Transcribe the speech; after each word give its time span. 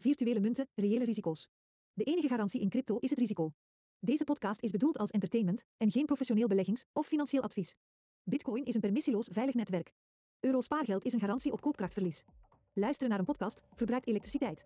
Virtuele 0.00 0.40
munten, 0.40 0.68
reële 0.74 1.04
risico's. 1.04 1.48
De 1.92 2.04
enige 2.04 2.28
garantie 2.28 2.60
in 2.60 2.68
crypto 2.68 2.98
is 2.98 3.10
het 3.10 3.18
risico. 3.18 3.52
Deze 3.98 4.24
podcast 4.24 4.62
is 4.62 4.70
bedoeld 4.70 4.98
als 4.98 5.10
entertainment 5.10 5.64
en 5.76 5.90
geen 5.90 6.06
professioneel 6.06 6.48
beleggings- 6.48 6.84
of 6.92 7.06
financieel 7.06 7.42
advies. 7.42 7.74
Bitcoin 8.22 8.64
is 8.64 8.74
een 8.74 8.80
permissieloos 8.80 9.28
veilig 9.32 9.54
netwerk. 9.54 9.92
Euro 10.40 10.60
spaargeld 10.60 11.04
is 11.04 11.12
een 11.12 11.20
garantie 11.20 11.52
op 11.52 11.60
koopkrachtverlies. 11.60 12.24
Luisteren 12.72 13.10
naar 13.10 13.18
een 13.18 13.24
podcast 13.24 13.62
verbruikt 13.74 14.06
elektriciteit. 14.06 14.64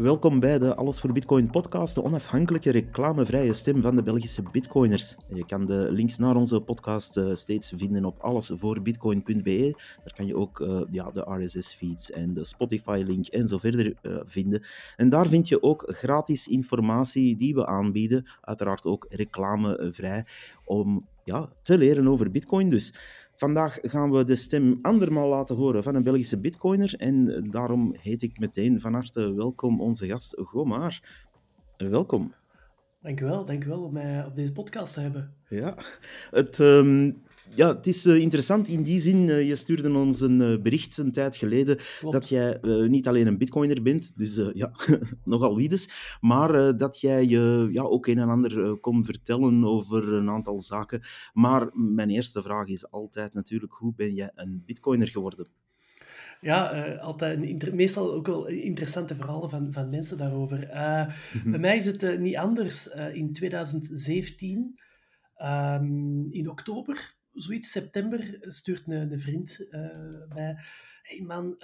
Welkom 0.00 0.40
bij 0.40 0.58
de 0.58 0.74
Alles 0.74 1.00
voor 1.00 1.12
Bitcoin 1.12 1.50
podcast, 1.50 1.94
de 1.94 2.02
onafhankelijke 2.02 2.70
reclamevrije 2.70 3.52
stem 3.52 3.82
van 3.82 3.96
de 3.96 4.02
Belgische 4.02 4.42
bitcoiners. 4.52 5.16
Je 5.28 5.46
kan 5.46 5.66
de 5.66 5.86
links 5.90 6.18
naar 6.18 6.36
onze 6.36 6.60
podcast 6.60 7.16
uh, 7.16 7.34
steeds 7.34 7.72
vinden 7.76 8.04
op 8.04 8.18
allesvoorbitcoin.be. 8.20 9.74
Daar 10.04 10.14
kan 10.14 10.26
je 10.26 10.36
ook 10.36 10.60
uh, 10.60 10.80
ja, 10.90 11.10
de 11.10 11.44
RSS-feeds 11.44 12.10
en 12.10 12.34
de 12.34 12.44
Spotify-link 12.44 13.26
en 13.26 13.48
zo 13.48 13.58
verder 13.58 13.94
uh, 14.02 14.20
vinden. 14.24 14.62
En 14.96 15.08
daar 15.08 15.28
vind 15.28 15.48
je 15.48 15.62
ook 15.62 15.84
gratis 15.86 16.48
informatie 16.48 17.36
die 17.36 17.54
we 17.54 17.66
aanbieden, 17.66 18.26
uiteraard 18.40 18.84
ook 18.84 19.06
reclamevrij, 19.08 20.24
om 20.64 21.08
ja, 21.24 21.48
te 21.62 21.78
leren 21.78 22.08
over 22.08 22.30
bitcoin 22.30 22.68
dus. 22.68 22.94
Vandaag 23.40 23.78
gaan 23.82 24.10
we 24.10 24.24
de 24.24 24.34
stem 24.34 24.78
andermaal 24.82 25.28
laten 25.28 25.56
horen 25.56 25.82
van 25.82 25.94
een 25.94 26.02
Belgische 26.02 26.40
bitcoiner 26.40 26.94
en 26.98 27.46
daarom 27.50 27.94
heet 27.98 28.22
ik 28.22 28.38
meteen 28.38 28.80
van 28.80 28.92
harte 28.92 29.34
welkom 29.34 29.80
onze 29.80 30.06
gast 30.06 30.36
Gomaar. 30.38 31.24
Welkom. 31.76 32.34
Dank 33.02 33.20
u 33.20 33.24
wel, 33.24 33.44
dank 33.44 33.64
u 33.64 33.68
wel 33.68 33.82
om 33.82 33.92
mij 33.92 34.24
op 34.24 34.34
deze 34.36 34.52
podcast 34.52 34.94
te 34.94 35.00
hebben. 35.00 35.34
Ja, 35.48 35.74
het, 36.30 36.58
um, 36.58 37.22
ja, 37.54 37.76
het 37.76 37.86
is 37.86 38.06
uh, 38.06 38.16
interessant 38.16 38.68
in 38.68 38.82
die 38.82 39.00
zin. 39.00 39.28
Uh, 39.28 39.48
je 39.48 39.56
stuurde 39.56 39.92
ons 39.92 40.20
een 40.20 40.40
uh, 40.40 40.62
bericht 40.62 40.96
een 40.96 41.12
tijd 41.12 41.36
geleden 41.36 41.78
Klopt. 41.98 42.14
dat 42.14 42.28
jij 42.28 42.58
niet 42.88 43.08
alleen 43.08 43.26
een 43.26 43.38
bitcoiner 43.38 43.82
bent, 43.82 44.18
dus 44.18 44.40
ja, 44.54 44.72
nogal 45.24 45.56
wie 45.56 45.68
dus, 45.68 46.18
maar 46.20 46.76
dat 46.76 47.00
jij 47.00 47.26
je 47.26 47.68
ja, 47.72 47.82
ook 47.82 48.06
een 48.06 48.18
en 48.18 48.28
ander 48.28 48.76
kon 48.76 49.04
vertellen 49.04 49.64
over 49.64 50.12
een 50.12 50.30
aantal 50.30 50.60
zaken. 50.60 51.02
Maar 51.32 51.70
mijn 51.72 52.10
eerste 52.10 52.42
vraag 52.42 52.66
is 52.66 52.90
altijd 52.90 53.32
natuurlijk, 53.32 53.72
hoe 53.72 53.92
ben 53.96 54.14
jij 54.14 54.30
een 54.34 54.62
bitcoiner 54.66 55.08
geworden? 55.08 55.46
Ja, 56.40 56.88
uh, 56.88 57.02
altijd 57.02 57.72
meestal 57.72 58.12
ook 58.12 58.26
wel 58.26 58.46
interessante 58.46 59.14
verhalen 59.14 59.50
van, 59.50 59.72
van 59.72 59.90
mensen 59.90 60.18
daarover. 60.18 60.70
Uh, 60.70 61.06
Bij 61.44 61.58
mij 61.58 61.76
is 61.76 61.86
het 61.86 62.02
uh, 62.02 62.18
niet 62.18 62.36
anders. 62.36 62.86
in 63.12 63.32
2017, 63.32 64.80
um, 65.42 66.32
in 66.32 66.50
oktober, 66.50 67.18
zoiets, 67.32 67.70
september, 67.70 68.38
stuurt 68.40 68.88
een, 68.88 69.12
een 69.12 69.20
vriend 69.20 69.66
mij... 70.28 70.56
hey 71.02 71.20
man, 71.26 71.56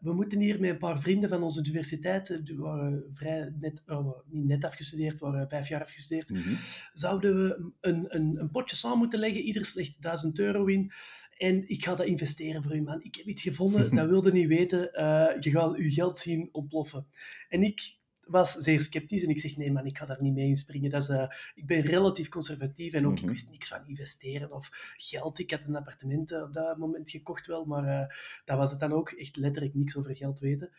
we 0.00 0.12
moeten 0.14 0.38
hier 0.38 0.60
met 0.60 0.70
een 0.70 0.78
paar 0.78 1.00
vrienden 1.00 1.28
van 1.28 1.42
onze 1.42 1.60
universiteit, 1.60 2.46
die 2.46 2.56
waren 2.56 3.04
vrij 3.10 3.52
net, 3.60 3.82
oh, 3.86 4.18
niet 4.26 4.46
net 4.46 4.64
afgestudeerd, 4.64 5.18
waren 5.18 5.48
vijf 5.48 5.68
jaar 5.68 5.82
afgestudeerd, 5.82 6.30
mm 6.30 6.36
-hmm. 6.36 6.56
zouden 6.92 7.34
we 7.34 7.72
een, 7.80 8.04
een, 8.08 8.40
een 8.40 8.50
potje 8.50 8.76
samen 8.76 8.98
moeten 8.98 9.18
leggen, 9.18 9.40
ieder 9.40 9.70
legt 9.74 10.02
1000 10.02 10.38
euro 10.38 10.64
in, 10.64 10.92
en 11.36 11.68
ik 11.68 11.84
ga 11.84 11.94
dat 11.94 12.06
investeren 12.06 12.62
voor 12.62 12.76
u, 12.76 12.82
man. 12.82 13.02
Ik 13.02 13.14
heb 13.14 13.26
iets 13.26 13.42
gevonden, 13.42 13.90
dat 13.96 14.08
wilde 14.08 14.32
niet 14.32 14.48
weten. 14.48 14.90
Uh, 14.92 15.40
je 15.40 15.50
gaat 15.50 15.76
je 15.76 15.90
geld 15.90 16.18
zien 16.18 16.48
ontploffen. 16.52 17.06
En 17.48 17.62
ik 17.62 17.96
was 18.26 18.52
zeer 18.52 18.80
sceptisch 18.80 19.22
en 19.22 19.28
ik 19.28 19.40
zeg, 19.40 19.56
nee 19.56 19.72
man, 19.72 19.86
ik 19.86 19.98
ga 19.98 20.06
daar 20.06 20.22
niet 20.22 20.34
mee 20.34 20.46
inspringen. 20.46 20.90
Dat 20.90 21.02
is, 21.02 21.08
uh, 21.08 21.30
ik 21.54 21.66
ben 21.66 21.80
relatief 21.80 22.28
conservatief 22.28 22.92
en 22.92 23.06
ook, 23.06 23.10
mm 23.10 23.16
-hmm. 23.16 23.28
ik 23.28 23.34
wist 23.34 23.50
niks 23.50 23.68
van 23.68 23.86
investeren 23.86 24.52
of 24.52 24.94
geld. 24.96 25.38
Ik 25.38 25.50
had 25.50 25.64
een 25.64 25.76
appartement 25.76 26.32
op 26.32 26.52
dat 26.52 26.78
moment 26.78 27.10
gekocht 27.10 27.46
wel, 27.46 27.64
maar 27.64 27.84
uh, 27.84 28.16
dat 28.44 28.56
was 28.56 28.70
het 28.70 28.80
dan 28.80 28.92
ook. 28.92 29.10
Echt 29.10 29.36
letterlijk 29.36 29.74
niks 29.74 29.96
over 29.96 30.16
geld 30.16 30.38
weten. 30.38 30.70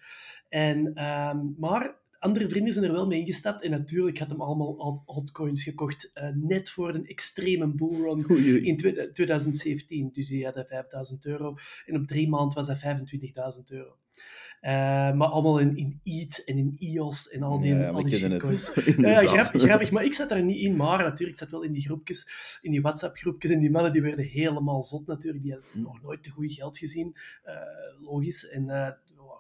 En, 0.49 1.03
um, 1.05 1.55
maar 1.57 1.95
andere 2.25 2.49
vrienden 2.49 2.73
zijn 2.73 2.85
er 2.85 2.91
wel 2.91 3.07
mee 3.07 3.19
ingestapt. 3.19 3.61
En 3.61 3.71
natuurlijk 3.71 4.19
had 4.19 4.29
hem 4.29 4.41
allemaal 4.41 5.03
altcoins 5.05 5.63
gekocht. 5.63 6.11
Uh, 6.13 6.29
net 6.33 6.69
voor 6.69 6.93
een 6.93 7.07
extreme 7.07 7.67
bullrun 7.67 8.27
in 8.63 8.77
2017. 9.13 10.09
Dus 10.11 10.27
die 10.27 10.45
hadden 10.45 10.65
5000 10.65 11.25
euro. 11.25 11.57
En 11.85 11.95
op 11.95 12.07
drie 12.07 12.29
maanden 12.29 12.55
was 12.55 12.67
dat 12.67 12.83
25.000 13.57 13.63
euro. 13.65 13.97
Uh, 14.61 14.71
maar 15.13 15.27
allemaal 15.27 15.59
in, 15.59 15.77
in 15.77 15.99
EAT 16.03 16.43
en 16.45 16.57
in 16.57 16.75
EOS 16.79 17.29
en 17.29 17.43
al 17.43 17.59
die, 17.59 17.75
ja, 17.75 17.89
al 17.89 18.03
die 18.03 18.15
shitcoins. 18.15 18.71
ja, 18.97 19.21
grappig, 19.33 19.61
grappig, 19.61 19.91
maar 19.91 20.03
ik 20.03 20.13
zat 20.13 20.29
daar 20.29 20.43
niet 20.43 20.61
in. 20.61 20.75
Maar 20.75 20.97
natuurlijk, 20.97 21.29
ik 21.29 21.37
zat 21.37 21.51
wel 21.51 21.63
in 21.63 21.71
die 21.71 21.81
groepjes, 21.81 22.27
in 22.61 22.71
die 22.71 22.81
WhatsApp-groepjes. 22.81 23.51
En 23.51 23.59
die 23.59 23.71
mannen 23.71 23.93
die 23.93 24.01
werden 24.01 24.25
helemaal 24.25 24.83
zot 24.83 25.07
natuurlijk. 25.07 25.43
Die 25.43 25.51
hadden 25.53 25.81
nog 25.81 26.01
nooit 26.01 26.23
te 26.23 26.29
goed 26.29 26.53
geld 26.53 26.77
gezien. 26.77 27.15
Uh, 27.45 27.53
logisch. 28.01 28.49
En 28.49 28.69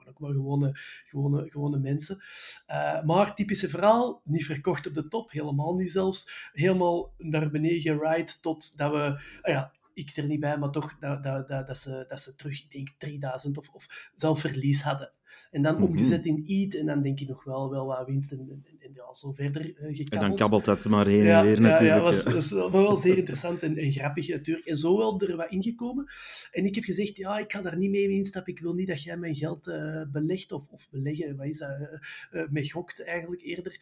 ook 0.07 0.19
maar 0.19 0.31
gewone, 0.31 0.71
gewone, 1.05 1.49
gewone 1.49 1.79
mensen. 1.79 2.23
Uh, 2.67 3.03
maar 3.03 3.35
typische 3.35 3.69
verhaal, 3.69 4.21
niet 4.23 4.45
verkocht 4.45 4.87
op 4.87 4.93
de 4.93 5.07
top, 5.07 5.31
helemaal 5.31 5.75
niet 5.75 5.91
zelfs. 5.91 6.49
Helemaal 6.53 7.13
naar 7.17 7.49
beneden 7.51 7.81
geride 7.81 8.31
tot 8.41 8.77
dat 8.77 8.91
we... 8.91 9.19
Ah 9.41 9.53
ja, 9.53 9.71
ik 9.95 10.17
er 10.17 10.27
niet 10.27 10.39
bij, 10.39 10.57
maar 10.57 10.71
toch 10.71 10.97
dat, 10.99 11.23
dat, 11.23 11.47
dat, 11.47 11.67
dat, 11.67 11.77
ze, 11.77 12.05
dat 12.07 12.19
ze 12.19 12.35
terug, 12.35 12.63
ik 12.63 12.71
denk 12.71 12.89
3000 12.97 13.57
of, 13.57 13.69
of 13.69 14.11
zelf 14.15 14.39
verlies 14.39 14.81
hadden. 14.81 15.11
En 15.51 15.61
dan 15.61 15.81
omgezet 15.81 16.25
in 16.25 16.43
EAT 16.47 16.75
en 16.75 16.85
dan 16.85 17.01
denk 17.01 17.19
je 17.19 17.25
nog 17.25 17.43
wel, 17.43 17.69
wel 17.69 17.85
wat 17.85 18.05
winst 18.05 18.31
en, 18.31 18.39
en, 18.39 18.63
en 18.79 18.91
ja, 18.93 19.13
zo 19.13 19.31
verder 19.31 19.65
uh, 19.65 19.75
gekabbeld. 19.75 20.09
En 20.09 20.19
dan 20.19 20.35
kabbelt 20.35 20.65
dat 20.65 20.85
maar 20.85 21.07
heen 21.07 21.27
en 21.27 21.43
weer 21.43 21.61
natuurlijk. 21.61 21.97
Ja, 21.97 22.01
was, 22.01 22.23
dat 22.23 22.35
is 22.35 22.51
wel, 22.51 22.71
wel 22.71 22.95
zeer 22.95 23.17
interessant 23.17 23.61
en, 23.61 23.77
en 23.77 23.91
grappig 23.91 24.27
natuurlijk. 24.27 24.67
En 24.67 24.77
zo 24.77 24.97
wel 24.97 25.21
er 25.21 25.35
wat 25.35 25.51
ingekomen. 25.51 26.05
En 26.51 26.65
ik 26.65 26.75
heb 26.75 26.83
gezegd, 26.83 27.17
ja, 27.17 27.37
ik 27.37 27.51
ga 27.51 27.61
daar 27.61 27.77
niet 27.77 27.91
mee 27.91 28.09
instappen. 28.09 28.53
Ik 28.53 28.59
wil 28.59 28.73
niet 28.73 28.87
dat 28.87 29.03
jij 29.03 29.17
mijn 29.17 29.35
geld 29.35 29.67
uh, 29.67 30.01
belegt 30.11 30.51
of, 30.51 30.67
of 30.69 30.89
beleggen, 30.89 31.35
wat 31.35 31.45
is 31.45 31.57
dat, 31.57 31.69
uh, 31.69 32.41
uh, 32.41 32.49
met 32.49 32.71
gokt 32.71 33.03
eigenlijk 33.03 33.41
eerder. 33.41 33.79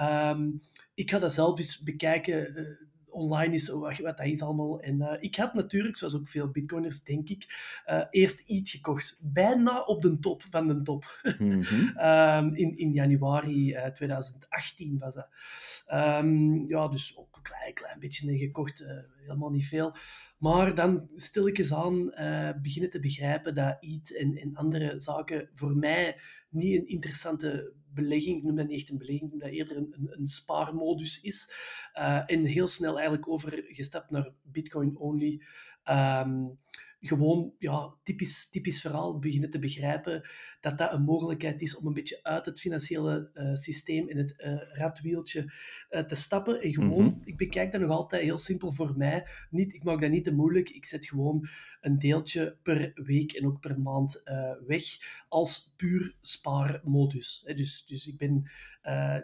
Um, 0.00 0.60
ik 0.94 1.10
ga 1.10 1.18
dat 1.18 1.32
zelf 1.32 1.58
eens 1.58 1.82
bekijken 1.82 2.54
online 3.16 3.54
is, 3.54 3.68
wat, 3.68 3.98
wat 3.98 4.16
dat 4.16 4.26
is 4.26 4.42
allemaal. 4.42 4.80
En 4.80 5.00
uh, 5.00 5.12
ik 5.20 5.36
had 5.36 5.54
natuurlijk, 5.54 5.96
zoals 5.96 6.14
ook 6.14 6.28
veel 6.28 6.50
bitcoiners, 6.50 7.02
denk 7.02 7.28
ik, 7.28 7.46
uh, 7.86 8.04
eerst 8.10 8.40
iets 8.46 8.70
gekocht. 8.70 9.18
Bijna 9.22 9.80
op 9.80 10.02
de 10.02 10.18
top 10.18 10.42
van 10.42 10.66
de 10.66 10.82
top. 10.82 11.04
Mm 11.38 11.62
-hmm. 11.62 11.98
um, 11.98 12.54
in, 12.54 12.78
in 12.78 12.92
januari 12.92 13.74
uh, 13.74 13.86
2018 13.86 14.98
was 14.98 15.14
dat. 15.14 15.28
Um, 15.92 16.68
ja, 16.68 16.88
dus 16.88 17.16
ook 17.16 17.36
een 17.36 17.42
klein, 17.42 17.74
klein 17.74 17.98
beetje 17.98 18.38
gekocht, 18.38 18.84
helemaal 19.20 19.50
niet 19.50 19.66
veel. 19.66 19.94
Maar 20.38 20.74
dan 20.74 21.08
stilletjes 21.14 21.74
aan 21.74 22.04
beginnen 22.62 22.90
te 22.90 23.00
begrijpen 23.00 23.54
dat 23.54 23.76
iets 23.80 24.12
en, 24.12 24.36
en 24.36 24.54
andere 24.54 24.98
zaken 24.98 25.48
voor 25.52 25.76
mij 25.76 26.16
niet 26.48 26.80
een 26.80 26.88
interessante 26.88 27.72
belegging, 27.96 28.36
ik 28.36 28.42
noem 28.42 28.56
dat 28.56 28.66
niet 28.66 28.80
echt 28.80 28.90
een 28.90 28.98
belegging, 28.98 29.24
ik 29.24 29.30
noem 29.30 29.40
dat 29.40 29.50
eerder 29.50 29.76
een, 29.76 30.08
een, 30.10 30.26
spaarmodus 30.26 31.20
is. 31.20 31.52
Uh, 31.94 32.22
en 32.26 32.44
heel 32.44 32.68
snel 32.68 32.94
eigenlijk 32.94 33.28
overgestapt 33.28 34.10
naar 34.10 34.30
Bitcoin-only. 34.42 35.42
Um, 35.90 36.58
gewoon, 37.06 37.54
ja, 37.58 37.94
typisch, 38.02 38.50
typisch 38.50 38.80
verhaal, 38.80 39.18
beginnen 39.18 39.50
te 39.50 39.58
begrijpen 39.58 40.28
dat 40.60 40.78
dat 40.78 40.92
een 40.92 41.02
mogelijkheid 41.02 41.62
is 41.62 41.76
om 41.76 41.86
een 41.86 41.92
beetje 41.92 42.22
uit 42.22 42.46
het 42.46 42.60
financiële 42.60 43.30
uh, 43.34 43.54
systeem 43.54 44.08
en 44.08 44.16
het 44.16 44.34
uh, 44.38 44.60
radwieltje 44.72 45.52
uh, 45.90 46.00
te 46.00 46.14
stappen. 46.14 46.60
En 46.60 46.72
gewoon, 46.72 47.04
mm 47.04 47.12
-hmm. 47.12 47.20
ik 47.24 47.36
bekijk 47.36 47.72
dat 47.72 47.80
nog 47.80 47.90
altijd 47.90 48.22
heel 48.22 48.38
simpel 48.38 48.72
voor 48.72 48.96
mij. 48.96 49.26
Niet, 49.50 49.74
ik 49.74 49.84
maak 49.84 50.00
dat 50.00 50.10
niet 50.10 50.24
te 50.24 50.34
moeilijk. 50.34 50.70
Ik 50.70 50.84
zet 50.84 51.06
gewoon 51.06 51.48
een 51.80 51.98
deeltje 51.98 52.56
per 52.62 52.92
week 52.94 53.32
en 53.32 53.46
ook 53.46 53.60
per 53.60 53.80
maand 53.80 54.22
weg 54.66 54.84
als 55.28 55.74
puur 55.76 56.16
spaarmodus. 56.20 57.42
Dus, 57.56 57.86
dus 57.86 58.06
ik 58.06 58.18
ben 58.18 58.50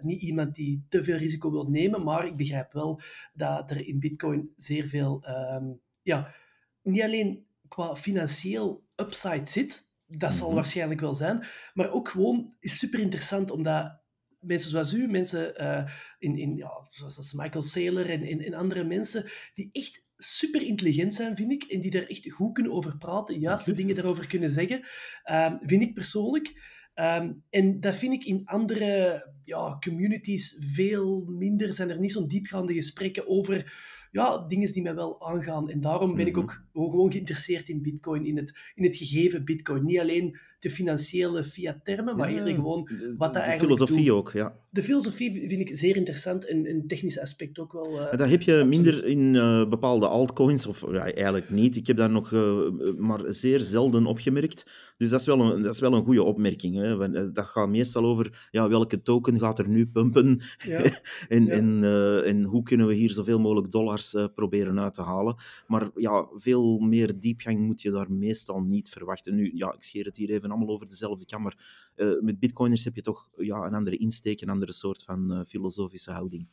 niet 0.03 0.23
iemand 0.23 0.55
die 0.55 0.85
te 0.89 1.05
veel 1.05 1.17
risico 1.17 1.51
wil 1.51 1.71
nemen, 1.71 2.03
maar 2.03 2.27
ik 2.27 2.37
begrijp 2.37 2.73
wel 2.73 3.01
dat 3.35 3.71
er 3.71 3.87
in 3.87 3.99
Bitcoin 3.99 4.53
zeer 4.57 4.87
veel, 4.87 5.25
um, 5.29 5.81
ja, 6.03 6.35
niet 6.83 7.03
alleen 7.03 7.47
qua 7.73 7.97
financieel 7.97 8.85
upside 8.97 9.47
zit. 9.47 9.91
Dat 10.07 10.33
zal 10.33 10.43
mm 10.43 10.47
-hmm. 10.47 10.55
waarschijnlijk 10.55 11.01
wel 11.01 11.15
zijn. 11.15 11.47
Maar 11.75 11.91
ook 11.91 12.09
gewoon 12.09 12.55
is 12.61 12.79
super 12.79 13.01
interessant, 13.01 13.51
omdat 13.51 14.01
mensen 14.41 14.71
zoals 14.71 14.93
u, 14.93 15.09
mensen 15.09 15.63
uh, 15.63 15.93
in, 16.19 16.39
in, 16.39 16.57
ja, 16.57 16.87
zoals 16.89 17.33
Michael 17.33 17.63
Saylor 17.63 18.11
en, 18.11 18.23
en, 18.23 18.41
en, 18.41 18.55
andere 18.55 18.85
mensen, 18.85 19.31
die 19.55 19.69
echt 19.73 20.05
super 20.17 20.63
intelligent 20.63 21.15
zijn, 21.15 21.37
vind 21.37 21.53
ik, 21.53 21.63
en 21.63 21.81
die 21.81 21.91
daar 21.91 22.07
echt 22.07 22.33
goed 22.33 22.55
kunnen 22.55 22.73
over 22.73 22.97
praten, 22.97 23.39
juiste 23.39 23.75
dingen 23.75 23.95
daarover 23.95 24.27
kunnen 24.27 24.51
zeggen, 24.51 24.87
um, 25.31 25.59
vind 25.63 25.83
ik 25.83 25.95
persoonlijk. 25.95 26.81
Um, 26.95 27.45
en 27.51 27.81
dat 27.81 27.95
vind 27.95 28.13
ik 28.13 28.25
in 28.25 28.45
andere 28.45 29.27
ja, 29.43 29.77
communities 29.81 30.57
veel 30.59 31.25
minder. 31.29 31.75
Zijn 31.75 31.91
er 31.91 31.99
niet 31.99 32.13
zo'n 32.13 32.29
diepgaande 32.29 32.73
gesprekken 32.73 33.27
over 33.27 33.73
ja, 34.13 34.39
dingen 34.39 34.73
die 34.73 34.83
mij 34.83 34.95
wel 34.95 35.27
aangaan. 35.27 35.71
En 35.71 35.81
daarom 35.81 36.15
ben 36.17 36.27
ik 36.27 36.39
ook 36.39 36.65
gewoon 36.73 37.13
geïnteresseerd 37.13 37.69
in 37.69 37.83
Bitcoin, 37.83 38.27
in 38.27 38.37
het, 38.37 38.59
in 38.75 38.85
het 38.85 38.97
gegeven 38.97 39.45
Bitcoin. 39.45 39.85
Niet 39.85 39.99
alleen 39.99 40.39
de 40.63 40.71
financiële 40.71 41.45
fiat-termen, 41.45 42.17
maar 42.17 42.29
eerder 42.29 42.55
gewoon 42.55 42.89
wat 43.17 43.19
dat 43.19 43.33
de 43.33 43.39
eigenlijk 43.49 43.61
filosofie 43.79 44.07
doet. 44.07 44.15
ook, 44.17 44.31
ja. 44.33 44.57
De 44.71 44.83
filosofie 44.83 45.49
vind 45.49 45.69
ik 45.69 45.77
zeer 45.77 45.97
interessant 45.97 46.47
en 46.47 46.69
een 46.71 46.87
technisch 46.87 47.19
aspect 47.21 47.59
ook 47.59 47.73
wel. 47.73 48.01
eh, 48.01 48.19
Dat 48.19 48.29
heb 48.29 48.43
je 48.43 48.53
absoluut. 48.53 48.69
minder 48.83 49.05
in 49.07 49.37
eh, 49.37 49.69
bepaalde 49.69 50.09
altcoins, 50.09 50.67
of 50.67 50.85
ja, 50.91 51.13
eigenlijk 51.13 51.51
niet. 51.51 51.77
Ik 51.77 51.87
heb 51.87 51.97
dat 51.97 52.11
nog 52.11 52.33
eh, 52.33 52.59
maar 52.99 53.21
zeer 53.27 53.61
zelden 53.61 54.07
opgemerkt. 54.07 54.67
Dus 54.97 55.11
dat 55.11 55.21
is 55.21 55.27
wel 55.27 55.41
een, 55.41 55.63
dat 55.63 55.75
is 55.75 55.81
wel 55.81 55.95
een 55.95 56.05
goede 56.05 56.23
opmerking. 56.23 56.77
Hè. 56.77 56.97
Want, 56.97 57.35
Dat 57.35 57.47
gaat 57.47 57.69
meestal 57.69 58.05
over 58.05 58.49
ja, 58.51 58.69
welke 58.69 59.03
token 59.03 59.41
gaat 59.41 59.59
er 59.59 59.69
nu 59.69 59.87
pumpen 59.87 60.41
Ja. 60.67 60.83
en, 61.29 61.45
Ja. 61.45 61.53
en, 61.53 61.85
en 62.25 62.43
hoe 62.43 62.63
kunnen 62.63 62.87
we 62.87 62.95
hier 62.95 63.11
zoveel 63.11 63.39
mogelijk 63.39 63.71
dollars 63.73 64.17
proberen 64.35 64.81
uit 64.81 64.95
te 64.95 65.03
halen. 65.03 65.37
Maar 65.67 65.91
ja, 65.95 66.27
veel 66.35 66.79
meer 66.79 67.19
diepgang 67.19 67.59
moet 67.59 67.83
je 67.83 67.91
daar 67.91 68.13
meestal 68.13 68.61
niet 68.61 68.89
verwachten. 68.89 69.35
Nu, 69.35 69.51
ja, 69.55 69.73
ik 69.75 69.83
scheer 69.83 70.05
het 70.05 70.17
hier 70.17 70.31
even 70.31 70.51
allemaal 70.53 70.75
over 70.75 70.89
dezelfde 70.89 71.27
kam, 71.27 71.43
maar 71.43 71.91
eh, 71.95 72.21
met 72.21 72.39
bitcoiners 72.39 72.85
heb 72.85 72.95
je 72.95 73.03
toch 73.03 73.29
ja, 73.37 73.57
een 73.57 73.75
andere 73.75 73.97
insteek, 73.97 74.41
een 74.41 74.49
andere 74.49 74.73
soort 74.73 75.03
van 75.03 75.33
eh, 75.33 75.41
filosofische 75.47 76.11
houding. 76.11 76.47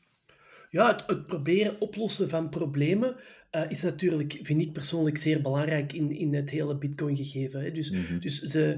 Ja, 0.69 0.88
het, 0.92 1.04
het 1.07 1.24
proberen 1.25 1.81
oplossen 1.81 2.30
van 2.30 2.50
problemen 2.50 3.16
eh, 3.50 3.69
is 3.72 3.84
natuurlijk, 3.84 4.40
vind 4.42 4.62
ik 4.62 4.74
persoonlijk, 4.74 5.18
zeer 5.18 5.42
belangrijk 5.42 5.94
in, 5.94 6.12
in 6.12 6.34
het 6.34 6.50
hele 6.50 6.78
Bitcoin-gegeven. 6.78 7.62
hè. 7.62 7.72
Dus, 7.72 7.92
Mhm. 7.92 8.19
dus 8.19 8.40
ze, 8.40 8.78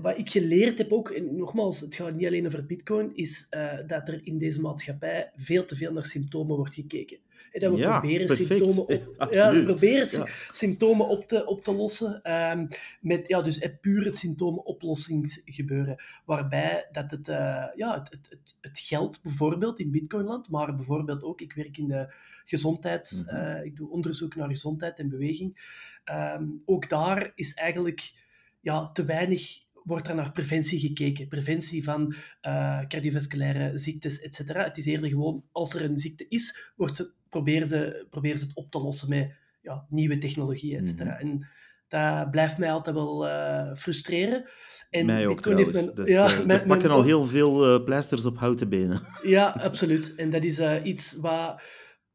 wat 0.00 0.18
ik 0.18 0.30
geleerd 0.30 0.78
heb 0.78 0.92
ook, 0.92 1.10
en 1.10 1.36
nogmaals, 1.36 1.80
het 1.80 1.94
gaat 1.94 2.14
niet 2.14 2.26
alleen 2.26 2.46
over 2.46 2.66
Bitcoin, 2.66 3.14
is 3.14 3.46
eh, 3.50 3.78
dat 3.86 4.08
er 4.08 4.20
in 4.26 4.38
deze 4.38 4.60
maatschappij 4.60 5.30
veel 5.36 5.64
te 5.64 5.76
veel 5.76 5.92
naar 5.92 6.04
symptomen 6.04 6.56
wordt 6.56 6.74
gekeken. 6.74 7.18
En 7.52 7.60
dat 7.60 7.72
we 7.72 7.78
Ja, 7.78 7.98
proberen 7.98 8.26
perfect. 8.26 8.48
symptomen 8.48 8.82
op, 9.18 9.28
ja, 9.32 9.62
proberen 9.62 10.28
symptomen 10.50 11.08
op 11.08 11.28
te, 11.28 11.46
op 11.46 11.64
te 11.64 11.72
lossen. 11.74 12.22
ehm, 12.22 12.66
met 13.00 13.28
ja, 13.28 13.42
dus 13.42 13.58
eh, 13.58 13.70
puur 13.80 14.04
het 14.04 14.18
symptoomoplossingsgebeuren. 14.18 16.02
Waarbij 16.24 16.88
dat 16.92 17.10
het, 17.10 17.28
eh, 17.28 17.64
ja, 17.74 17.98
het, 17.98 18.10
het, 18.10 18.26
het, 18.30 18.56
het 18.60 18.78
geld 18.78 19.22
bijvoorbeeld 19.22 19.78
in 19.80 19.90
Bitcoinland, 19.90 20.50
maar 20.50 20.74
bijvoorbeeld 20.76 21.22
ook, 21.22 21.40
ik 21.40 21.52
werk 21.52 21.78
in 21.78 21.88
de 21.88 22.12
gezondheids... 22.44 23.24
Mhm. 23.24 23.34
eh, 23.36 23.64
ik 23.64 23.76
doe 23.76 23.90
onderzoek 23.90 24.34
naar 24.34 24.48
gezondheid 24.48 24.98
en 24.98 25.08
beweging. 25.08 25.76
Ehm, 26.04 26.46
ook 26.64 26.88
daar 26.88 27.32
is 27.34 27.54
eigenlijk 27.54 28.12
ja, 28.60 28.90
te 28.92 29.04
weinig 29.04 29.58
wordt 29.88 30.08
er 30.08 30.14
naar 30.14 30.32
preventie 30.32 30.78
gekeken. 30.80 31.28
Preventie 31.28 31.84
van 31.84 32.14
eh, 32.40 32.80
cardiovasculaire 32.88 33.78
ziektes, 33.78 34.20
etc. 34.20 34.38
Het 34.48 34.76
is 34.76 34.86
eerder 34.86 35.08
gewoon, 35.08 35.44
als 35.52 35.74
er 35.74 35.84
een 35.84 35.98
ziekte 35.98 36.26
is, 36.28 36.72
wordt 36.76 36.96
ze, 36.96 37.12
proberen, 37.28 37.68
ze, 37.68 38.06
proberen 38.10 38.38
ze 38.38 38.44
het 38.44 38.54
op 38.56 38.70
te 38.70 38.78
lossen 38.80 39.08
met 39.08 39.32
ja, 39.62 39.86
nieuwe 39.90 40.18
technologieën, 40.18 40.78
etc. 40.80 40.98
Mhm. 40.98 41.08
En 41.08 41.46
dat 41.88 42.30
blijft 42.30 42.58
mij 42.58 42.72
altijd 42.72 42.96
wel 42.96 43.28
eh, 43.28 43.74
frustreren. 43.74 44.48
En 44.90 45.06
Mij 45.06 45.26
ook 45.26 45.34
Bitcoin 45.34 45.56
heeft 45.56 45.70
trouwens. 45.72 45.94
mijn- 45.96 46.06
Dus, 46.06 46.14
ja, 46.16 46.26
we 46.40 46.46
mijn- 46.46 46.66
pakken 46.66 46.86
mijn- 46.88 47.00
al 47.00 47.04
heel 47.04 47.26
veel 47.26 47.84
pleisters 47.84 48.24
op 48.24 48.38
houten 48.38 48.68
benen. 48.68 49.00
ja, 49.22 49.48
absoluut. 49.48 50.14
En 50.14 50.30
dat 50.30 50.44
is 50.44 50.60
iets 50.82 51.16
wat 51.20 51.62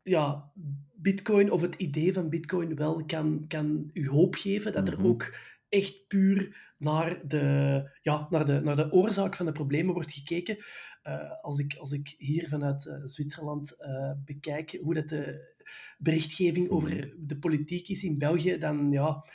ja, 0.03 0.51
Bitcoin 0.95 1.51
of 1.51 1.61
het 1.61 1.75
idee 1.75 2.13
van 2.13 2.29
Bitcoin 2.29 2.75
wel 2.75 3.05
kan, 3.05 3.45
kan 3.47 3.89
u 3.93 4.09
hoop 4.09 4.35
geven. 4.35 4.71
Dat 4.73 4.87
er 4.87 4.97
Mhm. 4.97 5.07
ook 5.07 5.35
echt 5.73 6.07
puur 6.07 6.71
naar 6.77 7.27
de, 7.27 7.89
ja, 8.01 8.27
naar, 8.29 8.45
de, 8.45 8.59
naar 8.59 8.75
de 8.75 8.91
oorzaak 8.91 9.35
van 9.35 9.45
de 9.45 9.51
problemen 9.51 9.93
wordt 9.93 10.11
gekeken. 10.11 10.57
Eh, 11.01 11.31
als, 11.41 11.59
ik, 11.59 11.75
als 11.75 11.91
ik 11.91 12.15
hier 12.17 12.47
vanuit 12.47 12.85
eh, 12.87 13.01
Zwitserland 13.03 13.75
eh, 13.77 14.11
bekijk 14.25 14.79
hoe 14.81 14.93
dat 14.93 15.09
de 15.09 15.53
berichtgeving 15.97 16.65
Mhm. 16.65 16.75
over 16.75 17.13
de 17.17 17.37
politiek 17.37 17.87
is 17.87 18.03
in 18.03 18.17
België, 18.17 18.57
dan 18.57 18.91
ja. 18.91 19.25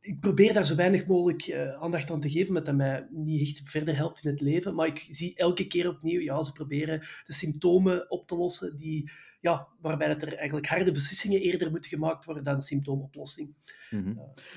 ik 0.00 0.20
probeer 0.20 0.52
daar 0.52 0.66
zo 0.66 0.74
weinig 0.74 1.06
mogelijk 1.06 1.54
aandacht 1.80 2.10
aan 2.10 2.20
te 2.20 2.30
geven, 2.30 2.48
omdat 2.48 2.66
dat 2.66 2.74
mij 2.74 3.06
niet 3.10 3.40
echt 3.40 3.70
verder 3.70 3.96
helpt 3.96 4.24
in 4.24 4.30
het 4.30 4.40
leven. 4.40 4.74
Maar 4.74 4.86
ik 4.86 5.06
zie 5.10 5.36
elke 5.36 5.66
keer 5.66 5.88
opnieuw, 5.88 6.20
ja, 6.20 6.42
ze 6.42 6.52
proberen 6.52 7.00
de 7.24 7.32
symptomen 7.32 8.10
op 8.10 8.26
te 8.26 8.34
lossen, 8.36 8.76
die, 8.76 9.10
ja, 9.40 9.68
waarbij 9.80 10.08
dat 10.08 10.22
er 10.22 10.36
eigenlijk 10.36 10.66
harde 10.66 10.92
beslissingen 10.92 11.40
eerder 11.40 11.70
moeten 11.70 11.90
gemaakt 11.90 12.24
worden 12.24 12.44
dan 12.44 12.62
symptoomoplossing. 12.62 13.54
Mhm. 13.90 14.14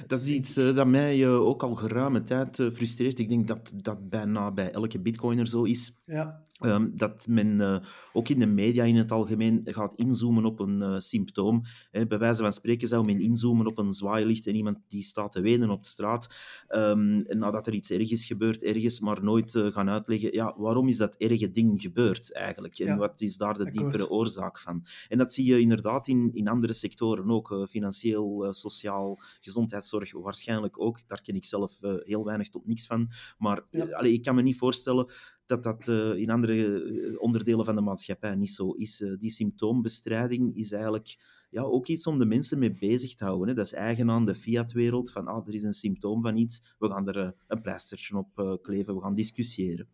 Dat 0.08 0.22
is 0.22 0.28
iets 0.28 0.58
eh, 0.58 0.76
dat 0.76 0.88
mij 0.88 1.24
eh, 1.24 1.42
ook 1.42 1.64
al 1.64 1.76
geruime 1.76 2.24
tijd 2.24 2.60
eh, 2.60 2.72
frustreert. 2.72 3.20
Ik 3.20 3.30
denk 3.30 3.48
dat 3.48 3.74
dat 3.76 4.10
bijna 4.10 4.52
bij 4.52 4.72
elke 4.72 5.00
bitcoiner 5.00 5.48
zo 5.48 5.64
is. 5.64 6.02
Ja, 6.06 6.42
Ehm, 6.60 6.90
dat 6.94 7.28
men 7.28 7.82
ook 8.14 8.30
in 8.30 8.40
de 8.40 8.46
media 8.46 8.84
in 8.84 8.96
het 8.96 9.12
algemeen 9.12 9.62
gaat 9.64 9.94
inzoomen 9.96 10.46
op 10.46 10.60
een 10.60 11.02
symptoom. 11.02 11.62
Hè, 11.92 12.08
bij 12.08 12.18
wijze 12.18 12.42
van 12.42 12.54
spreken 12.54 12.88
zou 12.88 13.06
men 13.06 13.20
inzoomen 13.22 13.68
op 13.68 13.78
een 13.78 13.92
zwaailicht 13.94 14.48
en 14.48 14.56
iemand 14.56 14.78
die 14.88 15.04
staat 15.04 15.32
te 15.32 15.42
wenen 15.42 15.70
op 15.70 15.84
de 15.84 15.90
straat. 15.90 16.28
ehm, 16.68 17.22
nadat 17.40 17.68
er 17.68 17.74
iets 17.74 17.92
erg 17.92 18.12
is 18.12 18.26
gebeurd 18.26 18.64
ergens, 18.64 19.00
maar 19.00 19.24
nooit 19.24 19.52
gaan 19.52 19.90
uitleggen 19.90 20.34
ja, 20.34 20.54
waarom 20.58 20.88
is 20.88 20.98
dat 20.98 21.16
erge 21.16 21.52
ding 21.52 21.82
gebeurd 21.82 22.34
eigenlijk? 22.34 22.80
En 22.80 22.86
Ja, 22.86 22.98
wat 22.98 23.22
is 23.22 23.38
daar 23.38 23.54
de 23.58 23.66
akkoord. 23.66 23.74
diepere 23.76 24.10
oorzaak 24.10 24.60
van? 24.60 24.86
En 25.10 25.18
dat 25.18 25.34
zie 25.34 25.46
je 25.46 25.60
inderdaad 25.60 26.08
in, 26.08 26.30
in 26.34 26.48
andere 26.48 26.74
sectoren 26.74 27.30
ook. 27.32 27.66
financieel, 27.70 28.54
sociaal, 28.54 29.20
gezondheidszorg 29.42 30.12
waarschijnlijk 30.12 30.80
ook. 30.80 31.08
Daar 31.08 31.22
ken 31.22 31.36
ik 31.36 31.46
zelf 31.46 31.82
eh, 31.82 31.94
heel 32.04 32.26
weinig 32.26 32.50
tot 32.50 32.66
niks 32.68 32.86
van. 32.86 33.10
Maar 33.38 33.64
Ja. 33.70 33.86
eh, 33.86 33.94
allee, 33.98 34.14
ik 34.14 34.24
kan 34.24 34.36
me 34.36 34.42
niet 34.42 34.58
voorstellen 34.58 35.12
dat 35.46 35.64
dat 35.64 35.88
eh, 35.88 36.16
in 36.16 36.30
andere 36.30 37.18
onderdelen 37.20 37.66
van 37.66 37.76
de 37.76 37.82
maatschappij 37.82 38.36
niet 38.36 38.54
zo 38.54 38.72
is. 38.72 39.04
Die 39.20 39.30
symptoombestrijding 39.32 40.56
is 40.56 40.72
eigenlijk 40.72 41.18
ja, 41.50 41.62
ook 41.62 41.88
iets 41.88 42.08
om 42.08 42.20
de 42.20 42.26
mensen 42.26 42.60
mee 42.60 42.74
bezig 42.74 43.16
te 43.16 43.24
houden. 43.24 43.48
Hè. 43.48 43.54
Dat 43.54 43.66
is 43.66 43.74
eigen 43.74 44.10
aan 44.10 44.26
de 44.26 44.36
fiat-wereld, 44.36 45.12
van 45.12 45.28
ah, 45.28 45.48
er 45.48 45.54
is 45.54 45.64
een 45.64 45.74
symptoom 45.74 46.22
van 46.22 46.36
iets, 46.36 46.76
we 46.80 46.88
gaan 46.88 47.08
er 47.08 47.34
een 47.48 47.62
pleistertje 47.62 48.18
op 48.18 48.60
kleven, 48.62 48.96
we 48.96 49.02
gaan 49.02 49.16
discussiëren. 49.16 49.88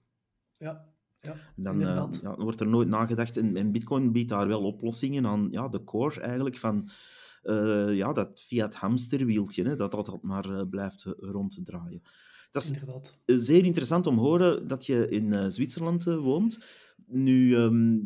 ja, 0.58 0.86
ja 1.22 1.36
Dan, 1.56 1.80
ja, 1.80 2.08
dan 2.22 2.36
wordt 2.40 2.60
er 2.60 2.68
nooit 2.68 2.88
nagedacht. 2.88 3.38
En, 3.38 3.56
en 3.58 3.72
Bitcoin 3.72 4.12
biedt 4.12 4.30
daar 4.30 4.48
wel 4.48 4.64
oplossingen 4.64 5.26
aan 5.26 5.48
ja, 5.52 5.68
de 5.68 5.84
core 5.84 6.22
eigenlijk 6.22 6.58
van 6.58 6.90
eh, 7.42 7.96
ja, 7.96 8.14
dat 8.14 8.42
fiat-hamsterwieltje, 8.42 9.64
hè, 9.64 9.76
dat 9.76 9.94
altijd 9.96 10.22
maar 10.22 10.50
eh, 10.50 10.62
blijft 10.70 11.06
eh, 11.06 11.12
ronddraaien. 11.18 12.02
Dat 12.52 12.64
is 12.64 12.72
inderdaad. 12.72 13.20
zeer 13.26 13.66
interessant 13.66 14.08
om 14.08 14.16
te 14.16 14.22
horen 14.22 14.68
dat 14.68 14.86
je 14.86 15.10
in 15.10 15.52
Zwitserland 15.52 16.04
woont. 16.04 16.66
Nu, 17.08 17.56
ehm, 17.56 17.98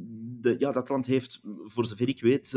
de, 0.41 0.55
ja, 0.57 0.71
dat 0.71 0.89
land 0.89 1.05
heeft, 1.05 1.41
voor 1.63 1.85
zover 1.85 2.07
ik 2.07 2.21
weet, 2.21 2.49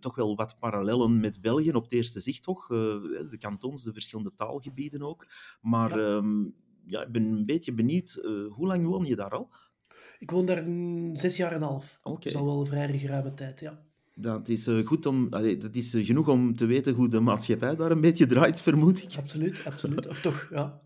toch 0.00 0.14
wel 0.14 0.36
wat 0.36 0.58
parallellen 0.58 1.20
met 1.20 1.40
België, 1.40 1.72
op 1.72 1.82
het 1.82 1.92
eerste 1.92 2.20
zicht 2.20 2.42
toch. 2.42 2.66
De 2.66 3.36
kantons, 3.38 3.82
de 3.82 3.92
verschillende 3.92 4.34
taalgebieden 4.34 5.02
ook. 5.02 5.26
Maar 5.60 5.98
Ja. 6.00 6.16
ehm, 6.16 6.44
ja, 6.86 7.02
ik 7.02 7.12
ben 7.12 7.22
een 7.22 7.46
beetje 7.46 7.74
benieuwd, 7.74 8.20
hoe 8.50 8.66
lang 8.66 8.86
woon 8.86 9.04
je 9.04 9.16
daar 9.16 9.30
al? 9.30 9.50
Ik 10.18 10.30
woon 10.30 10.46
daar 10.46 10.68
mm, 10.68 11.16
zes 11.16 11.36
jaar 11.36 11.50
en 11.52 11.56
een 11.56 11.68
half. 11.68 11.98
Oké. 12.02 12.14
Dat 12.14 12.24
is 12.24 12.34
al 12.34 12.44
wel 12.44 12.60
een 12.60 12.66
vrij 12.66 12.98
geruime 12.98 13.34
tijd, 13.34 13.60
ja. 13.60 13.86
Dat 14.20 14.48
is, 14.48 14.66
eh, 14.66 14.86
goed 14.86 15.06
om, 15.06 15.26
allee, 15.30 15.56
dat 15.56 15.74
is 15.74 15.94
eh, 15.94 16.06
genoeg 16.06 16.28
om 16.28 16.56
te 16.56 16.66
weten 16.66 16.94
hoe 16.94 17.08
de 17.08 17.20
maatschappij 17.20 17.76
daar 17.76 17.90
een 17.90 18.00
beetje 18.00 18.26
draait, 18.26 18.60
vermoed 18.60 19.02
ik. 19.02 19.16
Absoluut, 19.16 19.62
absoluut. 19.64 20.06
Of 20.08 20.20
toch, 20.20 20.48
ja. 20.52 20.80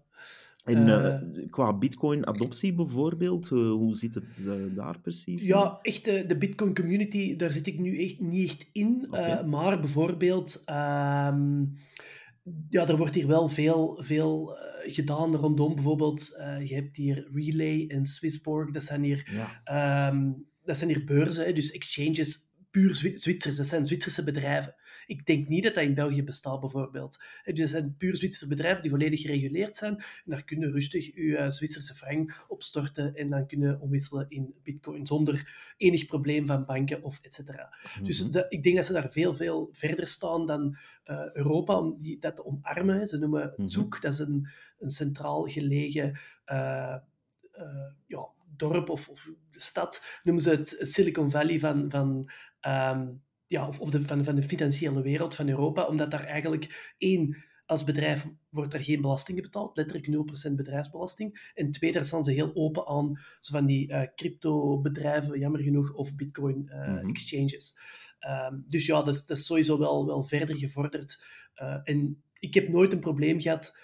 En 0.64 0.88
Eh, 0.88 1.46
qua 1.50 1.72
bitcoin-adoptie 1.78 2.74
bijvoorbeeld, 2.74 3.48
hoe 3.48 3.94
zit 3.96 4.14
het 4.14 4.48
daar 4.76 5.00
precies? 5.00 5.42
Ja, 5.42 5.78
echt 5.82 6.04
de, 6.04 6.24
de 6.26 6.36
Bitcoin 6.38 6.74
community, 6.74 7.36
daar 7.36 7.52
zit 7.52 7.66
ik 7.66 7.78
nu 7.78 8.02
echt 8.04 8.20
niet 8.20 8.50
echt 8.50 8.68
in. 8.72 9.06
Maar 9.46 9.80
bijvoorbeeld, 9.80 10.62
ehm, 10.64 11.64
ja, 12.68 12.88
er 12.88 12.96
wordt 12.96 13.14
hier 13.14 13.26
wel 13.26 13.48
veel, 13.48 13.98
veel 14.02 14.56
gedaan 14.82 15.34
rondom. 15.34 15.74
Bijvoorbeeld, 15.74 16.26
je 16.64 16.74
hebt 16.74 16.96
hier 16.96 17.28
Relay 17.34 17.84
en 17.88 18.04
Swissborg, 18.04 18.70
dat 18.70 18.82
zijn 18.82 19.02
hier, 19.02 19.28
Ja. 19.32 19.60
ehm, 20.08 20.32
dat 20.64 20.76
zijn 20.76 20.90
hier 20.90 21.04
beurzen, 21.04 21.54
dus 21.54 21.70
exchanges, 21.70 22.50
puur 22.72 22.96
Zwi- 22.96 23.18
Zwitsers. 23.18 23.56
Dat 23.56 23.66
zijn 23.66 23.86
Zwitserse 23.86 24.24
bedrijven. 24.24 24.74
Ik 25.06 25.26
denk 25.26 25.48
niet 25.48 25.62
dat 25.62 25.74
dat 25.74 25.84
in 25.84 25.94
België 25.94 26.22
bestaat, 26.24 26.60
bijvoorbeeld. 26.60 27.18
Dus 27.44 27.58
dat 27.58 27.68
zijn 27.68 27.94
puur 27.96 28.16
Zwitserse 28.16 28.46
bedrijven 28.48 28.82
die 28.82 28.90
volledig 28.90 29.20
gereguleerd 29.20 29.76
zijn. 29.76 29.96
En 29.96 30.04
daar 30.24 30.44
kunnen 30.44 30.70
rustig 30.70 31.14
je 31.14 31.36
eh, 31.36 31.50
Zwitserse 31.50 31.94
frank 31.94 32.44
opstorten 32.48 33.14
en 33.14 33.30
dan 33.30 33.46
kunnen 33.46 33.80
omwisselen 33.80 34.26
in 34.28 34.54
bitcoin 34.62 35.06
zonder 35.06 35.72
enig 35.76 36.06
probleem 36.06 36.46
van 36.46 36.64
banken 36.64 37.02
of 37.02 37.18
et 37.22 37.34
cetera. 37.34 37.74
Dus 38.02 38.22
Mhm. 38.22 38.32
dat- 38.32 38.46
ik 38.52 38.62
denk 38.62 38.76
dat 38.76 38.86
ze 38.86 38.92
daar 38.92 39.10
veel, 39.10 39.34
veel 39.34 39.68
verder 39.72 40.06
staan 40.06 40.46
dan 40.46 40.76
eh, 41.04 41.32
Europa 41.32 41.78
om 41.78 41.96
die, 41.96 42.18
dat 42.18 42.36
te 42.36 42.44
omarmen. 42.44 43.06
Ze 43.06 43.18
noemen 43.18 43.52
Mhm. 43.56 43.68
Zoek, 43.68 44.00
dat 44.02 44.12
is 44.12 44.18
een, 44.18 44.48
een 44.78 44.90
centraal 44.90 45.42
gelegen 45.42 46.18
eh, 46.44 46.96
ja, 48.06 48.26
dorp 48.56 48.88
of, 48.88 49.08
of 49.08 49.30
stad. 49.50 50.04
Noemen 50.22 50.42
ze 50.42 50.50
het 50.50 50.76
Silicon 50.80 51.30
Valley 51.30 51.58
van, 51.58 51.90
van, 51.90 52.30
ehm, 52.62 53.08
ja, 53.46 53.68
of, 53.68 53.80
of 53.80 53.90
de, 53.90 54.04
van, 54.04 54.24
van 54.24 54.34
de 54.34 54.42
financiële 54.42 55.02
wereld 55.02 55.34
van 55.34 55.48
Europa, 55.48 55.86
omdat 55.86 56.10
daar 56.10 56.24
eigenlijk 56.24 56.94
één 56.98 57.36
als 57.66 57.84
bedrijf 57.84 58.26
wordt 58.48 58.74
er 58.74 58.82
geen 58.82 59.00
belastingen 59.00 59.42
betaald, 59.42 59.76
letterlijk 59.76 60.48
0% 60.50 60.52
bedrijfsbelasting. 60.54 61.52
En 61.54 61.70
twee, 61.70 61.92
daar 61.92 62.04
staan 62.04 62.24
ze 62.24 62.32
heel 62.32 62.54
open 62.54 62.86
aan 62.86 63.20
zo 63.40 63.56
van 63.56 63.66
die 63.66 63.92
eh, 63.92 64.08
crypto-bedrijven, 64.14 65.38
jammer 65.38 65.60
genoeg, 65.60 65.94
of 65.94 66.16
bitcoin-exchanges. 66.16 67.78
Mhm. 68.20 68.60
dus 68.66 68.86
ja, 68.86 69.02
dat 69.02 69.14
is, 69.14 69.24
dat 69.24 69.36
is 69.36 69.46
sowieso 69.46 69.78
wel, 69.78 70.06
wel 70.06 70.22
verder 70.22 70.56
gevorderd. 70.56 71.24
Eh, 71.54 71.80
en 71.82 72.22
ik 72.38 72.54
heb 72.54 72.68
nooit 72.68 72.92
een 72.92 73.00
probleem 73.00 73.40
gehad 73.40 73.78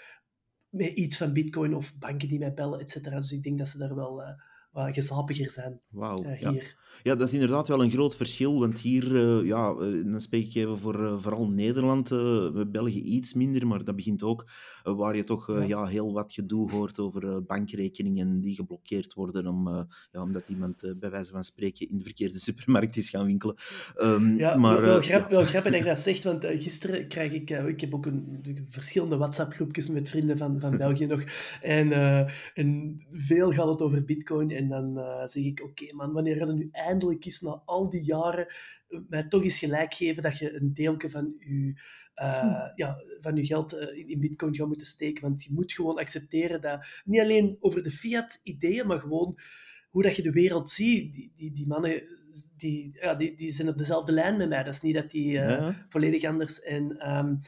met 0.68 0.88
iets 0.88 1.16
van 1.16 1.32
bitcoin 1.32 1.74
of 1.74 1.98
banken 1.98 2.28
die 2.28 2.38
mij 2.38 2.54
bellen, 2.54 2.80
et 2.80 2.90
cetera. 2.90 3.16
Dus 3.16 3.32
ik 3.32 3.42
denk 3.42 3.58
dat 3.58 3.68
ze 3.68 3.78
daar 3.78 3.94
wel 3.94 4.22
uh, 4.22 4.28
wat 4.70 4.94
gezapiger 4.94 5.50
zijn 5.50 5.80
uh, 5.92 6.40
ja. 6.40 6.54
Ja, 7.02 7.14
dat 7.14 7.26
is 7.26 7.34
inderdaad 7.34 7.68
wel 7.68 7.82
een 7.82 7.90
groot 7.90 8.16
verschil, 8.16 8.60
want 8.60 8.78
hier, 8.78 9.12
uh, 9.12 9.46
ja, 9.46 9.74
dan 10.04 10.20
spreek 10.20 10.46
ik 10.46 10.54
even 10.54 10.78
voor 10.78 11.20
vooral 11.20 11.48
Nederland, 11.48 12.08
België 12.70 13.00
iets 13.00 13.34
minder, 13.34 13.66
maar 13.66 13.84
dat 13.84 13.96
begint 13.96 14.22
ook 14.22 14.46
waar 14.82 15.16
je 15.16 15.24
toch 15.24 15.46
ja. 15.46 15.62
ja. 15.62 15.86
heel 15.86 16.12
wat 16.12 16.32
gedoe 16.32 16.70
hoort 16.70 16.98
over 16.98 17.44
bankrekeningen 17.44 18.40
die 18.40 18.54
geblokkeerd 18.54 19.14
worden 19.14 19.46
om, 19.46 19.88
ja, 20.12 20.22
omdat 20.22 20.48
iemand 20.48 20.94
bij 20.96 21.10
wijze 21.10 21.32
van 21.32 21.44
spreken 21.44 21.88
in 21.88 21.98
de 21.98 22.04
verkeerde 22.04 22.38
supermarkt 22.48 22.96
is 22.96 23.10
gaan 23.10 23.26
winkelen. 23.26 23.56
Um, 24.02 24.36
ja, 24.36 24.56
maar, 24.56 24.80
wel, 24.80 25.00
grap, 25.00 25.30
wel 25.30 25.44
grappig 25.44 25.72
dat 25.72 25.80
je 25.80 25.88
dat 25.94 25.98
zegt, 25.98 26.24
want 26.24 26.44
gisteren 26.44 27.08
krijg 27.08 27.32
ik, 27.32 27.50
ik 27.50 27.80
heb 27.80 27.94
ook 27.94 28.06
een, 28.06 28.66
verschillende 28.68 29.16
WhatsApp-groepjes 29.16 29.88
met 29.88 30.08
vrienden 30.08 30.38
van, 30.38 30.60
van 30.60 30.76
België 30.86 31.06
nog, 31.06 31.22
en, 31.62 31.92
en 32.54 33.00
veel 33.12 33.52
gaat 33.52 33.68
het 33.68 33.82
over 33.82 34.04
bitcoin, 34.04 34.50
en 34.50 34.68
dan 34.68 35.00
zeg 35.24 35.44
ik, 35.44 35.60
oké 35.60 35.82
okay, 35.82 35.94
man, 35.96 36.12
wanneer 36.12 36.36
gaan 36.36 36.46
we 36.46 36.54
nu 36.54 36.68
eindelijk 36.78 37.24
eens 37.24 37.40
na 37.40 37.62
al 37.64 37.90
die 37.90 38.04
jaren 38.04 38.46
mij 39.08 39.28
toch 39.28 39.42
eens 39.42 39.58
gelijk 39.58 39.94
geven 39.94 40.22
dat 40.22 40.38
je 40.38 40.54
een 40.54 40.74
deeltje 40.74 41.10
van 41.10 41.34
je, 41.38 41.80
uh, 42.22 42.40
hm. 42.40 42.72
ja, 42.74 43.02
van 43.20 43.36
je 43.36 43.46
geld 43.46 43.74
uh, 43.74 44.08
in 44.08 44.20
bitcoin 44.20 44.54
gaat 44.56 44.66
moeten 44.66 44.86
steken. 44.86 45.22
Want 45.22 45.44
je 45.44 45.52
moet 45.52 45.72
gewoon 45.72 45.98
accepteren 45.98 46.60
dat, 46.60 46.86
niet 47.04 47.20
alleen 47.20 47.56
over 47.60 47.82
de 47.82 47.90
fiat-ideeën, 47.90 48.86
maar 48.86 49.00
gewoon 49.00 49.38
hoe 49.90 50.02
dat 50.02 50.16
je 50.16 50.22
de 50.22 50.32
wereld 50.32 50.70
ziet. 50.70 51.12
Die, 51.12 51.32
die, 51.36 51.52
die 51.52 51.66
mannen 51.66 52.02
die, 52.56 52.98
ja, 53.00 53.14
die, 53.14 53.36
die 53.36 53.52
zijn 53.52 53.68
op 53.68 53.78
dezelfde 53.78 54.12
lijn 54.12 54.36
met 54.36 54.48
mij. 54.48 54.62
Dat 54.62 54.74
is 54.74 54.80
niet 54.80 54.94
dat 54.94 55.10
die 55.10 55.32
uh, 55.32 55.48
ja. 55.48 55.86
volledig 55.88 56.24
anders... 56.24 56.60
En, 56.60 57.10
um, 57.16 57.40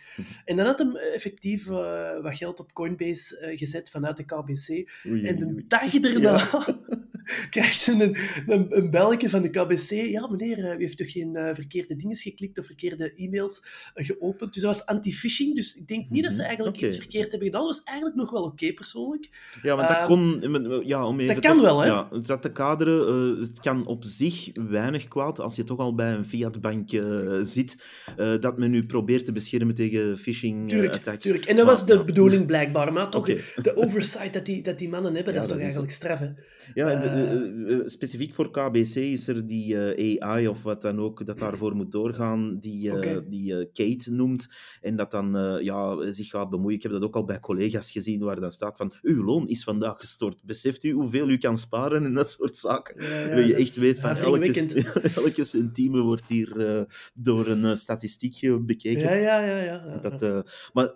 en 0.44 0.56
dan 0.56 0.66
had 0.66 0.78
hem 0.78 0.96
effectief 0.96 1.66
uh, 1.66 2.22
wat 2.22 2.37
geld 2.37 2.60
op 2.60 2.72
Coinbase 2.72 3.52
gezet 3.56 3.90
vanuit 3.90 4.16
de 4.16 4.25
KBC. 4.25 4.90
Oei, 5.06 5.26
en 5.26 5.37
de 5.37 5.64
dag 5.66 5.94
erna 6.04 6.37
ja. 6.37 6.78
krijgt 7.50 7.87
hij 7.87 8.00
een, 8.00 8.16
een, 8.46 8.76
een 8.76 8.90
belletje 8.90 9.28
van 9.28 9.42
de 9.42 9.50
KBC. 9.50 9.90
Ja, 9.90 10.28
meneer, 10.30 10.58
u 10.58 10.82
heeft 10.82 10.99
toch 10.99 11.12
geen 11.12 11.38
verkeerde 11.52 11.96
dingen 11.96 12.16
geklikt 12.16 12.58
of 12.58 12.66
verkeerde 12.66 13.12
e-mails 13.16 13.62
geopend? 13.94 14.54
Dus 14.54 14.62
dat 14.62 14.76
was 14.76 14.87
anti-phishing. 14.87 15.54
Dus 15.54 15.75
ik 15.76 15.88
denk 15.88 16.10
niet 16.10 16.25
dat 16.25 16.32
ze 16.32 16.42
eigenlijk 16.42 16.76
okay. 16.76 16.88
iets 16.88 16.99
verkeerd 16.99 17.30
hebben 17.30 17.49
gedaan. 17.49 17.66
Dat 17.66 17.76
was 17.76 17.84
eigenlijk 17.84 18.16
nog 18.16 18.30
wel 18.30 18.42
oké, 18.42 18.52
okay, 18.52 18.72
persoonlijk. 18.72 19.28
Ja, 19.62 19.76
want 19.76 19.88
dat 19.88 20.04
kon... 20.04 20.82
Ja, 20.84 21.06
om 21.06 21.20
even 21.20 21.34
dat 21.34 21.44
kan 21.44 21.60
wel, 21.60 21.80
hè? 21.80 21.87
Ja, 21.87 22.08
dat 22.22 22.42
te 22.42 22.52
kaderen, 22.52 23.38
het 23.38 23.60
kan 23.60 23.87
op 23.87 24.04
zich 24.04 24.50
weinig 24.68 25.08
kwaad 25.08 25.40
als 25.40 25.56
je 25.56 25.64
toch 25.64 25.78
al 25.78 25.94
bij 25.94 26.12
een 26.12 26.25
fiatbank 26.25 26.92
uh, 26.92 27.38
zit, 27.42 27.84
uh, 28.18 28.38
dat 28.40 28.58
men 28.58 28.70
nu 28.70 28.87
probeert 28.87 29.25
te 29.25 29.32
beschermen 29.32 29.75
tegen 29.75 30.18
phishing 30.18 30.68
tuurlijk, 30.68 30.94
attacks. 30.94 31.22
Tuurlijk, 31.22 31.44
en 31.44 31.56
dat 31.56 31.66
was 31.66 31.87
de 31.87 32.04
bedoeling 32.04 32.46
blijkbaar, 32.46 32.92
maar 32.92 33.10
toch 33.10 33.20
okay. 33.20 33.40
de 33.62 33.76
oversight 33.76 34.32
dat 34.32 34.46
die, 34.46 34.62
dat 34.62 34.78
die 34.78 34.88
mannen 34.88 35.14
hebben, 35.16 35.32
ja, 35.32 35.38
dat 35.38 35.49
is 35.49 35.54
toch 35.54 35.62
eigenlijk 35.62 35.92
straf, 35.92 36.18
hè? 36.18 36.28
Ja, 36.75 36.90
en 36.90 37.00
de, 37.00 37.19
uh, 37.20 37.80
specifiek 37.84 38.34
voor 38.34 38.50
KBC 38.50 38.94
is 38.94 39.28
er 39.28 39.46
die 39.46 40.22
AI 40.22 40.48
of 40.48 40.62
wat 40.62 40.82
dan 40.82 41.00
ook 41.00 41.26
dat 41.26 41.38
daarvoor 41.38 41.76
moet 41.76 41.92
doorgaan, 41.92 42.58
die, 42.60 42.96
okay. 42.96 43.24
die 43.28 43.70
Kate 43.72 44.12
noemt, 44.12 44.48
en 44.80 44.96
dat 44.96 45.10
dan 45.10 45.58
ja, 45.62 46.12
zich 46.12 46.28
gaat 46.28 46.50
bemoeien. 46.50 46.76
Ik 46.76 46.82
heb 46.82 46.92
dat 46.92 47.02
ook 47.02 47.16
al 47.16 47.24
bij 47.24 47.40
collega's 47.40 47.90
gezien, 47.90 48.20
waar 48.20 48.40
dan 48.40 48.50
staat 48.50 48.76
van, 48.76 48.92
uw 49.02 49.24
loon 49.24 49.48
is 49.48 49.64
vandaag 49.64 49.96
gestort. 49.96 50.44
Beseft 50.44 50.84
u 50.84 50.90
hoeveel 50.90 51.28
u 51.28 51.38
kan 51.38 51.58
sparen 51.58 52.04
en 52.04 52.14
dat 52.14 52.30
soort 52.30 52.56
zaken? 52.56 52.94
Ja, 52.98 53.36
ja, 53.36 53.46
je 53.46 53.54
echt 53.54 53.76
weet 53.76 54.00
van 54.00 54.16
elke, 54.16 54.84
elke 55.24 55.44
centieme 55.44 56.00
wordt 56.00 56.28
hier 56.28 56.86
door 57.14 57.46
een 57.46 57.76
statistiekje 57.76 58.60
bekeken. 58.60 59.00
Ja, 59.00 59.12
ja, 59.12 59.40
ja. 59.40 59.62
ja. 59.62 59.98
Dat, 59.98 60.44
maar 60.72 60.92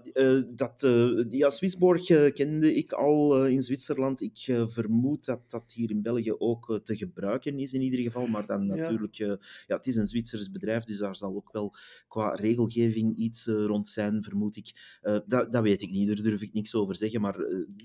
dat, 0.55 0.89
ja, 1.29 1.51
Swissborg 1.51 2.33
kende 2.33 2.75
ik 2.75 2.93
al 2.93 3.47
in 3.47 3.63
Zwitserland. 3.63 4.21
Ik 4.21 4.65
vermoed 4.67 5.25
dat 5.25 5.41
dat 5.49 5.73
hier 5.73 5.91
in 5.91 6.03
België 6.03 6.14
ook 6.39 6.81
te 6.83 6.97
gebruiken 6.97 7.59
is 7.59 7.73
in 7.73 7.81
ieder 7.81 8.01
geval. 8.01 8.27
Maar 8.27 8.47
dan 8.47 8.67
natuurlijk, 8.67 9.15
ja, 9.15 9.37
het 9.67 9.87
is 9.87 9.97
een 9.97 10.07
Zwitsers 10.07 10.51
bedrijf, 10.51 10.85
dus 10.85 10.99
daar 10.99 11.17
zal 11.17 11.35
ook 11.35 11.53
wel 11.53 11.75
qua 12.09 12.35
regelgeving 12.35 13.17
iets 13.17 13.47
rond 13.47 13.89
zijn, 13.89 14.23
vermoed 14.23 14.57
ik. 14.57 14.99
dat, 15.27 15.53
dat 15.53 15.63
weet 15.63 15.83
ik 15.83 15.91
niet, 15.91 16.07
daar 16.07 16.23
durf 16.23 16.43
ik 16.43 16.53
niks 16.53 16.75
over 16.75 16.97
zeggen. 16.97 17.21
Maar 17.21 17.37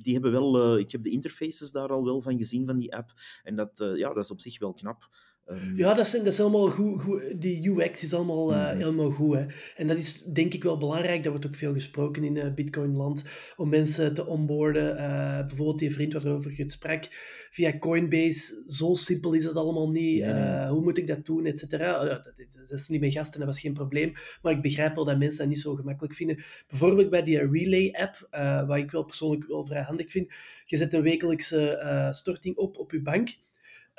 die 0.01 0.13
hebben 0.13 0.31
wel, 0.31 0.77
ik 0.77 0.91
heb 0.91 1.03
de 1.03 1.09
interfaces 1.09 1.71
daar 1.71 1.89
al 1.89 2.03
wel 2.03 2.21
van 2.21 2.37
gezien 2.37 2.65
van 2.65 2.77
die 2.77 2.95
app. 2.95 3.13
En 3.43 3.55
dat, 3.55 3.71
ja, 3.95 4.13
dat 4.13 4.23
is 4.23 4.31
op 4.31 4.41
zich 4.41 4.59
wel 4.59 4.73
knap. 4.73 5.09
Um... 5.51 5.77
Ja, 5.77 5.93
dat 5.93 6.05
is, 6.05 6.11
dat 6.11 6.25
is 6.25 6.39
allemaal 6.39 6.69
goed, 6.69 7.01
goed. 7.01 7.21
Die 7.41 7.69
UX 7.69 8.03
is 8.03 8.13
allemaal 8.13 8.53
uh, 8.53 8.69
helemaal 8.69 9.11
goed. 9.11 9.35
Hè. 9.35 9.45
En 9.75 9.87
dat 9.87 9.97
is 9.97 10.23
denk 10.23 10.53
ik 10.53 10.63
wel 10.63 10.77
belangrijk. 10.77 11.23
Dat 11.23 11.31
wordt 11.31 11.47
ook 11.47 11.55
veel 11.55 11.73
gesproken 11.73 12.23
in 12.23 12.35
uh, 12.35 12.53
Bitcoin-land. 12.53 13.23
Om 13.55 13.69
mensen 13.69 14.13
te 14.13 14.25
onboarden. 14.25 14.97
Uh, 14.97 15.39
bijvoorbeeld 15.39 15.79
die 15.79 15.93
vriend 15.93 16.13
waarover 16.13 16.51
je 16.51 16.61
het 16.61 16.71
sprak. 16.71 17.03
Via 17.49 17.77
Coinbase. 17.77 18.63
Zo 18.65 18.93
simpel 18.93 19.33
is 19.33 19.45
het 19.45 19.55
allemaal 19.55 19.91
niet. 19.91 20.25
Hoe 20.67 20.81
moet 20.81 20.97
ik 20.97 21.07
dat 21.07 21.25
doen, 21.25 21.45
et 21.45 21.59
cetera. 21.59 22.05
Dat, 22.05 22.33
dat, 22.67 22.79
is 22.79 22.87
niet 22.87 22.99
mijn 22.99 23.11
gasten, 23.11 23.39
dat 23.39 23.47
was 23.47 23.59
geen 23.59 23.73
probleem. 23.73 24.13
Maar 24.41 24.53
ik 24.53 24.61
begrijp 24.61 24.95
wel 24.95 25.05
dat 25.05 25.17
mensen 25.17 25.39
dat 25.39 25.47
niet 25.47 25.59
zo 25.59 25.75
gemakkelijk 25.75 26.13
vinden. 26.13 26.43
Bijvoorbeeld 26.67 27.09
bij 27.09 27.23
die 27.23 27.47
Relay-app. 27.51 28.27
wat 28.67 28.77
ik 28.77 28.91
wel 28.91 29.03
persoonlijk 29.03 29.47
wel 29.47 29.65
vrij 29.65 29.81
handig 29.81 30.11
vind. 30.11 30.31
Je 30.65 30.77
zet 30.77 30.93
een 30.93 31.01
wekelijkse 31.01 32.09
storting 32.11 32.55
op 32.55 32.77
op 32.77 32.91
je 32.91 33.01
bank. 33.01 33.37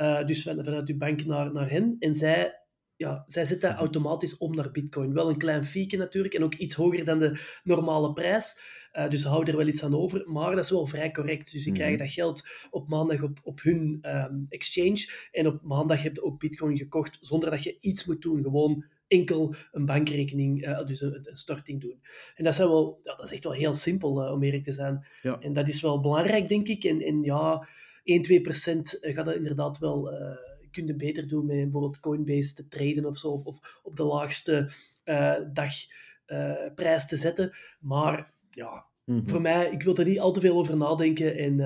Uh, 0.00 0.24
dus 0.24 0.42
van, 0.42 0.64
vanuit 0.64 0.88
uw 0.88 0.96
bank 0.96 1.24
naar, 1.24 1.52
naar 1.52 1.70
hen. 1.70 1.96
En 1.98 2.14
zij, 2.14 2.60
ja, 2.96 3.24
zij 3.26 3.44
zetten 3.44 3.74
automatisch 3.74 4.38
om 4.38 4.54
naar 4.54 4.70
bitcoin. 4.70 5.12
Wel 5.12 5.28
een 5.28 5.38
klein 5.38 5.64
fieke 5.64 5.96
natuurlijk, 5.96 6.34
en 6.34 6.44
ook 6.44 6.54
iets 6.54 6.74
hoger 6.74 7.04
dan 7.04 7.18
de 7.18 7.40
normale 7.64 8.12
prijs. 8.12 8.78
Uh, 8.92 9.08
dus 9.08 9.24
houden 9.24 9.52
er 9.52 9.58
wel 9.58 9.68
iets 9.68 9.84
aan 9.84 9.94
over, 9.96 10.22
maar 10.26 10.54
dat 10.54 10.64
is 10.64 10.70
wel 10.70 10.86
vrij 10.86 11.10
correct. 11.10 11.52
Dus 11.52 11.62
die 11.62 11.72
Mhm. 11.72 11.80
krijgen 11.80 11.98
dat 11.98 12.10
geld 12.10 12.48
op 12.70 12.88
maandag 12.88 13.22
op, 13.22 13.38
op 13.42 13.62
hun 13.62 13.98
um, 14.02 14.46
exchange. 14.48 15.10
En 15.30 15.46
op 15.46 15.62
maandag 15.62 16.02
heb 16.02 16.14
je 16.14 16.22
ook 16.22 16.40
bitcoin 16.40 16.78
gekocht, 16.78 17.18
zonder 17.20 17.50
dat 17.50 17.62
je 17.62 17.78
iets 17.80 18.04
moet 18.04 18.22
doen. 18.22 18.42
Gewoon 18.42 18.84
enkel 19.08 19.54
een 19.72 19.84
bankrekening, 19.84 20.66
uh, 20.66 20.84
dus 20.84 21.00
een, 21.00 21.14
een, 21.22 21.36
storting 21.36 21.80
doen. 21.80 22.00
En 22.34 22.44
dat 22.44 22.52
is, 22.52 22.58
wel, 22.58 23.00
ja, 23.02 23.14
dat 23.14 23.24
is 23.24 23.32
echt 23.32 23.44
wel 23.44 23.52
heel 23.52 23.74
simpel, 23.74 24.24
uh, 24.24 24.32
om 24.32 24.42
eerlijk 24.42 24.62
te 24.62 24.72
zijn. 24.72 25.06
Ja. 25.22 25.38
En 25.40 25.52
dat 25.52 25.68
is 25.68 25.80
wel 25.80 26.00
belangrijk, 26.00 26.48
denk 26.48 26.68
ik. 26.68 26.84
En, 26.84 27.00
en 27.00 27.22
ja... 27.22 27.68
1, 28.02 28.22
2 28.22 28.40
procent 28.40 28.98
gaat 29.00 29.24
dat 29.24 29.34
inderdaad 29.34 29.78
wel 29.78 30.12
uh, 30.12 30.36
kunnen 30.70 30.96
beter 30.96 31.28
doen 31.28 31.46
met 31.46 31.56
bijvoorbeeld 31.56 32.00
Coinbase 32.00 32.54
te 32.54 32.68
traden 32.68 33.04
of 33.04 33.18
zo, 33.18 33.28
of, 33.28 33.44
of 33.44 33.80
op 33.82 33.96
de 33.96 34.04
laagste 34.04 34.70
uh, 35.04 35.36
dagprijs 35.52 37.02
uh, 37.02 37.08
te 37.08 37.16
zetten. 37.16 37.56
Maar 37.80 38.34
ja, 38.50 38.88
Mhm. 39.04 39.28
voor 39.28 39.40
mij, 39.40 39.70
ik 39.70 39.82
wil 39.82 39.96
er 39.96 40.04
niet 40.04 40.20
al 40.20 40.32
te 40.32 40.40
veel 40.40 40.56
over 40.56 40.76
nadenken 40.76 41.36
en 41.36 41.56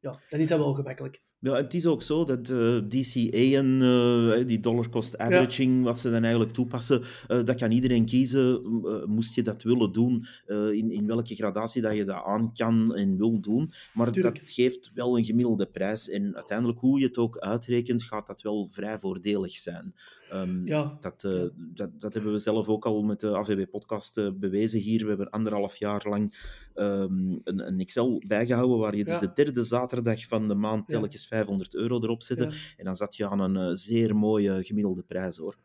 ja, 0.00 0.20
dan 0.28 0.40
is 0.40 0.48
dat 0.48 0.58
wel 0.58 0.74
gemakkelijk. 0.74 1.22
Ja, 1.42 1.54
het 1.54 1.74
is 1.74 1.86
ook 1.86 2.02
zo 2.02 2.24
dat 2.24 2.50
uh, 2.50 2.76
DCA 2.76 3.58
en 3.58 3.80
uh, 3.82 4.46
die 4.46 4.60
dollar 4.60 4.88
cost 4.88 5.18
averaging, 5.18 5.76
ja. 5.76 5.82
wat 5.82 5.98
ze 5.98 6.10
dan 6.10 6.22
eigenlijk 6.22 6.52
toepassen, 6.52 7.00
uh, 7.00 7.44
dat 7.44 7.56
kan 7.56 7.70
iedereen 7.70 8.06
kiezen, 8.06 8.62
moest 9.06 9.34
je 9.34 9.42
dat 9.42 9.62
willen 9.62 9.92
doen, 9.92 10.26
in, 10.46 10.90
in 10.90 11.06
welke 11.06 11.34
gradatie 11.34 11.82
dat 11.82 11.96
je 11.96 12.04
dat 12.04 12.24
aan 12.24 12.54
kan 12.54 12.94
en 12.94 13.16
wil 13.16 13.40
doen. 13.40 13.72
Maar 13.94 14.12
Tuurlijk. 14.12 14.38
dat 14.38 14.50
geeft 14.50 14.90
wel 14.94 15.18
een 15.18 15.24
gemiddelde 15.24 15.66
prijs. 15.66 16.08
En 16.08 16.34
uiteindelijk, 16.34 16.78
hoe 16.78 16.98
je 16.98 17.06
het 17.06 17.18
ook 17.18 17.38
uitrekent, 17.38 18.02
gaat 18.02 18.26
dat 18.26 18.42
wel 18.42 18.68
vrij 18.70 18.98
voordelig 18.98 19.56
zijn. 19.56 19.94
Um, 20.34 20.66
ja. 20.66 20.96
dat, 21.00 21.24
uh, 21.24 21.44
dat, 21.54 22.00
dat 22.00 22.14
hebben 22.14 22.32
we 22.32 22.38
zelf 22.38 22.68
ook 22.68 22.86
al 22.86 23.02
met 23.02 23.20
de 23.20 23.36
AVB-podcast 23.36 24.18
uh, 24.18 24.28
bewezen 24.34 24.80
hier. 24.80 25.02
We 25.02 25.08
hebben 25.08 25.30
anderhalf 25.30 25.76
jaar 25.76 26.08
lang 26.08 26.34
um, 26.74 27.40
een, 27.44 27.66
een, 27.66 27.80
Excel 27.80 28.22
bijgehouden 28.26 28.78
waar 28.78 28.96
je 28.96 29.04
dus 29.04 29.18
de 29.18 29.32
derde 29.34 29.62
zaterdag 29.62 30.26
van 30.26 30.48
de 30.48 30.54
maand 30.54 30.88
telkens 30.88 31.26
500 31.26 31.74
euro 31.74 32.02
erop 32.02 32.22
zette. 32.22 32.52
En 32.76 32.84
dan 32.84 32.96
zat 32.96 33.16
je 33.16 33.28
aan 33.28 33.40
een 33.40 33.68
uh, 33.68 33.74
zeer 33.74 34.16
mooie 34.16 34.64
gemiddelde 34.64 35.02
prijs, 35.02 35.36
hoor. 35.36 35.56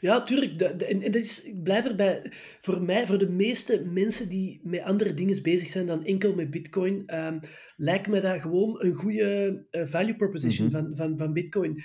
Ja, 0.00 0.22
tuurlijk. 0.22 0.60
En, 0.60 1.02
en 1.02 1.12
dat 1.12 1.22
is, 1.22 1.44
ik 1.44 1.62
blijf 1.62 1.84
erbij. 1.84 2.32
Voor 2.60 2.82
mij, 2.82 3.06
voor 3.06 3.18
de 3.18 3.30
meeste 3.30 3.84
mensen 3.92 4.28
die 4.28 4.60
met 4.62 4.80
andere 4.80 5.14
dingen 5.14 5.42
bezig 5.42 5.68
zijn 5.68 5.86
dan 5.86 6.04
enkel 6.04 6.34
met 6.34 6.50
Bitcoin, 6.50 7.02
ehm, 7.06 7.38
lijkt 7.76 8.08
me 8.08 8.20
dat 8.20 8.40
gewoon 8.40 8.84
een 8.84 8.94
goede 8.94 9.64
eh, 9.70 9.86
value 9.86 10.16
proposition 10.16 10.66
Mhm. 10.66 10.76
van, 10.76 10.96
van, 10.96 11.18
van 11.18 11.32
Bitcoin. 11.32 11.82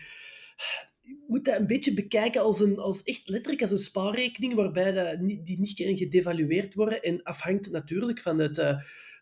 Moet 1.30 1.46
dat 1.46 1.60
een 1.60 1.68
beetje 1.68 1.94
bekijken 1.94 2.42
als, 2.42 2.60
een, 2.60 2.80
als 2.80 3.04
echt 3.04 3.30
letterlijk 3.30 3.62
als 3.62 3.72
een 3.72 3.78
spaarrekening, 3.78 4.54
waarbij 4.54 5.18
niet, 5.20 5.46
die 5.46 5.60
niet 5.60 5.98
gedevalueerd 5.98 6.74
worden. 6.74 7.02
En 7.02 7.24
afhangt 7.24 7.72
natuurlijk 7.72 8.20
van 8.20 8.40
het, 8.40 8.58
eh, 8.58 8.80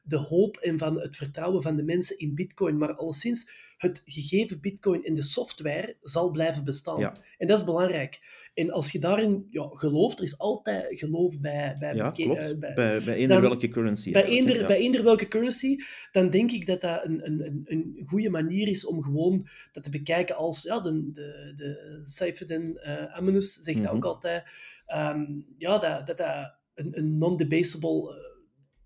de 0.07 0.17
hoop 0.17 0.57
en 0.57 0.77
van 0.77 0.99
het 0.99 1.15
vertrouwen 1.15 1.61
van 1.61 1.75
de 1.75 1.83
mensen 1.83 2.17
in 2.19 2.35
Bitcoin. 2.35 2.77
Maar 2.77 2.93
alleszins, 2.95 3.49
het 3.77 4.01
gegeven 4.05 4.59
Bitcoin 4.61 5.03
en 5.05 5.13
de 5.13 5.21
software 5.23 5.95
zal 6.01 6.31
blijven 6.31 6.63
bestaan. 6.63 6.99
Ja. 6.99 7.13
En 7.37 7.47
dat 7.47 7.59
is 7.59 7.65
belangrijk. 7.65 8.19
En 8.53 8.71
als 8.71 8.91
je 8.91 8.99
daarin 8.99 9.47
ja, 9.49 9.69
gelooft, 9.73 10.17
er 10.19 10.23
is 10.25 10.37
altijd 10.37 10.99
geloof 10.99 11.39
bij... 11.39 11.75
bij, 11.79 11.93
Ja, 11.95 12.11
beke- 12.11 12.23
klopt. 12.23 12.39
eh, 12.51 12.57
bij, 12.57 12.73
bij, 12.73 13.01
bij 13.05 13.15
eender 13.15 13.41
welke 13.41 13.67
currency. 13.67 14.11
bij 14.11 14.23
eender, 14.25 14.67
bij 14.67 14.77
eender 14.77 15.03
welke 15.03 15.27
currency, 15.27 15.75
dan 16.11 16.29
denk 16.29 16.51
ik 16.51 16.65
dat 16.65 16.81
dat 16.81 17.05
een, 17.05 17.25
een, 17.25 17.45
een, 17.45 17.61
een 17.65 18.01
goede 18.05 18.29
manier 18.29 18.67
is 18.67 18.85
om 18.85 19.03
gewoon 19.03 19.47
dat 19.71 19.83
te 19.83 19.89
bekijken 19.89 20.35
als, 20.35 20.61
ja, 20.61 20.79
de, 20.79 21.11
de, 21.11 21.53
de 21.55 22.79
uh, 22.85 23.15
Amunus 23.15 23.53
zegt 23.53 23.77
dat 23.77 23.85
Mhm. 23.87 23.95
ook 23.95 24.05
altijd, 24.05 24.43
ehm, 24.85 25.25
ja, 25.57 25.77
dat 25.77 26.07
dat, 26.07 26.17
dat 26.17 26.55
een, 26.73 26.97
een 26.97 27.17
non-debasable 27.17 28.13
eh, 28.15 28.26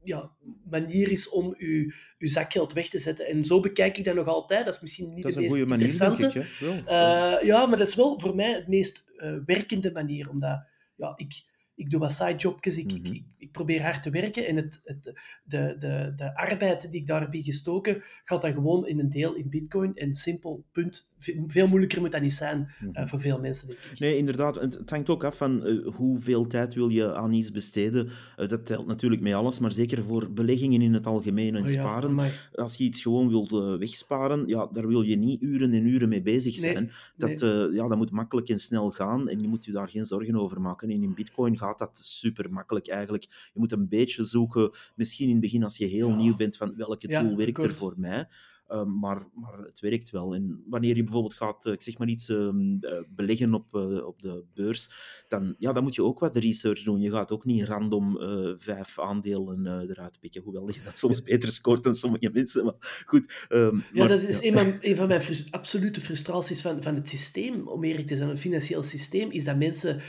ja, 0.03 0.31
manier 0.70 1.12
is 1.12 1.29
om 1.29 1.55
uw, 1.58 1.91
uw 2.17 2.27
zakgeld 2.27 2.74
weg 2.74 2.89
te 2.89 3.00
zetten. 3.00 3.27
En 3.27 3.46
zo 3.46 3.60
bekijk 3.60 3.98
ik 3.98 4.05
dat 4.05 4.15
nog 4.15 4.27
altijd. 4.27 4.65
Dat 4.65 4.75
is 4.75 4.81
misschien 4.81 5.13
niet 5.13 5.24
Dat 5.24 5.31
is 5.31 5.38
de 5.38 5.43
een 5.43 5.48
meest 5.48 5.58
goede 5.58 5.70
manier, 5.70 5.98
denk 6.00 6.20
interessante. 6.20 6.39
ik. 6.39 6.48
Hè? 6.60 6.84
Wel. 6.86 7.38
Eh, 7.38 7.46
ja, 7.46 7.65
maar 7.65 7.77
dat 7.77 7.88
is 7.88 7.96
wel 7.96 8.20
voor 8.20 8.36
mij 8.36 8.53
het 8.53 8.67
meest 8.67 9.12
eh, 9.17 9.36
werkende 9.46 9.91
manier. 9.91 10.29
Omdat 10.29 10.63
ja, 10.96 11.13
ik, 11.15 11.43
ik 11.82 11.90
doe 11.90 12.00
wat 12.00 12.12
sidejobjes, 12.12 12.78
ik, 12.78 12.86
Mhm. 13.02 13.14
ik, 13.14 13.24
ik 13.38 13.52
probeer 13.52 13.82
hard 13.84 14.04
te 14.04 14.10
werken. 14.10 14.48
En 14.48 14.56
het, 14.56 14.82
het, 14.84 15.04
de, 15.44 15.76
de, 15.80 16.14
de 16.16 16.36
arbeid 16.36 16.92
die 16.92 17.00
ik 17.02 17.08
daar 17.08 17.22
heb 17.22 17.30
gestoken, 17.34 18.04
gaat 18.24 18.42
dan 18.42 18.54
gewoon 18.54 18.88
in 18.88 19.00
een 19.00 19.10
deel 19.10 19.36
in 19.36 19.50
bitcoin. 19.50 19.96
En 19.96 20.16
simpel, 20.16 20.64
punt. 20.72 21.10
Ve- 21.18 21.44
Veel 21.48 21.68
moeilijker 21.68 22.00
moet 22.02 22.12
dat 22.12 22.22
niet 22.22 22.34
zijn 22.34 22.72
eh, 22.80 22.88
Mhm. 22.88 23.08
voor 23.08 23.20
veel 23.20 23.40
mensen, 23.40 23.68
denk 23.68 23.80
ik. 23.92 24.00
Nee, 24.00 24.18
inderdaad. 24.18 24.56
Het 24.56 24.90
hangt 24.90 25.10
ook 25.10 25.24
af 25.24 25.38
van 25.38 25.66
eh, 25.66 25.88
hoeveel 25.96 26.48
tijd 26.48 26.74
wil 26.74 26.90
je 26.90 27.16
aan 27.16 27.34
iets 27.34 27.52
besteden. 27.52 28.10
Eh, 28.38 28.48
dat 28.48 28.66
telt 28.66 28.88
natuurlijk 28.88 29.22
met 29.22 29.34
alles, 29.34 29.60
maar 29.60 29.72
zeker 29.72 30.04
voor 30.04 30.32
beleggingen 30.34 30.82
in 30.82 30.94
het 30.94 31.08
algemeen 31.08 31.56
en 31.56 31.62
Oh 31.62 31.68
ja, 31.68 31.74
sparen. 31.74 32.32
Als 32.54 32.76
je 32.76 32.84
iets 32.84 33.02
gewoon 33.02 33.30
wilt 33.30 33.52
wegsparen, 33.80 34.48
ja, 34.48 34.68
daar 34.72 34.88
wil 34.88 35.02
je 35.02 35.16
niet 35.16 35.42
uren 35.42 35.74
en 35.74 35.86
uren 35.88 36.10
mee 36.10 36.22
bezig 36.22 36.62
Nee, 36.62 36.72
zijn. 36.72 36.92
Dat, 37.18 37.40
nee. 37.40 37.72
ja, 37.74 37.88
dat 37.88 37.98
moet 37.98 38.12
makkelijk 38.12 38.50
en 38.50 38.60
snel 38.60 38.92
gaan 38.92 39.30
en 39.30 39.40
je 39.40 39.48
moet 39.48 39.66
je 39.66 39.72
daar 39.72 39.90
geen 39.90 40.06
zorgen 40.06 40.36
over 40.36 40.62
maken. 40.62 40.90
En 40.90 41.02
in 41.04 41.14
bitcoin 41.14 41.58
gaat 41.58 41.71
dat 41.80 42.00
super 42.04 42.51
makkelijk 42.51 42.88
eigenlijk. 42.88 43.24
Je 43.24 43.60
moet 43.60 43.72
een 43.72 43.90
beetje 43.90 44.24
zoeken, 44.24 44.72
misschien 44.96 45.28
in 45.28 45.32
het 45.32 45.42
begin 45.42 45.63
als 45.63 45.78
je 45.78 45.86
heel 45.86 46.10
Ja. 46.10 46.16
nieuw 46.16 46.36
bent, 46.36 46.58
van 46.58 46.75
welke 46.75 47.10
Ja, 47.10 47.22
tool 47.22 47.36
werkt 47.36 47.63
er 47.63 47.74
voor 47.74 47.94
mij. 47.98 48.28
Um, 48.74 49.00
maar, 49.00 49.28
maar 49.34 49.58
het 49.58 49.80
werkt 49.80 50.10
wel. 50.10 50.36
En 50.36 50.63
wanneer 50.68 50.96
je 50.96 51.04
bijvoorbeeld 51.04 51.34
gaat, 51.34 51.66
uh, 51.66 51.74
ik 51.74 51.82
zeg 51.82 51.98
maar 51.98 52.08
iets, 52.08 52.30
um, 52.30 52.78
uh, 52.82 52.92
beleggen 53.10 53.54
op, 53.54 53.75
uh, 53.75 54.06
op 54.06 54.22
de 54.22 54.44
beurs, 54.54 54.90
dan, 55.28 55.56
ja, 55.58 55.72
dan 55.72 55.84
moet 55.84 55.96
je 55.96 56.04
ook 56.04 56.20
wat 56.20 56.38
research 56.38 56.84
doen. 56.84 57.01
Je 57.01 57.12
gaat 57.12 57.32
ook 57.32 57.46
niet 57.46 57.63
random 57.63 58.18
vijf 58.58 59.00
aandelen 59.00 59.68
eruit 59.90 60.20
pikken, 60.20 60.42
hoewel 60.42 60.68
je 60.68 60.82
dat 60.84 60.98
soms 60.98 61.24
beter 61.24 61.51
scoort 61.51 61.84
dan 61.84 61.96
sommige 61.96 62.30
mensen. 62.34 62.63
Maar 62.63 63.04
goed. 63.06 63.48
Um, 63.50 63.84
ja, 63.94 64.00
maar, 64.00 64.08
dat 64.08 64.22
is 64.22 64.40
ja. 64.40 64.48
een, 64.48 64.54
van, 64.54 64.78
een 64.90 64.96
van 64.96 65.08
mijn 65.08 65.22
absolute 65.50 66.01
frustraties 66.01 66.62
van, 66.62 66.82
van 66.82 66.96
het 66.96 67.10
systeem, 67.10 67.68
om 67.68 67.84
eerlijk 67.84 68.08
te 68.08 68.18
zijn, 68.18 68.30
het 68.30 68.40
financieel 68.40 68.84
systeem, 68.84 69.32
is 69.32 69.44
dat 69.44 69.58
mensen 69.58 70.01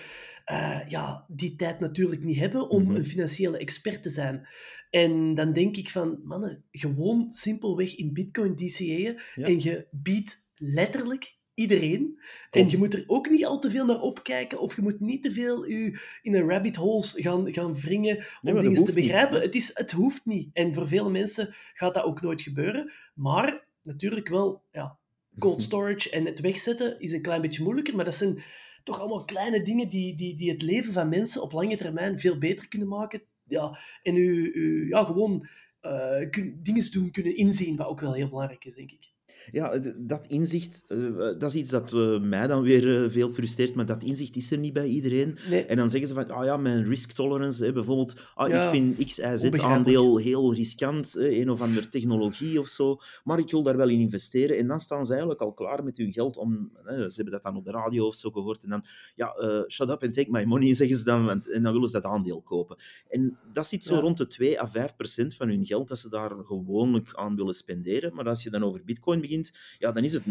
uh, 0.53 0.81
ja, 0.89 1.25
die 1.29 1.57
tijd 1.57 1.81
natuurlijk 1.81 2.25
niet 2.25 2.39
hebben 2.39 2.69
om 2.69 2.79
Mhm. 2.79 2.83
mm 2.89 2.95
-hmm. 2.95 2.97
een 3.05 3.11
financiële 3.11 3.59
expert 3.59 4.03
te 4.03 4.11
zijn. 4.11 4.47
En 4.91 5.35
dan 5.35 5.53
denk 5.53 5.77
ik 5.77 5.89
van, 5.89 6.21
mannen, 6.25 6.65
gewoon 6.71 7.31
simpelweg 7.31 7.97
in 7.97 8.13
bitcoin 8.13 8.57
DCA'en 8.57 9.21
Ja. 9.35 9.47
en 9.47 9.61
je 9.63 9.87
biedt 9.91 10.45
letterlijk 10.57 11.37
iedereen. 11.55 12.21
En 12.51 12.69
je 12.69 12.77
moet 12.79 12.95
er 12.95 13.05
ook 13.07 13.31
niet 13.31 13.45
al 13.45 13.59
te 13.59 13.71
veel 13.71 13.87
naar 13.87 14.01
opkijken 14.01 14.61
of 14.61 14.77
je 14.77 14.83
moet 14.83 15.01
niet 15.01 15.23
te 15.23 15.33
veel 15.33 15.69
u 15.69 15.99
in 16.23 16.35
een 16.35 16.49
rabbit 16.49 16.77
holes 16.77 17.13
gaan, 17.17 17.53
gaan 17.53 17.75
wringen 17.75 18.17
om 18.43 18.61
dingen 18.61 18.75
te 18.75 18.83
niet. 18.83 18.95
begrijpen. 18.95 19.41
Het, 19.41 19.55
is, 19.55 19.71
het 19.75 19.91
hoeft 19.91 20.25
niet. 20.25 20.51
En 20.53 20.75
voor 20.75 20.89
vele 20.89 21.11
mensen 21.11 21.55
gaat 21.75 21.95
dat 21.95 22.05
ook 22.05 22.23
nooit 22.23 22.43
gebeuren. 22.43 22.93
Maar 23.15 23.65
natuurlijk 23.83 24.29
wel, 24.29 24.63
ja, 24.73 24.99
cold 25.39 25.63
storage 25.69 26.11
en 26.11 26.25
het 26.27 26.41
wegzetten 26.41 27.01
is 27.01 27.13
een 27.13 27.23
klein 27.23 27.41
beetje 27.41 27.63
moeilijker, 27.63 27.97
maar 27.97 28.05
dat 28.05 28.15
zijn 28.15 28.43
toch 28.85 29.01
allemaal 29.01 29.25
kleine 29.25 29.63
dingen 29.63 29.89
die, 29.89 30.15
die, 30.15 30.37
die 30.37 30.51
het 30.51 30.63
leven 30.63 30.93
van 30.93 31.09
mensen 31.09 31.43
op 31.43 31.53
lange 31.53 31.77
termijn 31.77 32.19
veel 32.19 32.39
beter 32.39 32.69
kunnen 32.69 32.89
maken. 32.89 33.23
Ja, 33.45 33.79
en 34.03 34.17
u, 34.17 34.53
u 34.53 34.89
ja, 34.89 35.05
gewoon 35.05 35.49
eh, 35.81 36.31
kun, 36.31 36.61
dingen 36.63 36.93
doen 36.93 37.11
kunnen 37.11 37.37
inzien, 37.37 37.77
wat 37.77 37.87
ook 37.87 38.01
wel 38.01 38.13
heel 38.13 38.29
belangrijk 38.29 38.65
is, 38.65 38.75
denk 38.75 38.91
ik. 38.91 39.12
Ja, 39.51 39.79
dat 39.97 40.27
inzicht, 40.27 40.85
eh, 40.89 40.99
dat 41.17 41.43
is 41.43 41.55
iets 41.55 41.71
dat 41.71 41.93
eh, 41.93 42.21
mij 42.21 42.47
dan 42.47 42.63
weer 42.63 43.03
eh, 43.05 43.11
veel 43.11 43.31
frustreert, 43.33 43.75
maar 43.75 43.87
dat 43.87 44.03
inzicht 44.03 44.37
is 44.37 44.51
er 44.51 44.59
niet 44.59 44.73
bij 44.73 44.87
iedereen. 44.87 45.37
Nee, 45.51 45.65
En 45.65 45.77
dan 45.77 45.91
zeggen 45.91 46.09
ze 46.09 46.15
van, 46.15 46.31
ah 46.31 46.45
ja, 46.45 46.57
mijn 46.57 46.85
risk 46.85 47.13
tolerance, 47.13 47.65
hè, 47.65 47.73
bijvoorbeeld, 47.73 48.15
ah, 48.35 48.49
Ja, 48.49 48.65
ik 48.65 48.71
vind 48.71 49.05
X, 49.05 49.19
Y, 49.19 49.37
Z 49.37 49.45
aandeel 49.51 50.17
heel 50.17 50.55
riskant, 50.55 51.13
hè, 51.13 51.29
een 51.31 51.51
of 51.51 51.61
andere 51.61 51.89
technologie 51.89 52.61
of 52.61 52.69
zo, 52.69 53.01
maar 53.25 53.39
ik 53.39 53.51
wil 53.51 53.63
daar 53.63 53.77
wel 53.77 53.89
in 53.89 54.01
investeren. 54.01 54.57
En 54.59 54.67
dan 54.67 54.81
staan 54.81 55.05
ze 55.05 55.11
eigenlijk 55.11 55.41
al 55.41 55.53
klaar 55.53 55.85
met 55.85 55.97
hun 55.97 56.13
geld 56.13 56.37
om, 56.37 56.71
hè, 56.85 56.97
ze 57.09 57.15
hebben 57.15 57.33
dat 57.33 57.43
dan 57.43 57.57
op 57.57 57.65
de 57.65 57.71
radio 57.71 58.07
of 58.07 58.15
zo 58.15 58.31
gehoord, 58.31 58.63
en 58.65 58.71
dan, 58.71 58.85
ja, 59.15 59.33
eh, 59.35 59.61
shut 59.69 59.91
up 59.91 60.03
and 60.03 60.15
take 60.15 60.31
my 60.31 60.45
money, 60.45 60.75
zeggen 60.83 60.97
ze 60.97 61.05
dan, 61.05 61.25
want- 61.25 61.51
en 61.51 61.63
dan 61.63 61.73
willen 61.73 61.89
ze 61.89 62.01
dat 62.01 62.11
aandeel 62.13 62.41
kopen. 62.41 62.77
En 63.09 63.39
dat 63.53 63.67
zit 63.67 63.85
zo 63.85 63.95
Ja. 63.95 64.01
rond 64.01 64.19
de 64.19 64.27
2 64.27 64.61
à 64.61 64.67
5 64.69 64.97
procent 64.97 65.35
van 65.35 65.49
hun 65.49 65.67
geld 65.67 65.89
dat 65.89 65.99
ze 65.99 66.09
daar 66.09 66.31
gewoonlijk 66.45 67.11
aan 67.15 67.37
willen 67.37 67.55
spenderen. 67.55 68.15
Maar 68.15 68.29
als 68.29 68.43
je 68.43 68.51
dan 68.51 68.65
over 68.65 68.81
bitcoin 68.85 69.21
begint, 69.21 69.32
ja, 69.79 69.93
dan 69.93 70.05
is 70.05 70.13
het 70.13 70.23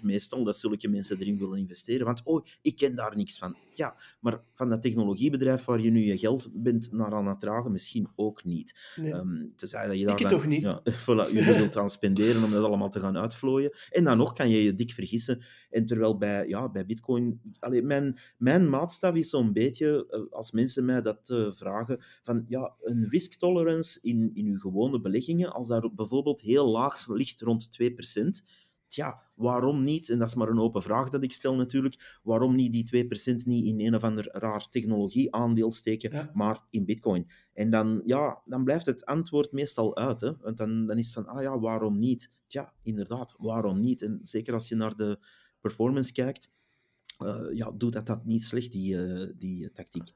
0% 0.00 0.02
meestal 0.02 0.44
dat 0.44 0.56
zulke 0.56 0.88
mensen 0.88 1.18
erin 1.20 1.38
willen 1.38 1.58
investeren. 1.58 2.06
Want, 2.06 2.20
oh, 2.24 2.46
ik 2.62 2.76
ken 2.76 2.94
daar 2.94 3.16
niks 3.16 3.38
van. 3.38 3.56
Ja, 3.70 3.96
maar 4.20 4.40
van 4.54 4.68
dat 4.68 4.82
technologiebedrijf 4.82 5.64
waar 5.64 5.80
je 5.80 5.90
nu 5.90 6.00
je 6.00 6.18
geld 6.18 6.48
bent 6.52 6.92
naar 6.92 7.14
aan 7.14 7.28
het 7.28 7.40
dragen, 7.40 7.72
misschien 7.72 8.08
ook 8.16 8.44
niet. 8.44 8.94
nee. 8.96 9.12
Tenzij 9.56 9.86
dat 9.86 9.98
je 9.98 10.04
daar 10.04 10.18
het 10.18 10.28
dan, 10.28 10.38
toch 10.38 10.46
niet. 10.46 10.62
Ja, 10.62 10.82
voilà, 11.04 11.32
je 11.32 11.42
wilt 11.44 11.76
aan 11.76 11.90
spenderen 11.90 12.44
om 12.44 12.50
dat 12.50 12.64
allemaal 12.64 12.90
te 12.90 13.00
gaan 13.00 13.16
uitvlooien. 13.16 13.72
En 13.90 14.04
dan 14.04 14.16
nog 14.16 14.32
kan 14.32 14.48
je 14.48 14.64
je 14.64 14.74
dik 14.74 14.92
vergissen. 14.92 15.42
En 15.74 15.86
terwijl 15.86 16.18
bij, 16.18 16.48
ja, 16.48 16.68
bij 16.68 16.86
bitcoin... 16.86 17.40
Allee, 17.58 17.82
mijn, 17.82 18.18
mijn 18.36 18.68
maatstaf 18.68 19.14
is 19.14 19.30
zo'n 19.30 19.52
beetje, 19.52 20.06
eh, 20.10 20.20
als 20.30 20.52
mensen 20.52 20.84
mij 20.84 21.02
dat 21.02 21.30
eh, 21.30 21.52
vragen, 21.52 21.98
van 22.22 22.44
ja, 22.48 22.74
een 22.80 23.08
risk 23.08 23.34
tolerance 23.34 23.98
in, 24.02 24.30
in 24.34 24.46
uw 24.46 24.58
gewone 24.58 25.00
beleggingen, 25.00 25.52
als 25.52 25.68
daar 25.68 25.94
bijvoorbeeld 25.94 26.40
heel 26.40 26.66
laag 26.66 27.08
ligt, 27.08 27.40
rond 27.40 27.68
2%, 27.70 28.44
tja, 28.88 29.22
waarom 29.34 29.82
niet, 29.82 30.08
en 30.08 30.18
dat 30.18 30.28
is 30.28 30.34
maar 30.34 30.48
een 30.48 30.60
open 30.60 30.82
vraag 30.82 31.08
dat 31.10 31.22
ik 31.22 31.32
stel 31.32 31.54
natuurlijk, 31.54 32.20
waarom 32.22 32.54
niet 32.54 32.72
die 32.72 33.06
2% 33.32 33.34
niet 33.44 33.64
in 33.66 33.86
een 33.86 33.94
of 33.94 34.04
ander 34.04 34.28
raar 34.32 34.68
technologieaandeel 34.68 35.70
steken, 35.70 36.12
Ja. 36.12 36.30
maar 36.34 36.60
in 36.70 36.84
bitcoin? 36.84 37.30
En 37.52 37.70
dan, 37.70 38.02
ja, 38.04 38.42
dan 38.44 38.64
blijft 38.64 38.86
het 38.86 39.04
antwoord 39.04 39.52
meestal 39.52 39.96
uit. 39.96 40.20
Hè? 40.20 40.36
Want 40.40 40.56
dan, 40.56 40.86
dan 40.86 40.98
is 40.98 41.04
het 41.04 41.14
van, 41.14 41.26
ah 41.26 41.42
ja, 41.42 41.58
waarom 41.58 41.98
niet? 41.98 42.30
Tja, 42.46 42.72
inderdaad, 42.82 43.34
waarom 43.38 43.80
niet? 43.80 44.02
En 44.02 44.18
zeker 44.22 44.52
als 44.52 44.68
je 44.68 44.74
naar 44.74 44.96
de 44.96 45.18
performance 45.68 46.12
kijkt, 46.12 46.50
eh, 47.18 47.40
ja, 47.52 47.70
doet 47.74 47.92
dat 47.92 48.06
dat 48.06 48.24
niet 48.24 48.44
slecht, 48.44 48.72
die, 48.72 49.06
eh, 49.06 49.30
die 49.38 49.72
tactiek. 49.72 50.12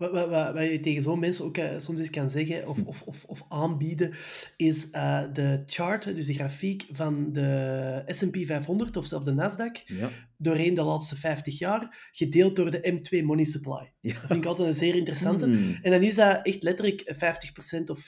Wat, 0.00 0.10
wat, 0.12 0.28
wat, 0.28 0.54
wat 0.54 0.62
je 0.70 0.80
tegen 0.80 1.02
zo'n 1.02 1.18
mensen 1.18 1.44
ook 1.44 1.56
eh, 1.56 1.78
soms 1.78 1.98
eens 1.98 2.10
kan 2.10 2.30
zeggen 2.30 2.68
of, 2.68 2.82
of, 2.84 3.02
of, 3.02 3.24
of 3.24 3.44
aanbieden, 3.48 4.14
is 4.56 4.90
eh, 4.90 5.24
de 5.32 5.62
chart, 5.66 6.04
dus 6.04 6.26
de 6.26 6.34
grafiek 6.34 6.86
van 6.92 7.32
de 7.32 8.02
S&P 8.06 8.36
500 8.42 8.96
of 8.96 9.06
zelfs 9.06 9.24
de 9.24 9.32
Nasdaq, 9.34 9.84
Ja. 9.84 10.10
doorheen 10.36 10.74
de 10.74 10.82
laatste 10.82 11.16
50 11.16 11.58
jaar, 11.58 12.08
gedeeld 12.12 12.56
door 12.56 12.70
de 12.70 12.92
M2 12.92 13.24
Money 13.24 13.44
Supply. 13.44 13.92
Ja. 14.00 14.12
Dat 14.12 14.26
vind 14.26 14.42
ik 14.42 14.44
altijd 14.44 14.68
een 14.68 14.74
zeer 14.74 14.94
interessante. 14.94 15.44
Hmm. 15.44 15.78
En 15.82 15.90
dan 15.90 16.02
is 16.02 16.14
dat 16.14 16.46
echt 16.46 16.62
letterlijk 16.62 17.14
50% 17.80 17.90
of 17.90 18.06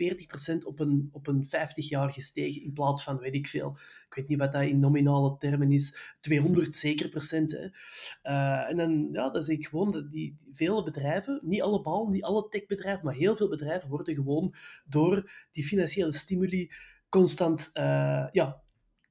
40% 0.52 0.56
op 0.64 0.80
een, 0.80 1.08
op 1.12 1.26
een 1.26 1.44
50 1.44 1.88
jaar 1.88 2.12
gestegen, 2.12 2.62
in 2.62 2.72
plaats 2.72 3.02
van, 3.02 3.18
weet 3.18 3.34
ik 3.34 3.48
veel, 3.48 3.76
ik 4.12 4.18
weet 4.18 4.28
niet 4.28 4.38
wat 4.38 4.52
dat 4.52 4.62
in 4.62 4.78
nominale 4.78 5.36
termen 5.38 5.72
is, 5.72 6.14
200 6.20 6.74
zeker 6.74 7.08
procent. 7.08 7.50
Hè. 7.50 7.68
Eh, 8.22 8.70
en 8.70 8.76
dan, 8.76 9.08
ja, 9.12 9.30
dan 9.30 9.42
zie 9.42 9.58
ik 9.58 9.66
gewoon 9.66 9.92
dat 9.92 10.10
die, 10.10 10.36
die 10.38 10.54
vele 10.54 10.82
bedrijven, 10.82 11.40
niet 11.42 11.62
allemaal, 11.62 12.08
niet 12.08 12.22
alle 12.22 12.48
techbedrijven, 12.48 13.04
maar 13.04 13.14
heel 13.14 13.36
veel 13.36 13.48
bedrijven 13.48 13.88
worden 13.88 14.14
gewoon 14.14 14.54
door 14.84 15.30
die 15.52 15.64
financiële 15.64 16.12
stimuli 16.12 16.70
constant 17.08 17.70
uh, 17.74 18.26
ja, 18.32 18.62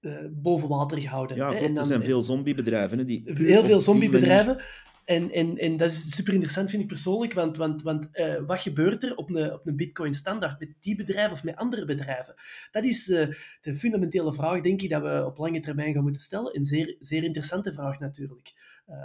uh, 0.01 0.17
boven 0.31 0.67
water 0.69 1.01
gehouden. 1.01 1.37
Ja, 1.37 1.43
hè. 1.43 1.49
klopt. 1.49 1.67
En 1.67 1.73
dan, 1.73 1.83
er 1.83 1.89
zijn 1.89 2.03
veel 2.03 2.21
zombiebedrijven. 2.21 2.97
Hè, 2.97 3.05
die 3.05 3.23
heel 3.25 3.65
veel 3.65 3.79
zombiebedrijven. 3.79 4.61
En, 5.05 5.31
en, 5.31 5.57
en 5.57 5.77
dat 5.77 5.91
is 5.91 6.15
super 6.15 6.33
interessant, 6.33 6.69
vind 6.69 6.81
ik 6.81 6.87
persoonlijk, 6.87 7.33
want, 7.33 7.57
want, 7.57 7.81
want 7.81 8.07
uh, 8.13 8.35
wat 8.45 8.59
gebeurt 8.59 9.03
er 9.03 9.15
op 9.15 9.29
een, 9.29 9.53
op 9.53 9.67
een 9.67 9.75
Bitcoin-standaard 9.75 10.59
met 10.59 10.73
die 10.79 10.95
bedrijven 10.95 11.31
of 11.31 11.43
met 11.43 11.55
andere 11.55 11.85
bedrijven? 11.85 12.35
Dat 12.71 12.83
is 12.83 13.07
uh, 13.07 13.27
de 13.61 13.75
fundamentele 13.75 14.33
vraag, 14.33 14.61
denk 14.61 14.81
ik, 14.81 14.89
dat 14.89 15.01
we 15.01 15.25
op 15.25 15.37
lange 15.37 15.59
termijn 15.59 15.93
gaan 15.93 16.03
moeten 16.03 16.21
stellen. 16.21 16.55
Een 16.55 16.65
zeer, 16.65 16.95
zeer 16.99 17.23
interessante 17.23 17.73
vraag 17.73 17.99
natuurlijk. 17.99 18.53
Uh, 18.89 18.95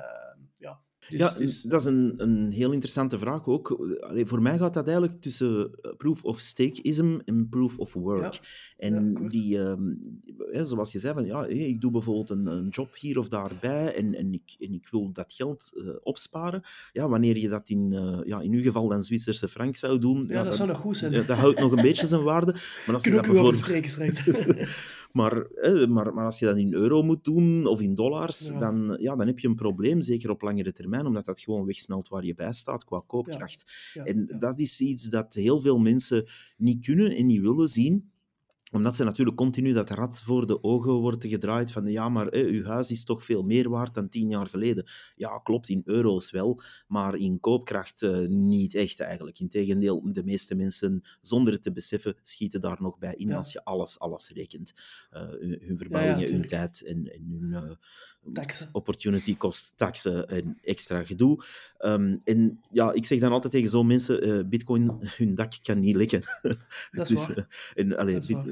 ja. 0.54 0.80
Ja, 1.08 1.30
dus... 1.30 1.62
dat 1.62 1.80
is 1.80 1.86
een, 1.86 2.14
een 2.16 2.50
heel 2.50 2.72
interessante 2.72 3.18
vraag 3.18 3.46
ook. 3.46 3.70
Allee, 4.00 4.26
voor 4.26 4.42
mij 4.42 4.58
gaat 4.58 4.74
dat 4.74 4.88
eigenlijk 4.88 5.20
tussen 5.20 5.70
eh, 5.82 5.96
proof 5.96 6.24
of 6.24 6.38
stakeism 6.38 7.18
en 7.24 7.48
proof 7.48 7.78
of 7.78 7.92
work. 7.92 8.34
Ja. 8.34 8.40
En 8.76 9.16
Ja, 9.20 9.28
die, 9.28 9.58
um, 9.58 10.20
ja, 10.52 10.64
zoals 10.64 10.92
je 10.92 10.98
zei, 10.98 11.14
van, 11.14 11.26
ja, 11.26 11.46
ik 11.46 11.80
doe 11.80 11.90
bijvoorbeeld 11.90 12.30
een, 12.30 12.46
een 12.46 12.68
job 12.68 12.96
hier 12.96 13.18
of 13.18 13.28
daarbij 13.28 13.94
en, 13.94 14.14
en, 14.14 14.32
ik, 14.32 14.56
en 14.58 14.72
ik 14.72 14.88
wil 14.90 15.12
dat 15.12 15.32
geld 15.32 15.72
uh, 15.74 15.88
opsparen. 16.02 16.62
Ja, 16.92 17.08
wanneer 17.08 17.38
je 17.38 17.48
dat 17.48 17.68
in, 17.68 17.92
uh, 17.92 18.18
ja, 18.24 18.40
in 18.40 18.52
uw 18.52 18.62
geval 18.62 18.88
dan 18.88 19.02
Zwitserse 19.02 19.48
frank 19.48 19.76
zou 19.76 19.98
doen... 19.98 20.24
Ja, 20.28 20.34
ja 20.34 20.42
dat 20.42 20.56
zou 20.56 20.68
nog 20.68 20.78
goed 20.78 20.96
zijn. 20.96 21.12
Dat 21.12 21.28
houdt 21.28 21.60
nog 21.60 21.72
een 21.72 21.82
beetje 21.82 22.06
zijn 22.06 22.22
waarde. 22.22 22.52
Maar 22.86 22.94
als 22.94 23.04
je 23.04 23.10
dat 23.10 23.26
bijvoorbeeld... 23.26 23.64
maar, 25.12 25.46
maar, 25.88 26.14
maar 26.14 26.24
als 26.24 26.38
je 26.38 26.46
dat 26.46 26.56
in 26.56 26.74
euro 26.74 27.02
moet 27.02 27.24
doen 27.24 27.66
of 27.66 27.80
in 27.80 27.94
dollars, 27.94 28.48
Ja. 28.48 28.58
Dan, 28.58 28.96
ja, 29.00 29.16
dan 29.16 29.26
heb 29.26 29.38
je 29.38 29.48
een 29.48 29.54
probleem, 29.54 30.00
zeker 30.00 30.30
op 30.30 30.42
langere 30.42 30.72
termijn, 30.72 31.06
omdat 31.06 31.24
dat 31.24 31.40
gewoon 31.40 31.66
wegsmelt 31.66 32.08
waar 32.08 32.24
je 32.24 32.34
bij 32.34 32.52
staat 32.52 32.84
qua 32.84 33.02
koopkracht. 33.06 33.90
Ja, 33.94 34.04
en 34.04 34.36
dat 34.38 34.58
is 34.58 34.80
iets 34.80 35.04
dat 35.04 35.34
heel 35.34 35.60
veel 35.60 35.78
mensen 35.78 36.26
niet 36.56 36.84
kunnen 36.84 37.10
en 37.10 37.26
niet 37.26 37.40
willen 37.40 37.68
zien. 37.68 38.10
Omdat 38.72 38.96
ze 38.96 39.04
natuurlijk 39.04 39.36
continu 39.36 39.72
dat 39.72 39.90
rad 39.90 40.20
voor 40.20 40.46
de 40.46 40.62
ogen 40.62 40.92
wordt 40.92 41.26
gedraaid 41.26 41.72
van 41.72 41.86
ja, 41.86 42.08
maar 42.08 42.28
eh, 42.28 42.46
uw 42.46 42.64
huis 42.64 42.90
is 42.90 43.04
toch 43.04 43.24
veel 43.24 43.42
meer 43.42 43.68
waard 43.68 43.94
dan 43.94 44.08
tien 44.08 44.28
jaar 44.28 44.46
geleden. 44.46 44.86
Ja, 45.16 45.38
klopt, 45.38 45.68
in 45.68 45.82
euro's 45.84 46.30
wel, 46.30 46.60
maar 46.86 47.16
in 47.16 47.40
koopkracht 47.40 48.02
uh, 48.02 48.28
niet 48.28 48.74
echt 48.74 49.00
eigenlijk. 49.00 49.38
Integendeel, 49.38 50.12
de 50.12 50.24
meeste 50.24 50.54
mensen, 50.54 51.04
zonder 51.20 51.52
het 51.52 51.62
te 51.62 51.72
beseffen, 51.72 52.16
schieten 52.22 52.60
daar 52.60 52.82
nog 52.82 52.98
bij 52.98 53.14
in 53.14 53.28
ja. 53.28 53.36
als 53.36 53.52
je 53.52 53.64
alles, 53.64 53.98
alles 53.98 54.30
rekent. 54.30 54.74
Uh, 55.12 55.20
hun 55.40 55.78
verbouwingen, 55.78 56.20
ja, 56.20 56.26
ja, 56.26 56.32
hun 56.32 56.46
tijd 56.46 56.82
en, 56.82 57.12
en 57.12 57.26
hun 57.28 57.78
opportunity 58.72 59.36
cost, 59.36 59.72
taxen 59.76 60.28
en 60.28 60.58
extra 60.62 61.04
gedoe. 61.04 61.44
Um, 61.80 62.20
en 62.24 62.60
ja, 62.70 62.92
ik 62.92 63.04
zeg 63.04 63.18
dan 63.18 63.32
altijd 63.32 63.52
tegen 63.52 63.68
zo'n 63.68 63.86
mensen, 63.86 64.48
bitcoin, 64.48 64.98
hun 65.00 65.34
dak 65.34 65.52
kan 65.62 65.78
niet 65.78 65.96
lekken. 65.96 66.22
Dat 66.90 67.10
is 67.10 67.26
dus, 67.26 67.26
waar. 67.26 67.72
en, 67.74 67.96
allee, 67.96 68.14
dat 68.14 68.22
is 68.22 68.30
waar 68.30 68.44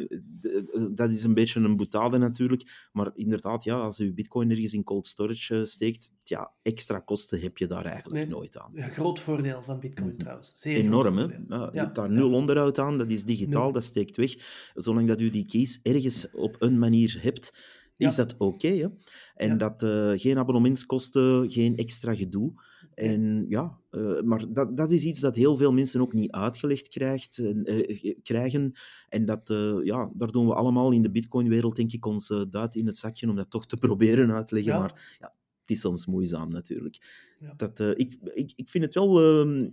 dat 0.90 1.10
is 1.10 1.24
een 1.24 1.34
beetje 1.34 1.60
een 1.60 1.76
boetade 1.76 2.18
natuurlijk. 2.18 2.88
Maar 2.92 3.10
inderdaad, 3.14 3.64
ja, 3.64 3.76
als 3.76 3.96
je 3.96 4.12
bitcoin 4.12 4.50
ergens 4.50 4.74
in 4.74 4.84
cold 4.84 5.06
storage 5.06 5.58
eh, 5.58 5.64
steekt, 5.64 6.12
ja, 6.24 6.50
extra 6.62 6.98
kosten 6.98 7.40
heb 7.40 7.58
je 7.58 7.66
daar 7.66 7.84
eigenlijk 7.84 8.14
nee. 8.14 8.26
nooit 8.26 8.58
aan. 8.58 8.70
Ja, 8.74 8.88
groot 8.88 9.20
voordeel 9.20 9.62
van 9.62 9.80
bitcoin 9.80 10.10
mm. 10.10 10.18
trouwens. 10.18 10.52
Zeer 10.54 10.76
Enorm, 10.76 11.16
hè? 11.16 11.24
Ja, 11.48 11.68
je 11.72 11.78
hebt 11.78 11.94
daar 11.94 12.10
nul 12.10 12.32
onderhoud 12.32 12.78
aan, 12.78 12.98
dat 12.98 13.10
is 13.10 13.24
digitaal, 13.24 13.72
dat 13.72 13.84
steekt 13.84 14.16
weg. 14.16 14.34
Zolang 14.74 15.08
dat 15.08 15.20
u 15.20 15.30
die 15.30 15.46
keys 15.46 15.80
ergens 15.82 16.26
op 16.32 16.56
een 16.58 16.78
manier 16.78 17.18
hebt, 17.20 17.52
is 17.96 18.14
dat 18.14 18.34
oké. 18.38 18.44
Okay, 18.44 18.90
en 19.34 19.58
dat 19.58 19.82
uh, 19.82 20.12
geen 20.14 20.38
abonnementskosten, 20.38 21.50
geen 21.50 21.76
extra 21.76 22.14
gedoe. 22.14 22.52
En 22.94 23.44
ja, 23.48 23.78
uh, 23.90 24.20
maar 24.20 24.52
dat, 24.52 24.76
dat 24.76 24.90
is 24.90 25.04
iets 25.04 25.20
dat 25.20 25.36
heel 25.36 25.56
veel 25.56 25.72
mensen 25.72 26.00
ook 26.00 26.12
niet 26.12 26.30
uitgelegd 26.30 26.88
krijgt, 26.88 27.38
uh, 27.38 28.14
krijgen. 28.22 28.72
En 29.08 29.24
dat, 29.24 29.50
uh, 29.50 29.84
ja, 29.84 30.10
daar 30.14 30.30
doen 30.30 30.46
we 30.46 30.54
allemaal 30.54 30.92
in 30.92 31.02
de 31.02 31.10
Bitcoin-wereld, 31.10 31.76
denk 31.76 31.92
ik, 31.92 32.06
ons 32.06 32.44
duit 32.50 32.74
in 32.74 32.86
het 32.86 32.98
zakje 32.98 33.28
om 33.28 33.36
dat 33.36 33.50
toch 33.50 33.66
te 33.66 33.76
proberen 33.86 34.32
uit 34.32 34.48
te 34.48 34.54
leggen. 34.54 34.72
Ja. 34.72 34.78
Maar 34.78 35.16
ja, 35.20 35.34
het 35.60 35.70
is 35.70 35.80
soms 35.80 36.06
moeizaam 36.06 36.50
natuurlijk. 36.50 36.98
Ja. 37.40 37.54
Dat, 37.56 37.80
ik, 37.80 38.16
ik, 38.22 38.52
ik 38.56 38.68
vind 38.68 38.84
het 38.84 38.94
wel 38.94 39.20
ehm, 39.20 39.68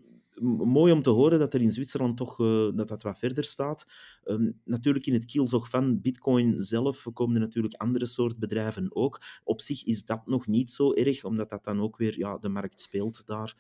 mooi 0.63 0.91
om 0.91 1.02
te 1.02 1.10
horen 1.10 1.39
dat 1.39 1.54
er 1.54 1.62
in 1.62 1.72
Zwitserland 1.72 2.17
toch 2.17 2.39
uh, 2.39 2.70
dat 2.76 2.88
dat 2.88 3.04
wat 3.04 3.17
verder 3.17 3.44
staat. 3.44 3.88
Um, 4.26 4.60
natuurlijk 4.63 5.08
in 5.08 5.13
het 5.13 5.26
kielzog 5.26 5.70
van 5.70 6.02
Bitcoin 6.02 6.62
zelf 6.62 7.08
komen 7.13 7.36
er 7.36 7.41
natuurlijk 7.41 7.74
andere 7.74 8.06
soort 8.06 8.38
bedrijven 8.39 8.96
ook. 8.96 9.22
Op 9.44 9.62
zich 9.62 9.84
is 9.84 10.06
dat 10.06 10.28
nog 10.28 10.48
niet 10.48 10.72
zo 10.72 10.94
erg, 10.94 11.24
omdat 11.24 11.50
dat 11.50 11.63
dan 11.63 11.82
ook 11.82 11.98
weer 11.98 12.17
ja, 12.17 12.38
de 12.38 12.50
markt 12.50 12.82
speelt 12.82 13.26
daar. 13.26 13.56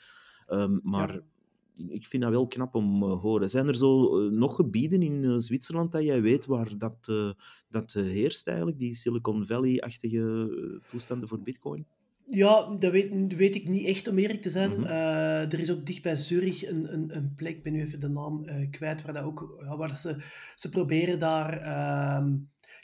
Um, 0.47 0.79
maar 0.83 1.13
ja. 1.13 1.85
ik 1.87 2.05
vind 2.05 2.23
dat 2.23 2.31
wel 2.31 2.47
knap 2.47 2.75
om 2.75 2.99
te 2.99 3.05
uh, 3.05 3.21
horen. 3.21 3.49
Zijn 3.49 3.67
er 3.67 3.75
zo 3.75 4.19
uh, 4.19 4.31
nog 4.31 4.55
gebieden 4.55 5.01
in 5.01 5.39
Zwitserland 5.39 5.91
dat 5.91 6.03
jij 6.03 6.21
weet 6.21 6.45
waar 6.45 6.77
dat, 6.77 7.11
dat 7.69 7.93
heerst 7.93 8.47
eigenlijk, 8.47 8.79
die 8.79 8.95
Silicon 8.95 9.45
Valley-achtige 9.45 10.81
toestanden 10.89 11.27
voor 11.27 11.41
Bitcoin? 11.41 11.85
Ja, 12.33 12.75
dat 12.79 12.91
weet, 12.91 13.33
weet, 13.33 13.55
ik 13.55 13.67
niet 13.67 13.85
echt 13.85 14.07
om 14.07 14.17
eerlijk 14.17 14.41
te 14.41 14.49
zijn. 14.49 14.69
Mm 14.69 14.75
-hmm. 14.75 14.85
uh, 14.85 15.53
er 15.53 15.59
is 15.59 15.71
ook 15.71 15.85
dicht 15.85 16.01
bij 16.01 16.15
Zurich 16.15 16.67
een, 16.67 16.93
een, 16.93 17.15
een, 17.15 17.33
plek, 17.35 17.55
ik 17.55 17.63
ben 17.63 17.73
nu 17.73 17.81
even 17.81 17.99
de 17.99 18.09
naam 18.09 18.43
uh, 18.45 18.69
kwijt, 18.69 19.01
waar, 19.01 19.13
dat 19.13 19.23
ook, 19.23 19.61
ja, 19.63 19.77
waar 19.77 19.97
ze, 19.97 20.17
ze 20.55 20.69
proberen 20.69 21.19
daar 21.19 21.61
uh, 21.61 22.27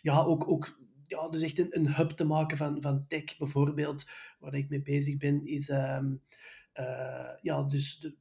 ja, 0.02 0.22
ook, 0.22 0.50
ook 0.50 0.80
ja, 1.06 1.30
dus 1.30 1.42
echt 1.42 1.60
een, 1.60 1.78
een 1.78 1.94
hub 1.94 2.10
te 2.10 2.24
maken 2.24 2.58
van, 2.58 2.82
van 2.82 3.06
tech 3.08 3.38
bijvoorbeeld. 3.38 4.10
Waar 4.40 4.54
ik 4.54 4.70
mee 4.70 4.82
bezig 4.82 5.18
ben, 5.18 5.46
is 5.46 5.70
um, 5.70 6.22
ja, 7.42 7.64
dus 7.64 8.00
de, 8.00 8.16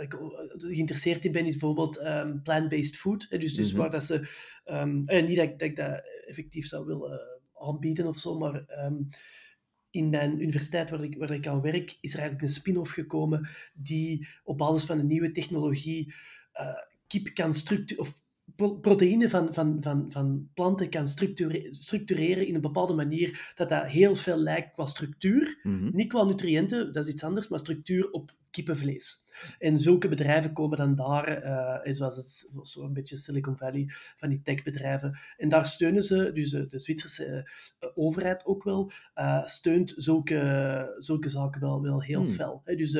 ik 0.00 0.16
geïnteresseerd 0.56 1.24
in 1.24 1.32
ben, 1.32 1.46
is 1.46 1.56
bijvoorbeeld 1.56 2.00
um, 2.04 2.42
plant-based 2.42 2.96
food. 2.96 3.26
Hè, 3.28 3.38
dus, 3.38 3.54
dus 3.54 3.66
mm 3.66 3.72
-hmm. 3.72 3.80
waar 3.80 3.90
dat 3.90 4.04
ze, 4.04 4.28
um, 4.64 5.04
niet 5.26 5.36
dat, 5.36 5.58
dat 5.58 5.68
ik 5.68 5.76
dat 5.76 6.02
effectief 6.26 6.66
zou 6.66 6.86
willen 6.86 7.40
aanbieden 7.54 8.06
of 8.06 8.18
zo, 8.18 8.38
maar 8.38 8.64
in 9.90 10.10
mijn 10.10 10.40
universiteit 10.40 10.90
waar 10.90 11.04
ik, 11.04 11.16
waar 11.16 11.30
ik 11.30 11.46
aan 11.46 11.60
werk, 11.60 11.98
is 12.00 12.12
er 12.12 12.18
eigenlijk 12.18 12.48
een 12.48 12.54
spin-off 12.54 12.92
gekomen 12.92 13.48
die 13.74 14.28
op 14.44 14.58
basis 14.58 14.84
van 14.84 14.98
een 14.98 15.06
nieuwe 15.06 15.32
technologie 15.32 16.14
uh, 16.54 16.74
kip 17.06 17.34
kan 17.34 17.54
structureren, 17.54 18.12
proteïne 18.80 19.30
van, 19.30 19.54
van, 19.54 19.82
van, 19.82 20.12
van 20.12 20.48
planten 20.54 20.90
kan 20.90 21.08
structureren, 21.08 21.74
structureren 21.74 22.46
in 22.46 22.54
een 22.54 22.60
bepaalde 22.60 22.94
manier 22.94 23.52
dat 23.54 23.68
dat 23.68 23.86
heel 23.86 24.14
veel 24.14 24.36
lijkt 24.36 24.72
qua 24.72 24.86
structuur. 24.86 25.58
Mm 25.62 25.78
-hmm. 25.78 25.90
Niet 25.92 26.08
qua 26.08 26.24
nutriënten, 26.24 26.92
dat 26.92 27.06
is 27.06 27.12
iets 27.12 27.24
anders, 27.24 27.48
maar 27.48 27.58
structuur 27.58 28.10
op 28.10 28.38
kippenvlees. 28.50 29.28
En 29.58 29.78
zulke 29.78 30.08
bedrijven 30.08 30.52
komen 30.52 30.78
dan 30.78 30.94
daar, 30.94 31.44
uh, 31.44 31.94
zoals 31.94 32.16
het 32.16 32.48
zo'n 32.62 32.92
beetje 32.92 33.16
Silicon 33.16 33.56
Valley, 33.56 33.84
van 34.16 34.28
die 34.28 34.42
techbedrijven. 34.42 35.18
En 35.36 35.48
daar 35.48 35.66
steunen 35.66 36.02
ze, 36.02 36.30
dus 36.32 36.50
de, 36.50 36.66
de 36.66 36.80
Zwitserse 36.80 37.50
uh, 37.80 37.90
overheid 37.94 38.44
ook 38.46 38.64
wel, 38.64 38.92
uh, 39.14 39.46
steunt 39.46 39.92
zulke, 39.96 40.94
zulke 40.98 41.28
zaken 41.28 41.60
wel, 41.60 41.82
wel 41.82 42.02
heel 42.02 42.22
hmm. 42.22 42.32
fel. 42.32 42.60
Hè. 42.64 42.74
Dus, 42.74 42.92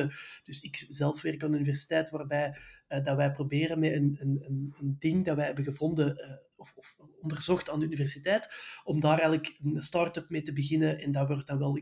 dus 0.43 0.61
ik 0.61 0.85
zelf 0.89 1.21
werk 1.21 1.43
aan 1.43 1.49
een 1.49 1.55
universiteit 1.55 2.09
waarbij 2.09 2.57
dat 3.03 3.15
wij 3.15 3.31
proberen 3.31 3.79
met 3.79 3.91
een, 3.91 4.17
een, 4.19 4.73
een, 4.79 4.95
ding 4.99 5.25
dat 5.25 5.35
wij 5.35 5.45
hebben 5.45 5.63
gevonden 5.63 6.39
of, 6.55 6.73
of, 6.75 6.95
onderzocht 7.21 7.69
aan 7.69 7.79
de 7.79 7.85
universiteit, 7.85 8.49
om 8.83 8.99
daar 8.99 9.19
eigenlijk 9.19 9.57
een 9.63 9.81
start-up 9.81 10.29
mee 10.29 10.41
te 10.41 10.53
beginnen. 10.53 10.99
En 10.99 11.11
dat 11.11 11.27
wordt 11.27 11.47
dan 11.47 11.57
wel 11.57 11.79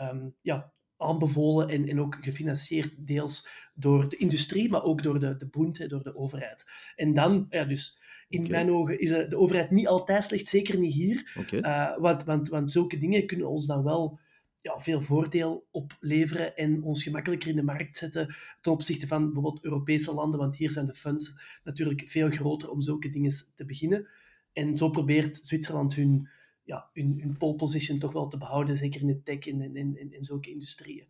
um, 0.00 0.34
ja, 0.40 0.72
aanbevolen 0.96 1.68
en, 1.68 1.88
en 1.88 2.00
ook 2.00 2.18
gefinancierd 2.20 3.06
deels 3.06 3.48
door 3.74 4.08
de 4.08 4.16
industrie, 4.16 4.70
maar 4.70 4.82
ook 4.82 5.02
door 5.02 5.20
de, 5.20 5.36
de 5.36 5.46
boente, 5.46 5.86
door 5.86 6.02
de 6.02 6.16
overheid. 6.16 6.64
En 6.96 7.12
dan, 7.12 7.46
ja, 7.48 7.64
dus 7.64 8.00
in 8.28 8.38
okay. 8.38 8.50
mijn 8.50 8.70
ogen 8.70 8.98
is 8.98 9.08
de, 9.08 9.28
de, 9.28 9.36
overheid 9.36 9.70
niet 9.70 9.86
altijd 9.86 10.24
slecht, 10.24 10.48
zeker 10.48 10.78
niet 10.78 10.94
hier. 10.94 11.32
Okay. 11.38 11.60
Uh, 11.60 11.98
want, 11.98 12.24
want, 12.24 12.48
want 12.48 12.72
zulke 12.72 12.98
dingen 12.98 13.26
kunnen 13.26 13.48
ons 13.48 13.66
dan 13.66 13.84
wel 13.84 14.20
ja, 14.62 14.80
veel 14.80 15.00
voordeel 15.00 15.66
opleveren 15.70 16.56
en 16.56 16.82
ons 16.82 17.02
gemakkelijker 17.02 17.48
in 17.48 17.56
de 17.56 17.62
markt 17.62 17.96
zetten 17.96 18.34
ten 18.60 18.72
opzichte 18.72 19.06
van 19.06 19.24
bijvoorbeeld 19.24 19.64
Europese 19.64 20.14
landen, 20.14 20.40
want 20.40 20.56
hier 20.56 20.70
zijn 20.70 20.86
de 20.86 20.94
funds 20.94 21.32
natuurlijk 21.64 22.02
veel 22.06 22.30
groter 22.30 22.70
om 22.70 22.80
zulke 22.80 23.10
dingen 23.10 23.32
te 23.54 23.64
beginnen. 23.64 24.08
En 24.52 24.76
zo 24.76 24.90
probeert 24.90 25.46
Zwitserland 25.46 25.94
hun 25.94 26.28
ja, 26.64 26.90
hun, 26.92 27.18
hun 27.20 27.36
pole 27.36 27.54
position 27.54 27.98
toch 27.98 28.12
wel 28.12 28.28
te 28.28 28.38
behouden, 28.38 28.76
zeker 28.76 29.00
in 29.00 29.06
de 29.06 29.22
tech 29.22 29.38
en 29.38 29.62
in, 29.62 29.76
in, 29.76 30.12
in, 30.12 30.24
zulke 30.24 30.50
industrieën. 30.50 31.06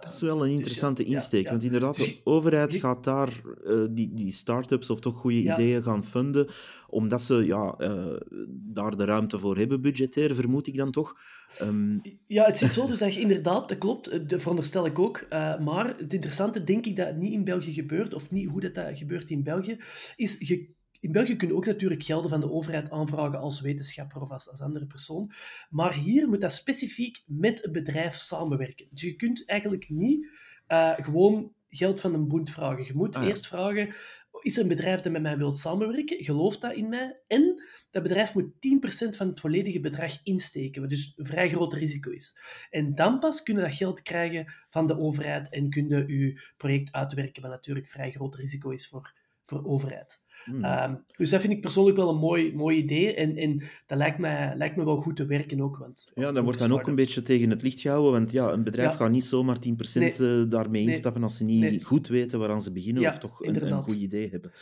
Dat 0.00 0.12
is 0.12 0.20
wel 0.20 0.44
een 0.44 0.50
interessante 0.50 1.02
dus, 1.02 1.10
ja, 1.10 1.18
insteek, 1.18 1.44
ja, 1.44 1.50
want 1.50 1.62
inderdaad, 1.62 1.96
de 1.96 2.20
overheid 2.24 2.74
gaat 2.74 3.04
daar 3.04 3.40
uh, 3.64 3.86
die, 3.90 4.14
die 4.14 4.32
start-ups 4.32 4.90
of 4.90 5.00
toch 5.00 5.16
goede 5.16 5.36
ideeën 5.36 5.82
gaan 5.82 6.04
funden, 6.04 6.48
omdat 6.88 7.22
ze 7.22 7.34
ja, 7.34 7.74
uh, 7.78 8.16
daar 8.50 8.96
de 8.96 9.04
ruimte 9.04 9.38
voor 9.38 9.56
hebben, 9.56 9.80
budgetair, 9.80 10.34
vermoed 10.34 10.66
ik 10.66 10.76
dan 10.76 10.90
toch. 10.90 11.16
Um... 11.62 12.00
Ja, 12.26 12.44
het 12.44 12.58
zit 12.58 12.72
zo 12.72 12.86
dus 12.86 12.98
dat 12.98 13.14
je 13.14 13.20
inderdaad, 13.20 13.68
dat 13.68 13.78
klopt, 13.78 14.28
dat 14.28 14.40
veronderstel 14.40 14.86
ik 14.86 14.98
ook. 14.98 15.26
Uh, 15.30 15.58
maar 15.58 15.96
het 15.96 16.12
interessante, 16.12 16.64
denk 16.64 16.86
ik, 16.86 16.96
dat 16.96 17.06
het 17.06 17.18
niet 17.18 17.32
in 17.32 17.44
België 17.44 17.72
gebeurt, 17.72 18.14
of 18.14 18.30
niet 18.30 18.48
hoe 18.48 18.60
dat, 18.60 18.74
dat 18.74 18.98
gebeurt 18.98 19.30
in 19.30 19.42
België, 19.42 19.78
is 20.16 20.36
je 20.38 20.76
in 21.00 21.12
België 21.12 21.36
kun 21.36 21.48
je 21.48 21.54
ook 21.54 21.66
natuurlijk 21.66 22.02
gelden 22.02 22.30
van 22.30 22.40
de 22.40 22.50
overheid 22.50 22.90
aanvragen 22.90 23.38
als 23.38 23.60
wetenschapper 23.60 24.20
of 24.20 24.30
als, 24.30 24.50
als 24.50 24.60
andere 24.60 24.86
persoon. 24.86 25.32
Maar 25.70 25.94
hier 25.94 26.28
moet 26.28 26.40
dat 26.40 26.52
specifiek 26.52 27.22
met 27.26 27.66
een 27.66 27.72
bedrijf 27.72 28.14
samenwerken. 28.14 28.86
Dus 28.90 29.02
je 29.02 29.16
kunt 29.16 29.46
eigenlijk 29.46 29.88
niet 29.88 30.28
uh, 30.68 30.94
gewoon 30.96 31.52
geld 31.68 32.00
van 32.00 32.14
een 32.14 32.28
boend 32.28 32.50
vragen. 32.50 32.84
Je 32.84 32.94
moet 32.94 33.16
ah, 33.16 33.22
ja. 33.22 33.28
eerst 33.28 33.46
vragen, 33.46 33.94
is 34.42 34.56
er 34.56 34.62
een 34.62 34.68
bedrijf 34.68 35.00
dat 35.00 35.12
met 35.12 35.22
mij 35.22 35.38
wil 35.38 35.52
samenwerken? 35.52 36.24
Gelooft 36.24 36.60
dat 36.60 36.74
in 36.74 36.88
mij? 36.88 37.20
En 37.26 37.62
dat 37.90 38.02
bedrijf 38.02 38.34
moet 38.34 38.52
10% 38.52 39.16
van 39.16 39.28
het 39.28 39.40
volledige 39.40 39.80
bedrag 39.80 40.20
insteken, 40.22 40.80
wat 40.80 40.90
dus 40.90 41.12
een 41.16 41.26
vrij 41.26 41.48
groot 41.48 41.72
risico 41.72 42.10
is. 42.10 42.38
En 42.70 42.94
dan 42.94 43.18
pas 43.18 43.42
kunnen 43.42 43.62
dat 43.62 43.74
geld 43.74 44.02
krijgen 44.02 44.52
van 44.70 44.86
de 44.86 44.98
overheid 44.98 45.48
en 45.48 45.70
kunnen 45.70 46.08
je 46.08 46.40
project 46.56 46.92
uitwerken, 46.92 47.42
wat 47.42 47.50
natuurlijk 47.50 47.88
vrij 47.88 48.10
groot 48.10 48.34
risico 48.34 48.70
is 48.70 48.88
voor, 48.88 49.12
voor 49.48 49.64
overheid. 49.64 50.26
Hmm. 50.44 50.64
Um, 50.64 51.04
dus 51.16 51.30
dat 51.30 51.40
vind 51.40 51.52
ik 51.52 51.60
persoonlijk 51.60 51.96
wel 51.96 52.08
een 52.08 52.18
mooi, 52.18 52.54
mooi 52.54 52.76
idee. 52.76 53.14
En, 53.14 53.36
en 53.36 53.62
dat 53.86 53.98
lijkt 53.98 54.18
me, 54.18 54.52
lijkt 54.54 54.76
me 54.76 54.84
wel 54.84 54.96
goed 54.96 55.16
te 55.16 55.26
werken 55.26 55.60
ook. 55.60 55.76
Want, 55.76 56.10
ja, 56.14 56.32
dat 56.32 56.44
wordt 56.44 56.58
dan 56.58 56.72
ook 56.72 56.86
een 56.86 56.94
beetje 56.94 57.22
tegen 57.22 57.50
het 57.50 57.62
licht 57.62 57.80
gehouden. 57.80 58.12
Want 58.12 58.32
ja, 58.32 58.52
een 58.52 58.64
bedrijf 58.64 58.90
ja. 58.90 58.96
gaat 58.96 59.10
niet 59.10 59.24
zomaar 59.24 59.56
10% 59.56 60.18
nee. 60.18 60.48
daarmee 60.48 60.82
instappen 60.82 61.22
als 61.22 61.36
ze 61.36 61.44
niet 61.44 61.60
nee. 61.60 61.82
goed 61.82 62.08
weten 62.08 62.38
waaraan 62.38 62.62
ze 62.62 62.72
beginnen 62.72 63.02
ja, 63.02 63.08
of 63.08 63.18
toch 63.18 63.42
een, 63.42 63.66
een, 63.66 63.82
goed 63.82 63.96
idee 63.96 64.28
hebben. 64.30 64.52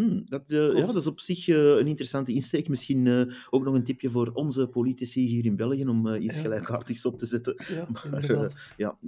Hmm, 0.00 0.24
dat, 0.28 0.50
uh, 0.50 0.76
ja, 0.76 0.86
dat 0.86 0.96
is 0.96 1.06
op 1.06 1.20
zich 1.20 1.48
uh, 1.48 1.56
een 1.56 1.86
interessante 1.86 2.32
insteek. 2.32 2.68
Misschien 2.68 3.06
uh, 3.06 3.22
ook 3.50 3.64
nog 3.64 3.74
een 3.74 3.84
tipje 3.84 4.10
voor 4.10 4.30
onze 4.32 4.66
politici 4.66 5.26
hier 5.26 5.44
in 5.44 5.56
België 5.56 5.86
om 5.86 6.14
iets 6.14 6.36
ja. 6.36 6.42
gelijkaardigs 6.42 7.06
op 7.06 7.18
te 7.18 7.26
zetten. 7.26 7.54
Ja, 7.68 7.88
maar 8.10 8.52
ja, 8.76 8.98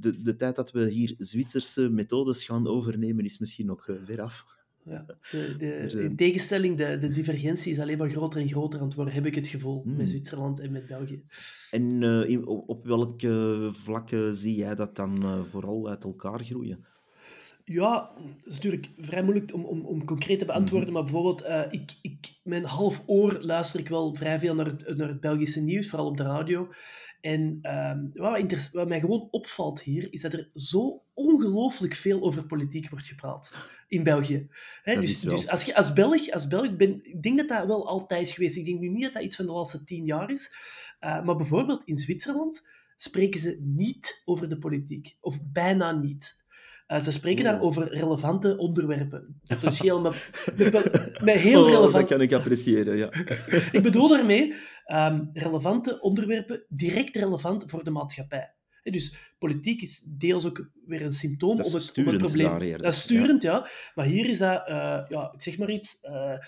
de, 0.00 0.22
de 0.22 0.36
tijd 0.36 0.56
dat 0.56 0.70
we 0.72 0.88
hier 0.88 1.14
Zwitserse 1.18 1.88
methodes 1.88 2.44
gaan 2.44 2.66
overnemen 2.66 3.24
is 3.24 3.38
misschien 3.38 3.66
nog 3.66 3.88
ver 4.04 4.20
af. 4.20 4.60
Ja. 4.84 5.06
De, 5.30 5.56
de, 5.58 6.02
in 6.02 6.16
tegenstelling, 6.16 6.76
de, 6.76 6.98
de 6.98 7.08
divergentie 7.08 7.72
is 7.72 7.78
alleen 7.78 7.98
maar 7.98 8.10
groter 8.10 8.40
en 8.40 8.48
groter 8.48 8.80
aan 8.80 8.86
het 8.86 8.94
worden, 8.94 9.14
heb 9.14 9.26
ik 9.26 9.34
het 9.34 9.46
gevoel, 9.46 9.82
hmm. 9.82 9.96
met 9.96 10.08
Zwitserland 10.08 10.60
en 10.60 10.72
met 10.72 10.86
België. 10.86 11.24
En 11.70 12.04
op, 12.46 12.68
op 12.68 12.86
welke 12.86 13.68
vlakken 13.72 14.34
zie 14.34 14.56
jij 14.56 14.74
dat 14.74 14.96
dan 14.96 15.46
vooral 15.46 15.88
uit 15.88 16.04
elkaar 16.04 16.44
groeien? 16.44 16.84
Ja, 17.64 18.10
dat 18.16 18.32
is 18.44 18.52
natuurlijk 18.52 18.90
vrij 18.98 19.22
moeilijk 19.22 19.54
om, 19.54 19.64
om, 19.64 19.86
om 19.86 20.04
concreet 20.04 20.38
te 20.38 20.44
beantwoorden, 20.44 20.88
mm 20.88 20.94
-hmm. 20.94 21.04
maar 21.04 21.12
bijvoorbeeld, 21.12 21.48
uh, 21.48 21.80
ik, 21.80 21.92
ik 22.02 22.32
mijn 22.42 22.64
half 22.64 23.02
oor 23.06 23.38
luister 23.40 23.80
ik 23.80 23.88
wel 23.88 24.14
vrij 24.14 24.38
veel 24.38 24.54
naar 24.54 24.66
het, 24.66 24.96
naar 24.96 25.08
het 25.08 25.20
Belgische 25.20 25.60
nieuws, 25.60 25.88
vooral 25.88 26.08
op 26.08 26.16
de 26.16 26.22
radio. 26.22 26.68
En 27.20 27.58
ehm, 27.62 28.06
wat, 28.14 28.70
wat, 28.72 28.88
mij 28.88 29.00
gewoon 29.00 29.28
opvalt 29.30 29.82
hier, 29.82 30.12
is 30.12 30.20
dat 30.20 30.32
er 30.32 30.50
zo 30.54 31.02
ongelooflijk 31.14 31.94
veel 31.94 32.22
over 32.22 32.46
politiek 32.46 32.90
wordt 32.90 33.06
gepraat 33.06 33.52
in 33.88 34.02
België. 34.02 34.48
dus, 34.84 35.20
dus 35.20 35.48
als 35.48 35.64
je 35.64 35.74
als 35.74 35.92
Belg, 35.92 36.30
als 36.30 36.48
Belg 36.48 36.76
ben, 36.76 37.00
ik 37.04 37.22
denk 37.22 37.38
dat 37.38 37.48
dat 37.48 37.66
wel 37.66 37.88
altijd 37.88 38.26
is 38.26 38.32
geweest. 38.32 38.56
Ik 38.56 38.64
denk 38.64 38.80
nu 38.80 38.88
niet 38.88 39.02
dat 39.02 39.12
dat 39.12 39.22
iets 39.22 39.36
van 39.36 39.46
de 39.46 39.52
laatste 39.52 39.84
tien 39.84 40.04
jaar 40.04 40.30
is. 40.30 40.54
Uh, 41.00 41.24
maar 41.24 41.36
bijvoorbeeld 41.36 41.84
in 41.84 41.98
Zwitserland 41.98 42.66
spreken 42.96 43.40
ze 43.40 43.58
niet 43.60 44.22
over 44.24 44.48
de 44.48 44.58
politiek. 44.58 45.16
Of 45.20 45.38
bijna 45.52 45.92
niet. 45.92 46.41
Uh, 46.88 47.02
ze 47.02 47.12
spreken 47.12 47.44
daar 47.44 47.60
over 47.60 47.88
relevante 47.88 48.56
onderwerpen. 48.56 49.40
Heel, 49.62 50.00
met, 50.00 50.30
met, 51.24 51.34
heel 51.34 51.62
oh, 51.62 51.68
relevant... 51.68 51.92
Dat 51.92 52.04
kan 52.04 52.20
ik 52.20 52.32
appreciëren, 52.32 52.96
ja. 52.96 53.12
ik 53.78 53.82
bedoel 53.82 54.08
daarmee 54.08 54.54
um, 54.86 55.30
relevante 55.32 56.00
onderwerpen, 56.00 56.66
direct 56.68 57.16
relevant 57.16 57.64
voor 57.66 57.84
de 57.84 57.90
maatschappij. 57.90 58.54
Dus 58.82 59.34
politiek 59.38 59.82
is 59.82 60.06
deels 60.08 60.46
ook 60.46 60.70
weer 60.86 61.02
een 61.02 61.12
symptoom 61.12 61.50
om 61.50 61.72
het, 61.72 61.92
om 61.96 62.06
het 62.06 62.18
probleem. 62.18 62.76
Dat 62.76 62.92
is 62.92 63.00
sturend, 63.00 63.42
ja. 63.42 63.68
Maar 63.94 64.04
hier 64.04 64.28
is 64.28 64.38
dat, 64.38 64.68
uh, 64.68 64.74
ja, 65.08 65.32
ik 65.34 65.42
zeg 65.42 65.58
maar 65.58 65.70
iets, 65.70 65.98
uh, 66.02 66.38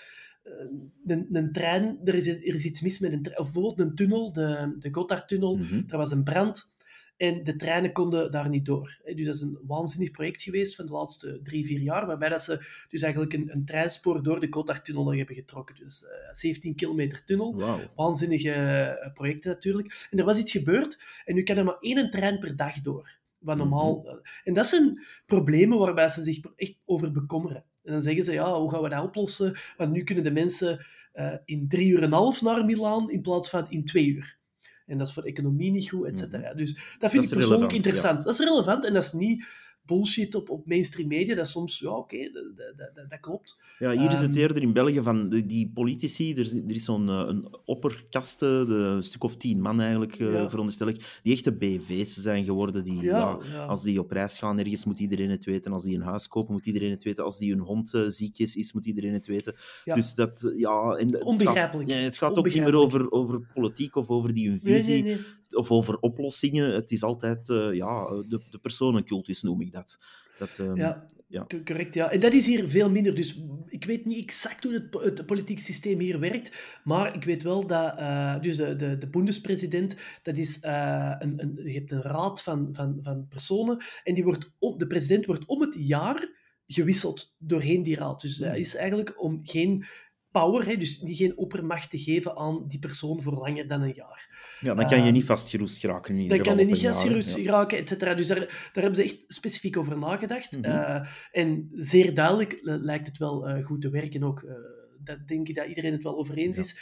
een, 1.05 1.27
een, 1.31 1.51
trein, 1.51 1.99
er 2.03 2.15
is, 2.15 2.27
er 2.27 2.55
is 2.55 2.65
iets 2.65 2.81
mis 2.81 2.99
met 2.99 3.13
een 3.13 3.21
trein, 3.21 3.39
of 3.39 3.51
bijvoorbeeld 3.51 3.89
een 3.89 3.95
tunnel, 3.95 4.31
de, 4.31 4.75
de 4.79 4.93
Gotthardtunnel, 4.93 5.57
mm 5.57 5.63
-hmm. 5.63 5.83
er 5.87 5.97
was 5.97 6.11
een 6.11 6.23
brand. 6.23 6.74
En 7.17 7.43
de 7.43 7.55
treinen 7.55 7.91
konden 7.91 8.31
daar 8.31 8.49
niet 8.49 8.65
door. 8.65 8.99
Dus 9.03 9.25
dat 9.25 9.35
is 9.35 9.41
een 9.41 9.59
waanzinnig 9.67 10.11
project 10.11 10.41
geweest 10.41 10.75
van 10.75 10.85
de 10.85 10.91
laatste 10.91 11.39
drie, 11.43 11.65
vier 11.65 11.79
jaar, 11.79 12.05
waarbij 12.05 12.29
dat 12.29 12.43
ze 12.43 12.65
dus 12.89 13.01
eigenlijk 13.01 13.33
een, 13.33 13.49
een 13.51 13.65
treinspoor 13.65 14.23
door 14.23 14.39
de 14.39 14.47
Gotthardtunnel 14.49 15.13
hebben 15.13 15.35
getrokken. 15.35 15.75
Dus 15.75 16.03
uh, 16.03 16.09
17 16.31 16.75
kilometer 16.75 17.23
tunnel. 17.25 17.55
Wow. 17.55 17.79
Waanzinnige 17.95 18.49
uh, 19.05 19.13
projecten 19.13 19.51
natuurlijk. 19.51 20.07
En 20.11 20.19
er 20.19 20.25
was 20.25 20.39
iets 20.39 20.51
gebeurd 20.51 20.99
en 21.25 21.35
nu 21.35 21.43
kan 21.43 21.57
er 21.57 21.63
maar 21.63 21.79
één 21.79 22.11
trein 22.11 22.39
per 22.39 22.55
dag 22.55 22.81
door. 22.81 23.17
Wat 23.37 23.57
normaal... 23.57 23.95
Mm 23.95 24.07
-hmm. 24.07 24.21
En 24.43 24.53
dat 24.53 24.67
zijn 24.67 25.01
problemen 25.25 25.77
waarbij 25.77 26.09
ze 26.09 26.21
zich 26.21 26.39
echt 26.55 26.77
over 26.85 27.11
bekommeren. 27.11 27.63
En 27.83 27.91
dan 27.91 28.01
zeggen 28.01 28.23
ze, 28.23 28.33
ja, 28.33 28.59
hoe 28.59 28.71
gaan 28.71 28.81
we 28.81 28.89
dat 28.89 29.03
oplossen? 29.03 29.57
Want 29.77 29.91
nu 29.91 30.03
kunnen 30.03 30.23
de 30.23 30.31
mensen 30.31 30.85
uh, 31.13 31.33
in 31.45 31.67
drie 31.67 31.89
uur 31.89 31.97
en 31.97 32.03
een 32.03 32.11
half 32.11 32.41
naar 32.41 32.65
Milaan 32.65 33.11
in 33.11 33.21
plaats 33.21 33.49
van 33.49 33.65
in 33.69 33.85
twee 33.85 34.05
uur. 34.05 34.37
En 34.85 34.97
dat 34.97 35.07
is 35.07 35.13
voor 35.13 35.23
de 35.23 35.29
economie 35.29 35.71
niet 35.71 35.89
goed, 35.89 36.07
et 36.07 36.17
cetera. 36.17 36.53
Dus 36.53 36.73
dat 36.99 37.11
vind 37.11 37.23
dat 37.23 37.31
ik 37.31 37.37
persoonlijk 37.37 37.73
interessant. 37.73 38.17
Ja. 38.17 38.23
Dat 38.23 38.39
is 38.39 38.45
relevant 38.45 38.85
en 38.85 38.93
dat 38.93 39.03
is 39.03 39.11
niet 39.11 39.45
bullshit 39.85 40.35
op, 40.35 40.49
op 40.49 40.67
mainstream 40.67 41.07
media. 41.07 41.35
Dat 41.35 41.47
soms, 41.47 41.79
ja, 41.79 41.89
oké, 41.89 41.99
okay, 41.99 42.31
dat, 42.31 42.67
dat, 42.95 43.09
dat, 43.09 43.19
klopt. 43.19 43.57
Ja, 43.79 43.91
hier 43.91 44.11
is 44.11 44.21
het 44.21 44.35
eerder 44.35 44.61
in 44.61 44.73
België 44.73 45.01
van 45.01 45.29
die, 45.29 45.45
die 45.45 45.71
politici. 45.73 46.31
Er 46.31 46.39
is, 46.39 46.53
er 46.53 46.71
is 46.71 46.83
zo'n 46.83 47.07
uh, 47.07 47.23
een 47.27 47.47
opperkaste, 47.65 48.45
een 48.45 49.03
stuk 49.03 49.23
of 49.23 49.35
tien 49.35 49.61
man 49.61 49.81
eigenlijk, 49.81 50.19
uh, 50.19 50.33
ja. 50.33 50.49
veronderstel 50.49 50.87
ik, 50.87 51.19
die 51.21 51.33
echte 51.33 51.51
BV's 51.51 52.13
zijn 52.13 52.45
geworden. 52.45 52.83
Die, 52.83 53.01
ja, 53.01 53.39
ja, 53.51 53.65
Als 53.65 53.83
die 53.83 53.99
op 53.99 54.11
reis 54.11 54.37
gaan 54.37 54.59
ergens, 54.59 54.85
moet 54.85 54.99
iedereen 54.99 55.29
het 55.29 55.45
weten. 55.45 55.71
Als 55.71 55.83
die 55.83 55.95
een 55.95 56.01
huis 56.01 56.27
kopen, 56.27 56.53
moet 56.53 56.65
iedereen 56.65 56.91
het 56.91 57.03
weten. 57.03 57.23
Als 57.23 57.37
die 57.37 57.51
hun 57.51 57.61
hond 57.61 57.93
uh, 57.93 58.01
ziek 58.07 58.39
is, 58.39 58.55
is, 58.55 58.73
moet 58.73 58.85
iedereen 58.85 59.13
het 59.13 59.27
weten. 59.27 59.55
Dus 59.83 60.13
dat, 60.13 60.51
ja... 60.55 60.95
En, 60.95 61.23
Onbegrijpelijk. 61.25 61.89
Het 61.89 61.97
gaat, 61.97 62.05
het 62.05 62.17
gaat 62.17 62.37
ook 62.37 62.45
niet 62.45 62.63
meer 62.63 62.75
over, 62.75 63.11
over 63.11 63.41
politiek 63.53 63.95
of 63.95 64.09
over 64.09 64.33
die 64.33 64.49
hun 64.49 64.59
visie. 64.59 64.93
Nee, 64.93 65.03
nee, 65.03 65.13
nee 65.13 65.25
of 65.49 65.71
over 65.71 65.97
oplossingen. 65.99 66.73
Het 66.73 66.91
is 66.91 67.03
altijd 67.03 67.49
uh, 67.49 67.73
ja, 67.73 68.05
de, 68.05 68.41
de 68.49 68.57
personencultus, 68.57 69.41
noem 69.41 69.61
ik 69.61 69.71
dat. 69.71 69.99
dat 70.37 70.57
um, 70.57 70.75
ja, 70.75 71.05
ja, 71.27 71.45
correct. 71.63 71.93
Ja. 71.93 72.11
En 72.11 72.19
dat 72.19 72.33
is 72.33 72.45
hier 72.45 72.67
veel 72.67 72.89
minder. 72.89 73.15
Dus 73.15 73.41
ik 73.67 73.85
weet 73.85 74.05
niet 74.05 74.23
exact 74.23 74.63
hoe 74.63 74.73
het, 74.73 75.17
het 75.17 75.25
politiek 75.25 75.59
systeem 75.59 75.99
hier 75.99 76.19
werkt, 76.19 76.79
maar 76.83 77.15
ik 77.15 77.23
weet 77.23 77.43
wel 77.43 77.67
dat 77.67 77.99
uh, 77.99 78.41
dus 78.41 78.55
de, 78.55 78.75
de, 78.75 78.97
de 78.97 79.07
boendespresident, 79.07 79.95
dat 80.21 80.37
is 80.37 80.63
uh, 80.63 81.15
een, 81.19 81.41
een, 81.41 81.59
je 81.63 81.73
hebt 81.73 81.91
een 81.91 82.01
raad 82.01 82.43
van, 82.43 82.69
van, 82.71 82.99
van 83.01 83.27
personen 83.27 83.83
en 84.03 84.13
die 84.13 84.23
wordt 84.23 84.51
om, 84.59 84.77
de 84.77 84.87
president 84.87 85.25
wordt 85.25 85.45
om 85.45 85.61
het 85.61 85.75
jaar 85.77 86.43
gewisseld 86.67 87.35
doorheen 87.39 87.83
die 87.83 87.95
raad. 87.95 88.21
Dus 88.21 88.37
dat 88.37 88.55
is 88.55 88.75
eigenlijk 88.75 89.21
om 89.21 89.39
geen 89.43 89.85
power, 90.39 90.65
hè, 90.65 90.77
dus 90.77 91.01
geen 91.05 91.37
oppermacht 91.37 91.89
te 91.89 91.97
geven 91.97 92.37
aan 92.37 92.65
die 92.67 92.79
persoon 92.79 93.21
voor 93.21 93.33
langer 93.33 93.67
dan 93.67 93.81
een 93.81 93.93
jaar. 93.95 94.57
Ja, 94.59 94.73
dan 94.73 94.87
kan 94.87 94.97
je 94.99 95.05
uh, 95.05 95.11
niet 95.11 95.25
vastgeroest 95.25 95.77
geraken. 95.77 96.19
In 96.19 96.29
dan 96.29 96.41
kan 96.41 96.57
je 96.57 96.65
niet 96.65 96.85
vastgeroest 96.85 97.33
geraken, 97.33 97.77
et 97.77 97.89
cetera. 97.89 98.13
Dus 98.13 98.27
daar, 98.27 98.39
daar 98.39 98.83
hebben 98.83 98.95
ze 98.95 99.03
echt 99.03 99.17
specifiek 99.27 99.77
over 99.77 99.97
nagedacht. 99.97 100.57
Mm 100.57 100.63
-hmm. 100.63 100.73
uh, 100.73 101.07
en 101.31 101.69
zeer 101.73 102.13
duidelijk 102.13 102.59
lijkt 102.61 103.07
het 103.07 103.17
wel 103.17 103.49
uh, 103.49 103.65
goed 103.65 103.81
te 103.81 103.89
werken 103.89 104.23
ook. 104.23 104.45
Dat 105.05 105.27
denk 105.27 105.47
ik 105.47 105.55
dat 105.55 105.67
iedereen 105.67 105.91
het 105.91 106.03
wel 106.03 106.17
over 106.17 106.37
eens 106.37 106.55
ja. 106.55 106.61
is. 106.61 106.79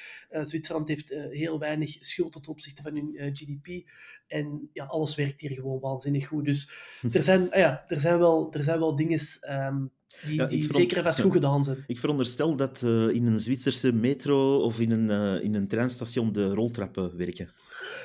Zwitserland 0.49 0.87
heeft 0.87 1.09
heel 1.09 1.59
weinig 1.59 1.95
schuld 1.99 2.31
ten 2.31 2.47
opzichte 2.47 2.81
van 2.81 2.95
hun 2.95 3.35
GDP. 3.35 3.89
En 4.27 4.69
ja, 4.73 4.85
alles 4.85 5.15
werkt 5.15 5.41
hier 5.41 5.51
gewoon 5.51 5.79
waanzinnig 5.79 6.27
goed. 6.27 6.45
Dus 6.45 6.69
er 7.11 7.23
zijn, 7.23 7.51
ah 7.51 7.59
ja, 7.59 7.83
er 7.87 7.99
zijn, 7.99 8.17
wel, 8.17 8.53
er 8.53 8.63
zijn 8.63 8.79
wel 8.79 8.95
dingen... 8.95 9.19
Um, 9.49 9.91
die, 10.25 10.35
ja, 10.35 10.45
die 10.45 10.73
zeker 10.73 10.97
en 10.97 11.03
vast 11.03 11.21
goed 11.21 11.31
gedaan 11.31 11.63
zijn. 11.63 11.83
Ik 11.87 11.99
veronderstel 11.99 12.55
dat 12.55 12.81
in 12.83 13.25
een 13.25 13.39
Zwitserse 13.39 13.91
metro 13.93 14.61
of 14.61 14.79
in 14.79 14.91
een, 14.91 15.41
in 15.41 15.53
een 15.53 15.67
treinstation 15.67 16.33
de 16.33 16.53
roltrappen 16.53 17.17
werken. 17.17 17.49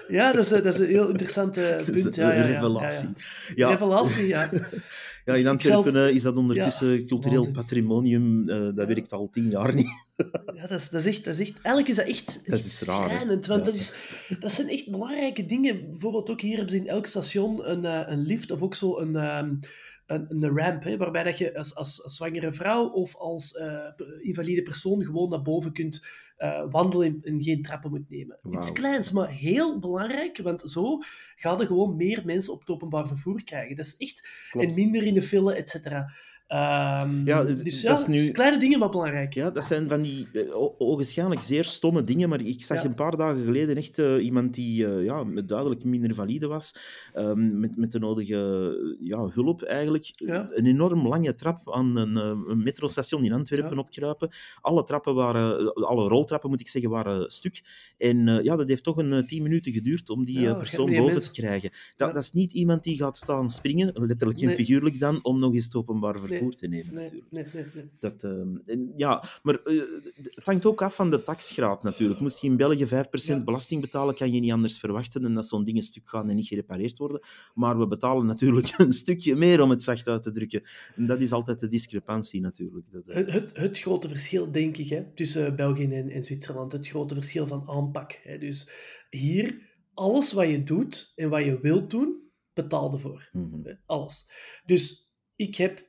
Ja, 0.09 0.33
dat 0.33 0.45
is, 0.45 0.49
dat 0.49 0.65
is 0.65 0.79
een 0.79 0.87
heel 0.87 1.09
interessant 1.09 1.57
uh, 1.59 1.75
punt. 1.85 2.15
Ja, 2.15 2.33
ja, 2.33 2.43
revelatie. 2.43 3.09
Ja, 3.55 3.69
Revelatie, 3.69 4.27
ja. 4.27 4.51
ja, 5.25 5.35
in 5.35 5.47
Antwerpen 5.47 5.93
zelf... 5.93 6.11
is 6.11 6.23
dat 6.23 6.37
ondertussen 6.37 7.07
cultureel 7.07 7.37
waanzin. 7.37 7.55
patrimonium. 7.55 8.47
dat 8.47 8.87
werkt 8.87 9.13
al 9.13 9.29
tien 9.33 9.51
jaar 9.51 9.75
niet. 9.75 9.91
ja, 10.57 10.67
dat 10.67 10.81
is, 10.81 10.89
dat, 10.89 11.01
is 11.01 11.07
echt, 11.07 11.25
dat 11.25 11.39
is 11.39 11.41
echt... 11.41 11.61
Eigenlijk 11.63 11.89
is 11.89 11.97
dat 11.97 12.07
echt 12.07 12.51
dat 12.51 12.59
is 12.59 12.81
raar, 12.81 13.09
schrijnend, 13.09 13.47
want 13.47 13.65
dat, 13.65 13.75
is, 13.75 13.93
dat 14.41 14.53
zijn 14.53 14.69
echt 14.69 14.91
belangrijke 14.91 15.47
dingen. 15.47 15.91
Bijvoorbeeld 15.91 16.31
ook 16.31 16.41
hier 16.41 16.57
hebben 16.57 16.71
ze 16.71 16.81
in 16.81 16.89
elk 16.89 17.07
station 17.07 17.71
een, 17.71 17.85
een 18.13 18.23
lift 18.23 18.51
of 18.51 18.63
ook 18.63 18.75
zo 18.75 18.99
een... 18.99 19.39
Um, 19.39 19.61
een, 20.09 20.27
een 20.29 20.59
ramp, 20.59 20.85
hè, 20.85 20.97
waarbij 20.97 21.23
dat 21.23 21.39
je 21.39 21.57
als, 21.57 21.75
als, 21.75 22.03
als 22.03 22.17
zwangere 22.17 22.53
vrouw 22.53 22.89
of 22.89 23.17
als 23.17 23.53
uh, 23.53 23.85
invalide 24.21 24.63
persoon 24.63 25.05
gewoon 25.05 25.29
naar 25.29 25.43
boven 25.43 25.73
kunt 25.73 26.03
uh, 26.39 26.65
wandelen 26.71 27.19
en 27.23 27.43
geen 27.43 27.63
trappen 27.63 27.91
moet 27.91 28.11
nemen. 28.11 28.39
Wow. 28.43 28.55
Iets 28.55 28.73
kleins, 28.73 29.13
maar 29.13 29.31
heel 29.31 29.79
belangrijk, 29.79 30.39
want 30.39 30.71
zo 30.71 30.99
gaan 31.37 31.61
er 31.61 31.67
gewoon 31.67 31.97
meer 31.97 32.23
mensen 32.25 32.53
op 32.53 32.61
het 32.61 32.69
openbaar 32.69 33.07
vervoer 33.07 33.45
krijgen. 33.45 33.77
Dat 33.77 33.87
is 33.87 33.97
echt... 33.97 34.29
Klopt. 34.51 34.67
En 34.67 34.75
minder 34.75 35.03
in 35.03 35.15
de 35.15 35.23
file, 35.23 35.55
et 35.55 35.69
cetera. 35.69 36.13
Um, 36.53 37.27
ja, 37.27 37.45
dus 37.45 37.81
ja, 37.81 37.89
dat 37.89 37.99
is 37.99 38.07
nu... 38.07 38.31
kleine 38.31 38.59
dingen, 38.59 38.79
maar 38.79 38.89
belangrijk. 38.89 39.35
Ja, 39.35 39.51
dat 39.51 39.65
zijn 39.65 39.89
van 39.89 40.03
die 40.03 40.29
uh, 40.33 40.55
ogenschijnlijk 40.79 41.41
zeer 41.41 41.65
stomme 41.65 42.05
dingen, 42.05 42.29
maar 42.29 42.41
ik 42.41 42.63
zag 42.63 42.83
ja. 42.83 42.89
een 42.89 42.95
paar 42.95 43.17
dagen 43.17 43.45
geleden 43.45 43.77
echt 43.77 43.99
uh, 43.99 44.25
iemand 44.25 44.55
die 44.55 44.87
uh, 44.87 45.05
ja, 45.05 45.25
duidelijk 45.25 45.85
minder 45.85 46.15
valide 46.15 46.47
was, 46.47 46.75
um, 47.17 47.61
met, 47.61 47.77
met 47.77 47.93
de 47.93 47.99
nodige 47.99 48.97
ja, 49.01 49.29
hulp 49.33 49.63
eigenlijk. 49.63 50.13
Ja. 50.15 50.49
Een 50.53 50.67
enorm 50.67 51.09
lange 51.09 51.35
trap 51.35 51.71
aan 51.71 51.97
een, 51.97 52.17
een 52.17 52.63
metrostation 52.63 53.25
in 53.25 53.33
Antwerpen 53.33 53.79
opkruipen. 53.79 54.31
Alle 54.61 54.85
trappen 54.85 55.15
waren, 55.15 55.75
alle 55.75 56.09
roltrappen 56.09 56.51
moet 56.51 56.61
ik 56.61 56.69
zeggen, 56.69 56.91
waren 56.91 57.31
stuk. 57.31 57.63
En 57.99 58.43
ja, 58.43 58.57
dat 58.57 58.69
heeft 58.69 58.85
toch 58.85 58.97
een 58.97 59.27
tien 59.27 59.43
minuten 59.43 59.73
geduurd 59.73 60.11
om 60.11 60.25
die 60.25 60.57
persoon 60.57 60.91
boven 60.91 61.13
mens. 61.13 61.27
te 61.27 61.33
krijgen. 61.33 61.71
Dat, 61.97 62.15
dat, 62.15 62.23
is 62.23 62.33
niet 62.33 62.53
iemand 62.53 62.85
die 62.85 62.97
gaat 62.97 63.17
staan 63.17 63.51
springen, 63.51 63.93
letterlijk 63.95 64.41
en 64.41 64.47
nee. 64.47 64.57
figuurlijk 64.57 65.01
dan, 65.01 65.25
om 65.25 65.39
nog 65.39 65.53
eens 65.53 65.65
het 65.65 65.75
openbaar 65.75 66.19
vervoer 66.19 66.37
nee, 66.41 66.55
te 66.55 66.69
nemen. 66.69 66.95
Nee, 66.95 67.11
natuurlijk. 67.31 67.75
nee. 67.75 67.91
Dat, 67.99 68.25
uh, 68.25 68.31
en, 68.65 68.93
ja, 68.97 69.25
maar 69.43 69.61
uh, 69.65 69.83
het 70.15 70.45
hangt 70.45 70.67
ook 70.67 70.83
af 70.83 70.95
van 70.95 71.11
de 71.11 71.23
taxgraad 71.23 71.83
natuurlijk. 71.83 72.21
Moest 72.21 72.41
je 72.41 72.47
in 72.47 72.57
België 72.57 72.87
5% 72.87 72.89
ja. 73.11 73.45
belasting 73.45 73.81
betalen, 73.81 74.15
kan 74.15 74.33
je 74.33 74.41
niet 74.41 74.53
anders 74.53 74.79
verwachten 74.79 75.23
dan 75.23 75.35
dat 75.35 75.47
zo'n 75.47 75.65
ding 75.65 75.77
een 75.77 75.83
stuk 75.83 76.09
gaan 76.09 76.29
en 76.29 76.37
niet 76.37 76.47
gerepareerd 76.47 76.99
worden. 76.99 77.21
Maar 77.55 77.79
we 77.79 77.87
betalen 77.87 78.27
natuurlijk 78.27 78.75
een 78.77 78.93
stukje 78.93 79.37
meer 79.37 79.63
om 79.63 79.71
het 79.71 79.83
zacht 79.83 80.09
uit 80.09 80.23
te 80.23 80.33
drukken. 80.33 80.63
En 80.97 81.07
dat 81.07 81.21
is 81.21 81.33
altijd 81.33 81.61
de 81.61 81.69
discrepantie 81.69 82.41
natuurlijk. 82.41 82.87
Dat, 82.91 83.03
uh... 83.07 83.15
het, 83.15 83.33
het, 83.33 83.57
het, 83.57 83.79
grote 83.79 84.09
verschil, 84.09 84.53
denk 84.53 84.77
ik, 84.77 84.89
hè, 84.89 85.05
tussen 85.15 85.57
België 85.57 85.85
en, 85.85 86.11
en 86.11 86.25
Zwitserland, 86.25 86.73
het 86.73 86.89
grote 86.89 87.15
verschil 87.15 87.47
van 87.47 87.69
aanpak. 87.69 88.19
Hè. 88.23 88.39
Dus 88.39 88.71
hier, 89.11 89.67
alles 89.95 90.33
wat 90.33 90.49
je 90.49 90.63
doet 90.63 91.13
en 91.17 91.29
wat 91.29 91.45
je 91.45 91.61
wilt 91.61 91.91
doen, 91.91 92.31
betaal 92.53 92.93
ervoor. 92.93 93.29
Mm 93.33 93.51
-hmm. 93.51 93.79
Alles. 93.87 94.31
Dus 94.65 95.13
ik 95.37 95.57
heb 95.57 95.88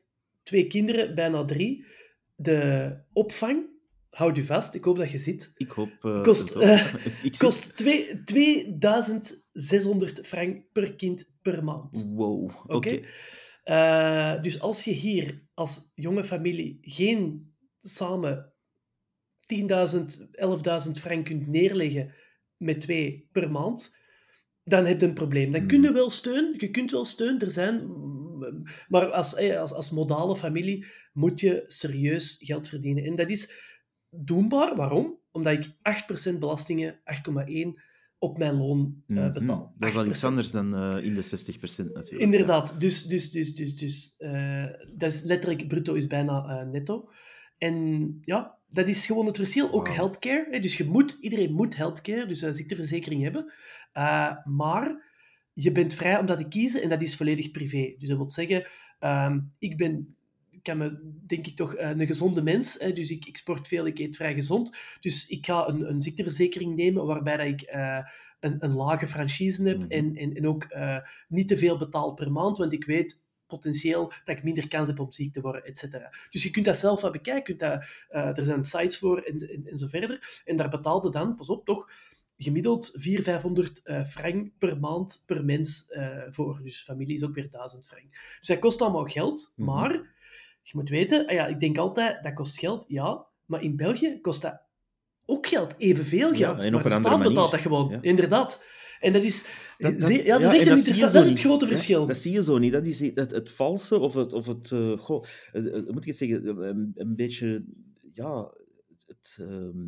twee 0.49 0.67
kinderen, 0.67 1.15
bijna 1.15 1.45
drie. 1.45 1.85
De 2.35 2.93
opvang, 3.13 3.69
houd 4.09 4.37
u 4.37 4.43
vast, 4.43 4.73
ik 4.73 4.83
hoop 4.83 4.97
dat 4.97 5.11
je 5.11 5.17
zit. 5.17 5.51
Ik 5.55 5.69
hoop... 5.69 5.89
Uh, 6.01 6.21
kost 6.21 6.55
uh, 6.55 6.93
ik 7.23 7.37
kost 7.37 7.77
twee, 7.77 8.23
2600 8.23 10.27
frank 10.27 10.63
per 10.71 10.95
kind 10.95 11.31
per 11.41 11.63
maand. 11.63 12.11
Wow, 12.15 12.51
oké. 12.67 12.75
Okay? 12.75 13.05
Uh, 13.65 14.41
dus 14.41 14.59
als 14.59 14.83
je 14.83 14.91
hier 14.91 15.47
als 15.53 15.91
jonge 15.95 16.23
familie 16.23 16.77
geen 16.81 17.53
samen 17.81 18.53
10.000, 19.55 19.59
11.000 20.85 20.91
frank 20.91 21.25
kunt 21.25 21.47
neerleggen 21.47 22.13
met 22.57 22.81
twee 22.81 23.29
per 23.31 23.51
maand, 23.51 23.95
dan 24.63 24.85
heb 24.85 25.01
je 25.01 25.07
een 25.07 25.13
probleem. 25.13 25.51
Dan 25.51 25.67
kun 25.67 25.81
je 25.81 25.91
wel 25.91 26.09
steun, 26.09 26.55
je 26.57 26.69
kunt 26.69 26.91
wel 26.91 27.05
steun, 27.05 27.39
er 27.39 27.51
zijn 27.51 27.87
maar 28.87 29.11
als, 29.11 29.37
als, 29.37 29.73
als 29.73 29.89
modale 29.91 30.35
familie 30.35 30.85
moet 31.13 31.39
je 31.39 31.63
serieus 31.67 32.37
geld 32.39 32.67
verdienen. 32.67 33.03
En 33.03 33.15
dat 33.15 33.29
is 33.29 33.53
doenbaar. 34.09 34.75
Waarom? 34.75 35.17
Omdat 35.31 35.53
ik 35.53 35.65
8% 36.33 36.37
belastingen, 36.39 36.99
8,1% 37.03 37.81
op 38.17 38.37
mijn 38.37 38.55
loon 38.55 39.03
uh, 39.07 39.17
Mhm. 39.17 39.33
betaal. 39.33 39.73
Dat 39.77 39.89
is 39.89 39.95
al 39.95 40.05
8%. 40.05 40.09
iets 40.09 40.23
anders 40.23 40.51
dan 40.51 40.75
eh, 40.75 41.05
in 41.05 41.15
de 41.15 41.23
60% 41.23 41.93
natuurlijk. 41.93 42.09
Inderdaad. 42.09 42.81
Dus, 42.81 43.03
dus, 43.05 43.31
dus, 43.31 43.55
dus, 43.55 43.75
dus 43.75 44.15
eh, 44.17 44.65
dat 44.95 45.11
is 45.11 45.21
letterlijk, 45.23 45.67
bruto 45.67 45.93
is 45.93 46.07
bijna 46.07 46.45
eh, 46.45 46.67
netto. 46.67 47.09
En 47.57 48.17
ja, 48.21 48.57
dat 48.69 48.87
is 48.87 49.05
gewoon 49.05 49.25
het 49.25 49.37
verschil. 49.37 49.71
Ook 49.71 49.89
healthcare. 49.89 50.47
Hè, 50.51 50.59
dus 50.59 50.77
je 50.77 50.85
moet, 50.85 51.17
iedereen 51.21 51.53
moet 51.53 51.75
healthcare, 51.75 52.25
dus 52.25 52.41
een 52.41 52.55
ziekteverzekering 52.55 53.23
hebben. 53.23 53.53
Eh, 53.91 54.31
maar 54.45 55.08
je 55.61 55.71
bent 55.71 55.93
vrij 55.93 56.19
om 56.19 56.25
dat 56.25 56.37
te 56.37 56.47
kiezen 56.47 56.81
en 56.81 56.89
dat 56.89 57.01
is 57.01 57.15
volledig 57.15 57.51
privé. 57.51 57.93
Dus 57.97 58.07
dat 58.09 58.17
wil 58.17 58.29
zeggen, 58.29 58.67
ehm, 58.99 59.39
ik 59.59 59.77
ben, 59.77 60.15
ik 60.49 60.63
kan 60.63 60.77
me, 60.77 61.13
denk 61.27 61.47
ik 61.47 61.55
toch, 61.55 61.75
eh, 61.75 61.89
een 61.89 62.07
gezonde 62.07 62.41
mens. 62.41 62.75
Hè, 62.79 62.93
dus 62.93 63.09
ik, 63.09 63.25
ik 63.25 63.37
sport 63.37 63.67
veel, 63.67 63.85
ik 63.85 63.99
eet 63.99 64.15
vrij 64.15 64.33
gezond. 64.33 64.75
Dus 64.99 65.27
ik 65.27 65.45
ga 65.45 65.67
een, 65.67 65.89
een 65.89 66.01
ziekteverzekering 66.01 66.75
nemen 66.75 67.05
waarbij 67.05 67.37
dat 67.37 67.47
ik 67.47 67.61
eh, 67.61 67.99
een, 68.39 68.55
een 68.59 68.73
lage 68.73 69.07
franchise 69.07 69.63
heb 69.63 69.77
Mhm. 69.77 69.89
en, 69.89 70.15
en, 70.15 70.35
en 70.35 70.47
ook 70.47 70.63
eh, 70.63 70.97
niet 71.27 71.47
te 71.47 71.57
veel 71.57 71.77
betaal 71.77 72.13
per 72.13 72.31
maand, 72.31 72.57
want 72.57 72.73
ik 72.73 72.85
weet 72.85 73.21
potentieel 73.47 74.11
dat 74.23 74.37
ik 74.37 74.43
minder 74.43 74.67
kans 74.67 74.87
heb 74.87 74.99
om 74.99 75.11
ziek 75.11 75.33
te 75.33 75.41
worden, 75.41 75.65
et 75.65 75.77
cetera. 75.77 76.13
Dus 76.29 76.43
je 76.43 76.49
kunt 76.49 76.65
dat 76.65 76.77
zelf 76.77 77.01
wat 77.01 77.11
bekijken. 77.11 77.43
Kunt 77.43 77.59
dat, 77.59 78.37
er 78.37 78.43
zijn 78.43 78.63
sites 78.63 78.97
voor 78.97 79.21
en, 79.21 79.35
en, 79.37 79.67
en 79.67 79.77
zo 79.77 79.87
verder. 79.87 80.41
En 80.45 80.57
daar 80.57 80.69
betaalde 80.69 81.11
dan, 81.11 81.35
pas 81.35 81.49
op, 81.49 81.65
toch 81.65 81.89
gemiddeld 82.43 82.89
400, 82.93 83.23
500 83.23 83.81
eh, 83.83 84.05
frank 84.05 84.49
per 84.57 84.79
maand 84.79 85.23
per 85.25 85.45
mens 85.45 85.87
eh, 85.89 86.17
voor. 86.29 86.59
Dus 86.63 86.81
familie 86.83 87.15
is 87.15 87.23
ook 87.23 87.35
weer 87.35 87.49
1000 87.51 87.85
frank. 87.85 88.05
Dus 88.39 88.47
dat 88.47 88.59
kost 88.59 88.81
allemaal 88.81 89.05
geld, 89.05 89.53
Mhm. 89.55 89.69
maar 89.69 89.91
je 90.61 90.71
moet 90.73 90.89
weten, 90.89 91.25
ah 91.27 91.33
ja, 91.33 91.47
ik 91.47 91.59
denk 91.59 91.77
altijd, 91.77 92.23
dat 92.23 92.33
kost 92.33 92.59
geld, 92.59 92.85
ja, 92.87 93.25
maar 93.45 93.63
in 93.63 93.75
België 93.75 94.19
kost 94.21 94.41
dat 94.41 94.61
ook 95.25 95.47
geld, 95.47 95.75
evenveel 95.77 96.31
Ja, 96.31 96.37
geld. 96.37 96.63
en 96.63 96.75
op 96.75 96.81
maar 96.81 96.89
de 96.91 96.95
een 96.95 97.05
andere 97.05 97.13
staat 97.15 97.27
betaalt 97.27 97.51
dat 97.51 97.61
gewoon, 97.61 97.89
Ja. 97.89 98.01
inderdaad. 98.01 98.63
En 98.99 99.13
dat 99.13 99.23
is, 99.23 99.43
Dat- 99.77 99.97
ja, 100.07 100.37
dat 100.39 100.53
is 100.53 100.61
een 100.61 100.67
interessant, 100.67 101.13
dat 101.13 101.23
is 101.23 101.29
het 101.29 101.39
grote 101.39 101.65
Ja, 101.65 101.71
verschil. 101.71 102.05
dat 102.05 102.17
zie 102.17 102.31
je 102.33 102.43
zo 102.43 102.57
niet. 102.57 102.71
Dat 102.71 102.85
is 102.85 102.99
het, 102.99 103.31
het 103.31 103.51
valse 103.51 103.99
of 103.99 104.13
het, 104.13 104.33
of 104.33 104.45
het 104.47 104.71
eh, 104.71 104.97
goh, 104.97 105.25
eh, 105.51 105.63
moet 105.63 106.01
ik 106.01 106.05
het 106.05 106.17
zeggen, 106.17 106.47
een, 106.67 106.91
een 106.95 107.15
beetje, 107.15 107.63
ja, 108.13 108.51
het, 108.87 109.03
het, 109.07 109.37
ehm, 109.39 109.87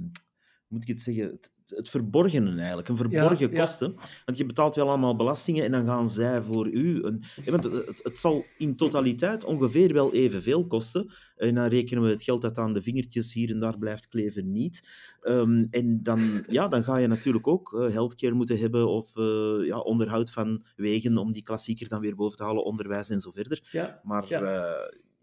moet 0.68 0.82
ik 0.82 0.88
het 0.88 1.02
zeggen, 1.02 1.24
het, 1.26 1.52
het 1.76 1.90
verborgene 1.90 2.58
eigenlijk, 2.58 2.88
een 2.88 2.96
verborgen 2.96 3.50
Ja, 3.50 3.56
ja. 3.56 3.60
kosten. 3.60 3.96
Want 4.26 4.38
je 4.38 4.46
betaalt 4.46 4.76
wel 4.76 4.88
allemaal 4.88 5.16
belastingen 5.16 5.64
en 5.64 5.72
dan 5.72 5.86
gaan 5.86 6.10
zij 6.10 6.42
voor 6.42 6.68
u... 6.68 7.04
Een, 7.04 7.24
want 7.46 7.64
het, 7.64 8.00
het 8.04 8.20
zal 8.20 8.46
in 8.58 8.76
totaliteit 8.76 9.44
ongeveer 9.44 9.94
wel 9.94 10.14
evenveel 10.14 10.68
kosten. 10.68 11.12
En 11.36 11.56
dan 11.56 11.68
rekenen 11.68 12.04
we 12.04 12.10
het 12.10 12.24
geld 12.24 12.42
dat 12.42 12.58
aan 12.58 12.74
de 12.74 12.82
vingertjes 12.82 13.34
hier 13.34 13.50
en 13.50 13.60
daar 13.60 13.78
blijft 13.78 14.08
kleven 14.08 14.52
niet. 14.52 14.88
Ehm, 15.22 15.66
en 15.70 16.04
dan, 16.04 16.44
ja, 16.48 16.68
dan 16.68 16.84
ga 16.84 16.98
je 16.98 17.08
natuurlijk 17.08 17.48
ook 17.48 17.74
eh, 17.74 17.94
healthcare 17.94 18.34
moeten 18.34 18.60
hebben 18.60 18.88
of 18.88 19.18
eh, 19.18 19.66
ja, 19.66 19.80
onderhoud 19.80 20.32
van 20.32 20.64
wegen 20.76 21.18
om 21.18 21.32
die 21.32 21.44
klassieker 21.44 21.90
dan 21.90 22.02
weer 22.02 22.16
boven 22.16 22.38
te 22.38 22.44
halen, 22.44 22.64
onderwijs 22.64 23.10
en 23.10 23.20
zo 23.20 23.32
verder. 23.32 23.68
Ja, 23.72 24.00
Maar 24.04 24.26
Ja. 24.28 24.40
ja, 24.40 24.76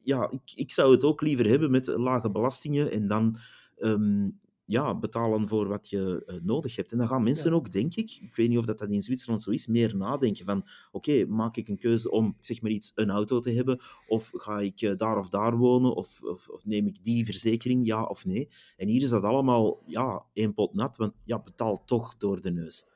ja 0.02 0.30
ik, 0.30 0.52
ik 0.54 0.72
zou 0.72 0.92
het 0.92 1.04
ook 1.04 1.20
liever 1.20 1.46
hebben 1.46 1.70
met 1.70 1.87
lage 1.87 2.30
belastingen 2.30 2.90
en 2.90 3.08
dan 3.08 3.37
ehm, 3.76 4.28
ja, 4.70 4.94
betalen 4.94 5.48
voor 5.48 5.68
wat 5.68 5.88
je 5.90 6.22
eh, 6.26 6.37
nodig 6.42 6.76
hebt. 6.76 6.92
En 6.92 6.98
dan 6.98 7.09
gaan 7.09 7.22
mensen 7.22 7.50
Ja. 7.50 7.57
ook, 7.57 7.72
denk 7.72 7.94
ik, 7.94 8.18
ik 8.20 8.35
weet 8.37 8.48
niet 8.48 8.59
of 8.59 8.64
dat, 8.64 8.78
dat 8.78 8.90
in 8.90 9.02
Zwitserland 9.02 9.42
zo 9.42 9.50
is, 9.50 9.66
meer 9.66 9.96
nadenken 9.96 10.44
van 10.44 10.66
oké, 10.92 11.24
maak 11.26 11.57
ik 11.57 11.68
een 11.68 11.78
keuze 11.78 12.11
om, 12.11 12.37
zeg 12.40 12.62
maar 12.62 12.70
iets, 12.70 12.92
een 12.94 13.11
auto 13.11 13.40
te 13.40 13.50
hebben 13.50 13.81
of 14.09 14.31
ga 14.35 14.61
ik 14.61 14.81
eh, 14.81 14.96
daar 14.96 15.18
of 15.18 15.28
daar 15.28 15.57
wonen 15.57 15.94
of, 15.94 16.22
of, 16.22 16.48
of 16.48 16.64
neem 16.64 16.87
ik 16.87 17.04
die 17.04 17.24
verzekering, 17.24 17.87
ja 17.87 18.02
of 18.04 18.24
nee. 18.26 18.48
En 18.76 18.88
hier 18.88 19.02
is 19.02 19.09
dat 19.09 19.22
allemaal 19.22 19.83
ja, 19.87 20.24
één 20.33 20.54
pot 20.54 20.74
nat, 20.74 20.96
want 20.96 21.12
ja, 21.24 21.38
betaal 21.42 21.85
toch 21.85 22.16
door 22.16 22.40
de 22.40 22.50
neus. 22.50 22.87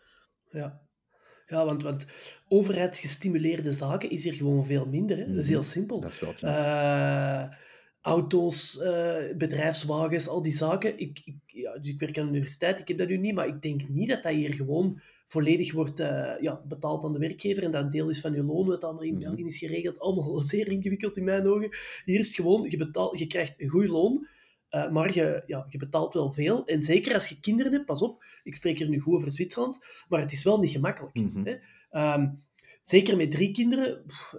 ja. 0.50 0.80
Ja, 1.46 1.64
want, 1.64 1.82
want 1.82 2.06
overheidsgestimuleerde 2.48 3.72
zaken 3.72 4.10
is 4.10 4.24
hier 4.24 4.32
gewoon 4.32 4.64
veel 4.66 4.86
minder. 4.86 5.16
Hè? 5.16 5.26
Dat 5.26 5.34
is 5.36 5.42
Mhm. 5.44 5.52
heel 5.52 5.62
simpel. 5.62 6.00
Dat 6.00 6.10
is 6.12 6.20
wel. 6.20 6.34
Eh, 6.40 7.42
auto's, 8.02 8.80
eh, 8.80 9.36
bedrijfswagens, 9.36 10.28
al 10.28 10.42
die 10.42 10.52
zaken. 10.52 10.98
Ik, 10.98 11.20
ik, 11.24 11.34
ja, 11.46 11.78
dus 11.78 11.88
ik 11.88 12.00
werk 12.00 12.18
aan 12.18 12.24
de 12.24 12.30
universiteit, 12.30 12.80
ik 12.80 12.88
heb 12.88 12.98
dat 12.98 13.08
nu 13.08 13.16
niet, 13.16 13.34
maar 13.34 13.46
ik 13.46 13.62
denk 13.62 13.88
niet 13.88 14.08
dat 14.08 14.22
dat 14.22 14.32
hier 14.32 14.54
gewoon 14.54 15.00
volledig 15.26 15.72
wordt 15.72 16.00
eh, 16.00 16.32
ja, 16.40 16.62
betaald 16.68 17.04
aan 17.04 17.12
de 17.12 17.18
werkgever 17.18 17.62
en 17.62 17.70
dat 17.70 17.84
een 17.84 17.90
deel 17.90 18.10
is 18.10 18.20
van 18.20 18.32
je 18.32 18.42
loon, 18.42 18.66
wat 18.66 18.84
allemaal 18.84 19.02
in 19.02 19.14
Mhm. 19.14 19.22
België 19.22 19.44
is 19.44 19.58
geregeld. 19.58 19.98
Allemaal 19.98 20.40
zeer 20.52 20.68
ingewikkeld 20.68 21.16
in 21.16 21.24
mijn 21.24 21.46
ogen. 21.46 21.70
Hier 22.04 22.18
is 22.18 22.26
het 22.26 22.36
gewoon, 22.36 22.70
je, 22.70 22.76
betaalt, 22.76 23.18
je 23.18 23.26
krijgt 23.26 23.60
een 23.60 23.68
goed 23.68 23.88
loon, 23.88 24.26
eh, 24.68 24.90
maar 24.90 25.14
je, 25.14 25.42
ja, 25.46 25.66
je 25.68 25.78
betaalt 25.78 26.14
wel 26.14 26.32
veel. 26.32 26.66
En 26.66 26.82
zeker 26.82 27.14
als 27.14 27.28
je 27.28 27.40
kinderen 27.40 27.72
hebt, 27.72 27.84
pas 27.86 28.02
op, 28.02 28.24
ik 28.42 28.54
spreek 28.54 28.78
hier 28.78 28.88
nu 28.88 28.98
goed 28.98 29.14
over 29.14 29.32
Zwitserland, 29.32 30.04
maar 30.08 30.20
het 30.20 30.32
is 30.32 30.42
wel 30.42 30.58
niet 30.58 30.70
gemakkelijk. 30.70 31.14
Mhm. 31.14 31.44
hè. 31.44 31.54
Ehm, 31.90 32.28
zeker 32.82 33.16
met 33.16 33.30
drie 33.30 33.52
kinderen. 33.52 34.04
pff, 34.06 34.34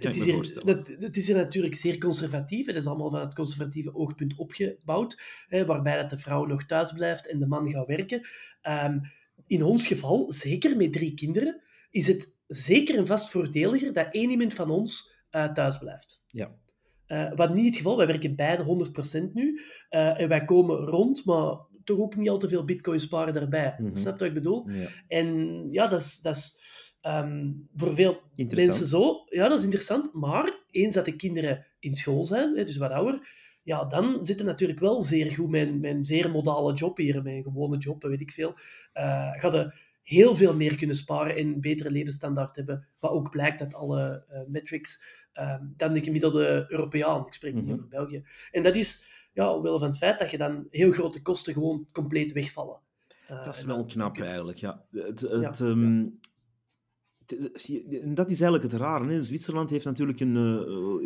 Dat 0.00 0.12
kan 0.12 0.20
het 0.20 0.28
is, 0.44 0.54
hier, 0.54 0.64
dat, 0.64 0.90
het 0.98 1.16
is 1.16 1.26
hier 1.26 1.36
natuurlijk 1.36 1.74
zeer 1.74 1.98
conservatief. 1.98 2.66
Het 2.66 2.76
is 2.76 2.86
allemaal 2.86 3.10
van 3.10 3.20
het 3.20 3.34
conservatieve 3.34 3.94
oogpunt 3.94 4.34
opgebouwd, 4.36 5.20
hè, 5.48 5.66
waarbij 5.66 5.96
dat 5.96 6.10
de 6.10 6.18
vrouw 6.18 6.44
nog 6.44 6.64
thuis 6.64 6.92
blijft 6.92 7.26
en 7.28 7.38
de 7.38 7.46
man 7.46 7.70
gaat 7.70 7.86
werken. 7.86 8.26
Ehm, 8.62 8.98
in 9.46 9.62
ons 9.62 9.86
geval, 9.86 10.32
zeker 10.32 10.76
met 10.76 10.92
drie 10.92 11.14
kinderen, 11.14 11.60
is 11.90 12.06
het 12.06 12.36
zeker 12.46 12.96
en 12.98 13.06
vast 13.06 13.30
voordeliger 13.30 13.92
dat 13.92 14.08
één 14.10 14.30
iemand 14.30 14.54
van 14.54 14.70
ons 14.70 15.14
eh, 15.30 15.52
thuis 15.52 15.78
blijft. 15.78 16.24
Ja. 16.28 16.54
Eh, 17.06 17.32
wat 17.34 17.54
niet 17.54 17.66
het 17.66 17.76
geval, 17.76 17.96
wij 17.96 18.06
werken 18.06 18.36
beide 18.36 18.62
100% 18.62 19.34
nu. 19.34 19.60
eh, 19.88 20.20
en 20.20 20.28
wij 20.28 20.44
komen 20.44 20.76
rond, 20.76 21.24
maar 21.24 21.56
toch 21.84 21.98
ook 21.98 22.16
niet 22.16 22.28
al 22.28 22.38
te 22.38 22.48
veel 22.48 22.64
bitcoin 22.64 23.00
sparen 23.00 23.34
daarbij. 23.34 23.74
Mhm. 23.78 23.96
Snap 23.96 24.12
je 24.12 24.18
wat 24.18 24.28
ik 24.28 24.34
bedoel? 24.34 24.68
Ja. 24.68 24.88
En 25.08 25.58
ja, 25.70 25.86
dat 25.86 26.00
is, 26.00 26.20
dat 26.20 26.36
is 26.36 26.60
ehm, 27.04 27.50
voor 27.76 27.94
veel 27.94 28.20
mensen 28.54 28.88
zo. 28.88 29.22
Ja, 29.28 29.48
dat 29.48 29.58
is 29.58 29.64
interessant. 29.64 30.12
Maar 30.12 30.58
eens 30.70 30.94
dat 30.94 31.04
de 31.04 31.16
kinderen 31.16 31.66
in 31.78 31.94
school 31.94 32.24
zijn, 32.24 32.56
hè, 32.56 32.64
dus 32.64 32.76
wat 32.76 32.90
ouder, 32.90 33.28
ja, 33.62 33.84
dan 33.84 34.24
zit 34.24 34.38
het 34.38 34.46
natuurlijk 34.46 34.80
wel 34.80 35.02
zeer 35.02 35.32
goed. 35.32 35.48
Mijn, 35.50 35.80
mijn 35.80 36.04
zeer 36.04 36.30
modale 36.30 36.72
job 36.74 36.96
hier, 36.96 37.22
mijn 37.22 37.42
gewone 37.42 37.76
job, 37.78 38.02
weet 38.02 38.20
ik 38.20 38.30
veel, 38.30 38.54
eh 38.92 39.30
gaat 39.32 39.54
er 39.54 39.92
heel 40.02 40.36
veel 40.36 40.54
meer 40.54 40.76
kunnen 40.76 40.96
sparen 40.96 41.36
en 41.36 41.46
een 41.46 41.60
betere 41.60 41.90
levensstandaard 41.90 42.56
hebben. 42.56 42.86
Wat 42.98 43.10
ook 43.10 43.30
blijkt 43.30 43.60
uit 43.60 43.74
alle 43.74 44.24
eh, 44.28 44.40
metrics 44.46 45.02
ehm, 45.32 45.62
dan 45.76 45.92
de 45.92 46.00
gemiddelde 46.02 46.64
Europeaan. 46.68 47.26
Ik 47.26 47.32
spreek 47.32 47.54
niet 47.54 47.64
Mhm. 47.64 47.72
over 47.74 47.88
België. 47.88 48.24
En 48.50 48.62
dat 48.62 48.74
is 48.74 49.06
ja, 49.32 49.54
omwille 49.54 49.78
van 49.78 49.88
het 49.88 49.96
feit 49.96 50.18
dat 50.18 50.30
je 50.30 50.38
dan 50.38 50.66
heel 50.70 50.92
grote 50.92 51.22
kosten 51.22 51.52
gewoon 51.52 51.86
compleet 51.92 52.32
wegvallen. 52.32 52.80
Eh, 53.26 53.44
Dat 53.44 53.54
is 53.54 53.64
wel 53.64 53.84
knap 53.84 54.18
eigenlijk, 54.18 54.58
ja. 54.58 54.84
Het, 54.90 55.20
het, 55.20 55.58
Ja, 55.58 55.66
ehm, 55.66 56.06
en 58.02 58.14
dat 58.14 58.30
is 58.30 58.40
eigenlijk 58.40 58.72
het 58.72 58.80
rare. 58.80 59.06
Hè. 59.06 59.22
Zwitserland 59.22 59.70
heeft 59.70 59.84
natuurlijk 59.84 60.20
een, 60.20 60.36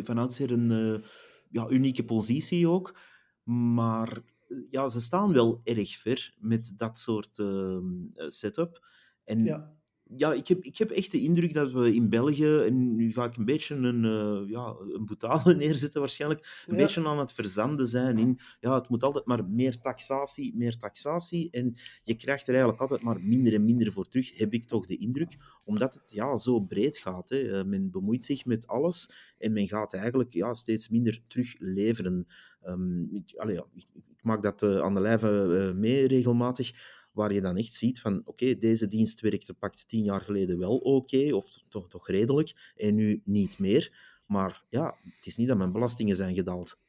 eh, 0.05 0.17
oudsher 0.17 0.51
een 0.51 0.71
eh, 0.71 1.07
ja, 1.49 1.69
unieke 1.69 2.05
positie 2.05 2.67
ook. 2.67 2.99
Maar 3.43 4.21
eh, 4.47 4.57
ja, 4.69 4.87
ze 4.87 5.01
staan 5.01 5.33
wel 5.33 5.61
erg 5.63 5.97
ver 5.97 6.33
met 6.37 6.73
dat 6.75 6.99
soort 6.99 7.39
ehm, 7.39 8.05
eh, 8.13 8.29
setup. 8.29 8.87
En 9.23 9.43
Ja. 9.43 9.78
Ja, 10.15 10.33
ik 10.33 10.47
heb, 10.47 10.63
ik 10.63 10.77
heb 10.77 10.89
echt 10.89 11.11
de 11.11 11.21
indruk 11.21 11.53
dat 11.53 11.71
we 11.71 11.95
in 11.95 12.09
België, 12.09 12.57
en 12.57 12.95
nu 12.95 13.13
ga 13.13 13.25
ik 13.25 13.35
een 13.37 13.45
beetje 13.45 13.75
een, 13.75 14.05
eh 14.05 14.49
ja, 14.49 14.75
een 14.93 15.05
boetade 15.05 15.55
neerzetten 15.65 15.99
waarschijnlijk, 15.99 16.63
een 16.67 16.75
Ja. 16.77 16.81
beetje 16.81 17.07
aan 17.07 17.19
het 17.19 17.31
verzanden 17.33 17.87
zijn 17.87 18.17
in, 18.17 18.39
ja, 18.59 18.75
het 18.75 18.89
moet 18.89 19.03
altijd 19.03 19.25
maar 19.25 19.45
meer 19.49 19.79
taxatie, 19.79 20.55
meer 20.57 20.77
taxatie, 20.77 21.49
en 21.51 21.75
je 22.03 22.15
krijgt 22.15 22.43
er 22.43 22.49
eigenlijk 22.49 22.81
altijd 22.81 23.01
maar 23.01 23.21
minder 23.21 23.53
en 23.53 23.65
minder 23.65 23.91
voor 23.91 24.07
terug, 24.07 24.37
heb 24.37 24.53
ik 24.53 24.65
toch 24.65 24.85
de 24.85 24.97
indruk, 24.97 25.37
omdat 25.65 25.93
het 25.93 26.11
ja, 26.11 26.37
zo 26.37 26.59
breed 26.59 26.97
gaat. 26.97 27.29
Hè. 27.29 27.59
Eh, 27.59 27.65
Men 27.65 27.91
bemoeit 27.91 28.25
zich 28.25 28.45
met 28.45 28.67
alles 28.67 29.11
en 29.37 29.53
men 29.53 29.67
gaat 29.67 29.93
eigenlijk 29.93 30.33
ja, 30.33 30.53
steeds 30.53 30.89
minder 30.89 31.19
terugleveren. 31.27 32.27
Ehm 32.61 33.15
ik, 33.15 33.33
allee, 33.35 33.55
ja, 33.55 33.65
ik, 33.73 33.85
ik 33.95 34.23
maak 34.23 34.43
dat 34.43 34.63
eh, 34.63 34.79
aan 34.81 34.93
de 34.93 34.99
lijve 34.99 35.27
eh, 35.69 35.77
mee 35.79 36.07
regelmatig, 36.07 36.71
waar 37.19 37.33
je 37.33 37.41
dan 37.41 37.57
echt 37.57 37.73
ziet 37.73 37.99
van, 38.01 38.21
oké, 38.25 38.57
deze 38.57 38.87
dienst 38.87 39.19
werkte 39.19 39.53
pakt 39.53 39.87
tien 39.87 40.03
jaar 40.03 40.21
geleden 40.21 40.57
wel 40.59 40.77
oké, 40.77 41.33
of 41.33 41.45
toch, 41.69 41.89
toch 41.89 42.07
redelijk, 42.07 42.71
en 42.75 42.95
nu 42.95 43.21
niet 43.25 43.59
meer. 43.59 44.07
Maar 44.25 44.63
ja, 44.69 44.97
het 45.15 45.25
is 45.25 45.37
niet 45.37 45.47
dat 45.47 45.57
mijn 45.57 45.71
belastingen 45.71 46.15
zijn 46.15 46.35
gedaald. 46.35 46.79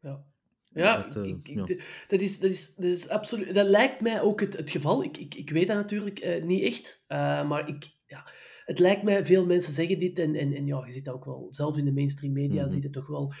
Ja. 0.00 0.24
Ja, 0.72 0.96
Dat, 1.02 1.16
eh, 1.16 1.24
ik- 1.24 1.48
ik- 1.48 1.56
ja. 1.56 1.64
d- 1.64 1.82
dat, 2.08 2.20
is, 2.20 2.38
dat, 2.38 2.50
is, 2.50 2.74
dat 2.74 2.84
is 2.84 3.08
absoluut. 3.08 3.54
Dat 3.54 3.68
lijkt 3.68 4.00
mij 4.00 4.20
ook 4.22 4.40
het, 4.40 4.56
het 4.56 4.70
geval. 4.70 5.04
Ik, 5.04 5.16
ik, 5.16 5.34
ik 5.34 5.50
weet 5.50 5.66
dat 5.66 5.76
natuurlijk 5.76 6.18
eh, 6.18 6.44
niet 6.44 6.62
echt. 6.62 7.04
eh, 7.06 7.48
maar 7.48 7.68
ik, 7.68 7.90
ja, 8.06 8.26
het 8.64 8.78
lijkt 8.78 9.02
mij, 9.02 9.24
veel 9.24 9.46
mensen 9.46 9.72
zeggen 9.72 9.98
dit. 9.98 10.18
En, 10.18 10.34
en, 10.34 10.52
en 10.52 10.66
ja, 10.66 10.86
je 10.86 10.92
ziet 10.92 11.04
dat 11.04 11.14
ook 11.14 11.24
wel. 11.24 11.48
Zelf 11.50 11.76
in 11.76 11.84
de 11.84 11.92
mainstream 11.92 12.32
media 12.32 12.62
Mhm. 12.62 12.70
zie 12.72 12.82
je 12.82 12.90
toch 12.90 13.06
wel 13.06 13.32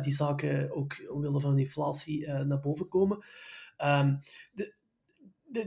die 0.00 0.12
zaken 0.12 0.70
ook 0.74 1.06
omwille 1.10 1.40
van 1.40 1.58
inflatie 1.58 2.26
naar 2.28 2.60
boven 2.60 2.88
komen. 2.88 3.24
Ehm, 3.76 4.16
de, 4.52 4.74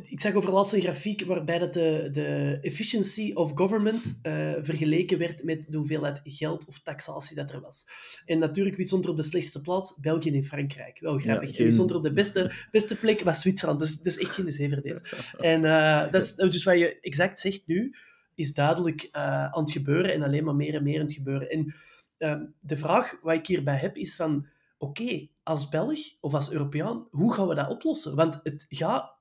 ik 0.04 0.22
zag 0.22 0.34
over 0.34 0.54
laatst 0.54 0.74
een 0.74 0.82
grafiek 0.82 1.26
waarbij 1.26 1.60
dat 1.60 1.74
de, 1.74 2.10
de 2.12 2.58
efficiency 2.62 3.32
of 3.34 3.52
government 3.56 4.20
uh, 4.24 4.54
vergeleken 4.60 5.18
werd 5.18 5.44
met 5.44 5.66
de 5.70 5.78
hoeveelheid 5.78 6.22
geld 6.24 6.66
of 6.66 6.80
taxatie 6.80 7.36
dat 7.36 7.52
er 7.52 7.62
was. 7.62 7.86
En 8.26 8.40
natuurlijk, 8.40 8.76
wie 8.76 8.86
stond 8.86 9.04
er 9.04 9.10
op 9.10 9.18
de 9.18 9.24
slechtste 9.24 9.62
plaats? 9.62 10.00
België 10.00 10.36
en 10.36 10.44
Frankrijk. 10.44 11.00
Wel 11.00 11.18
grappig. 11.18 11.50
Ja, 11.50 11.56
geen... 11.56 11.66
Wie 11.66 11.74
stond 11.74 11.90
er 11.90 11.96
op 11.96 12.04
de 12.04 12.14
beste, 12.14 12.54
beste 12.72 12.96
plek? 12.96 13.22
Was 13.22 13.42
Zwitserland. 13.42 13.80
Dat 13.80 13.88
is, 13.88 13.98
dat 13.98 14.06
is 14.06 14.18
echt 14.18 14.34
geen 14.34 14.52
zever 14.52 14.82
deze. 14.82 15.04
En 15.40 15.64
uh, 15.64 16.12
dat 16.12 16.24
is, 16.24 16.36
dus 16.36 16.64
wat 16.64 16.78
je 16.78 17.00
exact 17.00 17.40
zegt 17.40 17.62
nu, 17.66 17.96
is 18.36 18.54
duidelijk 18.54 19.04
uh, 19.04 19.12
aan 19.46 19.64
het 19.64 19.72
gebeuren 19.72 20.14
en 20.14 20.24
alleen 20.24 20.44
maar 20.44 20.56
meer 20.56 20.76
en 20.76 20.84
meer 20.84 21.00
aan 21.00 21.06
het 21.06 21.14
gebeuren. 21.14 21.50
En 21.50 21.76
ehm, 22.18 22.46
de 22.60 22.78
vraag 22.78 23.18
wat 23.22 23.36
ik 23.36 23.48
hierbij 23.48 23.78
heb, 23.78 23.96
is 23.96 24.16
van... 24.16 24.48
Oké, 24.80 25.28
als 25.44 25.70
Belg 25.70 26.00
of 26.20 26.34
als 26.34 26.52
Europeaan, 26.52 27.08
hoe 27.10 27.34
gaan 27.34 27.48
we 27.48 27.56
dat 27.56 27.70
oplossen? 27.70 28.16
Want 28.16 28.40
het 28.44 28.66
gaat 28.70 29.17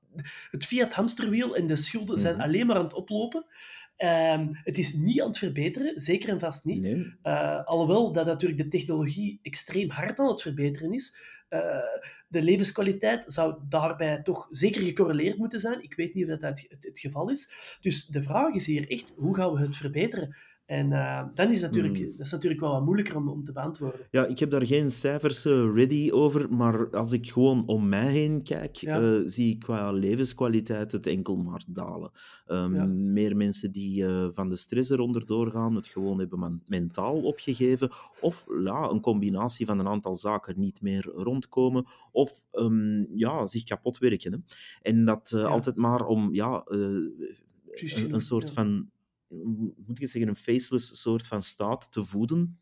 het 0.51 0.65
fiat 0.65 0.93
hamsterwiel 0.93 1.57
en 1.57 1.67
de 1.67 1.77
schulden 1.77 2.19
zijn 2.19 2.35
mhm. 2.35 2.45
alleen 2.45 2.67
maar 2.67 2.77
aan 2.77 2.85
het 2.85 2.95
oplopen. 2.95 3.47
Um, 3.99 4.51
het 4.65 4.79
is 4.79 4.93
niet 4.93 5.21
aan 5.21 5.27
het 5.27 5.39
verbeteren, 5.39 6.01
zeker 6.01 6.29
en 6.29 6.39
vast 6.39 6.65
niet. 6.65 6.81
Nee. 6.81 7.15
Uh, 7.23 7.65
alhoewel 7.65 8.13
dat 8.13 8.27
natuurlijk 8.27 8.63
de 8.63 8.69
technologie 8.69 9.39
extreem 9.43 9.91
hard 9.91 10.19
aan 10.19 10.29
het 10.29 10.43
verbeteren 10.43 10.93
is. 10.93 11.17
Uh, 11.51 11.61
de 12.29 12.43
levenskwaliteit 12.43 13.25
zou 13.27 13.59
daarbij 13.69 14.23
toch 14.23 14.47
zeker 14.51 14.83
gecorreleerd 14.83 15.39
moeten 15.39 15.61
zijn. 15.61 15.83
Ik 15.83 15.95
weet 15.95 16.15
niet 16.15 16.25
of 16.25 16.31
dat 16.31 16.41
het, 16.41 16.67
het, 16.69 16.85
het, 16.85 16.99
geval 16.99 17.31
is. 17.31 17.77
Dus 17.81 18.07
de 18.07 18.23
vraag 18.23 18.55
is 18.55 18.67
hier 18.67 18.91
echt, 18.91 19.13
hoe 19.17 19.37
gaan 19.37 19.53
we 19.53 19.61
het 19.61 19.77
verbeteren? 19.77 20.37
En 20.67 20.91
uh, 20.91 21.25
dan 21.35 21.51
is 21.51 21.61
natuurlijk, 21.61 21.97
hmm. 21.97 22.13
dat 22.17 22.27
is 22.27 22.33
natuurlijk 22.33 22.61
wel 22.61 22.71
wat 22.71 22.85
moeilijker 22.85 23.17
om, 23.17 23.29
om 23.29 23.45
te 23.45 23.53
beantwoorden. 23.53 24.01
Ja, 24.11 24.27
ik 24.27 24.39
heb 24.39 24.51
daar 24.51 24.67
geen 24.67 24.91
cijfers 24.91 25.47
uh, 25.47 25.75
ready 25.75 26.11
over, 26.11 26.55
maar 26.55 26.91
als 26.91 27.13
ik 27.13 27.31
gewoon 27.31 27.67
om 27.67 27.89
mij 27.89 28.13
heen 28.13 28.43
kijk, 28.43 28.77
ja. 28.77 29.01
uh, 29.01 29.21
zie 29.25 29.55
ik 29.55 29.61
qua 29.61 29.93
levenskwaliteit 29.93 30.93
het 30.93 31.07
enkel 31.07 31.37
maar 31.37 31.65
dalen. 31.69 32.11
Um, 32.47 32.75
ja. 32.75 32.85
Meer 32.87 33.37
mensen 33.37 33.73
die 33.73 34.05
van 34.33 34.49
de 34.49 34.57
stress 34.57 34.91
eronder 34.91 35.27
doorgaan, 35.27 35.75
het 35.75 35.87
gewoon 35.87 36.19
hebben 36.19 36.63
mentaal 36.67 37.23
opgegeven, 37.23 37.91
of 38.21 38.47
ja, 38.65 38.89
een 38.89 39.01
combinatie 39.01 39.67
van 39.67 39.79
een 39.79 39.89
aantal 39.89 40.15
zaken 40.17 40.59
niet 40.59 40.83
meer 40.83 41.05
rondkomen, 41.05 41.85
of 42.13 42.45
um, 42.53 43.07
ja, 43.15 43.47
zich 43.47 43.65
kapot 43.65 43.99
werken. 43.99 44.33
Hè. 44.33 44.39
En 44.83 45.05
dat 45.05 45.29
ja. 45.31 45.43
altijd 45.43 45.77
maar 45.77 46.07
om 46.07 46.35
ja, 46.35 46.63
een, 46.65 47.13
een, 48.11 48.21
soort 48.21 48.51
van 48.51 48.91
moet 49.87 50.01
ik 50.01 50.09
zeggen, 50.09 50.29
een 50.29 50.37
faceless 50.37 51.01
soort 51.01 51.27
van 51.27 51.43
staat 51.43 51.93
te 51.93 52.05
voeden 52.05 52.61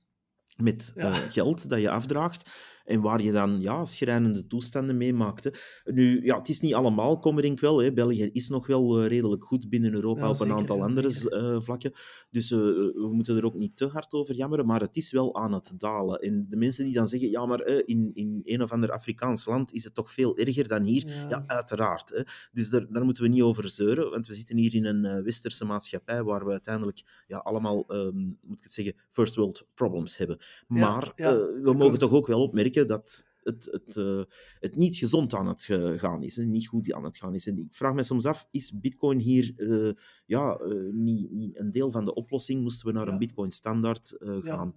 met 0.56 0.92
ja. 0.94 1.10
uh, 1.10 1.30
geld 1.30 1.68
dat 1.68 1.80
je 1.80 1.90
afdraagt. 1.90 2.50
En 2.84 3.00
waar 3.00 3.22
je 3.22 3.32
dan 3.32 3.60
ja, 3.60 3.84
schrijnende 3.84 4.46
toestanden 4.46 4.96
meemaakte. 4.96 5.54
Nu, 5.84 6.24
ja, 6.24 6.38
het 6.38 6.48
is 6.48 6.60
niet 6.60 6.74
allemaal, 6.74 7.18
kom 7.18 7.40
denk 7.40 7.60
wel. 7.60 7.82
Hè. 7.82 7.92
België 7.92 8.30
is 8.32 8.48
nog 8.48 8.66
wel 8.66 9.00
uh, 9.00 9.08
redelijk 9.08 9.44
goed 9.44 9.68
binnen 9.68 9.94
Europa 9.94 10.20
ja, 10.20 10.28
op 10.28 10.36
zeker, 10.36 10.52
een 10.52 10.58
aantal 10.58 10.82
andere 10.82 11.28
uh, 11.30 11.60
vlakken. 11.60 11.92
Dus 12.30 12.50
uh, 12.50 12.58
we 12.58 13.10
moeten 13.12 13.36
er 13.36 13.44
ook 13.44 13.54
niet 13.54 13.76
te 13.76 13.86
hard 13.86 14.12
over 14.12 14.34
jammeren. 14.34 14.66
Maar 14.66 14.80
het 14.80 14.96
is 14.96 15.12
wel 15.12 15.36
aan 15.36 15.52
het 15.52 15.72
dalen. 15.78 16.18
En 16.18 16.46
de 16.48 16.56
mensen 16.56 16.84
die 16.84 16.94
dan 16.94 17.08
zeggen, 17.08 17.30
ja, 17.30 17.46
maar 17.46 17.66
in, 17.66 18.10
in 18.14 18.40
een 18.44 18.62
of 18.62 18.72
ander 18.72 18.92
Afrikaans 18.92 19.46
land 19.46 19.72
is 19.72 19.84
het 19.84 19.94
toch 19.94 20.12
veel 20.12 20.36
erger 20.36 20.68
dan 20.68 20.82
hier. 20.82 21.06
Ja, 21.28 21.44
uiteraard. 21.46 22.10
Hè. 22.10 22.22
Dus 22.52 22.70
daar, 22.70 22.86
daar 22.90 23.04
moeten 23.04 23.22
we 23.22 23.28
niet 23.28 23.42
over 23.42 23.68
zeuren. 23.68 24.10
Want 24.10 24.26
we 24.26 24.34
zitten 24.34 24.56
hier 24.56 24.74
in 24.74 24.84
een 24.84 25.22
westerse 25.22 25.64
maatschappij 25.64 26.22
waar 26.22 26.44
we 26.44 26.50
uiteindelijk 26.50 27.02
ja, 27.26 27.38
allemaal, 27.38 27.84
um, 27.88 28.38
moet 28.42 28.58
ik 28.58 28.64
het 28.64 28.72
zeggen, 28.72 28.94
first 29.10 29.34
world 29.34 29.66
problems 29.74 30.16
hebben. 30.16 30.38
Maar 30.66 31.12
we 31.16 31.74
mogen 31.76 31.98
toch 31.98 32.12
ook 32.12 32.26
wel 32.26 32.42
opmerken 32.42 32.73
dat 32.82 33.26
het, 33.42 33.68
het, 33.70 33.96
uh, 33.96 34.22
het 34.60 34.76
niet 34.76 34.96
gezond 34.96 35.34
aan 35.34 35.46
het 35.46 35.64
gaan 35.96 36.22
is, 36.22 36.38
en 36.38 36.50
niet 36.50 36.68
goed 36.68 36.92
aan 36.92 37.04
het 37.04 37.16
gaan 37.16 37.34
is. 37.34 37.46
En 37.46 37.58
ik 37.58 37.74
vraag 37.74 37.94
me 37.94 38.02
soms 38.02 38.26
af, 38.26 38.48
is 38.50 38.78
bitcoin 38.80 39.18
hier 39.18 39.52
uh, 39.56 39.92
ja, 40.26 40.60
uh, 40.60 40.92
niet, 40.92 41.30
niet 41.30 41.58
een 41.58 41.70
deel 41.70 41.90
van 41.90 42.04
de 42.04 42.14
oplossing? 42.14 42.62
Moesten 42.62 42.86
we 42.86 42.92
naar 42.92 43.08
een 43.08 43.18
bitcoin-standaard 43.18 44.16
gaan? 44.18 44.74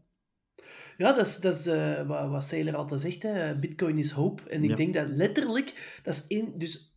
Ja, 0.97 1.13
dat 1.13 1.25
is, 1.25 1.39
dat 1.39 1.53
is 1.53 1.65
wat, 2.07 2.51
wat 2.51 2.73
altijd 2.73 3.01
zegt, 3.01 3.23
hè. 3.23 3.59
bitcoin 3.59 3.97
is 3.97 4.11
hoop. 4.11 4.41
En 4.41 4.63
ik 4.63 4.69
ja. 4.69 4.75
denk 4.75 4.93
dat 4.93 5.07
letterlijk, 5.09 5.99
dat 6.03 6.13
is 6.13 6.27
één... 6.27 6.57
Dus 6.57 6.95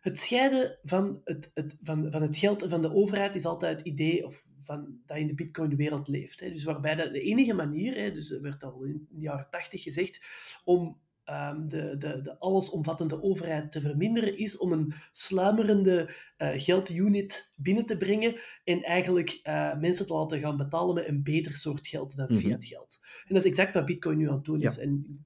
het 0.00 0.18
scheiden 0.18 0.78
van 0.82 1.20
het, 1.24 1.50
het, 1.54 1.76
van, 1.82 2.10
van 2.10 2.22
het 2.22 2.36
geld 2.36 2.62
en 2.62 2.68
van 2.68 2.82
de 2.82 2.94
overheid 2.94 3.34
is 3.34 3.44
altijd 3.44 3.78
het 3.78 3.88
idee, 3.88 4.24
of 4.24 4.45
van, 4.66 4.98
dat 5.06 5.16
in 5.16 5.26
de 5.26 5.34
Bitcoin-wereld 5.34 6.08
leeft. 6.08 6.40
Hè. 6.40 6.50
Dus 6.50 6.64
waarbij 6.64 6.94
dat 6.94 7.12
de 7.12 7.20
enige 7.20 7.54
manier, 7.54 7.94
hè, 7.94 8.12
dus 8.12 8.30
er 8.30 8.42
werd 8.42 8.64
al 8.64 8.82
in 8.82 9.06
de 9.10 9.20
jaren 9.20 9.46
tachtig 9.50 9.82
gezegd, 9.82 10.20
om 10.64 10.98
um, 11.30 11.68
de, 11.68 11.96
de, 11.98 12.20
de 12.22 12.38
allesomvattende 12.38 13.22
overheid 13.22 13.72
te 13.72 13.80
verminderen, 13.80 14.38
is 14.38 14.56
om 14.56 14.72
een 14.72 14.94
sluimerende 15.12 16.10
uh, 16.38 16.48
geldunit 16.54 17.54
binnen 17.56 17.86
te 17.86 17.96
brengen 17.96 18.36
en 18.64 18.82
eigenlijk 18.82 19.40
uh, 19.44 19.78
mensen 19.78 20.06
te 20.06 20.14
laten 20.14 20.40
gaan 20.40 20.56
betalen 20.56 20.94
met 20.94 21.08
een 21.08 21.22
beter 21.22 21.56
soort 21.56 21.86
geld 21.86 22.16
dan 22.16 22.38
fiat 22.38 22.64
geld. 22.64 22.98
En 23.02 23.34
dat 23.34 23.44
is 23.44 23.50
exact 23.50 23.74
wat 23.74 23.86
Bitcoin 23.86 24.18
nu 24.18 24.28
aan 24.28 24.34
het 24.34 24.44
doen 24.44 24.60
is. 24.60 24.74
Ja. 24.74 24.82
En 24.82 25.24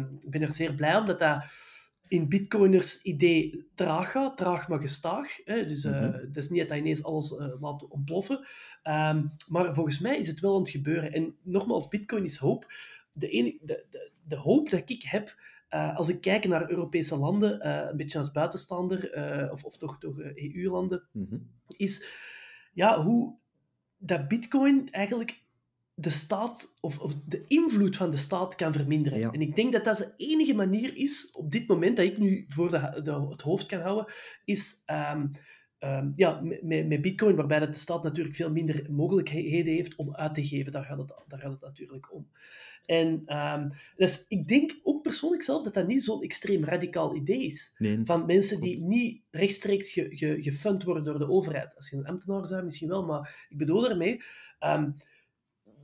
um, 0.00 0.18
ik 0.20 0.30
ben 0.30 0.42
er 0.42 0.54
zeer 0.54 0.74
blij 0.74 0.96
om 0.96 1.06
dat 1.06 1.18
dat 1.18 1.44
in 2.12 2.28
Bitcoiners 2.28 3.02
idee 3.02 3.68
traag 3.74 4.10
gaat, 4.10 4.36
traag 4.36 4.68
maar 4.68 4.80
gestaag. 4.80 5.44
Hè? 5.44 5.66
Dus 5.66 5.84
uh, 5.84 5.92
mm-hmm. 5.92 6.12
het 6.12 6.36
is 6.36 6.48
niet 6.48 6.60
dat 6.60 6.68
hij 6.68 6.78
ineens 6.78 7.04
alles 7.04 7.30
uh, 7.30 7.60
laat 7.60 7.88
ontploffen. 7.88 8.36
Um, 8.84 9.30
maar 9.48 9.74
volgens 9.74 9.98
mij 9.98 10.18
is 10.18 10.26
het 10.26 10.40
wel 10.40 10.54
aan 10.54 10.60
het 10.60 10.70
gebeuren. 10.70 11.12
En 11.12 11.34
nogmaals, 11.42 11.88
Bitcoin 11.88 12.24
is 12.24 12.36
hoop. 12.36 12.72
De, 13.12 13.28
ene, 13.28 13.58
de, 13.60 13.84
de, 13.90 14.10
de 14.24 14.36
hoop 14.36 14.70
dat 14.70 14.90
ik 14.90 15.02
heb, 15.02 15.36
uh, 15.70 15.96
als 15.96 16.08
ik 16.08 16.20
kijk 16.20 16.46
naar 16.46 16.70
Europese 16.70 17.16
landen, 17.16 17.68
een 17.68 17.96
beetje 17.96 18.18
als 18.18 18.32
buitenstaander, 18.32 19.12
of, 19.52 19.64
of 19.64 19.76
toch, 19.76 19.98
toch 19.98 20.18
EU-landen, 20.18 21.02
mm-hmm. 21.12 21.50
is 21.76 22.06
ja, 22.72 23.02
hoe 23.02 23.34
dat 23.98 24.28
Bitcoin 24.28 24.90
eigenlijk 24.90 25.41
de 25.94 26.10
staat 26.10 26.76
of, 26.80 26.98
of, 26.98 27.14
de 27.26 27.44
invloed 27.46 27.96
van 27.96 28.10
de 28.10 28.16
staat 28.16 28.54
kan 28.54 28.72
verminderen. 28.72 29.18
Ja. 29.18 29.30
En 29.30 29.40
ik 29.40 29.54
denk 29.54 29.72
dat 29.72 29.84
dat 29.84 29.96
de 29.96 30.12
enige 30.16 30.54
manier 30.54 30.96
is 30.96 31.30
op 31.32 31.50
dit 31.50 31.68
moment 31.68 31.96
dat 31.96 32.06
ik 32.06 32.18
nu 32.18 32.44
voor 32.48 32.70
de, 32.70 33.00
de, 33.02 33.26
het 33.28 33.42
hoofd 33.42 33.66
kan 33.66 33.80
houden, 33.80 34.12
is 34.44 34.82
um, 34.86 35.30
um, 35.78 36.12
ja, 36.16 36.40
met, 36.62 36.88
met 36.88 37.00
bitcoin, 37.00 37.36
waarbij 37.36 37.58
dat 37.58 37.72
de 37.72 37.78
staat 37.78 38.02
natuurlijk 38.02 38.36
veel 38.36 38.50
minder 38.50 38.86
mogelijkheden 38.90 39.72
heeft 39.72 39.96
om 39.96 40.14
uit 40.14 40.34
te 40.34 40.46
geven. 40.46 40.72
Daar 40.72 40.84
gaat 40.84 40.98
het, 40.98 41.14
daar 41.26 41.38
gaat 41.38 41.52
het 41.52 41.60
natuurlijk 41.60 42.12
om. 42.14 42.28
En 42.86 43.36
um, 43.36 43.72
dus 43.96 44.24
ik 44.28 44.48
denk 44.48 44.80
ook 44.82 45.02
persoonlijk 45.02 45.42
zelf 45.42 45.62
dat 45.62 45.74
dat 45.74 45.86
niet 45.86 46.04
zo'n 46.04 46.22
extreem 46.22 46.64
radicaal 46.64 47.16
idee 47.16 47.44
is. 47.44 47.74
Nee. 47.78 48.00
Van 48.04 48.26
mensen 48.26 48.60
die 48.60 48.84
niet 48.84 49.22
rechtstreeks 49.30 49.92
ge, 49.92 50.06
ge, 50.10 50.36
gefund 50.38 50.82
worden 50.82 51.04
door 51.04 51.18
de 51.18 51.28
overheid. 51.28 51.76
Als 51.76 51.90
je 51.90 51.96
een 51.96 52.06
ambtenaar 52.06 52.46
zou, 52.46 52.64
misschien 52.64 52.88
wel, 52.88 53.04
maar 53.04 53.46
ik 53.48 53.58
bedoel 53.58 53.80
daarmee... 53.80 54.22
Um, 54.60 54.96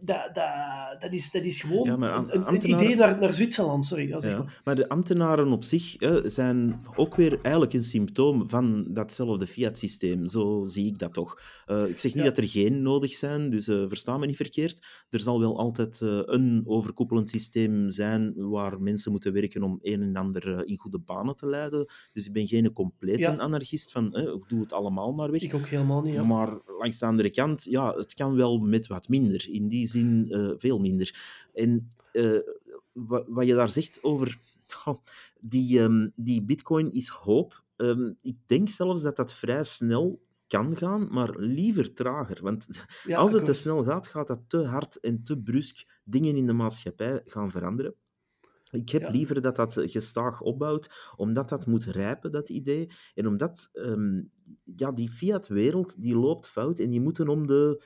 dat, 0.01 0.34
dat, 0.34 1.01
dat, 1.01 1.12
is, 1.12 1.30
dat 1.30 1.42
is 1.42 1.61
gewoon 1.61 2.01
ja, 2.01 2.16
een, 2.16 2.49
een, 2.49 2.70
idee 2.70 2.96
naar, 2.96 3.18
naar 3.18 3.32
Zwitserland. 3.32 3.86
Sorry, 3.86 4.09
ja, 4.09 4.18
ja, 4.20 4.44
maar. 4.64 4.76
de 4.76 4.88
ambtenaren 4.88 5.53
op 5.53 5.64
zich 5.64 5.94
hè, 5.99 6.28
zijn 6.28 6.80
ook 6.96 7.14
weer 7.14 7.38
eigenlijk 7.40 7.74
een 7.74 7.82
symptoom 7.82 8.49
van 8.49 8.86
datzelfde 8.90 9.46
fiat-systeem. 9.46 10.26
Zo 10.26 10.64
zie 10.64 10.86
ik 10.86 10.99
dat 10.99 11.12
toch. 11.12 11.40
Uh, 11.66 11.86
ik 11.86 11.99
zeg 11.99 12.14
niet 12.14 12.24
dat 12.24 12.36
er 12.36 12.49
geen 12.49 12.82
nodig 12.82 13.14
zijn, 13.14 13.51
dus 13.51 13.68
uh, 13.68 13.84
versta 13.88 14.18
me 14.18 14.26
niet 14.26 14.36
verkeerd. 14.36 14.86
Er 15.11 15.20
zal 15.20 15.40
wel 15.40 15.59
altijd 15.59 16.01
uh, 16.01 16.20
een 16.24 16.62
overkoepelend 16.66 17.30
systeem 17.30 17.90
zijn 17.90 18.32
waar 18.36 18.80
mensen 18.80 19.11
moeten 19.11 19.32
werken 19.32 19.62
om 19.62 19.78
een 19.82 20.03
en 20.03 20.16
ander 20.16 20.66
in 20.66 20.76
goede 20.76 20.99
banen 20.99 21.36
te 21.36 21.46
leiden. 21.46 21.86
Dus 22.12 22.26
ik 22.26 22.32
ben 22.32 22.46
geen 22.46 22.72
complete 22.72 23.38
anarchist 23.38 23.92
van 23.92 24.16
ik 24.16 24.49
doe 24.49 24.61
het 24.61 24.72
allemaal 24.72 25.12
maar 25.12 25.30
weg. 25.30 25.42
Ik 25.42 25.55
ook 25.55 25.66
helemaal 25.66 26.03
niet. 26.03 26.22
Maar 26.22 26.59
langs 26.78 26.99
de 26.99 27.07
andere 27.07 27.30
kant, 27.30 27.64
ja, 27.64 27.94
het 27.94 28.14
kan 28.14 28.34
wel 28.34 28.59
met 28.59 28.86
wat 28.86 29.09
minder. 29.09 29.46
In 29.51 29.68
die 29.68 29.88
zin 29.89 30.26
uh, 30.28 30.53
veel 30.57 30.78
minder. 30.78 31.14
En 31.55 31.91
uh, 32.12 32.41
wat, 32.93 33.24
wat, 33.28 33.47
je 33.47 33.55
daar 33.55 33.70
zegt 33.70 34.03
over 34.03 34.39
die, 35.41 35.80
um, 35.80 36.12
die 36.16 36.43
bitcoin 36.43 36.93
is 36.93 37.09
hoop. 37.09 37.62
Um, 37.76 38.18
ik 38.20 38.36
denk 38.47 38.68
zelfs 38.68 39.03
dat 39.03 39.16
dat 39.16 39.32
vrij 39.32 39.64
snel 39.64 40.26
kan 40.47 40.76
gaan, 40.76 41.09
maar 41.11 41.36
liever 41.36 41.95
trager. 41.95 42.39
Want 42.43 42.66
ja, 43.05 43.18
als 43.18 43.32
het 43.32 43.45
te 43.45 43.53
snel 43.53 43.84
gaat, 43.84 44.07
gaat 44.07 44.26
dat 44.26 44.41
te 44.47 44.64
hard 44.64 45.01
en 45.01 45.22
te 45.22 45.39
brusk 45.39 46.01
dingen 46.05 46.36
in 46.36 46.47
de 46.47 46.53
maatschappij 46.53 47.22
gaan 47.24 47.51
veranderen. 47.51 47.95
Ik 48.70 48.89
heb 48.89 49.03
ja. 49.03 49.11
liever 49.11 49.43
dat 49.43 49.57
dat 49.57 49.84
gestaag 49.86 50.41
opbouwt, 50.41 51.12
omdat 51.16 51.49
dat 51.49 51.66
moet 51.66 51.84
rijpen, 51.84 52.32
dat 52.32 52.49
idee. 52.49 52.91
En 53.14 53.26
omdat 53.26 53.70
um, 53.72 54.30
ja, 54.76 54.93
die 54.93 55.11
fiat-wereld 55.11 56.03
die 56.03 56.16
loopt 56.16 56.49
fout 56.49 56.78
en 56.78 56.91
die 56.91 57.01
moeten 57.01 57.28
om 57.28 57.47
de 57.47 57.84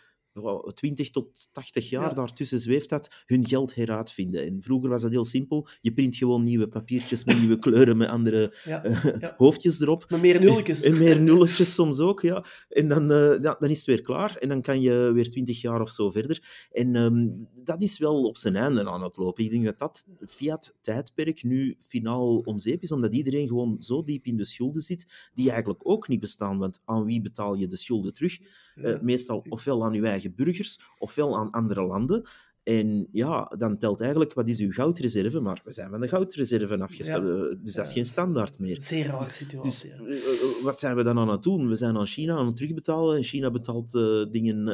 20 0.74 1.10
tot 1.10 1.48
80 1.52 1.88
jaar, 1.90 2.08
Ja. 2.08 2.14
daartussen 2.14 2.60
zweeft 2.60 2.88
dat, 2.88 3.22
hun 3.26 3.46
geld 3.48 3.74
heruitvinden. 3.74 4.44
En 4.46 4.62
vroeger 4.62 4.90
was 4.90 5.02
dat 5.02 5.10
heel 5.10 5.24
simpel. 5.24 5.68
Je 5.80 5.92
print 5.92 6.16
gewoon 6.16 6.42
nieuwe 6.42 6.68
papiertjes 6.68 7.24
met 7.24 7.38
nieuwe 7.38 7.58
kleuren, 7.58 7.96
met 7.96 8.08
andere 8.08 8.54
Ja. 8.64 8.84
eh, 8.84 9.20
Ja. 9.20 9.34
hoofdjes 9.38 9.80
erop. 9.80 10.10
Maar 10.10 10.20
meer 10.20 10.40
nulletjes. 10.40 10.82
En 10.82 10.98
meer 10.98 11.20
nulletjes 11.20 11.74
soms 11.74 11.98
ook, 11.98 12.20
ja. 12.22 12.44
En 12.68 12.88
dan, 12.88 13.06
ja, 13.42 13.56
dan 13.58 13.70
is 13.70 13.76
het 13.76 13.86
weer 13.86 14.02
klaar. 14.02 14.36
En 14.36 14.48
dan 14.48 14.62
kan 14.62 14.80
je 14.80 15.10
weer 15.12 15.30
20 15.30 15.60
jaar 15.60 15.80
of 15.80 15.90
zo 15.90 16.10
verder. 16.10 16.66
En 16.72 16.96
ehm, 16.96 17.28
dat 17.64 17.82
is 17.82 17.98
wel 17.98 18.24
op 18.24 18.36
zijn 18.36 18.56
einde 18.56 18.84
aan 18.90 19.02
het 19.02 19.16
lopen. 19.16 19.44
Ik 19.44 19.50
denk 19.50 19.64
dat 19.64 19.78
dat 19.78 20.04
Fiat-tijdperk 20.26 21.42
nu 21.42 21.76
finaal 21.78 22.36
om 22.36 22.58
zeep 22.58 22.82
is, 22.82 22.92
omdat 22.92 23.14
iedereen 23.14 23.48
gewoon 23.48 23.76
zo 23.78 24.02
diep 24.02 24.26
in 24.26 24.36
de 24.36 24.44
schulden 24.44 24.82
zit, 24.82 25.06
die 25.34 25.50
eigenlijk 25.50 25.80
ook 25.82 26.08
niet 26.08 26.20
bestaan. 26.20 26.58
Want 26.58 26.80
aan 26.84 27.04
wie 27.04 27.20
betaal 27.20 27.54
je 27.54 27.68
de 27.68 27.76
schulden 27.76 28.14
terug? 28.14 28.38
Eh, 28.74 29.00
meestal 29.00 29.44
ofwel 29.48 29.84
aan 29.84 29.94
uw 29.94 30.04
eigen 30.04 30.34
burgers, 30.34 30.80
ofwel 30.98 31.36
aan 31.38 31.50
andere 31.50 31.82
landen. 31.86 32.28
En 32.62 33.08
ja, 33.12 33.52
dan 33.58 33.78
telt 33.78 34.00
eigenlijk, 34.00 34.32
wat 34.34 34.48
is 34.48 34.60
uw 34.60 34.72
goudreserve? 34.72 35.40
Maar 35.40 35.60
we 35.64 35.72
zijn 35.72 35.90
van 35.90 36.00
de 36.00 36.08
goudreserve 36.08 36.78
afgesteld, 36.78 37.22
eh, 37.24 37.64
dus 37.64 37.74
dat 37.74 37.84
is 37.86 37.90
Ja. 37.92 37.96
geen 37.96 38.06
standaard 38.06 38.58
meer. 38.58 38.80
Zeer 38.80 39.06
rare 39.06 39.24
Dus 39.24 39.36
situatie. 39.36 39.90
ja. 39.90 39.96
eh, 40.04 40.62
wat 40.64 40.80
zijn 40.80 40.96
we 40.96 41.02
dan 41.02 41.18
aan 41.18 41.28
het 41.28 41.42
doen? 41.42 41.68
We 41.68 41.74
zijn 41.74 41.96
aan 41.96 42.06
China 42.06 42.34
aan 42.36 42.46
het 42.46 42.56
terugbetalen 42.56 43.16
en 43.16 43.22
China 43.22 43.50
betaalt 43.50 43.90
dingen 44.32 44.68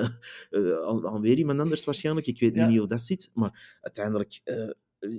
aan, 0.86 1.06
aan 1.06 1.20
weer 1.20 1.38
iemand 1.38 1.58
anders 1.60 1.84
waarschijnlijk. 1.84 2.26
Ik 2.26 2.40
weet 2.40 2.54
Ja. 2.54 2.66
niet 2.66 2.78
hoe 2.78 2.88
dat 2.88 3.00
zit, 3.00 3.30
maar 3.34 3.78
uiteindelijk, 3.80 4.40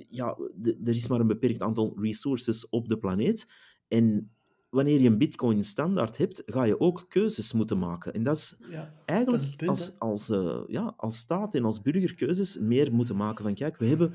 ja, 0.10 0.38
er 0.84 0.96
is 0.96 1.08
maar 1.08 1.20
een 1.20 1.28
beperkt 1.28 1.62
aantal 1.62 1.98
resources 2.02 2.70
op 2.70 2.90
de 2.90 2.98
planeet. 2.98 3.48
En 3.88 4.32
wanneer 4.70 5.02
je 5.02 5.08
een 5.10 5.18
bitcoin-standaard 5.18 6.18
hebt, 6.18 6.44
ga 6.46 6.64
je 6.64 6.80
ook 6.80 7.06
keuzes 7.10 7.52
moeten 7.54 7.78
maken. 7.80 8.14
En 8.14 8.24
dat 8.24 8.36
is 8.38 8.56
Ja. 8.70 8.94
eigenlijk 9.06 9.30
Dat 9.40 9.40
is 9.40 9.46
het 9.46 9.58
punt, 9.58 9.70
als, 9.70 10.00
als, 10.00 10.30
eh, 10.30 10.62
ja, 10.68 10.94
als 10.98 11.18
staat 11.18 11.56
en 11.56 11.66
als 11.66 11.82
burger 11.82 12.16
keuzes 12.16 12.58
meer 12.58 12.94
moeten 12.94 13.16
maken 13.16 13.44
van 13.44 13.54
kijk, 13.54 13.78
we 13.78 13.86
hebben 13.86 14.14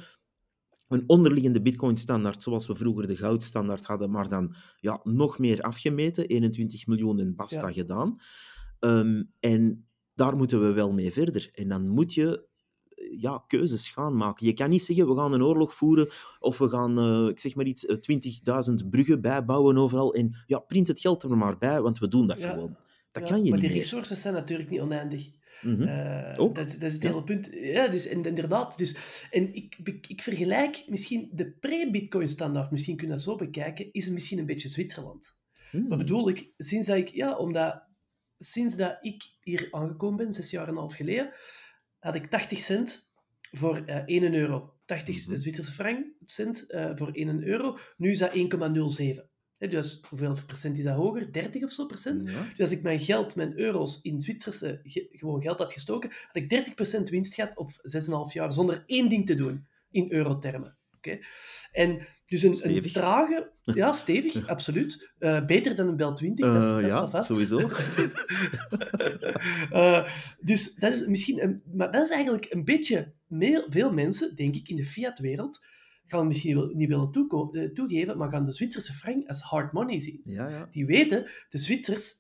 een 0.88 1.04
onderliggende 1.06 1.62
bitcoin-standaard 1.62 2.42
zoals 2.42 2.66
we 2.66 2.74
vroeger 2.74 3.06
de 3.06 3.16
goudstandaard 3.16 3.84
hadden, 3.84 4.10
maar 4.10 4.28
dan 4.28 4.54
ja, 4.80 5.00
nog 5.02 5.38
meer 5.38 5.60
afgemeten, 5.60 6.26
21 6.26 6.86
miljoen 6.86 7.20
en 7.20 7.34
basta 7.34 7.66
Ja. 7.66 7.72
gedaan. 7.72 8.16
Ehm, 8.78 9.22
en 9.40 9.86
daar 10.14 10.36
moeten 10.36 10.60
we 10.60 10.72
wel 10.72 10.92
mee 10.92 11.12
verder. 11.12 11.50
En 11.54 11.68
dan 11.68 11.88
moet 11.88 12.14
je 12.14 12.46
ja, 13.20 13.44
keuzes 13.46 13.88
gaan 13.88 14.16
maken. 14.16 14.46
Je 14.46 14.52
kan 14.52 14.70
niet 14.70 14.82
zeggen, 14.82 15.08
we 15.08 15.16
gaan 15.16 15.32
een 15.32 15.42
oorlog 15.42 15.74
voeren 15.74 16.08
of 16.38 16.58
we 16.58 16.68
gaan, 16.68 16.98
eh, 16.98 17.28
ik 17.28 17.38
zeg 17.38 17.54
maar 17.54 17.66
iets, 17.66 17.86
eh, 17.86 17.96
20.000 17.96 18.90
bruggen 18.90 19.20
bijbouwen 19.20 19.76
overal 19.78 20.14
en 20.14 20.36
ja, 20.46 20.58
print 20.58 20.88
het 20.88 21.00
geld 21.00 21.22
er 21.22 21.36
maar 21.36 21.58
bij, 21.58 21.80
want 21.80 21.98
we 21.98 22.08
doen 22.08 22.26
dat 22.26 22.38
Ja. 22.38 22.50
gewoon. 22.50 22.76
Dat 23.12 23.22
Ja, 23.22 23.28
kan 23.28 23.44
je 23.44 23.50
maar 23.50 23.58
niet 23.58 23.68
die 23.68 23.70
meer. 23.76 23.82
resources 23.82 24.20
zijn 24.20 24.34
natuurlijk 24.34 24.70
niet 24.70 24.80
oneindig. 24.80 25.28
Eh, 25.64 26.32
Ook. 26.36 26.54
dat, 26.54 26.68
dat 26.70 26.82
is 26.82 26.92
het 26.92 27.02
Ja. 27.02 27.08
hele 27.08 27.22
punt. 27.22 27.48
Ja, 27.52 27.88
dus, 27.88 28.06
en, 28.06 28.24
inderdaad. 28.24 28.78
Dus, 28.78 28.96
en 29.30 29.54
ik, 29.54 29.76
ik, 29.84 30.06
ik 30.06 30.22
vergelijk 30.22 30.84
misschien 30.88 31.30
de 31.32 31.50
pre-Bitcoin-standaard, 31.50 32.70
misschien 32.70 32.96
kun 32.96 33.06
je 33.06 33.12
dat 33.12 33.22
zo 33.22 33.36
bekijken, 33.36 33.92
is 33.92 34.08
misschien 34.08 34.38
een 34.38 34.46
beetje 34.46 34.68
Zwitserland. 34.68 35.36
Hmm. 35.70 35.88
Wat 35.88 35.98
bedoel 35.98 36.28
ik? 36.28 36.52
Sinds 36.56 36.86
dat 36.86 36.96
ik, 36.96 37.08
ja, 37.08 37.36
omdat 37.36 37.82
sinds 38.38 38.76
dat 38.76 38.98
ik 39.00 39.22
hier 39.40 39.68
aangekomen 39.70 40.16
ben, 40.16 40.32
zes 40.32 40.50
jaar 40.50 40.62
en 40.64 40.68
een 40.72 40.76
half 40.78 40.94
geleden, 40.94 41.32
had 41.98 42.14
ik 42.14 42.26
80 42.26 42.58
cent 42.58 43.03
voor 43.56 43.82
eh 43.86 44.02
1 44.06 44.34
euro. 44.34 44.72
80 44.84 45.26
Mhm. 45.28 45.36
Zwitserse 45.36 45.72
frank 45.72 46.06
cent 46.26 46.66
eh, 46.70 46.90
voor 46.94 47.10
1 47.12 47.42
euro. 47.44 47.78
Nu 47.96 48.10
is 48.10 48.18
dat 48.18 48.34
1,07. 48.34 49.28
Hè, 49.58 49.68
dus 49.68 50.00
hoeveel 50.08 50.36
procent 50.46 50.78
is 50.78 50.84
dat 50.84 50.96
hoger? 50.96 51.32
30 51.32 51.62
of 51.62 51.72
zo 51.72 51.86
procent? 51.86 52.22
Ja. 52.30 52.42
Dus 52.42 52.58
als 52.58 52.70
ik 52.70 52.82
mijn 52.82 53.00
geld, 53.00 53.36
mijn 53.36 53.58
euro's 53.58 54.02
in 54.02 54.20
Zwitserse 54.20 54.80
ge- 54.82 55.08
gewoon 55.12 55.42
geld 55.42 55.58
had 55.58 55.72
gestoken, 55.72 56.10
had 56.26 56.36
ik 56.36 56.48
30% 56.48 57.10
winst 57.10 57.34
gehad 57.34 57.56
op 57.56 57.70
6,5 57.82 58.32
jaar 58.32 58.52
zonder 58.52 58.82
één 58.86 59.08
ding 59.08 59.26
te 59.26 59.34
doen 59.34 59.66
in 59.90 60.12
eurotermen. 60.12 60.76
Oké? 60.96 61.18
En 61.72 62.06
dus 62.26 62.42
een, 62.42 62.50
een 62.76 62.92
trage, 62.92 63.50
ja, 63.74 63.92
stevig, 63.92 64.46
absoluut. 64.46 65.12
Eh, 65.18 65.44
beter 65.44 65.74
dan 65.76 65.88
een 65.88 65.96
Bel 65.96 66.14
20, 66.14 66.46
dat, 66.46 66.62
is- 66.64 66.68
Eh, 66.70 66.74
dat 66.74 66.84
ja, 66.90 67.08
vast. 67.08 67.26
sowieso. 67.28 67.58
Eh, 69.70 70.08
dus 70.40 70.74
dat 70.74 70.92
is 70.92 71.06
misschien, 71.06 71.42
een, 71.42 71.62
maar 71.72 71.92
dat 71.92 72.02
is 72.04 72.10
eigenlijk 72.10 72.46
een 72.50 72.64
beetje, 72.64 73.12
veel 73.68 73.92
mensen, 73.92 74.36
denk 74.36 74.54
ik, 74.54 74.68
in 74.68 74.76
de 74.76 74.84
fiat-wereld, 74.84 75.64
gaan 76.06 76.18
het 76.18 76.28
misschien 76.28 76.70
niet 76.76 76.88
willen 76.88 77.10
toegeven, 77.74 78.18
maar 78.18 78.30
gaan 78.30 78.44
de 78.44 78.52
Zwitserse 78.52 78.92
frank 78.92 79.26
als 79.28 79.40
hard 79.42 79.72
money 79.72 79.98
zien 80.00 80.20
Ja, 80.24 80.48
ja. 80.48 80.66
die 80.70 80.86
weten, 80.86 81.30
de 81.48 81.58
Zwitsers, 81.58 82.12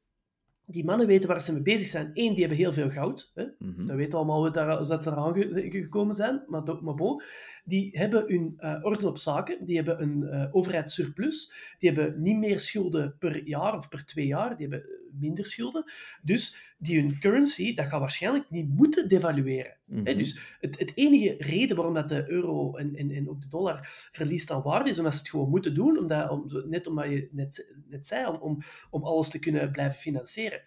die 0.66 0.84
mannen 0.84 1.06
weten 1.06 1.28
waar 1.28 1.42
ze 1.42 1.52
mee 1.52 1.62
bezig 1.62 1.88
zijn. 1.88 2.10
Eén, 2.14 2.30
die 2.30 2.40
hebben 2.40 2.58
heel 2.58 2.72
veel 2.72 2.90
goud. 2.90 3.30
Hè? 3.34 3.44
Mhm. 3.58 3.86
Dat 3.86 3.96
weten 3.96 4.10
we 4.10 4.16
allemaal 4.16 4.40
hoe 4.40 4.50
daar, 4.50 4.66
dat 4.88 5.02
ze 5.02 5.10
eraan 5.10 5.34
ge- 5.34 5.66
gekomen 5.70 6.14
zijn. 6.14 6.42
Maar, 6.46 6.62
maar 6.82 6.94
bon, 6.94 7.22
die 7.64 7.98
hebben 7.98 8.24
hun 8.26 8.54
eh, 8.56 8.78
orde 8.82 9.06
op 9.08 9.18
zaken. 9.18 9.66
Die 9.66 9.76
hebben 9.76 10.02
een 10.02 10.22
eh, 10.28 10.48
overheidssurplus. 10.54 11.54
Die 11.78 11.90
hebben 11.90 12.22
niet 12.22 12.38
meer 12.38 12.60
schulden 12.60 13.16
per 13.18 13.46
jaar 13.46 13.76
of 13.76 13.88
per 13.88 14.04
twee 14.04 14.26
jaar. 14.26 14.56
Die 14.56 14.68
hebben 14.68 14.88
minder 15.20 15.46
schulden. 15.46 15.92
Dus 16.22 16.74
die 16.78 17.00
hun 17.00 17.18
currency, 17.18 17.74
dat 17.74 17.86
gaat 17.86 18.00
waarschijnlijk 18.00 18.50
niet 18.50 18.68
moeten 18.68 19.08
devalueren. 19.08 19.76
Mhm. 19.84 20.18
dus 20.18 20.56
het, 20.60 20.78
het 20.78 20.92
enige 20.94 21.34
reden 21.38 21.76
waarom 21.76 21.94
dat 21.94 22.08
de 22.08 22.30
euro 22.30 22.76
en, 22.76 22.94
en, 22.96 23.10
en 23.10 23.28
ook 23.28 23.40
de 23.40 23.48
dollar 23.48 24.08
verliest 24.12 24.50
aan 24.50 24.62
waarde 24.62 24.90
is 24.90 24.98
omdat 24.98 25.12
ze 25.12 25.18
het 25.18 25.28
gewoon 25.28 25.50
moeten 25.50 25.74
doen, 25.74 25.98
omdat, 25.98 26.30
om, 26.30 26.46
net 26.68 26.86
omdat 26.86 27.04
je 27.04 27.28
net, 27.32 27.74
net 27.88 28.06
zei, 28.06 28.26
om, 28.26 28.36
om, 28.36 28.62
om 28.90 29.04
alles 29.04 29.28
te 29.28 29.38
kunnen 29.38 29.70
blijven 29.70 29.98
financieren. 29.98 30.60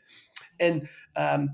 En 0.58 0.90
ehm, 1.14 1.48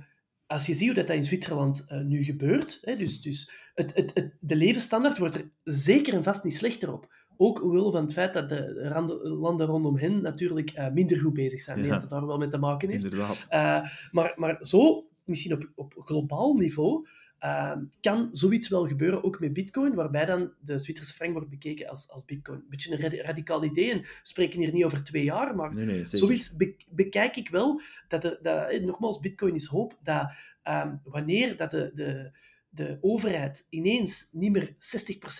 als 0.48 0.66
je 0.66 0.74
ziet 0.74 0.86
hoe 0.86 0.96
dat, 0.96 1.08
dat 1.08 1.16
in 1.16 1.24
Zwitserland 1.24 1.86
eh, 1.88 2.00
nu 2.00 2.24
gebeurt, 2.24 2.80
hè, 2.82 2.96
dus, 2.96 3.22
dus 3.22 3.52
het, 3.76 3.96
het, 3.96 4.12
het, 4.14 4.34
de 4.40 4.56
levensstandaard 4.56 5.18
wordt 5.18 5.36
er 5.36 5.52
zeker 5.64 6.14
en 6.14 6.24
vast 6.24 6.44
niet 6.44 6.58
slechter 6.58 6.94
op. 6.94 7.14
Ook 7.38 7.64
omwille 7.64 7.92
van 7.92 8.04
het 8.04 8.14
feit 8.14 8.34
dat 8.34 8.50
de 8.50 8.88
randen- 8.90 9.28
landen 9.28 9.68
rondom 9.68 9.98
hen 9.98 10.22
natuurlijk 10.22 10.70
eh, 10.70 10.92
minder 10.92 11.20
goed 11.20 11.34
bezig 11.34 11.62
zijn. 11.62 11.88
Dat 11.88 12.02
dat 12.02 12.10
daar 12.10 12.28
wel 12.28 12.38
mee 12.38 12.48
te 12.48 12.58
maken 12.58 12.90
heeft. 12.90 13.04
Inderdaad. 13.04 13.48
Uh, 13.52 13.90
maar, 14.12 14.34
maar 14.36 14.58
zo, 14.60 15.08
misschien 15.26 15.54
op, 15.54 15.72
op 15.76 15.94
globaal 15.98 16.54
niveau, 16.54 17.08
uh, 17.44 17.72
kan 18.02 18.30
zoiets 18.32 18.68
wel 18.68 18.88
gebeuren, 18.88 19.24
ook 19.24 19.40
met 19.40 19.54
bitcoin, 19.54 19.94
waarbij 19.94 20.26
dan 20.26 20.52
de 20.60 20.78
Zwitserse 20.78 21.14
frank 21.14 21.34
wordt 21.34 21.50
bekeken 21.50 21.88
als, 21.90 22.10
als 22.10 22.26
bitcoin. 22.26 22.58
Een 22.58 22.66
beetje 22.70 22.92
een 22.92 23.02
radi- 23.02 23.22
radicaal 23.22 23.64
idee, 23.64 23.92
en 23.92 24.00
we 24.02 24.08
spreken 24.24 24.60
hier 24.60 24.74
niet 24.74 24.84
over 24.86 25.04
twee 25.04 25.24
jaar, 25.24 25.56
maar 25.56 25.74
Nee, 25.74 25.86
nee, 25.86 26.06
zeker. 26.06 26.18
zoiets 26.18 26.56
be- 26.56 26.76
bekijk 26.90 27.36
ik 27.36 27.50
wel, 27.50 27.82
dat, 28.08 28.24
er, 28.24 28.40
dat 28.42 28.70
eh, 28.70 28.84
nogmaals, 28.84 29.20
bitcoin 29.20 29.56
is 29.56 29.66
hoop, 29.66 29.98
dat 30.04 30.30
um, 30.70 31.02
wanneer 31.04 31.58
dat 31.58 31.72
de, 31.72 31.92
de, 31.94 32.32
de 32.70 32.98
overheid 33.02 33.68
ineens 33.70 34.30
niet 34.32 34.52
meer 34.52 34.76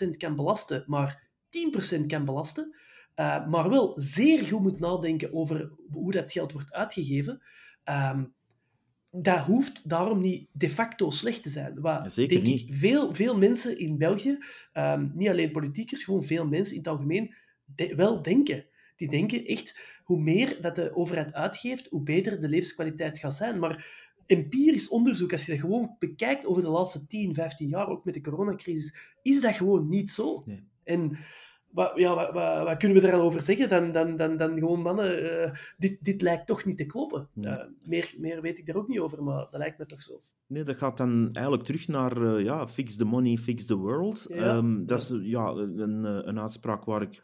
60% 0.06 0.08
kan 0.18 0.36
belasten, 0.36 0.84
maar 0.86 1.23
10% 2.02 2.06
kan 2.06 2.24
belasten, 2.24 2.74
uh, 3.16 3.46
maar 3.48 3.70
wel 3.70 3.92
zeer 3.96 4.44
goed 4.44 4.60
moet 4.60 4.80
nadenken 4.80 5.32
over 5.32 5.72
hoe 5.90 6.12
dat 6.12 6.32
geld 6.32 6.52
wordt 6.52 6.72
uitgegeven, 6.72 7.42
um, 7.84 8.34
dat 9.10 9.38
hoeft 9.38 9.88
daarom 9.88 10.20
niet 10.20 10.48
de 10.52 10.70
facto 10.70 11.10
slecht 11.10 11.42
te 11.42 11.48
zijn. 11.48 11.80
Wat, 11.80 12.12
Zeker 12.12 12.34
denk 12.34 12.46
niet. 12.46 12.60
Ik, 12.60 12.74
veel, 12.74 13.14
veel 13.14 13.38
mensen 13.38 13.78
in 13.78 13.98
België, 13.98 14.38
um, 14.72 15.12
niet 15.14 15.28
alleen 15.28 15.50
politiekers, 15.50 16.04
gewoon 16.04 16.24
veel 16.24 16.46
mensen 16.46 16.74
in 16.74 16.78
het 16.78 16.88
algemeen, 16.88 17.34
de, 17.64 17.94
wel 17.94 18.22
denken. 18.22 18.66
Die 18.96 19.08
denken 19.08 19.44
echt, 19.44 19.78
hoe 20.04 20.20
meer 20.20 20.58
dat 20.60 20.76
de 20.76 20.94
overheid 20.96 21.34
uitgeeft, 21.34 21.88
hoe 21.88 22.02
beter 22.02 22.40
de 22.40 22.48
levenskwaliteit 22.48 23.18
gaat 23.18 23.34
zijn. 23.34 23.58
Maar 23.58 23.86
empirisch 24.26 24.88
onderzoek, 24.88 25.32
als 25.32 25.46
je 25.46 25.52
dat 25.52 25.60
gewoon 25.60 25.96
bekijkt 25.98 26.46
over 26.46 26.62
de 26.62 26.68
laatste 26.68 27.06
10, 27.06 27.34
15 27.34 27.68
jaar, 27.68 27.88
ook 27.88 28.04
met 28.04 28.14
de 28.14 28.20
coronacrisis, 28.20 28.96
is 29.22 29.40
dat 29.40 29.54
gewoon 29.54 29.88
niet 29.88 30.10
zo. 30.10 30.42
Nee. 30.46 30.68
En 30.84 31.18
wat, 31.74 31.92
ja, 31.94 32.14
wat, 32.14 32.32
wat, 32.32 32.64
wat, 32.64 32.76
kunnen 32.76 33.02
we 33.02 33.08
er 33.08 33.20
over 33.20 33.40
zeggen 33.40 33.68
dan, 33.68 33.92
dan, 33.92 34.16
dan, 34.16 34.36
dan 34.36 34.58
gewoon, 34.58 34.80
mannen, 34.80 35.22
uh, 35.22 35.50
dit, 35.76 35.96
dit 36.00 36.22
lijkt 36.22 36.46
toch 36.46 36.64
niet 36.64 36.76
te 36.76 36.86
kloppen. 36.86 37.28
Uh, 37.34 37.62
meer, 37.82 38.14
meer 38.18 38.40
weet 38.40 38.58
ik 38.58 38.66
daar 38.66 38.76
ook 38.76 38.88
niet 38.88 38.98
over, 38.98 39.22
maar 39.22 39.46
dat 39.50 39.60
lijkt 39.60 39.78
me 39.78 39.86
toch 39.86 40.02
zo. 40.02 40.22
Nee, 40.46 40.62
dat 40.62 40.76
gaat 40.76 40.96
dan 40.96 41.28
eigenlijk 41.32 41.64
terug 41.64 41.88
naar 41.88 42.22
uh, 42.22 42.44
ja, 42.44 42.68
fix 42.68 42.96
the 42.96 43.04
money, 43.04 43.36
fix 43.36 43.64
the 43.64 43.76
world. 43.76 44.26
Ja, 44.28 44.56
um, 44.56 44.86
dat 44.86 45.00
is 45.00 45.12
ja, 45.22 45.48
een, 45.48 46.04
een 46.28 46.40
uitspraak 46.40 46.84
waar 46.84 47.02
ik 47.02 47.22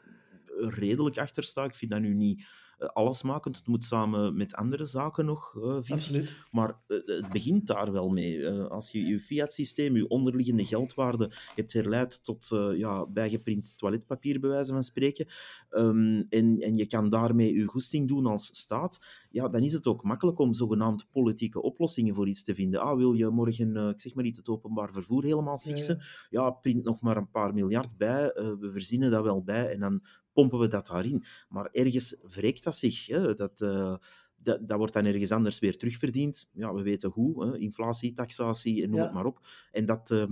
redelijk 0.57 1.19
achter 1.19 1.43
sta. 1.43 1.65
Ik 1.65 1.75
vind 1.75 1.91
dat 1.91 2.01
nu 2.01 2.15
niet 2.15 2.45
allesmakend. 2.87 3.57
Het 3.57 3.67
moet 3.67 3.85
samen 3.85 4.37
met 4.37 4.55
andere 4.55 4.85
zaken 4.85 5.25
nog, 5.25 5.55
uh, 5.55 5.79
Absoluut. 5.89 6.33
Maar 6.51 6.69
uh, 6.89 6.99
het 7.05 7.29
begint 7.29 7.67
daar 7.67 7.93
wel 7.93 8.09
mee. 8.09 8.49
als 8.49 8.91
je 8.91 9.05
je 9.05 9.21
fiat-systeem, 9.21 9.97
je 9.97 10.09
onderliggende 10.09 10.65
geldwaarde 10.65 11.33
hebt 11.55 11.73
herleid 11.73 12.25
tot 12.25 12.49
ja, 12.77 13.07
bijgeprint 13.07 13.77
toiletpapier, 13.77 14.41
bij 14.41 14.51
wijze 14.51 14.73
van 14.73 14.83
spreken, 14.83 15.27
um, 15.71 16.27
en, 16.29 16.59
en 16.59 16.75
je 16.75 16.87
kan 16.87 17.09
daarmee 17.09 17.55
je 17.55 17.65
goesting 17.65 18.09
doen 18.09 18.27
als 18.27 18.47
staat, 18.47 19.01
ja, 19.31 19.49
dan 19.49 19.63
is 19.63 19.73
het 19.73 19.87
ook 19.87 20.03
makkelijk 20.03 20.39
om 20.39 20.55
zogenaamd 20.55 21.11
politieke 21.11 21.63
oplossingen 21.63 22.15
voor 22.15 22.29
iets 22.29 22.43
te 22.43 22.55
vinden. 22.55 22.81
Ah, 22.81 22.97
wil 22.97 23.13
je 23.13 23.29
morgen, 23.29 23.77
uh, 23.77 23.89
ik 23.89 24.01
zeg 24.01 24.15
maar 24.15 24.25
niet, 24.25 24.37
het 24.37 24.49
openbaar 24.49 24.93
vervoer 24.93 25.25
helemaal 25.25 25.59
fixen? 25.59 25.97
Ja, 25.97 26.43
ja 26.43 26.51
print 26.51 26.85
nog 26.85 27.01
maar 27.01 27.17
een 27.17 27.31
paar 27.31 27.55
miljard 27.55 27.97
bij, 27.97 28.25
uh, 28.25 28.53
we 28.59 28.71
verzinnen 28.73 29.11
dat 29.11 29.23
wel 29.23 29.43
bij 29.43 29.71
en 29.71 29.81
dan 29.81 30.05
pompen 30.33 30.59
we 30.59 30.69
dat 30.69 30.87
daarin. 30.87 31.25
Maar 31.49 31.69
ergens 31.71 32.17
wreekt 32.23 32.65
dat 32.65 32.77
zich. 32.77 33.07
Hè? 33.07 33.35
Dat, 33.35 33.61
uh, 33.61 33.97
dat, 34.37 34.69
dat 34.69 34.79
wordt 34.79 34.93
dan 34.93 35.05
ergens 35.05 35.33
anders 35.33 35.59
weer 35.59 35.77
terugverdiend. 35.77 36.49
Ja, 36.53 36.75
we 36.75 36.83
weten 36.83 37.11
hoe, 37.11 37.47
hè, 37.47 37.59
inflatie, 37.59 38.13
taxatie 38.13 38.83
en 38.83 38.89
noem 38.91 38.99
Ja. 38.99 39.05
het 39.05 39.15
maar 39.15 39.27
op. 39.27 39.47
En 39.73 39.87
dat... 39.87 40.11
eh, 40.11 40.27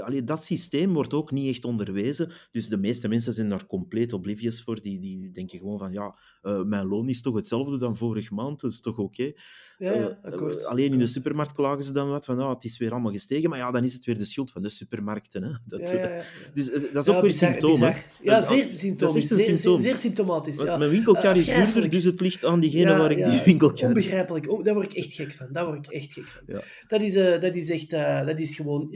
allee, 0.00 0.24
dat 0.24 0.44
systeem 0.44 0.92
wordt 0.92 1.14
ook 1.14 1.30
niet 1.30 1.48
echt 1.48 1.64
onderwezen. 1.64 2.32
Dus 2.50 2.68
de 2.68 2.76
meeste 2.76 3.08
mensen 3.08 3.32
zijn 3.32 3.48
daar 3.48 3.66
compleet 3.66 4.12
oblivious 4.12 4.62
voor. 4.62 4.82
Die, 4.82 4.98
die 4.98 5.30
denken 5.30 5.58
gewoon 5.58 5.78
van, 5.78 5.92
ja, 5.92 6.18
eh, 6.42 6.62
mijn 6.62 6.86
loon 6.86 7.08
is 7.08 7.20
toch 7.20 7.34
hetzelfde 7.34 7.78
dan 7.78 7.96
vorige 7.96 8.34
maand, 8.34 8.60
dat 8.60 8.70
is 8.70 8.80
toch 8.80 8.98
oké. 8.98 9.32
Ja, 9.80 9.92
Eh, 9.92 10.32
eh, 10.34 10.64
alleen 10.64 10.92
in 10.92 10.98
de 10.98 11.06
supermarkt 11.06 11.52
klagen 11.52 11.82
ze 11.82 11.92
dan 11.92 12.08
wat 12.08 12.24
van, 12.24 12.38
ah, 12.38 12.54
het 12.54 12.64
is 12.64 12.78
weer 12.78 12.90
allemaal 12.90 13.12
gestegen. 13.12 13.50
Maar 13.50 13.58
ja, 13.58 13.70
dan 13.70 13.84
is 13.84 13.92
het 13.92 14.04
weer 14.04 14.18
de 14.18 14.24
schuld 14.24 14.50
van 14.50 14.62
de 14.62 14.68
supermarkten. 14.68 15.42
Hè. 15.42 15.50
Dat, 15.78 15.88
Ja, 15.88 15.96
ja, 15.96 16.14
ja. 16.14 16.22
dus, 16.54 16.70
dat 16.92 17.06
is 17.06 17.14
ook 17.14 17.22
weer 17.22 17.22
bizar. 17.22 18.04
Ja, 18.22 18.40
zeer 18.40 18.68
een 18.68 18.76
zeer, 18.76 19.22
symptoom. 19.40 19.80
zeer 19.80 19.96
symptomatisch. 19.96 20.56
Mijn 20.56 20.88
winkelkar 20.88 21.36
is 21.36 21.46
duurder, 21.46 21.90
dus 21.90 22.04
het 22.04 22.20
ligt 22.20 22.44
aan 22.44 22.60
diegene 22.60 22.96
waar 22.96 23.10
ik 23.10 23.24
die 23.24 23.42
winkelkar... 23.44 23.88
Onbegrijpelijk. 23.88 24.50
Oh, 24.50 24.64
daar 24.64 24.74
word 24.74 24.86
ik 24.86 25.04
echt 25.04 25.14
gek 25.14 25.32
van. 25.32 25.46
Daar 25.52 25.66
word 25.66 25.86
ik 25.86 25.92
echt 25.92 26.12
gek 26.12 26.24
van. 26.24 26.60
Dat, 26.88 27.00
is, 27.00 27.14
dat 27.14 27.54
is 27.54 27.70
echt... 27.70 27.90
dat 28.26 28.38
is 28.38 28.56
gewoon 28.56 28.88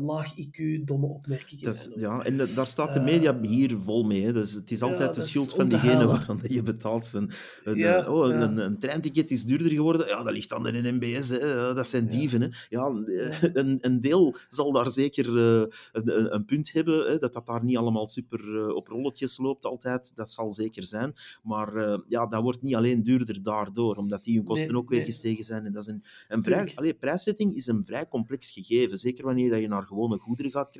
laag 0.00 0.34
IQ, 0.38 0.84
domme 0.84 1.06
opmerkingen. 1.06 1.64
Dat 1.64 1.74
is, 1.74 1.88
ja, 1.96 2.24
en 2.24 2.36
daar 2.36 2.66
staat 2.66 2.92
de 2.92 3.00
media 3.00 3.40
hier 3.40 3.76
vol 3.84 4.04
mee. 4.04 4.24
Hè. 4.24 4.32
Dus 4.32 4.52
het 4.52 4.70
is 4.70 4.82
altijd 4.82 5.14
de 5.14 5.22
schuld 5.22 5.54
van 5.54 5.68
diegene 5.68 6.06
waaraan 6.12 6.40
je 6.48 6.62
betaalt. 6.62 6.83
Een, 6.84 7.30
Ja, 7.76 8.04
eh, 8.04 8.12
oh, 8.14 8.26
een, 8.26 8.34
ja. 8.34 8.40
een, 8.40 8.58
een 8.58 8.78
treinticket 8.78 9.30
is 9.30 9.44
duurder 9.44 9.70
geworden. 9.70 10.06
Ja, 10.06 10.22
dat 10.22 10.32
ligt 10.32 10.52
aan 10.52 10.62
de 10.62 10.72
NMBS. 10.72 11.28
Hè. 11.28 11.38
Ja, 11.38 11.72
Dat 11.72 11.86
zijn 11.86 12.08
dieven. 12.08 12.40
Hè. 12.40 12.48
Ja, 12.68 12.86
eh, 13.06 13.42
een, 13.42 13.78
een 13.80 14.00
deel 14.00 14.36
zal 14.48 14.72
daar 14.72 14.90
zeker 14.90 15.26
eh, 15.38 15.60
een, 15.92 16.18
een- 16.18 16.34
een 16.34 16.44
punt 16.44 16.72
hebben. 16.72 17.06
Hè, 17.06 17.18
dat 17.18 17.32
dat 17.32 17.46
daar 17.46 17.64
niet 17.64 17.76
allemaal 17.76 18.06
super 18.06 18.68
op 18.74 18.86
rolletjes 18.88 19.38
loopt 19.38 19.64
altijd. 19.64 20.12
Dat 20.16 20.30
zal 20.30 20.52
zeker 20.52 20.84
zijn. 20.84 21.14
Maar 21.42 22.00
ja, 22.06 22.26
dat 22.26 22.42
wordt 22.42 22.62
niet 22.62 22.74
alleen 22.74 23.02
duurder 23.02 23.42
daardoor, 23.42 23.96
omdat 23.96 24.24
die 24.24 24.36
hun 24.36 24.44
kosten 24.44 24.68
Nee, 24.72 24.76
ook 24.76 24.88
weer 24.88 24.98
nee. 24.98 25.06
gestegen 25.06 25.44
zijn. 25.44 25.64
En 25.64 25.72
dat 25.72 25.82
is 25.82 25.88
een, 25.88 26.04
een 26.28 26.44
vrij, 26.44 26.72
allee, 26.74 26.94
prijszetting 26.94 27.54
is 27.54 27.66
een 27.66 27.84
vrij 27.84 28.08
complex 28.08 28.50
gegeven. 28.50 28.98
Zeker 28.98 29.24
wanneer 29.24 29.50
dat 29.50 29.60
je 29.60 29.68
naar 29.68 29.82
gewone 29.82 30.18
goederen 30.18 30.50
gaat 30.52 30.70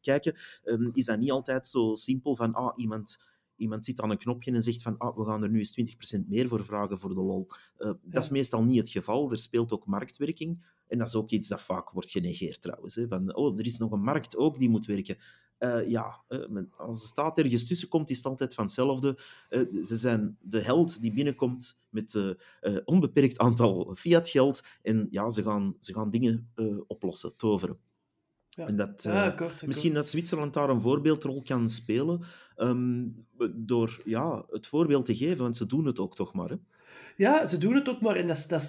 kijken, 0.00 0.34
ehm, 0.64 0.88
is 0.92 1.04
dat 1.04 1.18
niet 1.18 1.30
altijd 1.30 1.66
zo 1.66 1.94
simpel 1.94 2.36
van 2.36 2.54
ah, 2.54 2.72
iemand, 2.76 3.18
iemand 3.64 3.84
zit 3.84 4.00
aan 4.00 4.10
een 4.10 4.18
knopje 4.18 4.52
en 4.52 4.62
zegt 4.62 4.82
van 4.82 4.98
ah, 4.98 5.16
we 5.16 5.24
gaan 5.24 5.42
er 5.42 5.50
nu 5.50 5.58
eens 5.58 6.16
20% 6.16 6.26
meer 6.26 6.48
voor 6.48 6.64
vragen 6.64 6.98
voor 6.98 7.14
de 7.14 7.20
lol. 7.20 7.46
Eh, 7.76 7.90
Dat 8.02 8.22
is 8.22 8.28
meestal 8.28 8.64
niet 8.64 8.78
het 8.78 8.88
geval. 8.88 9.30
Er 9.30 9.38
speelt 9.38 9.72
ook 9.72 9.86
marktwerking. 9.86 10.66
En 10.86 10.98
dat 10.98 11.06
is 11.06 11.14
ook 11.14 11.30
iets 11.30 11.48
dat 11.48 11.62
vaak 11.62 11.90
wordt 11.90 12.10
genegeerd 12.10 12.62
trouwens. 12.62 12.94
Hè. 12.94 13.08
Van, 13.08 13.34
oh, 13.34 13.58
er 13.58 13.66
is 13.66 13.78
nog 13.78 13.90
een 13.90 14.02
markt 14.02 14.36
ook 14.36 14.58
die 14.58 14.68
moet 14.68 14.86
werken. 14.86 15.16
Eh, 15.58 15.88
ja, 15.88 16.22
eh, 16.28 16.62
als 16.76 17.00
de 17.00 17.06
staat 17.06 17.38
ergens 17.38 17.66
tussen 17.66 17.88
komt, 17.88 18.10
is 18.10 18.16
het 18.16 18.26
altijd 18.26 18.54
van 18.54 18.64
hetzelfde. 18.64 19.18
Ze 19.84 19.96
zijn 19.96 20.36
de 20.40 20.60
held 20.60 21.00
die 21.00 21.12
binnenkomt 21.12 21.78
met 21.88 22.14
een 22.14 22.86
onbeperkt 22.86 23.38
aantal 23.38 23.94
fiat-geld. 23.94 24.62
En 24.82 25.06
ja, 25.10 25.30
ze 25.30 25.42
gaan, 25.42 25.76
ze 25.78 25.92
gaan 25.92 26.10
dingen 26.10 26.52
oplossen, 26.86 27.36
toveren. 27.36 27.78
Ja. 28.56 28.66
En 28.66 28.76
dat, 28.76 29.02
Ja, 29.02 29.36
eh. 29.36 29.50
Misschien 29.66 29.94
dat 29.94 30.08
Zwitserland 30.08 30.54
daar 30.54 30.68
een 30.68 30.80
voorbeeldrol 30.80 31.42
kan 31.42 31.68
spelen, 31.68 32.20
ehm, 32.56 33.04
door 33.54 34.00
ja, 34.04 34.44
het 34.50 34.66
voorbeeld 34.66 35.06
te 35.06 35.16
geven, 35.16 35.38
want 35.42 35.56
ze 35.56 35.66
doen 35.66 35.84
het 35.86 35.98
ook 35.98 36.14
toch 36.14 36.32
maar. 36.34 36.48
Hè? 36.48 36.56
Ja, 37.16 37.46
ze 37.46 37.58
doen 37.58 37.74
het 37.74 37.88
ook 37.88 38.00
maar. 38.00 38.16
En 38.16 38.26
dat 38.26 38.36
is, 38.36 38.46
dat 38.46 38.60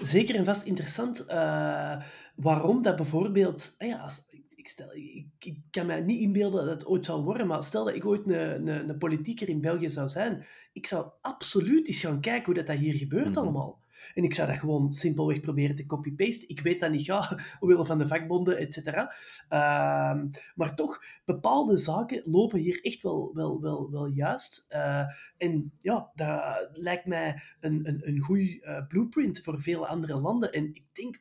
is 0.00 0.10
zeker 0.10 0.34
en 0.34 0.44
vast 0.44 0.62
interessant. 0.66 1.26
eh, 1.26 2.02
waarom 2.36 2.82
dat 2.82 2.96
bijvoorbeeld... 2.96 3.74
ah 3.78 3.88
ja, 3.88 3.98
als, 3.98 4.22
ik, 4.56 4.68
stel, 4.68 4.94
ik, 4.94 5.26
ik 5.38 5.56
kan 5.70 5.86
me 5.86 5.94
niet 6.00 6.20
inbeelden 6.20 6.64
dat 6.64 6.74
het 6.74 6.86
ooit 6.86 7.04
zal 7.04 7.24
worden, 7.24 7.46
maar 7.46 7.64
stel 7.64 7.84
dat 7.84 7.94
ik 7.94 8.06
ooit 8.06 8.26
een, 8.26 8.66
een, 8.66 8.88
een 8.88 8.98
politieker 8.98 9.48
in 9.48 9.60
België 9.60 9.90
zou 9.90 10.08
zijn, 10.08 10.46
ik 10.72 10.86
zou 10.86 11.06
absoluut 11.20 11.86
eens 11.86 12.00
gaan 12.00 12.20
kijken 12.20 12.44
hoe 12.44 12.54
dat, 12.54 12.66
dat 12.66 12.76
hier 12.76 12.94
gebeurt 12.94 13.28
Mhm. 13.28 13.38
allemaal. 13.38 13.81
En 14.14 14.24
ik 14.24 14.34
zou 14.34 14.48
dat 14.48 14.58
gewoon 14.58 14.92
simpelweg 14.92 15.40
proberen 15.40 15.76
te 15.76 15.86
copy-pasten. 15.86 16.48
Ik 16.48 16.60
weet 16.60 16.80
dat 16.80 16.90
niet 16.90 17.04
ga, 17.04 17.38
omwille 17.60 17.86
van 17.86 17.98
de 17.98 18.06
vakbonden, 18.06 18.58
et 18.58 18.72
cetera. 18.72 19.14
Ehm, 19.48 20.26
maar 20.54 20.74
toch, 20.74 21.04
bepaalde 21.24 21.76
zaken 21.76 22.22
lopen 22.24 22.58
hier 22.58 22.84
echt 22.84 23.02
wel, 23.02 23.30
wel, 23.34 23.60
wel, 23.60 23.90
wel 23.90 24.06
juist. 24.06 24.66
Eh, 24.68 25.04
en 25.36 25.72
ja, 25.78 26.10
dat 26.14 26.68
lijkt 26.72 27.06
mij 27.06 27.42
een, 27.60 27.88
een, 27.88 28.08
een 28.08 28.20
goede 28.20 28.84
blueprint 28.88 29.40
voor 29.40 29.60
vele 29.60 29.86
andere 29.86 30.16
landen. 30.16 30.52
En 30.52 30.64
ik 30.74 30.84
denk, 30.92 31.20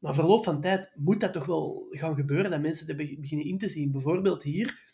na 0.00 0.14
verloop 0.14 0.44
van 0.44 0.60
tijd 0.60 0.90
moet 0.94 1.20
dat 1.20 1.32
toch 1.32 1.46
wel 1.46 1.86
gaan 1.90 2.14
gebeuren, 2.14 2.50
dat 2.50 2.60
mensen 2.60 2.86
dat 2.86 2.96
be- 2.96 3.16
beginnen 3.20 3.46
in 3.46 3.58
te 3.58 3.68
zien. 3.68 3.92
Bijvoorbeeld 3.92 4.42
hier, 4.42 4.85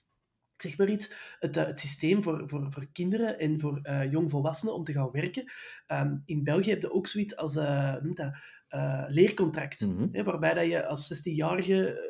zeg 0.62 0.78
maar 0.78 0.88
iets, 0.88 1.36
het, 1.38 1.56
eh, 1.56 1.64
het 1.66 1.78
systeem 1.78 2.22
voor, 2.22 2.48
voor, 2.48 2.72
voor 2.72 2.86
kinderen 2.92 3.38
en 3.38 3.60
voor 3.60 3.78
eh, 3.82 4.10
jongvolwassenen 4.10 4.74
om 4.74 4.84
te 4.84 4.92
gaan 4.92 5.10
werken. 5.10 5.52
Ehm, 5.86 6.16
in 6.24 6.44
België 6.44 6.70
heb 6.70 6.82
je 6.82 6.92
ook 6.92 7.06
zoiets 7.06 7.36
als, 7.36 7.56
eh, 7.56 7.96
noemt 8.02 8.16
dat, 8.16 8.36
eh, 8.72 9.04
leercontract. 9.08 9.86
Mhm. 9.86 10.06
Hè, 10.12 10.24
waarbij 10.24 10.54
dat 10.54 10.66
je 10.66 10.86
als 10.86 11.14
16-jarige 11.14 12.00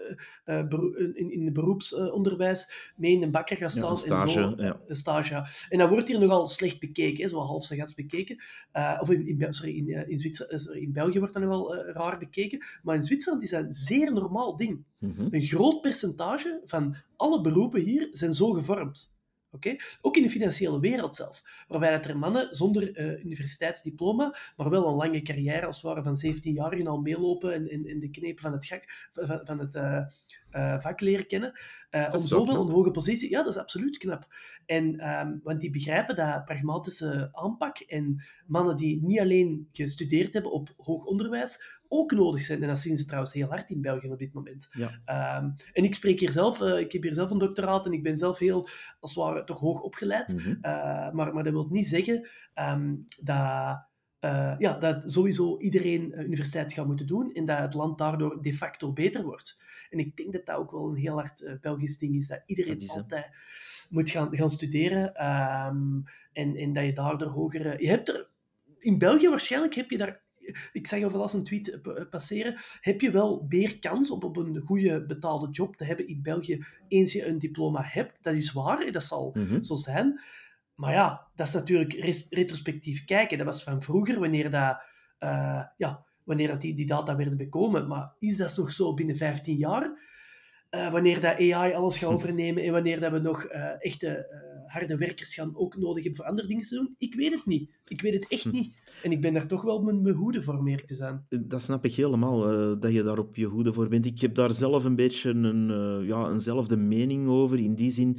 eh, 0.44 0.58
eh, 0.58 0.66
in, 1.14 1.32
in 1.32 1.44
het 1.44 1.52
beroepsonderwijs 1.52 2.92
mee 2.96 3.12
in 3.12 3.22
een 3.22 3.30
bakker 3.30 3.56
gaat 3.56 3.74
Ja, 3.74 3.80
staan. 3.80 3.90
een 3.90 3.96
stage, 3.96 4.40
en 4.40 4.56
zo, 4.56 4.62
ja. 4.62 4.80
Een 4.86 4.96
stage, 4.96 5.32
ja. 5.32 5.46
En 5.68 5.78
dat 5.78 5.88
wordt 5.88 6.08
hier 6.08 6.18
nogal 6.18 6.46
slecht 6.46 6.80
bekeken, 6.80 7.22
hè, 7.22 7.28
zo 7.28 7.38
half 7.40 7.94
bekeken. 7.94 8.42
Of 9.00 9.10
in, 9.10 9.46
sorry, 9.52 9.76
in, 9.76 10.08
in, 10.08 10.18
Zwitser, 10.18 10.60
sorry, 10.60 10.80
in 10.80 10.92
België 10.92 11.18
wordt 11.18 11.34
dat 11.34 11.42
nogal 11.42 11.76
raar 11.76 12.18
bekeken. 12.18 12.64
Maar 12.82 12.94
in 12.94 13.02
Zwitserland 13.02 13.42
is 13.42 13.50
dat 13.50 13.64
een 13.64 13.74
zeer 13.74 14.12
normaal 14.12 14.56
ding. 14.56 14.84
Mhm. 14.98 15.26
Een 15.30 15.44
groot 15.44 15.80
percentage 15.80 16.60
van 16.64 16.96
alle 17.16 17.40
beroepen 17.40 17.80
hier 17.80 18.08
zijn 18.12 18.34
zo 18.34 18.50
gevormd. 18.50 19.11
Oké? 19.52 19.76
Ook 20.00 20.16
in 20.16 20.22
de 20.22 20.30
financiële 20.30 20.80
wereld 20.80 21.14
zelf. 21.14 21.64
Waarbij 21.68 21.90
dat 21.90 22.04
er 22.04 22.18
mannen 22.18 22.54
zonder 22.54 22.96
eh, 22.96 23.24
universiteitsdiploma, 23.24 24.36
maar 24.56 24.70
wel 24.70 24.86
een 24.86 24.94
lange 24.94 25.22
carrière 25.22 25.66
als 25.66 25.76
het 25.76 25.84
ware 25.84 26.02
van 26.02 26.16
17 26.16 26.52
jaar 26.52 26.86
al 26.86 27.00
meelopen 27.00 27.70
en, 27.70 27.86
en 27.86 28.00
de 28.00 28.10
knepen 28.10 28.42
van 28.42 28.52
het, 28.52 28.66
gak, 28.66 29.08
van, 29.12 29.40
van 29.44 29.58
het 29.58 29.74
eh, 29.74 30.06
eh, 30.52 30.80
vak 30.80 31.00
leren 31.00 31.26
kennen. 31.26 31.60
Dat 31.90 32.14
om 32.14 32.20
zoveel 32.20 32.60
een 32.60 32.72
hoge 32.72 32.90
positie... 32.90 33.30
Ja, 33.30 33.42
dat 33.42 33.54
is 33.54 33.60
absoluut 33.60 33.98
knap. 33.98 34.26
En, 34.66 34.98
ehm, 34.98 35.36
want 35.42 35.60
die 35.60 35.70
begrijpen 35.70 36.16
dat 36.16 36.44
pragmatische 36.44 37.28
aanpak 37.32 37.78
en 37.78 38.24
mannen 38.46 38.76
die 38.76 39.02
niet 39.02 39.20
alleen 39.20 39.68
gestudeerd 39.72 40.32
hebben 40.32 40.52
op 40.52 40.74
hoog 40.76 41.04
onderwijs, 41.04 41.80
ook 41.92 42.12
nodig 42.12 42.42
zijn. 42.42 42.62
En 42.62 42.68
dat 42.68 42.78
zien 42.78 42.96
ze 42.96 43.04
trouwens 43.04 43.32
heel 43.32 43.48
hard 43.48 43.70
in 43.70 43.80
België 43.80 44.10
op 44.10 44.18
dit 44.18 44.32
moment. 44.32 44.68
Ja. 44.70 45.00
Ehm, 45.04 45.50
en 45.72 45.84
ik 45.84 45.94
spreek 45.94 46.20
hier 46.20 46.32
zelf, 46.32 46.60
eh, 46.60 46.78
ik 46.78 46.92
heb 46.92 47.02
hier 47.02 47.14
zelf 47.14 47.30
een 47.30 47.38
doctoraat 47.38 47.86
en 47.86 47.92
ik 47.92 48.02
ben 48.02 48.16
zelf 48.16 48.38
heel, 48.38 48.68
als 49.00 49.14
het 49.14 49.24
ware, 49.24 49.44
toch 49.44 49.58
hoog 49.58 49.80
opgeleid. 49.80 50.34
Mhm. 50.34 50.48
Uh, 50.48 51.12
maar, 51.12 51.34
maar 51.34 51.44
dat 51.44 51.52
wil 51.52 51.66
niet 51.70 51.86
zeggen 51.86 52.28
ehm, 52.54 52.94
dat, 53.22 53.86
uh, 54.20 54.54
ja, 54.58 54.78
dat 54.78 55.12
sowieso 55.12 55.58
iedereen 55.58 56.12
uh, 56.14 56.24
universiteit 56.24 56.72
gaat 56.72 56.86
moeten 56.86 57.06
doen 57.06 57.32
en 57.32 57.44
dat 57.44 57.58
het 57.58 57.74
land 57.74 57.98
daardoor 57.98 58.42
de 58.42 58.54
facto 58.54 58.92
beter 58.92 59.24
wordt. 59.24 59.58
En 59.92 59.98
ik 59.98 60.16
denk 60.16 60.32
dat 60.32 60.46
dat 60.46 60.56
ook 60.56 60.70
wel 60.70 60.88
een 60.88 60.96
heel 60.96 61.14
hard 61.14 61.40
uh, 61.40 61.52
Belgisch 61.60 61.98
ding 61.98 62.16
is, 62.16 62.26
dat 62.26 62.42
iedereen 62.46 62.72
Dat 62.72 62.82
is 62.82 62.96
altijd 62.96 63.26
moet 63.90 64.10
gaan, 64.10 64.36
gaan 64.36 64.50
studeren 64.50 65.26
um, 65.26 66.04
en, 66.32 66.56
en 66.56 66.72
dat 66.72 66.84
je 66.84 66.92
daardoor 66.92 67.28
hogere... 67.28 67.76
Je 67.78 67.88
hebt 67.88 68.08
er... 68.08 68.30
In 68.78 68.98
België 68.98 69.28
waarschijnlijk 69.28 69.74
heb 69.74 69.90
je 69.90 69.98
daar 69.98 70.22
ik 70.72 70.86
zag 70.86 71.02
over 71.02 71.18
laatst 71.18 71.34
een 71.34 71.44
tweet 71.44 71.78
passeren, 72.10 72.56
heb 72.80 73.00
je 73.00 73.10
wel 73.10 73.46
meer 73.48 73.78
kans 73.78 74.10
op, 74.10 74.24
op 74.24 74.36
een 74.36 74.60
goede 74.64 75.06
betaalde 75.06 75.50
job 75.50 75.76
te 75.76 75.84
hebben 75.84 76.06
in 76.06 76.22
België 76.22 76.64
eens 76.88 77.12
je 77.12 77.26
een 77.26 77.38
diploma 77.38 77.82
hebt. 77.84 78.22
Dat 78.22 78.34
is 78.34 78.52
waar, 78.52 78.92
dat 78.92 79.04
zal 79.04 79.30
Mhm. 79.34 79.62
zo 79.62 79.74
zijn. 79.74 80.20
Maar 80.74 80.92
ja, 80.92 81.26
dat 81.34 81.46
is 81.46 81.52
natuurlijk 81.52 81.92
retrospectief 82.30 83.04
kijken. 83.04 83.36
Dat 83.38 83.46
was 83.46 83.62
van 83.62 83.82
vroeger, 83.82 84.20
wanneer, 84.20 84.50
dat, 84.50 84.82
uh, 85.20 85.62
ja, 85.76 86.04
wanneer 86.24 86.48
dat 86.48 86.60
die, 86.60 86.74
die 86.74 86.86
data 86.86 87.16
werden 87.16 87.36
bekomen. 87.36 87.88
Maar 87.88 88.12
is 88.18 88.36
dat 88.36 88.56
nog 88.56 88.72
zo 88.72 88.94
binnen 88.94 89.16
15 89.16 89.56
jaar? 89.56 90.10
Uh, 90.70 90.92
wanneer 90.92 91.20
dat 91.20 91.38
AI 91.38 91.72
alles 91.72 91.98
gaat 91.98 92.12
overnemen 92.14 92.62
en 92.62 92.72
wanneer 92.72 93.00
dat 93.00 93.12
we 93.12 93.18
nog 93.18 93.44
uh, 93.44 93.84
echte 93.84 94.06
uh, 94.08 94.72
harde 94.72 94.96
werkers 94.96 95.34
gaan 95.34 95.56
ook 95.56 95.76
nodig 95.76 96.02
hebben 96.02 96.14
voor 96.14 96.30
andere 96.30 96.48
dingen 96.48 96.64
te 96.64 96.74
doen? 96.74 96.94
Ik 96.98 97.14
weet 97.14 97.32
het 97.32 97.46
niet. 97.46 97.70
Ik 97.86 98.00
weet 98.00 98.14
het 98.14 98.28
echt 98.28 98.52
niet. 98.52 98.74
En 99.02 99.12
ik 99.12 99.20
ben 99.20 99.32
daar 99.32 99.46
toch 99.46 99.62
wel 99.62 99.76
op 99.76 99.84
mijn, 99.84 100.02
mijn 100.02 100.14
hoede 100.14 100.42
voor 100.42 100.62
meer 100.62 100.84
te 100.84 100.94
zijn. 100.94 101.26
Dat 101.28 101.62
snap 101.62 101.84
ik 101.84 101.94
helemaal, 101.94 102.40
dat 102.80 102.92
je 102.92 103.02
daar 103.02 103.18
op 103.18 103.36
je 103.36 103.46
hoede 103.46 103.72
voor 103.72 103.88
bent. 103.88 104.06
Ik 104.06 104.20
heb 104.20 104.34
daar 104.34 104.52
zelf 104.52 104.84
een 104.84 104.96
beetje 104.96 105.30
een, 105.30 106.06
ja, 106.06 106.30
eenzelfde 106.30 106.76
mening 106.76 107.28
over, 107.28 107.58
in 107.58 107.74
die 107.74 107.90
zin... 107.90 108.18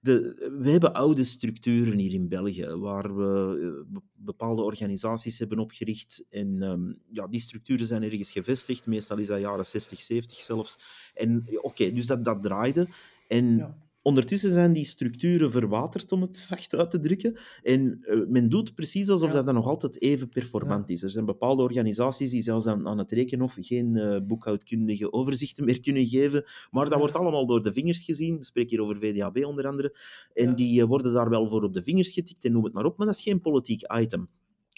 De, 0.00 0.34
we 0.62 0.70
hebben 0.70 0.94
oude 0.94 1.24
structuren 1.24 1.98
hier 1.98 2.12
in 2.12 2.28
België, 2.28 2.66
waar 2.66 3.16
we 3.16 3.58
uh, 3.58 3.98
bepaalde 4.14 4.62
organisaties 4.62 5.38
hebben 5.38 5.58
opgericht. 5.58 6.24
En 6.30 6.62
um, 6.62 6.98
ja, 7.10 7.26
die 7.26 7.40
structuren 7.40 7.86
zijn 7.86 8.02
ergens 8.02 8.32
gevestigd. 8.32 8.86
Meestal 8.86 9.18
is 9.18 9.26
dat 9.26 9.40
jaren 9.40 9.66
60, 9.66 10.00
70 10.00 10.40
zelfs. 10.40 10.78
En 11.14 11.44
oké, 11.60 11.92
dus 11.92 12.06
dat, 12.06 12.24
dat 12.24 12.42
draaide. 12.42 12.88
En. 13.28 13.76
Ondertussen 14.02 14.50
zijn 14.50 14.72
die 14.72 14.84
structuren 14.84 15.50
verwaterd, 15.50 16.12
om 16.12 16.20
het 16.22 16.38
zacht 16.38 16.74
uit 16.74 16.90
te 16.90 17.00
drukken. 17.00 17.38
En 17.62 17.98
uh, 18.00 18.26
men 18.28 18.48
doet 18.48 18.74
precies 18.74 19.08
alsof 19.08 19.28
ja. 19.28 19.34
dat 19.34 19.46
dan 19.46 19.54
nog 19.54 19.66
altijd 19.66 20.02
even 20.02 20.28
performant 20.28 20.88
ja. 20.88 20.94
is. 20.94 21.02
Er 21.02 21.10
zijn 21.10 21.24
bepaalde 21.24 21.62
organisaties 21.62 22.30
die 22.30 22.42
zelfs 22.42 22.66
aan, 22.66 22.88
aan 22.88 22.98
het 22.98 23.12
rekenhof 23.12 23.56
geen 23.60 23.96
uh, 23.96 24.18
boekhoudkundige 24.26 25.12
overzichten 25.12 25.64
meer 25.64 25.80
kunnen 25.80 26.06
geven. 26.06 26.44
Maar 26.70 26.88
dat 26.88 26.98
wordt 26.98 27.16
allemaal 27.16 27.46
door 27.46 27.62
de 27.62 27.72
vingers 27.72 28.04
gezien. 28.04 28.36
Ik 28.36 28.44
spreek 28.44 28.70
hier 28.70 28.82
over 28.82 28.96
VDAB 28.96 29.44
onder 29.44 29.66
andere. 29.66 29.96
En 30.34 30.54
die 30.54 30.80
uh, 30.80 30.86
worden 30.86 31.12
daar 31.12 31.30
wel 31.30 31.48
voor 31.48 31.62
op 31.62 31.74
de 31.74 31.82
vingers 31.82 32.12
getikt 32.12 32.44
en 32.44 32.52
noem 32.52 32.64
het 32.64 32.72
maar 32.72 32.84
op. 32.84 32.96
Maar 32.96 33.06
dat 33.06 33.16
is 33.16 33.22
geen 33.22 33.40
politiek 33.40 33.92
item. 33.92 34.28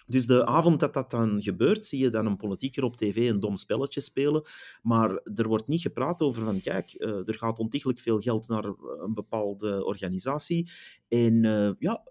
Dus 0.06 0.26
de 0.26 0.46
avond 0.46 0.80
dat 0.80 0.94
dat 0.94 1.10
dan 1.10 1.42
gebeurt, 1.42 1.86
zie 1.86 2.02
je 2.02 2.10
dan 2.10 2.26
een 2.26 2.36
politieker 2.36 2.84
op 2.84 2.96
tv 2.96 3.30
een 3.30 3.40
dom 3.40 3.56
spelletje 3.56 4.00
spelen. 4.00 4.42
Maar 4.82 5.20
er 5.34 5.48
wordt 5.48 5.66
niet 5.66 5.80
gepraat 5.80 6.20
over 6.20 6.44
van, 6.44 6.60
kijk, 6.60 6.94
uh, 6.98 7.28
er 7.28 7.34
gaat 7.34 7.58
ontiegelijk 7.58 8.00
veel 8.00 8.20
geld 8.20 8.48
naar 8.48 8.64
een 9.00 9.14
bepaalde 9.14 9.84
organisatie. 9.84 10.70
En 11.08 11.44
uh, 11.44 11.70
ja, 11.78 12.02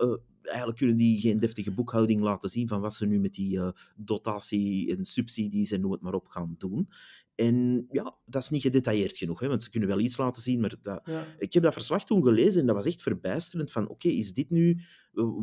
eigenlijk 0.42 0.78
kunnen 0.78 0.98
die 0.98 1.20
geen 1.20 1.40
deftige 1.40 1.72
boekhouding 1.72 2.22
laten 2.22 2.50
zien 2.50 2.68
van 2.68 2.82
wat 2.82 2.94
ze 2.94 3.06
nu 3.06 3.20
met 3.20 3.34
die 3.34 3.60
dotatie 3.96 4.96
en 4.96 5.06
subsidies 5.06 5.72
en 5.72 5.82
noem 5.82 5.92
het 5.92 6.02
maar 6.02 6.14
op 6.14 6.28
gaan 6.28 6.56
doen. 6.58 6.90
En 7.36 7.88
ja, 7.92 8.16
dat 8.26 8.42
is 8.42 8.50
niet 8.50 8.62
gedetailleerd 8.62 9.18
genoeg, 9.18 9.40
hè, 9.40 9.48
want 9.48 9.64
ze 9.64 9.70
kunnen 9.70 9.90
wel 9.90 10.00
iets 10.00 10.18
laten 10.18 10.42
zien, 10.42 10.60
maar 10.60 10.76
dat... 10.82 11.02
ja. 11.04 11.26
ik 11.38 11.54
heb 11.54 11.64
dat 11.64 11.74
verslag 11.74 12.06
toen 12.06 12.24
gelezen 12.24 12.62
en 12.62 12.68
dat 12.68 12.76
was 12.76 12.86
echt 12.86 13.02
verbijsterend 13.02 13.72
van 13.72 13.84
oké, 13.84 13.92
okay, 13.92 14.12
is 14.12 14.34
dit 14.34 14.50
nu 14.50 14.82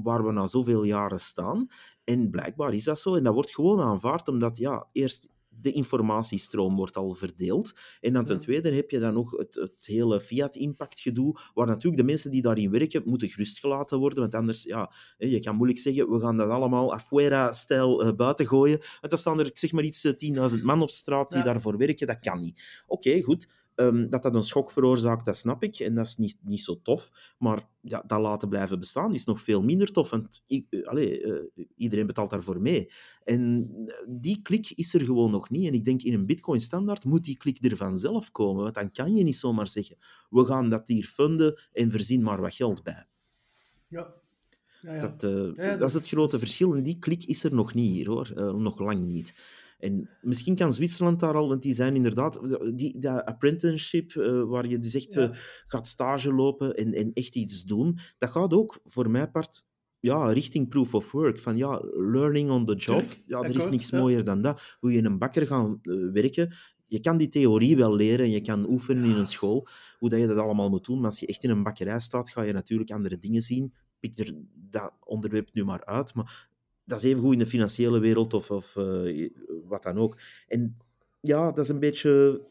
waar 0.03 0.25
we 0.25 0.33
na 0.33 0.47
zoveel 0.47 0.85
jaren 0.85 1.21
staan? 1.21 1.67
En 2.05 2.31
blijkbaar 2.31 2.75
is 2.75 2.85
dat 2.85 3.01
zo 3.01 3.15
en 3.15 3.23
dat 3.23 3.35
wordt 3.35 3.55
gewoon 3.55 3.81
aanvaard 3.81 4.29
omdat 4.29 4.57
ja, 4.57 4.89
eerst 4.93 5.29
de 5.51 5.73
informatiestroom 5.73 6.77
wordt 6.77 6.97
al 6.97 7.13
verdeeld. 7.13 7.73
En 8.01 8.13
dan 8.13 8.25
ten 8.25 8.39
tweede 8.39 8.75
heb 8.75 8.91
je 8.91 8.99
dan 8.99 9.15
nog 9.15 9.31
het, 9.31 9.55
het 9.55 9.87
hele 9.87 10.21
Fiat-impact-gedoe, 10.21 11.39
waar 11.55 11.67
natuurlijk 11.67 11.97
de 11.97 12.09
mensen 12.09 12.31
die 12.31 12.43
daarin 12.43 12.71
werken 12.71 13.03
moeten 13.05 13.29
gerustgelaten 13.29 13.99
worden, 13.99 14.21
want 14.21 14.35
anders, 14.35 14.63
ja, 14.63 14.93
je 15.19 15.41
kan 15.41 15.57
moeilijk 15.57 15.81
zeggen, 15.81 16.11
we 16.11 16.21
gaan 16.21 16.37
dat 16.37 16.49
allemaal 16.49 16.95
afuera-stijl 16.95 18.07
uh, 18.07 18.13
buiten 18.13 18.47
gooien. 18.47 18.79
Want 18.79 19.11
dan 19.11 19.19
staan 19.19 19.39
er, 19.39 19.47
ik 19.47 19.59
zeg 19.59 19.73
maar 19.73 19.85
iets, 19.85 20.07
10.000 20.07 20.13
eh, 20.19 20.63
man 20.63 20.83
op 20.83 20.91
straat 20.91 21.31
die 21.31 21.39
ja. 21.39 21.45
daarvoor 21.45 21.77
werken, 21.77 22.07
dat 22.07 22.21
kan 22.21 22.41
niet. 22.41 22.63
Oké, 22.87 23.23
goed. 23.23 23.49
Um, 23.81 24.11
dat 24.11 24.23
dat 24.23 24.35
een 24.35 24.43
schok 24.43 24.71
veroorzaakt, 24.71 25.25
dat 25.25 25.37
snap 25.37 25.63
ik. 25.63 25.79
En 25.79 25.95
dat 25.95 26.07
is 26.07 26.17
niet, 26.17 26.39
niet 26.43 26.61
zo 26.61 26.81
tof. 26.83 27.35
Maar 27.39 27.69
ja, 27.81 28.03
dat 28.07 28.21
laten 28.21 28.49
blijven 28.49 28.79
bestaan 28.79 29.15
is 29.15 29.25
nog 29.25 29.41
veel 29.41 29.63
minder 29.63 29.93
tof. 29.93 30.11
Want 30.11 30.43
uh, 30.47 30.87
allez, 30.87 31.19
uh, 31.19 31.67
iedereen 31.77 32.07
betaalt 32.07 32.31
daarvoor 32.31 32.61
mee. 32.61 32.91
En 33.25 33.71
die 34.09 34.43
klik 34.43 34.71
is 34.71 34.95
er 34.95 35.01
gewoon 35.01 35.31
nog 35.31 35.51
niet. 35.51 35.67
En 35.67 35.75
ik 35.75 35.85
denk 35.85 36.03
in 36.03 36.15
een 36.15 36.27
Bitcoin-standaard 36.27 37.05
moet 37.05 37.25
die 37.25 37.37
klik 37.37 37.65
er 37.65 37.77
vanzelf 37.77 38.31
komen. 38.31 38.63
Want 38.63 38.75
dan 38.75 38.93
kan 38.93 39.15
je 39.15 39.25
niet 39.25 39.37
zomaar 39.37 39.69
zeggen: 39.69 39.97
we 40.31 40.45
gaan 40.45 40.71
dat 40.71 40.89
hier 40.89 41.05
funden 41.05 41.61
en 41.73 41.91
voorzien 41.91 42.23
maar 42.23 42.41
wat 42.41 42.55
geld 42.55 42.83
bij. 42.83 43.07
Ja. 43.89 44.15
Ja, 44.81 44.95
ja. 44.95 45.01
Dat, 45.01 45.23
uh, 45.23 45.57
dat, 45.57 45.79
dat, 45.79 45.89
is 45.89 45.95
het 45.95 46.09
grote 46.09 46.39
verschil. 46.39 46.75
En 46.75 46.83
die 46.83 46.99
klik 46.99 47.25
is 47.25 47.45
er 47.45 47.55
nog 47.55 47.75
niet 47.75 47.91
hier, 47.91 48.09
hoor. 48.09 48.33
nog 48.61 48.79
lang 48.79 49.07
niet. 49.07 49.35
En 49.81 50.09
misschien 50.21 50.57
kan 50.57 50.73
Zwitserland 50.73 51.21
daar 51.21 51.35
al, 51.35 51.49
want 51.49 51.63
die 51.63 51.75
zijn 51.75 51.95
inderdaad, 51.95 52.41
die, 52.75 52.99
dat 52.99 53.25
apprenticeship, 53.25 54.15
uh, 54.15 54.43
waar 54.45 54.67
je 54.67 54.79
dus 54.79 54.95
echt 54.95 55.15
ja. 55.15 55.29
uh, 55.29 55.37
gaat 55.67 55.89
stage 55.89 56.33
lopen 56.33 56.75
en, 56.75 56.93
en 56.93 57.11
echt 57.13 57.35
iets 57.35 57.65
doen, 57.65 57.99
dat 58.19 58.31
gaat 58.31 58.53
ook 58.53 58.81
voor 58.85 59.11
mij 59.11 59.31
part 59.31 59.69
ja, 60.01 60.33
richting 60.33 60.69
proof 60.69 60.95
of 60.95 61.13
work. 61.13 61.41
Van 61.41 61.57
ja, 61.57 61.83
learning 61.95 62.51
on 62.51 62.67
the 62.67 62.75
job. 62.75 63.05
Ja, 63.27 63.43
er 63.43 63.57
is 63.57 63.69
niks 63.69 63.91
mooier 63.91 64.25
dan 64.25 64.43
dat. 64.43 64.77
Hoe 64.81 64.93
je 64.93 64.99
in 64.99 65.05
een 65.05 65.19
bakker 65.19 65.47
gaat 65.47 65.79
uh, 65.83 66.13
werken. 66.13 66.55
Je 66.87 67.01
kan 67.01 67.17
die 67.17 67.29
theorie 67.29 67.77
wel 67.77 67.95
leren, 67.95 68.31
je 68.31 68.41
kan 68.41 68.69
oefenen 68.69 69.05
in 69.05 69.17
een 69.17 69.27
school, 69.27 69.67
hoe 69.99 70.09
dat 70.09 70.21
je 70.21 70.27
dat 70.27 70.39
allemaal 70.39 70.69
moet 70.69 70.85
doen. 70.85 70.97
Maar 70.97 71.11
als 71.11 71.21
je 71.21 71.27
echt 71.27 71.45
in 71.45 71.51
een 71.51 71.63
bakkerij 71.63 72.01
staat, 72.01 72.31
ga 72.31 72.43
je 72.43 72.53
natuurlijk 72.53 72.91
andere 72.91 73.19
dingen 73.19 73.43
zien. 73.43 73.73
Pik 74.01 74.19
er 74.19 74.35
dat 74.55 74.93
onderwerp 75.05 75.49
nu 75.53 75.65
maar 75.65 75.85
uit. 75.85 76.15
Maar 76.15 76.49
dat 76.85 76.99
is 76.99 77.05
even 77.05 77.23
goed 77.23 77.33
in 77.33 77.39
de 77.39 77.47
financiële 77.47 77.99
wereld 77.99 78.35
of, 78.35 78.51
of 78.51 78.77
uh, 78.77 79.31
wat 79.71 79.83
dan 79.83 79.99
ook. 79.99 80.19
En 80.49 80.77
ja, 81.21 81.53
dat 81.53 81.65
is 81.65 81.69
een 81.69 81.81
beetje 81.81 82.43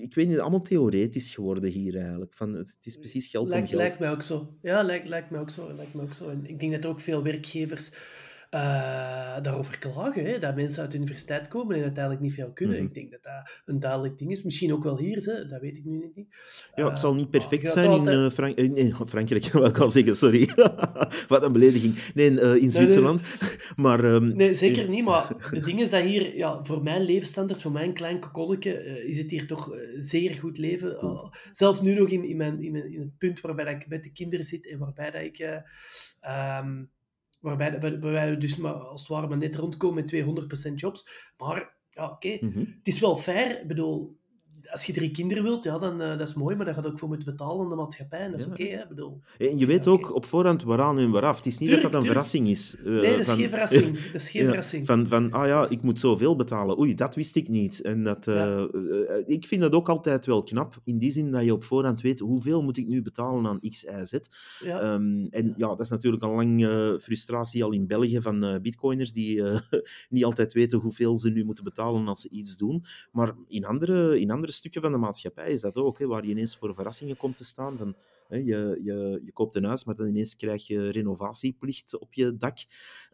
ik 0.00 0.14
weet 0.14 0.28
niet, 0.28 0.38
allemaal 0.38 0.62
theoretisch 0.62 1.30
geworden 1.30 1.70
hier 1.70 1.96
eigenlijk. 1.96 2.34
Van, 2.34 2.54
het 2.54 2.78
is 2.82 2.96
precies 2.96 3.28
geld 3.28 3.48
lijkt, 3.48 3.62
om 3.62 3.68
geld. 3.68 3.80
Lijkt 3.80 3.98
mij 3.98 4.10
ook 4.10 4.22
zo. 4.22 4.56
Ja, 4.62 4.82
lijkt, 4.82 5.08
lijkt, 5.08 5.30
mij 5.30 5.40
ook 5.40 5.50
zo, 5.50 5.74
lijkt 5.76 5.94
mij 5.94 6.04
ook 6.04 6.12
zo. 6.12 6.28
En 6.28 6.46
ik 6.46 6.60
denk 6.60 6.72
dat 6.72 6.86
ook 6.86 7.00
veel 7.00 7.22
werkgevers 7.22 7.90
uh, 8.54 9.42
daarover 9.42 9.78
klagen. 9.78 10.24
Hè? 10.24 10.38
Dat 10.38 10.54
mensen 10.54 10.82
uit 10.82 10.90
de 10.90 10.96
universiteit 10.96 11.48
komen 11.48 11.76
en 11.76 11.82
uiteindelijk 11.82 12.22
niet 12.22 12.34
veel 12.34 12.52
kunnen. 12.52 12.74
Mm 12.74 12.80
-hmm. 12.80 12.88
Ik 12.88 12.94
denk 12.94 13.10
dat 13.10 13.22
dat 13.22 13.62
een 13.64 13.80
duidelijk 13.80 14.18
ding 14.18 14.30
is. 14.30 14.42
Misschien 14.42 14.72
ook 14.72 14.82
wel 14.82 14.98
hier, 14.98 15.16
hè? 15.16 15.46
dat 15.46 15.60
weet 15.60 15.76
ik 15.76 15.84
nu 15.84 16.10
niet. 16.14 16.26
Ja, 16.74 16.88
het 16.88 17.00
zal 17.00 17.14
niet 17.14 17.30
perfect 17.30 17.70
zijn 17.70 17.88
altijd... 17.88 18.16
in 18.16 18.22
uh, 18.22 18.30
Frank 18.30 18.56
nee, 18.56 18.94
Frankrijk, 19.06 19.44
wil 19.52 19.64
ik 19.64 19.78
al 19.78 19.88
zeggen, 19.88 20.16
sorry. 20.16 20.48
Wat 21.28 21.42
een 21.42 21.52
belediging. 21.52 22.12
Nee, 22.14 22.30
uh, 22.30 22.54
in 22.54 22.70
Zwitserland. 22.70 23.20
Nee, 23.20 23.50
nee. 23.50 23.58
maar, 23.76 24.04
um, 24.04 24.36
nee, 24.36 24.54
zeker 24.54 24.88
niet. 24.88 25.04
Maar 25.04 25.30
het 25.38 25.64
ding 25.64 25.80
is 25.80 25.90
dat 25.90 26.02
hier, 26.02 26.36
ja, 26.36 26.64
voor 26.64 26.82
mijn 26.82 27.02
levensstandaard, 27.02 27.62
voor 27.62 27.72
mijn 27.72 27.92
klein 27.92 28.20
kokonnetje, 28.20 29.04
is 29.06 29.18
het 29.18 29.30
hier 29.30 29.46
toch 29.46 29.70
zeer 29.96 30.34
goed 30.34 30.58
leven. 30.58 30.96
Cool. 30.96 31.32
zelfs 31.52 31.80
nu 31.80 31.94
nog 31.94 32.08
in, 32.08 32.24
in, 32.24 32.36
mijn, 32.36 32.62
in, 32.62 32.72
mijn, 32.72 32.92
in 32.92 33.00
het 33.00 33.18
punt 33.18 33.40
waarbij 33.40 33.64
dat 33.64 33.74
ik 33.74 33.88
met 33.88 34.02
de 34.02 34.12
kinderen 34.12 34.46
zit 34.46 34.68
en 34.68 34.78
waarbij 34.78 35.10
dat 35.10 35.22
ik... 35.22 35.62
Um, 36.60 36.92
waarbij, 37.44 37.80
waarbij 37.80 38.30
we 38.30 38.36
dus 38.36 38.56
maar, 38.56 38.72
als 38.72 39.00
het 39.00 39.10
ware 39.10 39.28
maar 39.28 39.38
net 39.38 39.56
rondkomen 39.56 40.04
met 40.04 40.70
200% 40.70 40.74
jobs. 40.74 41.08
Maar 41.38 41.76
ja, 41.90 42.04
oké, 42.04 42.14
okay. 42.14 42.38
mm 42.40 42.52
-hmm. 42.52 42.74
het 42.78 42.86
is 42.86 43.00
wel 43.00 43.16
fair. 43.16 43.60
Ik 43.60 43.68
bedoel, 43.68 44.18
als 44.74 44.84
je 44.84 44.92
drie 44.92 45.10
kinderen 45.10 45.42
wilt, 45.42 45.64
ja, 45.64 45.78
dan 45.78 46.02
uh, 46.02 46.18
dat 46.18 46.28
is 46.28 46.34
mooi, 46.34 46.56
maar 46.56 46.64
daar 46.64 46.74
gaat 46.74 46.86
ook 46.86 46.98
voor 46.98 47.08
moeten 47.08 47.26
betalen 47.26 47.62
aan 47.62 47.68
de 47.68 47.74
maatschappij. 47.74 48.18
En 48.18 48.30
dat 48.30 48.40
is 48.40 48.46
ja. 48.46 48.52
oké, 48.52 48.62
okay, 48.62 48.86
bedoel. 48.88 49.20
En 49.38 49.58
je 49.58 49.66
weet 49.66 49.84
ja, 49.84 49.90
ook 49.90 50.14
op 50.14 50.24
voorhand 50.26 50.62
waaraan 50.62 50.98
en 50.98 51.10
waaraf. 51.10 51.36
Het 51.36 51.46
is 51.46 51.58
niet 51.58 51.70
dat 51.70 51.82
dat 51.82 51.94
een 51.94 52.02
verrassing 52.02 52.48
is. 52.48 52.76
Uh, 52.78 52.84
nee, 52.84 53.10
dat 53.10 53.20
is 53.20 53.26
van, 53.26 53.36
geen 53.36 53.48
verrassing. 53.48 53.98
Dat 54.12 54.22
is 54.22 54.30
geen 54.30 54.42
ja, 54.42 54.48
verrassing. 54.48 54.86
Van, 54.86 55.08
van, 55.08 55.32
ah 55.32 55.46
ja, 55.46 55.68
ik 55.68 55.82
moet 55.82 56.00
zoveel 56.00 56.36
betalen. 56.36 56.78
Oei, 56.78 56.94
dat 56.94 57.14
wist 57.14 57.36
ik 57.36 57.48
niet. 57.48 57.80
En 57.80 58.04
dat, 58.04 58.26
uh, 58.26 58.64
ik 59.26 59.46
vind 59.46 59.60
dat 59.60 59.72
ook 59.72 59.88
altijd 59.88 60.26
wel 60.26 60.42
knap, 60.42 60.80
in 60.84 60.98
die 60.98 61.10
zin 61.10 61.30
dat 61.30 61.44
je 61.44 61.52
op 61.52 61.64
voorhand 61.64 62.00
weet 62.00 62.18
hoeveel 62.18 62.62
moet 62.62 62.76
ik 62.76 62.86
nu 62.86 63.02
betalen 63.02 63.46
aan 63.46 63.60
X, 63.60 63.84
Y, 63.84 64.04
Z. 64.04 64.12
Um, 64.66 65.24
en 65.24 65.54
ja, 65.56 65.68
dat 65.68 65.80
is 65.80 65.88
natuurlijk 65.88 66.22
een 66.22 66.34
lange 66.34 66.98
frustratie 67.02 67.64
al 67.64 67.72
in 67.72 67.86
België 67.86 68.20
van 68.20 68.58
bitcoiners 68.62 69.12
die 69.12 69.42
niet 70.08 70.24
altijd 70.24 70.52
weten 70.52 70.78
hoeveel 70.78 71.18
ze 71.18 71.30
nu 71.30 71.44
moeten 71.44 71.64
betalen 71.64 72.08
als 72.08 72.20
ze 72.20 72.28
iets 72.28 72.56
doen. 72.56 72.84
Maar 73.12 73.34
in 73.48 73.64
andere, 73.64 74.20
in 74.20 74.30
andere 74.30 74.52
stukken 74.64 74.82
van 74.82 75.00
de 75.00 75.06
maatschappij 75.06 75.50
is 75.50 75.60
dat 75.60 75.76
ook, 75.76 75.98
hè, 75.98 76.06
waar 76.06 76.24
je 76.24 76.30
ineens 76.30 76.56
voor 76.56 76.74
verrassingen 76.74 77.16
komt 77.16 77.36
te 77.36 77.44
staan. 77.44 77.76
Van, 77.76 77.94
hè, 78.28 78.36
je, 78.36 78.80
je, 78.82 79.20
je 79.24 79.32
koopt 79.32 79.56
een 79.56 79.64
huis, 79.64 79.84
maar 79.84 79.96
dan 79.96 80.06
ineens 80.06 80.36
krijg 80.36 80.66
je 80.66 80.88
renovatieplicht 80.90 81.98
op 81.98 82.14
je 82.14 82.36
dak, 82.36 82.58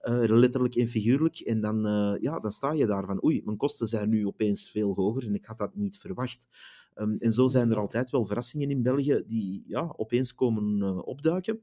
uh, 0.03 0.23
letterlijk 0.27 0.75
en 0.75 0.89
figuurlijk. 0.89 1.39
En 1.39 1.61
dan, 1.61 1.87
uh, 1.87 2.21
ja, 2.21 2.39
dan 2.39 2.51
sta 2.51 2.73
je 2.73 2.87
daar 2.87 3.07
van, 3.07 3.25
oei, 3.25 3.43
mijn 3.45 3.57
kosten 3.57 3.87
zijn 3.87 4.09
nu 4.09 4.27
opeens 4.27 4.71
veel 4.71 4.95
hoger 4.95 5.27
en 5.27 5.35
ik 5.35 5.45
had 5.45 5.59
dat 5.59 5.75
niet 5.75 5.99
verwacht. 5.99 6.49
Um, 6.95 7.17
en 7.17 7.33
zo 7.33 7.47
zijn 7.47 7.71
er 7.71 7.79
altijd 7.79 8.11
wel 8.11 8.27
verrassingen 8.27 8.71
in 8.71 8.83
België 8.83 9.23
die 9.27 9.65
ja, 9.67 9.95
opeens 9.97 10.35
komen 10.35 10.77
uh, 10.77 11.07
opduiken. 11.07 11.61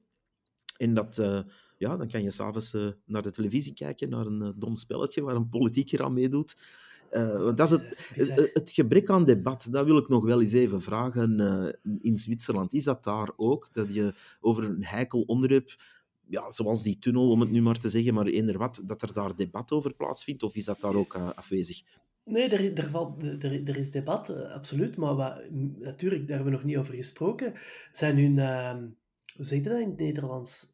En 0.78 0.94
dat 0.94 1.16
ja, 1.78 1.98
dan 1.98 2.08
kan 2.08 2.24
je 2.24 2.32
s'avonds 2.32 2.74
uh, 2.74 2.88
naar 3.06 3.22
de 3.22 3.32
televisie 3.32 3.74
kijken, 3.74 4.10
naar 4.10 4.26
een 4.26 4.54
dom 4.56 4.76
spelletje 4.76 5.22
waar 5.22 5.36
een 5.36 5.50
politieker 5.50 6.04
aan 6.04 6.14
meedoet. 6.14 6.56
Uh, 7.12 7.44
want 7.44 7.58
dat 7.58 7.72
is 7.72 7.80
het, 7.80 7.98
het, 8.36 8.50
het, 8.54 8.72
gebrek 8.72 9.10
aan 9.10 9.26
debat, 9.26 9.68
dat 9.72 9.86
wil 9.86 9.98
ik 9.98 10.08
nog 10.08 10.26
wel 10.26 10.42
eens 10.42 10.54
even 10.54 10.82
vragen 10.82 11.42
uh, 11.42 11.94
in 12.02 12.18
Zwitserland. 12.18 12.74
Is 12.74 12.84
dat 12.84 13.04
daar 13.04 13.30
ook, 13.36 13.70
dat 13.74 13.94
je 13.94 14.14
over 14.40 14.64
een 14.64 14.86
heikel 14.86 15.22
onderwerp, 15.22 15.76
ja, 16.28 16.52
zoals 16.52 16.84
die 16.84 17.00
tunnel, 17.00 17.30
om 17.32 17.40
het 17.40 17.52
nu 17.52 17.62
maar 17.62 17.80
te 17.80 17.90
zeggen, 17.90 18.14
maar 18.14 18.26
eender 18.26 18.58
wat, 18.58 18.82
dat 18.86 19.02
er 19.02 19.14
daar 19.14 19.36
debat 19.36 19.72
over 19.72 19.94
plaatsvindt, 19.94 20.44
of 20.44 20.56
is 20.56 20.66
dat 20.66 20.82
daar 20.82 20.96
ook 20.96 21.16
uh, 21.16 21.30
afwezig? 21.36 21.82
Nee, 22.24 22.50
er, 22.50 22.78
er, 22.78 22.90
valt, 22.90 23.24
er, 23.24 23.68
er 23.68 23.78
is 23.78 23.92
debat, 23.92 24.30
absoluut, 24.54 24.98
maar 24.98 25.16
wat, 25.16 25.42
natuurlijk, 25.80 26.28
daar 26.28 26.36
hebben 26.36 26.54
we 26.54 26.60
nog 26.60 26.68
niet 26.68 26.78
over 26.78 26.94
gesproken, 26.94 27.54
zijn 27.92 28.18
hun, 28.18 28.38
hoe 29.36 29.46
zeg 29.46 29.64
je 29.64 29.70
dat 29.70 29.80
in 29.80 29.90
het 29.90 30.00
Nederlands, 30.00 30.66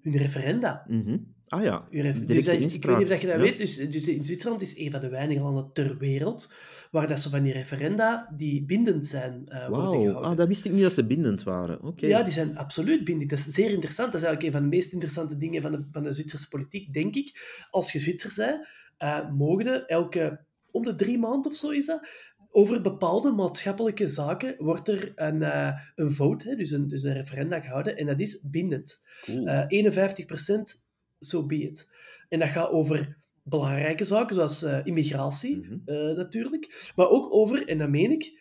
hun 0.00 0.16
referenda. 0.16 0.84
Mm 0.88 1.02
-hmm. 1.02 1.34
Ah 1.50 1.62
ja, 1.62 1.86
dus 1.90 2.46
is, 2.46 2.74
Ik 2.74 2.84
weet 2.84 2.98
niet 2.98 3.10
of 3.10 3.20
je 3.20 3.26
dat 3.26 3.36
ja. 3.36 3.38
weet, 3.38 3.58
dus, 3.58 3.76
dus 3.76 4.08
in 4.08 4.24
Zwitserland 4.24 4.62
is 4.62 4.78
een 4.78 4.90
van 4.90 5.00
de 5.00 5.08
weinige 5.08 5.42
landen 5.42 5.70
ter 5.72 5.98
wereld 5.98 6.52
waar 6.90 7.06
dat 7.06 7.20
ze 7.20 7.30
van 7.30 7.42
die 7.42 7.52
referenda 7.52 8.32
die 8.36 8.64
bindend 8.64 9.06
zijn 9.06 9.44
uh, 9.48 9.68
wow. 9.68 9.74
worden 9.74 10.00
gehouden. 10.00 10.30
Ah, 10.30 10.36
dat 10.36 10.48
wist 10.48 10.64
ik 10.64 10.72
niet 10.72 10.82
dat 10.82 10.92
ze 10.92 11.06
bindend 11.06 11.42
waren. 11.42 11.82
Okay. 11.82 12.08
Ja, 12.08 12.22
die 12.22 12.32
zijn 12.32 12.58
absoluut 12.58 13.04
bindend. 13.04 13.30
Dat 13.30 13.38
is 13.38 13.44
zeer 13.44 13.70
interessant. 13.70 14.12
Dat 14.12 14.20
is 14.20 14.26
eigenlijk 14.26 14.54
een 14.54 14.60
van 14.60 14.70
de 14.70 14.76
meest 14.76 14.92
interessante 14.92 15.36
dingen 15.36 15.62
van 15.62 15.70
de, 15.70 15.84
van 15.92 16.02
de 16.02 16.12
Zwitserse 16.12 16.48
politiek, 16.48 16.92
denk 16.92 17.14
ik. 17.14 17.64
Als 17.70 17.92
je 17.92 17.98
Zwitser 17.98 18.32
bent, 18.36 18.66
uh, 18.98 19.30
mogen 19.30 19.86
elke... 19.86 20.40
Om 20.70 20.82
de 20.82 20.94
drie 20.94 21.18
maanden 21.18 21.50
of 21.50 21.56
zo 21.56 21.70
is 21.70 21.86
dat, 21.86 22.08
over 22.50 22.80
bepaalde 22.80 23.30
maatschappelijke 23.30 24.08
zaken 24.08 24.54
wordt 24.58 24.88
er 24.88 25.12
een, 25.16 25.40
uh, 25.40 25.72
een 25.94 26.12
vote, 26.12 26.48
hè, 26.48 26.56
dus, 26.56 26.70
een, 26.70 26.88
dus 26.88 27.02
een 27.02 27.12
referenda 27.12 27.60
gehouden, 27.60 27.96
en 27.96 28.06
dat 28.06 28.20
is 28.20 28.40
bindend. 28.50 29.02
Cool. 29.24 29.46
Uh, 29.46 29.92
51% 29.96 30.89
so 31.20 31.46
be 31.46 31.56
it. 31.56 31.88
En 32.28 32.38
dat 32.38 32.48
gaat 32.48 32.70
over 32.70 33.16
belangrijke 33.42 34.04
zaken, 34.04 34.34
zoals 34.34 34.62
uh, 34.62 34.78
immigratie, 34.84 35.56
mm 35.56 35.62
-hmm. 35.64 35.82
uh, 35.86 36.16
natuurlijk. 36.16 36.92
Maar 36.96 37.08
ook 37.08 37.32
over, 37.32 37.68
en 37.68 37.78
dat 37.78 37.88
meen 37.88 38.10
ik, 38.10 38.40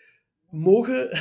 mogen 0.49 1.09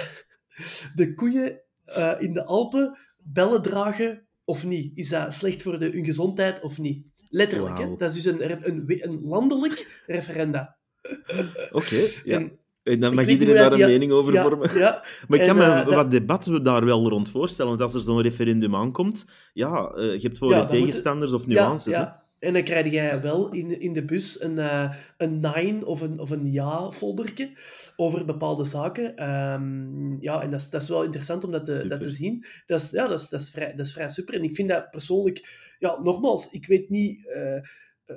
de 0.95 1.15
koeien 1.15 1.61
uh, 1.87 2.15
in 2.19 2.33
de 2.33 2.45
Alpen 2.45 2.99
bellen 3.19 3.63
dragen 3.63 4.27
of 4.45 4.67
niet? 4.67 4.93
Is 4.95 5.09
dat 5.09 5.35
slecht 5.35 5.63
voor 5.63 5.79
de, 5.79 5.91
hun 5.91 6.05
gezondheid 6.05 6.61
of 6.61 6.79
niet? 6.79 7.07
Letterlijk, 7.31 7.77
wow. 7.77 7.91
hè? 7.91 7.97
Dat 7.97 8.15
is 8.15 8.23
dus 8.23 8.35
een, 8.35 8.69
een, 8.69 8.85
een 8.87 9.21
landelijk 9.21 10.03
referenda. 10.07 10.77
Oké, 11.03 11.69
okay, 11.71 12.13
ja. 12.25 12.37
En, 12.39 12.59
en 12.83 13.01
dan 13.01 13.15
mag 13.15 13.27
iedereen 13.27 13.55
daar 13.55 13.73
een 13.73 13.79
ja, 13.79 13.87
mening 13.87 14.13
over 14.13 14.33
ja, 14.33 14.43
vormen. 14.43 14.79
Ja, 14.79 15.05
maar 15.29 15.39
ik 15.39 15.47
kan 15.47 15.57
me 15.57 15.65
uh, 15.65 15.85
wat 15.85 15.95
dat... 15.95 16.11
debat 16.11 16.51
daar 16.63 16.85
wel 16.85 17.09
rond 17.09 17.31
voorstellen. 17.31 17.71
Want 17.71 17.83
als 17.83 17.95
er 17.95 18.01
zo'n 18.01 18.23
referendum 18.23 18.75
aankomt, 18.75 19.27
ja, 19.53 19.93
uh, 19.97 20.13
je 20.13 20.21
hebt 20.21 20.39
voor- 20.39 20.53
en 20.53 20.67
tegenstanders 20.67 21.33
of 21.33 21.47
nuances. 21.47 21.95
Ja, 21.95 22.23
En 22.39 22.53
dan 22.53 22.63
krijg 22.63 22.91
jij 22.91 23.21
wel 23.21 23.53
in, 23.53 23.81
in 23.81 23.93
de 23.93 24.05
bus 24.05 24.41
een, 24.43 24.57
uh, 24.57 24.95
een 25.17 25.41
nine 25.41 25.87
of 25.87 26.01
een, 26.01 26.19
of 26.19 26.31
een 26.31 26.53
ja-foldertje 26.53 27.59
over 27.97 28.25
bepaalde 28.25 28.65
zaken. 28.65 29.29
Um, 29.53 30.17
ja, 30.21 30.43
en 30.43 30.51
dat 30.51 30.61
is, 30.61 30.71
dat 30.71 30.83
is 30.83 30.89
wel 30.89 31.05
interessant 31.05 31.45
om 31.45 31.51
dat 31.51 31.65
te, 31.65 31.89
dat 31.89 32.03
te 32.03 32.11
zien. 32.11 32.47
Dat 32.67 32.81
is, 32.81 32.91
ja, 32.91 33.09
dat 33.09 33.21
is, 33.21 33.29
dat, 33.29 33.41
is 33.41 33.51
vrij, 33.51 33.75
dat 33.75 33.87
is 33.87 33.93
vrij 33.93 34.09
super. 34.09 34.35
En 34.35 34.43
ik 34.43 34.55
vind 34.55 34.69
dat 34.69 34.91
persoonlijk... 34.91 35.67
Ja, 35.79 36.01
nogmaals, 36.03 36.51
ik 36.51 36.67
weet 36.67 36.89
niet 36.89 37.27
uh, 37.37 37.63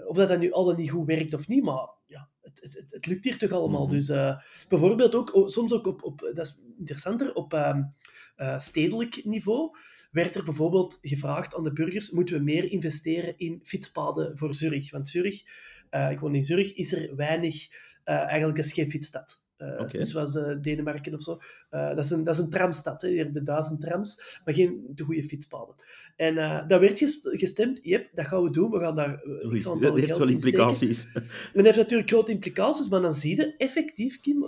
of 0.07 0.17
dat, 0.17 0.27
dat 0.27 0.39
nu 0.39 0.51
al 0.51 0.65
dan 0.65 0.75
niet 0.75 0.91
goed 0.91 1.07
werkt 1.07 1.33
of 1.33 1.47
niet, 1.47 1.63
maar 1.63 1.89
het, 2.41 2.59
het, 2.61 2.85
het, 2.89 3.05
lukt 3.05 3.23
hier 3.23 3.37
toch 3.37 3.51
allemaal. 3.51 3.83
Mm 3.83 3.89
-hmm. 3.89 3.97
Dus 3.97 4.09
uh, 4.09 4.37
bijvoorbeeld 4.69 5.15
ook, 5.15 5.43
soms 5.45 5.73
ook 5.73 5.87
op, 5.87 6.03
op... 6.03 6.31
Dat 6.33 6.47
is 6.47 6.59
interessanter, 6.77 7.33
op 7.33 7.53
um, 7.53 7.95
stedelijk 8.57 9.25
niveau 9.25 9.77
werd 10.11 10.35
er 10.35 10.43
bijvoorbeeld 10.43 10.97
gevraagd 11.01 11.55
aan 11.55 11.63
de 11.63 11.73
burgers, 11.73 12.09
moeten 12.09 12.37
we 12.37 12.43
meer 12.43 12.71
investeren 12.71 13.37
in 13.37 13.59
fietspaden 13.63 14.37
voor 14.37 14.53
Zurich? 14.53 14.91
Want 14.91 15.07
Zurich, 15.07 15.43
uh, 15.91 16.11
ik 16.11 16.19
woon 16.19 16.35
in 16.35 16.43
Zurich, 16.43 16.73
is 16.75 16.93
er 16.93 17.15
weinig, 17.15 17.67
eigenlijk 18.03 18.57
is 18.57 18.73
geen 18.73 18.89
fietsstad. 18.89 19.40
Uh, 19.61 19.81
okay. 19.81 20.03
Zoals 20.03 20.35
uh, 20.35 20.61
Denemarken 20.61 21.13
of 21.13 21.21
zo. 21.21 21.39
Uh, 21.71 21.87
dat, 21.87 22.05
is 22.05 22.11
een, 22.11 22.23
dat 22.23 22.33
is 22.33 22.39
een 22.39 22.49
tramstad. 22.49 23.01
Hè. 23.01 23.07
Je 23.07 23.17
hebt 23.17 23.33
de 23.33 23.43
duizend 23.43 23.81
trams, 23.81 24.39
maar 24.45 24.53
geen 24.53 24.83
de 24.89 25.03
goede 25.03 25.23
fietspaden. 25.23 25.75
En 26.15 26.35
uh, 26.35 26.67
dat 26.67 26.79
werd 26.79 26.99
gestemd. 27.21 27.79
Yep, 27.83 28.09
dat 28.13 28.27
gaan 28.27 28.43
we 28.43 28.51
doen. 28.51 28.71
We 28.71 28.79
gaan 28.79 28.95
daar 28.95 29.21
Oei, 29.45 29.63
Dat 29.79 29.99
heeft 29.99 30.17
wel 30.17 30.27
implicaties. 30.27 31.07
En 31.13 31.21
dat 31.53 31.65
heeft 31.65 31.77
natuurlijk 31.77 32.09
grote 32.09 32.31
implicaties, 32.31 32.87
maar 32.87 33.01
dan 33.01 33.13
zie 33.13 33.35
je 33.35 33.55
effectief, 33.57 34.19
Kim, 34.19 34.45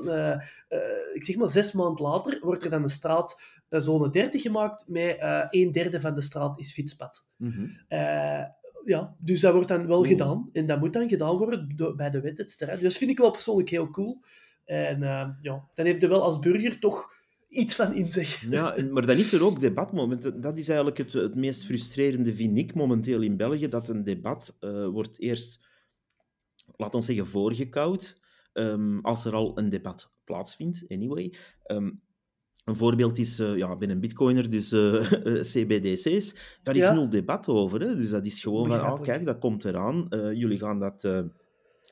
ik 1.14 1.24
zeg 1.24 1.36
maar 1.36 1.49
zes 1.49 1.72
maanden 1.72 2.05
later, 2.05 2.39
wordt 2.41 2.64
er 2.64 2.70
dan 2.70 2.82
een 2.82 2.89
straat 2.89 3.41
zone 3.82 4.09
30 4.09 4.41
gemaakt 4.41 4.86
met 4.88 5.18
uh, 5.20 5.45
een 5.49 5.72
derde 5.72 6.01
van 6.01 6.14
de 6.14 6.22
straat 6.22 6.59
is 6.59 6.74
fietspad. 6.74 7.28
Mm 7.38 7.51
-hmm. 7.51 7.72
uh, 7.89 8.43
ja, 8.86 9.16
dus 9.18 9.39
dat 9.39 9.53
wordt 9.53 9.68
dan 9.68 9.88
wel 9.88 9.99
oh. 9.99 10.07
gedaan. 10.07 10.49
En 10.53 10.66
dat 10.66 10.80
moet 10.80 10.93
dan 10.93 11.09
gedaan 11.09 11.38
worden 11.38 11.76
bij 11.95 12.09
de 12.09 12.22
wet, 12.22 12.39
et 12.39 12.51
cetera. 12.51 12.72
Dus 12.72 12.82
dat 12.82 12.93
vind 12.93 13.09
ik 13.09 13.18
wel 13.18 13.32
persoonlijk 13.32 13.70
heel 13.70 13.89
cool. 13.89 14.24
En 14.66 15.01
uh, 15.01 15.30
ja, 15.41 15.70
dan 15.74 15.86
heeft 15.86 16.01
je 16.01 16.07
wel 16.07 16.24
als 16.24 16.39
burger 16.39 16.80
toch 16.80 17.14
iets 17.49 17.76
van 17.76 17.93
inzicht. 17.93 18.39
Ja, 18.39 18.76
maar 18.91 19.05
dan 19.05 19.18
is 19.18 19.34
er 19.34 19.43
ook 19.43 19.59
debat. 19.59 19.91
Dat 20.41 20.57
is 20.57 20.68
eigenlijk 20.68 20.97
het, 20.97 21.14
het 21.14 21.36
meest 21.36 21.66
frustrerende, 21.66 22.34
vind 22.34 22.57
ik, 22.57 22.74
momenteel 22.74 23.22
in 23.22 23.38
België, 23.38 23.68
dat 23.68 23.89
een 23.89 24.03
debat 24.03 24.57
wordt 24.91 25.20
eerst, 25.20 25.66
laat 26.76 26.95
ons 26.95 27.05
zeggen, 27.05 27.28
voorgekoud. 27.28 28.22
Um, 28.53 28.99
als 29.01 29.26
er 29.26 29.34
al 29.34 29.57
een 29.57 29.70
debat 29.70 30.11
plaatsvindt, 30.24 30.86
anyway. 30.88 31.34
Um, 31.68 32.01
een 32.66 32.76
voorbeeld 32.76 33.18
is, 33.18 33.39
uh, 33.39 33.57
ja, 33.57 33.72
ik 33.72 33.80
ben 33.80 33.89
een 33.89 33.99
bitcoiner, 33.99 34.49
dus 34.49 34.72
uh, 34.74 35.01
CBDC's. 35.41 36.36
Daar 36.64 36.76
is 36.76 36.84
ja. 36.84 36.93
nul 36.93 37.09
debat 37.09 37.47
over. 37.47 37.82
Hè? 37.82 37.95
Dus 37.95 38.09
dat 38.09 38.26
is 38.26 38.41
gewoon 38.41 38.68
van, 38.68 38.82
ah, 38.82 39.01
kijk, 39.01 39.26
dat 39.26 39.39
komt 39.39 39.66
eraan. 39.66 40.07
Jullie 40.34 40.57
gaan 40.57 40.80
dat... 40.80 41.03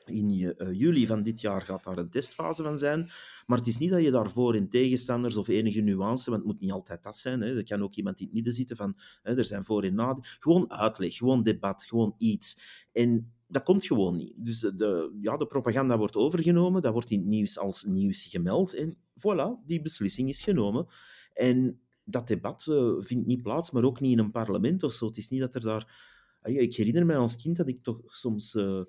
in 0.04 0.32
juli 0.72 1.06
van 1.06 1.22
dit 1.22 1.40
jaar 1.40 1.62
gaat 1.62 1.84
daar 1.84 1.98
een 1.98 2.10
testfase 2.10 2.62
van 2.62 2.78
zijn. 2.78 3.10
Maar 3.46 3.58
het 3.58 3.66
is 3.66 3.78
niet 3.78 3.90
dat 3.90 4.02
je 4.02 4.10
daarvoor 4.10 4.56
in 4.56 4.68
tegenstanders 4.68 5.36
of 5.36 5.48
enige 5.48 5.80
nuance, 5.80 6.30
want 6.30 6.42
het 6.42 6.52
moet 6.52 6.60
niet 6.60 6.72
altijd 6.72 7.02
dat 7.02 7.16
zijn. 7.16 7.40
Hè. 7.40 7.56
Er 7.56 7.64
kan 7.64 7.82
ook 7.82 7.94
iemand 7.94 8.18
in 8.18 8.24
het 8.24 8.34
midden 8.34 8.52
zitten 8.52 8.76
van, 8.76 8.96
hè, 9.22 9.36
er 9.36 9.44
zijn 9.44 9.64
voor- 9.64 9.82
en 9.82 9.94
nadelen. 9.94 10.28
Gewoon 10.38 10.70
uitleg, 10.70 11.16
gewoon 11.16 11.42
debat, 11.42 11.84
gewoon 11.84 12.14
iets. 12.18 12.60
En 12.92 13.32
dat 13.46 13.62
komt 13.62 13.86
gewoon 13.86 14.16
niet. 14.16 14.34
Dus 14.36 14.60
de, 14.60 15.18
ja, 15.20 15.36
de 15.36 15.46
propaganda 15.46 15.98
wordt 15.98 16.16
overgenomen, 16.16 16.82
dat 16.82 16.92
wordt 16.92 17.10
in 17.10 17.18
het 17.18 17.28
nieuws 17.28 17.58
als 17.58 17.84
nieuws 17.84 18.24
gemeld. 18.24 18.74
En 18.74 18.96
voilà, 19.18 19.64
die 19.66 19.82
beslissing 19.82 20.28
is 20.28 20.42
genomen. 20.42 20.86
En 21.34 21.80
dat 22.04 22.26
debat 22.26 22.66
uh, 22.68 22.92
vindt 22.98 23.26
niet 23.26 23.42
plaats, 23.42 23.70
maar 23.70 23.84
ook 23.84 24.00
niet 24.00 24.12
in 24.12 24.18
een 24.18 24.30
parlement 24.30 24.82
of 24.82 24.92
zo. 24.92 25.06
Het 25.06 25.16
is 25.16 25.28
niet 25.28 25.40
dat 25.40 25.54
er 25.54 25.60
daar... 25.60 26.10
Ik 26.42 26.76
herinner 26.76 27.06
mij 27.06 27.16
als 27.16 27.36
kind 27.36 27.56
dat 27.56 27.68
ik 27.68 27.82
toch 27.82 28.00
soms 28.04 28.54
uh, 28.54 28.80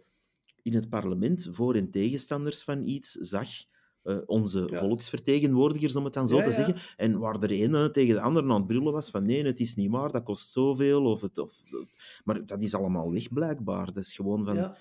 in 0.63 0.73
het 0.73 0.89
parlement 0.89 1.47
voor- 1.51 1.75
en 1.75 1.89
tegenstanders 1.89 2.63
van 2.63 2.83
iets 2.83 3.11
zag 3.11 3.47
uh, 4.03 4.17
onze 4.25 4.67
ja. 4.71 4.79
volksvertegenwoordigers, 4.79 5.95
om 5.95 6.03
het 6.03 6.13
dan 6.13 6.27
zo 6.27 6.37
ja, 6.37 6.43
te 6.43 6.51
zeggen. 6.51 6.75
En 6.97 7.19
waar 7.19 7.39
de 7.39 7.55
ene 7.55 7.91
tegen 7.91 8.15
de 8.15 8.21
andere 8.21 8.49
aan 8.49 8.55
het 8.55 8.67
brullen 8.67 8.93
was 8.93 9.09
van 9.09 9.25
nee, 9.25 9.45
het 9.45 9.59
is 9.59 9.75
niet 9.75 9.91
waar, 9.91 10.11
dat 10.11 10.23
kost 10.23 10.51
zoveel. 10.51 11.05
Of 11.05 11.21
het, 11.21 11.37
of, 11.37 11.63
maar 12.23 12.45
dat 12.45 12.63
is 12.63 12.73
allemaal 12.73 13.11
weg, 13.11 13.33
blijkbaar. 13.33 13.85
Dat 13.85 14.03
is 14.03 14.13
gewoon 14.13 14.45
van... 14.45 14.75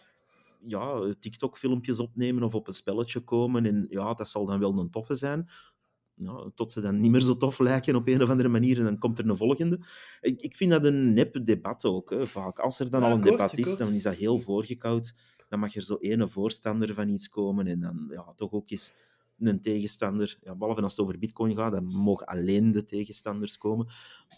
Ja, 0.67 1.15
TikTok-filmpjes 1.21 1.99
opnemen 1.99 2.43
of 2.43 2.55
op 2.55 2.67
een 2.67 2.75
spelletje 2.75 3.21
komen. 3.21 3.67
En 3.67 3.87
ja, 3.89 4.15
dat 4.15 4.29
zal 4.29 4.47
dan 4.47 4.59
wel 4.59 4.79
een 4.79 4.91
toffe 4.91 5.15
zijn. 5.15 5.49
Nou, 6.15 6.51
tot 6.55 6.73
ze 6.73 6.81
dan 6.81 7.01
niet 7.01 7.11
meer 7.11 7.21
zo 7.21 7.37
tof 7.37 7.59
lijken 7.59 7.95
op 7.95 8.09
een 8.09 8.23
of 8.23 8.29
andere 8.29 8.49
manier 8.49 8.79
en 8.79 8.85
dan 8.85 8.99
komt 8.99 9.19
er 9.19 9.29
een 9.29 9.37
volgende. 9.37 9.81
Ik, 10.21 10.41
ik 10.41 10.57
vind 10.57 10.71
dat 10.71 10.85
een 10.85 11.15
nep 11.15 11.41
debat 11.45 11.85
ook, 11.85 12.11
hè, 12.11 12.27
vaak. 12.27 12.59
Als 12.59 12.79
er 12.79 12.91
dan 12.91 13.03
al 13.03 13.11
een 13.11 13.21
kort, 13.21 13.33
debat 13.33 13.59
is, 13.59 13.65
kort. 13.65 13.79
dan 13.79 13.93
is 13.93 14.03
dat 14.03 14.15
heel 14.15 14.39
voorgekoud. 14.39 15.15
Dan 15.53 15.61
mag 15.61 15.75
er 15.75 15.83
zo 15.83 15.97
ene 16.01 16.29
voorstander 16.29 16.95
van 16.95 17.09
iets 17.09 17.29
komen 17.29 17.67
en 17.67 17.81
dan 17.81 18.09
ja, 18.11 18.33
toch 18.37 18.53
ook 18.53 18.71
eens 18.71 18.93
een 19.39 19.61
tegenstander, 19.61 20.39
ja, 20.43 20.55
behalve 20.55 20.83
als 20.83 20.97
het 20.97 21.01
over 21.01 21.19
bitcoin 21.19 21.57
gaat, 21.57 21.73
dan 21.73 21.85
mogen 21.85 22.27
alleen 22.27 22.73
de 22.73 22.85
tegenstanders 22.85 23.59
komen. 23.59 23.87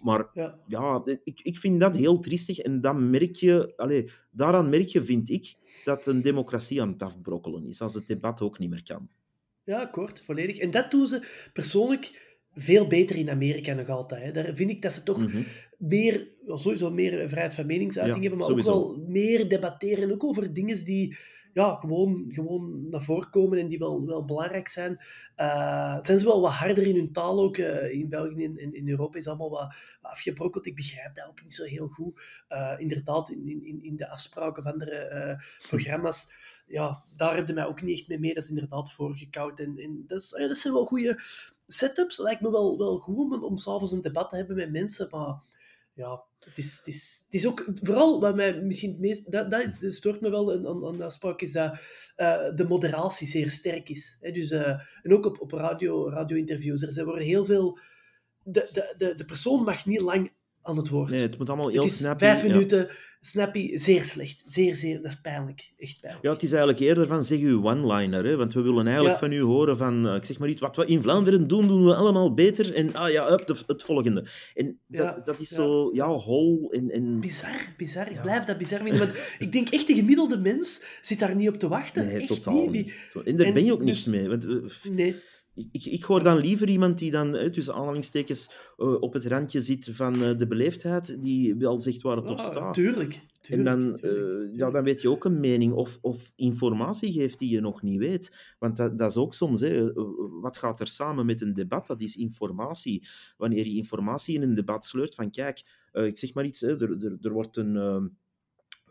Maar 0.02 0.28
ja, 0.32 0.58
ja 0.66 1.02
ik, 1.24 1.40
ik 1.42 1.58
vind 1.58 1.80
dat 1.80 1.96
heel 1.96 2.20
triestig 2.20 2.58
en 2.58 2.80
dan 2.80 3.10
merk 3.10 3.36
je, 3.36 3.72
allez, 3.76 4.12
daaraan 4.30 4.68
merk 4.68 4.88
je, 4.88 5.04
vind 5.04 5.30
ik, 5.30 5.54
dat 5.84 6.06
een 6.06 6.22
democratie 6.22 6.82
aan 6.82 6.92
het 6.92 7.02
afbrokkelen 7.02 7.66
is, 7.66 7.80
als 7.80 7.94
het 7.94 8.06
debat 8.06 8.40
ook 8.40 8.58
niet 8.58 8.70
meer 8.70 8.82
kan. 8.82 9.08
Ja, 9.64 9.86
kort, 9.86 10.24
volledig. 10.24 10.58
En 10.58 10.70
dat 10.70 10.90
doen 10.90 11.06
ze 11.06 11.48
persoonlijk 11.52 12.33
veel 12.54 12.86
beter 12.86 13.16
in 13.16 13.30
Amerika 13.30 13.72
nog 13.72 13.88
altijd. 13.88 14.22
Hè. 14.22 14.32
Daar 14.32 14.54
vind 14.54 14.70
ik 14.70 14.82
dat 14.82 14.92
ze 14.92 15.02
toch 15.02 15.18
mm 15.18 15.26
-hmm. 15.26 15.44
meer, 15.78 16.28
sowieso 16.46 16.90
meer 16.90 17.28
vrijheid 17.28 17.54
van 17.54 17.66
meningsuiting 17.66 18.22
ja, 18.22 18.22
hebben, 18.22 18.38
maar 18.38 18.48
sowieso. 18.48 18.72
ook 18.72 18.96
wel 18.96 19.06
meer 19.08 19.48
debatteren, 19.48 20.12
ook 20.12 20.24
over 20.24 20.54
dingen 20.54 20.84
die 20.84 21.16
ja, 21.54 21.74
gewoon, 21.74 22.24
gewoon 22.28 22.88
naar 22.88 23.02
voren 23.02 23.30
komen 23.30 23.58
en 23.58 23.68
die 23.68 23.78
wel, 23.78 24.06
wel 24.06 24.24
belangrijk 24.24 24.68
zijn. 24.68 24.92
Uh, 25.36 25.98
zijn 26.02 26.18
ze 26.18 26.24
wel 26.24 26.40
wat 26.40 26.52
harder 26.52 26.86
in 26.86 26.96
hun 26.96 27.12
taal 27.12 27.40
ook. 27.40 27.56
Uh, 27.56 27.92
in 27.92 28.08
België 28.08 28.44
en 28.44 28.58
in, 28.58 28.74
in, 28.74 28.88
Europa 28.88 29.18
is 29.18 29.26
allemaal 29.26 29.50
wat, 29.50 29.74
wat, 30.00 30.10
afgebrokkeld. 30.12 30.66
Ik 30.66 30.74
begrijp 30.74 31.14
dat 31.14 31.28
ook 31.28 31.42
niet 31.42 31.52
zo 31.52 31.64
heel 31.64 31.88
goed. 31.88 32.20
Uh, 32.48 32.74
inderdaad, 32.78 33.30
in, 33.30 33.64
in, 33.64 33.82
in 33.82 33.96
de 33.96 34.08
afspraken 34.08 34.62
van 34.62 34.78
de 34.78 35.36
programma's, 35.68 36.32
ja, 36.66 37.04
daar 37.16 37.34
heb 37.34 37.46
je 37.46 37.52
mij 37.52 37.66
ook 37.66 37.82
niet 37.82 37.98
echt 37.98 38.08
mee 38.08 38.18
mee. 38.18 38.34
Dat 38.34 38.42
is 38.42 38.48
inderdaad 38.48 38.92
voorgekoud. 38.92 39.60
En, 39.60 39.78
en 39.78 40.04
dat, 40.06 40.20
is, 40.20 40.30
dat 40.48 40.58
zijn 40.58 40.74
wel 40.74 40.86
goede 40.86 41.20
setups. 41.66 42.18
Lijkt 42.18 42.40
me 42.40 42.50
wel, 42.50 42.78
wel 42.78 42.98
goed 42.98 43.16
om, 43.16 43.44
om 43.44 43.56
s'avonds 43.56 43.92
een 43.92 44.02
debat 44.02 44.30
te 44.30 44.36
hebben 44.36 44.56
met 44.56 44.70
mensen, 44.70 45.08
maar 45.10 45.34
ja, 45.94 46.22
het 46.40 46.58
is, 46.58 46.76
het, 46.76 46.86
is, 46.86 47.22
het 47.24 47.34
is 47.34 47.46
ook, 47.46 47.68
vooral 47.82 48.20
wat 48.20 48.34
mij 48.34 48.60
misschien 48.60 48.90
het 48.90 49.00
meest, 49.00 49.32
dat, 49.32 49.50
dat 49.50 49.76
stoort 49.80 50.20
me 50.20 50.30
wel 50.30 50.52
aan, 50.52 50.86
aan, 50.86 51.02
afspraak, 51.02 51.40
is 51.40 51.52
dat 51.52 51.72
uh, 52.16 52.36
de 52.54 52.64
moderatie 52.68 53.26
zeer 53.26 53.50
sterk 53.50 53.88
is. 53.88 54.18
Hè? 54.20 54.30
Dus, 54.30 54.50
uh, 54.50 54.68
en 55.02 55.12
ook 55.12 55.26
op, 55.26 55.40
op 55.40 55.52
radio, 55.52 56.10
radio-interviews, 56.10 56.82
er 56.96 57.04
worden 57.04 57.24
heel 57.24 57.44
veel, 57.44 57.78
de, 58.42 58.68
de, 58.72 58.94
de, 58.96 59.14
de 59.14 59.24
persoon 59.24 59.64
mag 59.64 59.86
niet 59.86 60.00
lang 60.00 60.32
aan 60.62 60.76
het 60.76 60.88
woord. 60.88 61.10
Nee, 61.10 61.20
het 61.20 61.38
moet 61.38 61.48
allemaal 61.48 61.68
heel 61.68 61.82
het 61.82 61.90
is. 61.90 62.12
Vijf 62.16 62.42
minuten, 62.42 62.78
ja. 62.78 62.94
Snappy, 63.26 63.78
zeer 63.78 64.04
slecht. 64.04 64.42
Zeer, 64.46 64.74
zeer, 64.74 65.02
dat 65.02 65.12
is 65.12 65.20
pijnlijk. 65.20 65.72
Echt 65.78 66.00
pijnlijk. 66.00 66.24
Ja, 66.24 66.32
het 66.32 66.42
is 66.42 66.50
eigenlijk 66.50 66.80
eerder 66.80 67.06
van 67.06 67.24
zeg 67.24 67.38
uw 67.38 67.64
one-liner, 67.64 68.24
hè? 68.24 68.36
want 68.36 68.52
we 68.52 68.60
willen 68.60 68.84
eigenlijk 68.84 69.14
ja. 69.14 69.20
van 69.20 69.32
u 69.32 69.40
horen 69.40 69.76
van, 69.76 70.06
uh, 70.06 70.14
ik 70.14 70.24
zeg 70.24 70.38
maar 70.38 70.48
iets, 70.48 70.60
wat 70.60 70.76
we 70.76 70.86
in 70.86 71.02
Vlaanderen 71.02 71.48
doen, 71.48 71.68
doen 71.68 71.84
we 71.84 71.94
allemaal 71.94 72.34
beter. 72.34 72.74
En 72.74 72.94
ah 72.94 73.10
ja, 73.10 73.32
up, 73.32 73.48
het, 73.48 73.64
het 73.66 73.82
volgende. 73.82 74.24
En 74.54 74.78
dat, 74.86 75.06
ja. 75.16 75.20
dat 75.24 75.40
is 75.40 75.48
zo, 75.48 75.90
ja, 75.92 76.08
hol 76.08 76.72
en... 76.72 76.90
en... 76.90 77.20
Bizar, 77.20 77.74
bizar. 77.76 78.10
Ik 78.10 78.22
blijf 78.22 78.44
dat 78.44 78.58
bizar 78.58 78.80
vinden, 78.80 78.98
want 78.98 79.12
ik 79.38 79.52
denk 79.52 79.68
echt, 79.68 79.86
de 79.86 79.94
gemiddelde 79.94 80.38
mens 80.38 80.84
zit 81.02 81.18
daar 81.18 81.36
niet 81.36 81.48
op 81.48 81.58
te 81.58 81.68
wachten. 81.68 82.04
Nee, 82.04 82.18
echt 82.18 82.26
totaal 82.26 82.68
niet. 82.68 82.70
niet. 82.70 83.24
En 83.24 83.36
daar 83.36 83.46
en, 83.46 83.54
ben 83.54 83.64
je 83.64 83.72
ook 83.72 83.86
dus, 83.86 83.86
niks 83.86 84.06
mee. 84.06 84.28
Want, 84.28 84.44
uh, 84.44 84.62
nee. 84.90 85.16
Ik, 85.54 85.84
ik 85.84 86.04
hoor 86.04 86.22
dan 86.22 86.38
liever 86.38 86.68
iemand 86.68 86.98
die 86.98 87.10
dan 87.10 87.50
tussen 87.50 87.74
aanhalingstekens 87.74 88.50
uh, 88.78 89.00
op 89.00 89.12
het 89.12 89.26
randje 89.26 89.60
zit 89.60 89.90
van 89.92 90.22
uh, 90.22 90.38
de 90.38 90.46
beleefdheid, 90.46 91.22
die 91.22 91.56
wel 91.56 91.80
zegt 91.80 92.02
waar 92.02 92.16
het 92.16 92.24
oh, 92.24 92.30
op 92.30 92.40
staat. 92.40 92.74
Tuurlijk. 92.74 93.20
tuurlijk 93.40 93.68
en 93.68 93.80
dan, 93.80 93.94
tuurlijk, 93.94 94.00
tuurlijk. 94.00 94.52
Uh, 94.52 94.58
ja, 94.58 94.70
dan 94.70 94.84
weet 94.84 95.00
je 95.00 95.10
ook 95.10 95.24
een 95.24 95.40
mening 95.40 95.72
of, 95.72 95.98
of 96.00 96.32
informatie 96.36 97.12
geeft 97.12 97.38
die 97.38 97.50
je 97.50 97.60
nog 97.60 97.82
niet 97.82 97.98
weet. 97.98 98.54
Want 98.58 98.76
dat, 98.76 98.98
dat 98.98 99.10
is 99.10 99.16
ook 99.16 99.34
soms, 99.34 99.60
hè, 99.60 99.92
wat 100.40 100.58
gaat 100.58 100.80
er 100.80 100.88
samen 100.88 101.26
met 101.26 101.40
een 101.40 101.54
debat? 101.54 101.86
Dat 101.86 102.00
is 102.00 102.16
informatie. 102.16 103.06
Wanneer 103.36 103.66
je 103.66 103.76
informatie 103.76 104.34
in 104.34 104.42
een 104.42 104.54
debat 104.54 104.86
sleurt 104.86 105.14
van 105.14 105.30
kijk, 105.30 105.88
ik 105.92 106.18
zeg 106.18 106.34
maar 106.34 106.44
iets, 106.44 106.60
hè, 106.60 106.80
er, 106.80 107.04
er, 107.04 107.18
er 107.20 107.32
wordt 107.32 107.56
een 107.56 107.76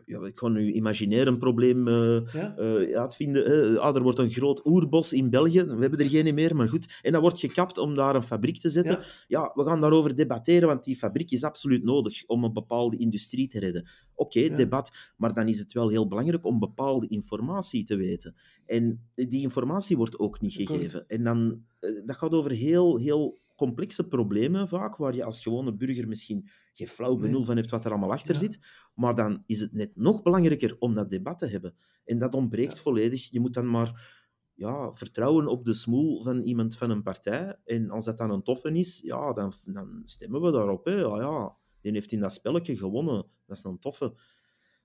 ja, 0.06 0.26
ik 0.26 0.38
ga 0.38 0.48
nu 0.48 0.72
imaginair 0.72 1.26
een 1.26 1.38
probleem 1.38 1.88
uh, 1.88 2.20
ja? 2.32 2.54
uh, 2.58 2.98
uitvinden. 2.98 3.78
Ah, 3.80 3.96
er 3.96 4.02
wordt 4.02 4.18
een 4.18 4.30
groot 4.30 4.66
oerbos 4.66 5.12
in 5.12 5.30
België. 5.30 5.64
We 5.64 5.80
hebben 5.80 5.98
er 5.98 6.08
geen 6.08 6.34
meer, 6.34 6.56
maar 6.56 6.68
goed. 6.68 6.98
En 7.02 7.12
dat 7.12 7.20
wordt 7.20 7.38
gekapt 7.38 7.78
om 7.78 7.94
daar 7.94 8.14
een 8.14 8.22
fabriek 8.22 8.58
te 8.58 8.70
zetten. 8.70 8.98
Ja. 8.98 9.04
ja, 9.26 9.50
we 9.54 9.64
gaan 9.64 9.80
daarover 9.80 10.16
debatteren, 10.16 10.68
want 10.68 10.84
die 10.84 10.96
fabriek 10.96 11.30
is 11.30 11.44
absoluut 11.44 11.84
nodig 11.84 12.26
om 12.26 12.44
een 12.44 12.52
bepaalde 12.52 12.96
industrie 12.96 13.48
te 13.48 13.58
redden. 13.58 13.88
Oké, 14.14 14.38
okay, 14.38 14.56
debat, 14.56 14.96
maar 15.16 15.34
dan 15.34 15.48
is 15.48 15.58
het 15.58 15.72
wel 15.72 15.88
heel 15.88 16.08
belangrijk 16.08 16.46
om 16.46 16.58
bepaalde 16.58 17.08
informatie 17.08 17.84
te 17.84 17.96
weten. 17.96 18.34
En 18.66 19.08
die 19.14 19.42
informatie 19.42 19.96
wordt 19.96 20.18
ook 20.18 20.40
niet 20.40 20.52
gegeven. 20.52 21.08
En 21.08 21.24
dan, 21.24 21.64
dat 22.04 22.16
gaat 22.16 22.32
over 22.32 22.50
heel, 22.50 22.98
heel 22.98 23.38
complexe 23.56 24.08
problemen 24.08 24.68
vaak, 24.68 24.96
waar 24.96 25.14
je 25.14 25.24
als 25.24 25.40
gewone 25.42 25.74
burger 25.74 26.08
misschien 26.08 26.48
geen 26.72 26.86
flauw 26.86 27.16
benul 27.16 27.36
Nee. 27.38 27.44
van 27.46 27.56
hebt 27.56 27.70
wat 27.70 27.84
er 27.84 27.90
allemaal 27.90 28.12
achter 28.12 28.34
Ja. 28.34 28.40
zit. 28.40 28.58
Maar 28.94 29.14
dan 29.14 29.42
is 29.46 29.60
het 29.60 29.72
net 29.72 29.96
nog 29.96 30.22
belangrijker 30.22 30.76
om 30.78 30.94
dat 30.94 31.10
debat 31.10 31.38
te 31.38 31.46
hebben. 31.46 31.74
En 32.04 32.18
dat 32.18 32.34
ontbreekt 32.34 32.76
Ja. 32.76 32.82
volledig. 32.82 33.30
Je 33.30 33.40
moet 33.40 33.54
dan 33.54 33.70
maar 33.70 34.12
ja, 34.54 34.92
vertrouwen 34.92 35.46
op 35.46 35.64
de 35.64 35.74
smoel 35.74 36.22
van 36.22 36.40
iemand 36.42 36.76
van 36.76 36.90
een 36.90 37.02
partij. 37.02 37.56
En 37.64 37.90
als 37.90 38.04
dat 38.04 38.18
dan 38.18 38.30
een 38.30 38.42
toffe 38.42 38.70
is, 38.72 39.00
ja, 39.00 39.32
dan, 39.32 39.52
dan 39.64 40.02
stemmen 40.04 40.40
we 40.42 40.50
daarop. 40.52 40.84
Hè. 40.84 40.94
Ja, 40.94 41.16
ja, 41.20 41.56
die 41.80 41.92
heeft 41.92 42.12
in 42.12 42.20
dat 42.20 42.32
spelletje 42.32 42.76
gewonnen. 42.76 43.26
Dat 43.46 43.56
is 43.56 43.64
een 43.64 43.78
toffe. 43.78 44.14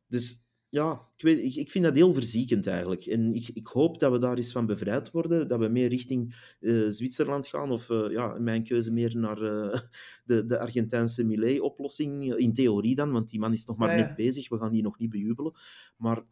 Dus 0.07 0.43
ja, 0.69 1.07
ik, 1.15 1.23
weet, 1.23 1.43
ik, 1.43 1.55
ik 1.55 1.71
vind 1.71 1.83
dat 1.83 1.95
heel 1.95 2.13
verziekend 2.13 2.67
eigenlijk. 2.67 3.05
En 3.05 3.33
ik, 3.33 3.49
ik 3.53 3.67
hoop 3.67 3.99
dat 3.99 4.11
we 4.11 4.17
daar 4.17 4.37
eens 4.37 4.51
van 4.51 4.65
bevrijd 4.65 5.11
worden. 5.11 5.47
Dat 5.47 5.59
we 5.59 5.67
meer 5.67 5.89
richting 5.89 6.35
eh, 6.59 6.87
Zwitserland 6.87 7.47
gaan. 7.47 7.71
Of 7.71 7.89
eh, 7.89 8.09
ja, 8.09 8.35
in 8.35 8.43
mijn 8.43 8.63
keuze 8.63 8.91
meer 8.91 9.17
naar 9.17 9.41
eh, 9.41 9.79
de, 10.25 10.45
de 10.45 10.59
Argentijnse 10.59 11.23
Millet-oplossing. 11.23 12.35
In 12.35 12.53
theorie 12.53 12.95
dan, 12.95 13.11
want 13.11 13.29
die 13.29 13.39
man 13.39 13.53
is 13.53 13.65
nog 13.65 13.77
maar 13.77 13.89
Ja, 13.89 13.97
ja. 13.97 14.05
net 14.05 14.15
bezig. 14.15 14.49
We 14.49 14.57
gaan 14.57 14.71
die 14.71 14.83
nog 14.83 14.97
niet 14.99 15.09
bejubelen. 15.09 15.53
Maar 15.97 16.23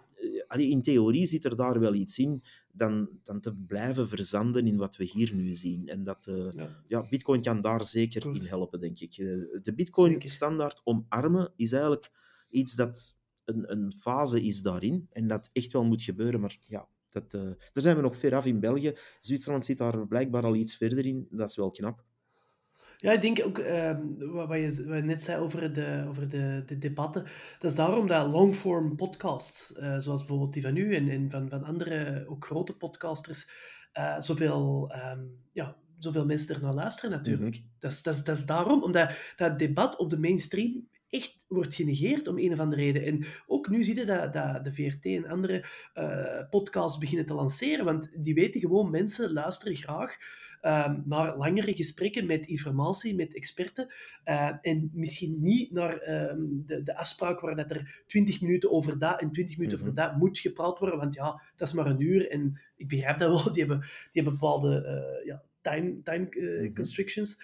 allee, 0.47 0.69
in 0.69 0.81
theorie 0.81 1.25
zit 1.25 1.45
er 1.45 1.55
daar 1.55 1.79
wel 1.79 1.93
iets 1.93 2.19
in 2.19 2.43
dan, 2.71 3.09
dan 3.23 3.39
te 3.39 3.53
blijven 3.55 4.07
verzanden 4.07 4.67
in 4.67 4.77
wat 4.77 4.95
we 4.95 5.03
hier 5.03 5.35
nu 5.35 5.53
zien. 5.53 5.88
En 5.88 6.03
dat, 6.03 6.27
eh, 6.27 6.51
Ja. 6.51 6.83
ja, 6.88 7.07
Bitcoin 7.09 7.41
kan 7.41 7.61
daar 7.61 7.85
zeker 7.85 8.21
Goed. 8.21 8.41
in 8.41 8.47
helpen, 8.47 8.79
denk 8.79 8.99
ik. 8.99 9.15
De. 9.15 9.73
Bitcoin-standaard 9.75 10.81
omarmen 10.83 11.53
is 11.55 11.71
eigenlijk 11.71 12.11
iets 12.49 12.75
dat 12.75 13.16
een, 13.47 13.71
een 13.71 13.93
fase 13.93 14.41
is 14.41 14.61
daarin 14.61 15.07
en 15.11 15.27
dat 15.27 15.49
echt 15.53 15.71
wel 15.71 15.83
moet 15.83 16.03
gebeuren. 16.03 16.39
Maar 16.39 16.57
ja, 16.67 16.87
dat, 17.09 17.33
eh, 17.33 17.41
daar 17.41 17.83
zijn 17.83 17.95
we 17.95 18.01
nog 18.01 18.17
ver 18.17 18.35
af 18.35 18.45
in 18.45 18.59
België. 18.59 18.97
Zwitserland 19.19 19.65
zit 19.65 19.77
daar 19.77 20.07
blijkbaar 20.07 20.43
al 20.43 20.55
iets 20.55 20.75
verder 20.75 21.05
in. 21.05 21.27
Dat 21.29 21.49
is 21.49 21.55
wel 21.55 21.71
knap. 21.71 22.03
Ja, 22.97 23.11
ik 23.11 23.21
denk 23.21 23.41
ook 23.45 23.57
ehm, 23.57 24.01
wat, 24.17 24.49
je, 24.49 24.85
wat 24.87 24.95
je 24.95 25.03
net 25.03 25.21
zei 25.21 25.41
over, 25.41 25.73
de, 25.73 26.05
over 26.07 26.29
de, 26.29 26.63
de 26.65 26.77
debatten. 26.77 27.23
Dat 27.59 27.71
is 27.71 27.77
daarom 27.77 28.07
dat 28.07 28.31
longform 28.31 28.95
podcasts, 28.95 29.73
eh, 29.73 29.97
zoals 29.97 30.19
bijvoorbeeld 30.19 30.53
die 30.53 30.61
van 30.61 30.77
u 30.77 30.95
en, 30.95 31.09
en 31.09 31.29
van, 31.29 31.49
van 31.49 31.63
andere 31.63 32.25
ook 32.27 32.45
grote 32.45 32.77
podcasters, 32.77 33.49
eh, 33.91 34.19
zoveel, 34.19 34.89
ehm, 34.91 35.19
ja, 35.51 35.75
zoveel 35.97 36.25
mensen 36.25 36.55
er 36.55 36.61
naar 36.61 36.73
luisteren 36.73 37.11
natuurlijk. 37.11 37.63
dat, 37.79 37.91
is, 37.91 38.03
dat, 38.03 38.15
is, 38.15 38.23
dat 38.23 38.37
is 38.37 38.45
daarom, 38.45 38.83
omdat 38.83 39.11
dat 39.35 39.59
debat 39.59 39.97
op 39.97 40.09
de 40.09 40.19
mainstream 40.19 40.87
echt 41.09 41.45
wordt 41.47 41.75
genegeerd 41.75 42.27
om 42.27 42.37
een 42.37 42.51
of 42.51 42.59
andere 42.59 42.81
reden. 42.81 43.03
En 43.03 43.25
ook 43.47 43.69
nu 43.69 43.83
zie 43.83 43.95
je 43.95 44.05
dat, 44.05 44.33
dat 44.33 44.63
de 44.63 44.73
VRT 44.73 45.05
en 45.05 45.27
andere 45.27 45.65
eh, 45.93 46.49
podcasts 46.49 46.97
beginnen 46.97 47.25
te 47.25 47.33
lanceren, 47.33 47.85
want 47.85 48.23
die 48.23 48.33
weten 48.33 48.61
gewoon, 48.61 48.89
mensen 48.89 49.33
luisteren 49.33 49.75
graag 49.75 50.17
ehm, 50.61 50.99
naar 51.05 51.37
langere 51.37 51.75
gesprekken 51.75 52.25
met 52.25 52.45
informatie, 52.47 53.15
met 53.15 53.35
experten, 53.35 53.93
eh, 54.23 54.51
en 54.61 54.89
misschien 54.93 55.37
niet 55.39 55.71
naar 55.71 55.97
ehm, 55.97 56.39
de, 56.65 56.83
de 56.83 56.95
afspraak 56.95 57.39
waar 57.39 57.55
dat 57.55 57.71
er 57.71 58.03
20 58.07 58.41
minuten 58.41 58.71
over 58.71 58.99
dat 58.99 59.21
en 59.21 59.31
20 59.31 59.57
minuten 59.57 59.77
Mhm. 59.79 59.87
over 59.87 60.01
dat 60.01 60.17
moet 60.17 60.39
gepraat 60.39 60.79
worden, 60.79 60.99
want 60.99 61.15
ja, 61.15 61.41
dat 61.55 61.67
is 61.67 61.73
maar 61.73 61.85
een 61.85 62.01
uur 62.01 62.29
en 62.29 62.61
ik 62.75 62.87
begrijp 62.87 63.19
dat 63.19 63.29
wel, 63.43 63.43
die 63.53 63.63
hebben, 63.63 63.79
die 64.11 64.21
hebben 64.21 64.33
bepaalde 64.33 64.83
eh, 64.85 65.25
ja, 65.25 65.43
time, 65.61 66.01
time 66.03 66.27
Mhm. 66.29 66.73
constrictions. 66.73 67.37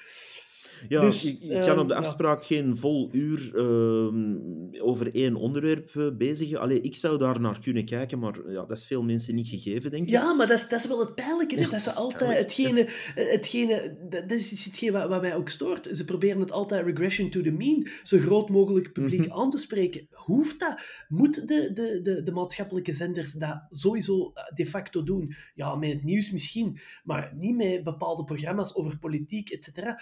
Ja, 0.90 1.02
Dus, 1.02 1.26
ik 1.26 1.40
kan 1.50 1.60
ehm, 1.60 1.80
op 1.80 1.88
de 1.88 1.94
ja. 1.94 2.00
afspraak 2.00 2.46
geen 2.46 2.78
vol 2.78 3.10
uur 3.12 3.52
ehm, 3.56 4.36
over 4.82 5.16
één 5.16 5.36
onderwerp 5.36 5.96
eh, 5.96 6.08
bezigen. 6.18 6.60
Allee, 6.60 6.82
ik 6.82 6.96
zou 6.96 7.18
daar 7.18 7.42
naar 7.42 7.60
kunnen 7.60 7.86
kijken, 7.86 8.20
maar 8.20 8.52
ja, 8.52 8.66
dat 8.66 8.78
is 8.78 8.86
veel 8.86 9.04
mensen 9.04 9.36
niet 9.36 9.48
gegeven, 9.48 9.92
denk 9.92 10.04
ik. 10.04 10.10
Ja, 10.10 10.34
maar 10.34 10.48
dat 10.48 10.58
is, 10.58 10.70
dat 10.70 10.80
is 10.80 10.88
wel 10.88 11.00
het 11.00 11.16
pijnlijke. 11.16 11.60
Ja, 11.60 11.70
dat 11.70 11.74
is 11.74 11.96
altijd 11.96 12.18
pijnlijk, 12.18 12.40
hetgene, 12.42 12.90
eh, 13.16 13.32
hetgene... 13.32 13.98
Dat 14.10 14.32
is 14.32 14.66
hetgene 14.66 14.92
wat, 14.92 15.08
wat 15.10 15.22
mij 15.22 15.36
ook 15.36 15.50
stoort. 15.50 15.90
Ze 15.94 16.06
proberen 16.06 16.40
het 16.40 16.52
altijd 16.52 16.86
regression 16.86 17.30
to 17.30 17.42
the 17.42 17.52
mean, 17.52 17.88
zo 18.04 18.18
groot 18.18 18.50
mogelijk 18.50 18.92
publiek 18.94 19.28
Mhm. 19.28 19.32
aan 19.40 19.50
te 19.50 19.58
spreken. 19.58 20.08
Hoeft 20.12 20.60
dat? 20.60 20.82
Moet 21.08 21.48
de, 21.48 21.72
de, 21.74 22.00
de, 22.04 22.24
de 22.24 22.32
maatschappelijke 22.32 22.94
zenders 22.94 23.32
dat 23.34 23.62
sowieso 23.70 24.32
eh, 24.34 24.44
de 24.56 24.66
facto 24.66 25.04
doen? 25.04 25.36
Ja, 25.56 25.76
met 25.76 25.92
het 25.92 26.04
nieuws 26.04 26.32
misschien, 26.32 26.80
maar 27.04 27.32
niet 27.36 27.56
met 27.56 27.84
bepaalde 27.84 28.24
programma's 28.24 28.76
over 28.76 29.00
politiek, 29.00 29.50
et 29.50 29.64
cetera. 29.64 30.02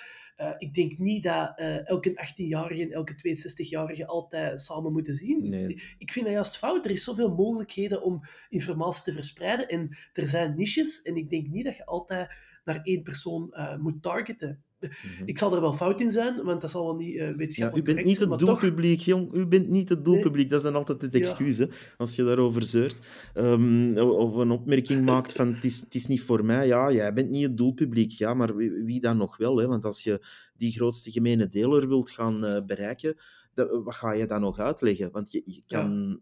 Ik 0.61 0.73
denk 0.73 0.97
niet 0.97 1.23
dat 1.23 1.53
eh, 1.55 1.87
elke 1.87 2.25
18-jarige 2.25 2.81
en 2.81 2.91
elke 2.91 3.13
62-jarige 3.13 4.05
altijd 4.05 4.61
samen 4.61 4.91
moeten 4.91 5.13
zien. 5.13 5.49
Nee. 5.49 5.81
Ik 5.97 6.11
vind 6.11 6.25
dat 6.25 6.33
juist 6.33 6.57
fout. 6.57 6.85
Er 6.85 6.91
is 6.91 7.03
zoveel 7.03 7.35
mogelijkheden 7.35 8.01
om 8.03 8.23
informatie 8.49 9.03
te 9.03 9.13
verspreiden. 9.13 9.67
En 9.67 9.97
er 10.13 10.27
zijn 10.27 10.55
niches. 10.55 11.01
En 11.01 11.15
ik 11.15 11.29
denk 11.29 11.47
niet 11.47 11.65
dat 11.65 11.77
je 11.77 11.85
altijd 11.85 12.31
naar 12.63 12.81
één 12.83 13.03
persoon 13.03 13.53
eh, 13.53 13.77
moet 13.77 14.01
targeten. 14.01 14.63
Mhm. 14.81 15.23
Ik 15.25 15.37
zal 15.37 15.55
er 15.55 15.61
wel 15.61 15.73
fout 15.73 16.01
in 16.01 16.11
zijn, 16.11 16.43
want 16.43 16.61
dat 16.61 16.69
zal 16.71 16.85
wel 16.85 16.95
niet 16.95 17.13
Ja, 17.13 17.35
wetenschappelijk 17.35 17.87
u 17.89 17.93
bent 17.93 18.05
niet 18.05 18.19
het 18.19 18.29
toch... 18.29 18.39
doelpubliek, 18.39 18.99
jong. 18.99 19.33
U 19.33 19.45
bent 19.45 19.69
niet 19.69 19.89
het 19.89 20.05
doelpubliek. 20.05 20.49
Dat 20.49 20.59
is 20.59 20.65
dan 20.65 20.75
altijd 20.75 21.01
het 21.01 21.13
Ja. 21.13 21.19
excuus, 21.19 21.57
hè, 21.57 21.65
als 21.97 22.15
je 22.15 22.23
daarover 22.23 22.63
zeurt. 22.63 22.99
Ehm, 23.33 23.97
of 23.97 24.35
een 24.35 24.51
opmerking 24.51 25.05
maakt 25.05 25.31
van, 25.31 25.53
het 25.53 25.95
is, 25.95 26.07
niet 26.07 26.21
voor 26.21 26.45
mij. 26.45 26.67
Ja, 26.67 26.91
jij 26.91 27.13
bent 27.13 27.29
niet 27.29 27.43
het 27.43 27.57
doelpubliek. 27.57 28.11
Ja, 28.11 28.33
maar 28.33 28.55
wie, 28.55 28.71
wie 28.83 28.99
dan 28.99 29.17
nog 29.17 29.37
wel? 29.37 29.57
Hè? 29.57 29.67
Want 29.67 29.85
als 29.85 30.03
je 30.03 30.25
die 30.57 30.71
grootste 30.71 31.11
gemene 31.11 31.47
deler 31.49 31.87
wilt 31.87 32.11
gaan 32.11 32.45
eh, 32.45 32.61
bereiken, 32.65 33.15
dat- 33.53 33.83
wat 33.83 33.95
ga 33.95 34.11
je 34.11 34.25
dan 34.25 34.41
nog 34.41 34.59
uitleggen? 34.59 35.11
Want 35.11 35.31
je, 35.31 35.41
je 35.45 35.63
kan... 35.67 36.19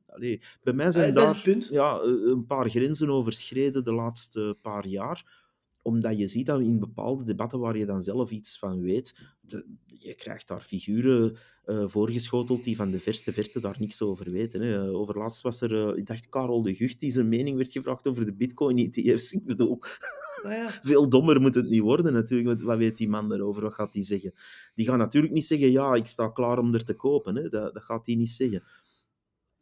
Bij 0.63 0.73
mij 0.73 0.91
zijn 0.91 1.09
Eh, 1.09 1.15
daar 1.15 1.49
ja, 1.71 1.99
een 2.03 2.45
paar 2.45 2.69
grenzen 2.69 3.09
overschreden 3.09 3.83
de 3.83 3.93
laatste 3.93 4.57
paar 4.61 4.87
jaar 4.87 5.47
omdat 5.81 6.17
je 6.17 6.27
ziet 6.27 6.45
dat 6.45 6.61
in 6.61 6.79
bepaalde 6.79 7.23
debatten 7.23 7.59
waar 7.59 7.77
je 7.77 7.85
dan 7.85 8.01
zelf 8.01 8.31
iets 8.31 8.59
van 8.59 8.81
weet, 8.81 9.15
de- 9.41 9.65
je 9.85 10.13
krijgt 10.15 10.47
daar 10.47 10.61
figuren 10.61 11.35
eh, 11.65 11.83
voorgeschoteld 11.87 12.63
die 12.63 12.75
van 12.75 12.91
de 12.91 12.99
verste 12.99 13.33
verte 13.33 13.59
daar 13.59 13.75
niks 13.79 14.01
over 14.01 14.31
weten. 14.31 14.61
Hè. 14.61 14.87
Eh, 14.87 14.93
Overlaatst 14.99 15.41
was 15.41 15.61
er, 15.61 15.89
eh, 15.89 15.97
ik 15.97 16.05
dacht, 16.05 16.29
Karel 16.29 16.61
de 16.61 16.75
Gucht, 16.75 16.99
die 16.99 17.11
zijn 17.11 17.29
mening 17.29 17.57
werd 17.57 17.71
gevraagd 17.71 18.07
over 18.07 18.25
de 18.25 18.33
bitcoin-ETF's. 18.33 19.31
Ik 19.33 19.45
bedoel, 19.45 19.79
Nou 20.43 20.55
ja, 20.55 20.67
veel 20.83 21.09
dommer 21.09 21.41
moet 21.41 21.55
het 21.55 21.69
niet 21.69 21.81
worden 21.81 22.13
natuurlijk. 22.13 22.47
want 22.49 22.61
Wat 22.61 22.77
weet 22.77 22.97
die 22.97 23.09
man 23.09 23.29
daarover? 23.29 23.61
Wat 23.61 23.73
gaat 23.73 23.93
hij 23.93 24.03
zeggen? 24.03 24.33
Die 24.75 24.85
gaat 24.85 24.97
natuurlijk 24.97 25.33
niet 25.33 25.45
zeggen, 25.45 25.71
ja, 25.71 25.93
ik 25.93 26.07
sta 26.07 26.27
klaar 26.29 26.59
om 26.59 26.73
er 26.73 26.83
te 26.83 26.93
kopen. 26.93 27.35
Hè. 27.35 27.49
Dat, 27.49 27.73
dat 27.73 27.83
gaat 27.83 28.05
hij 28.05 28.15
niet 28.15 28.29
zeggen. 28.29 28.63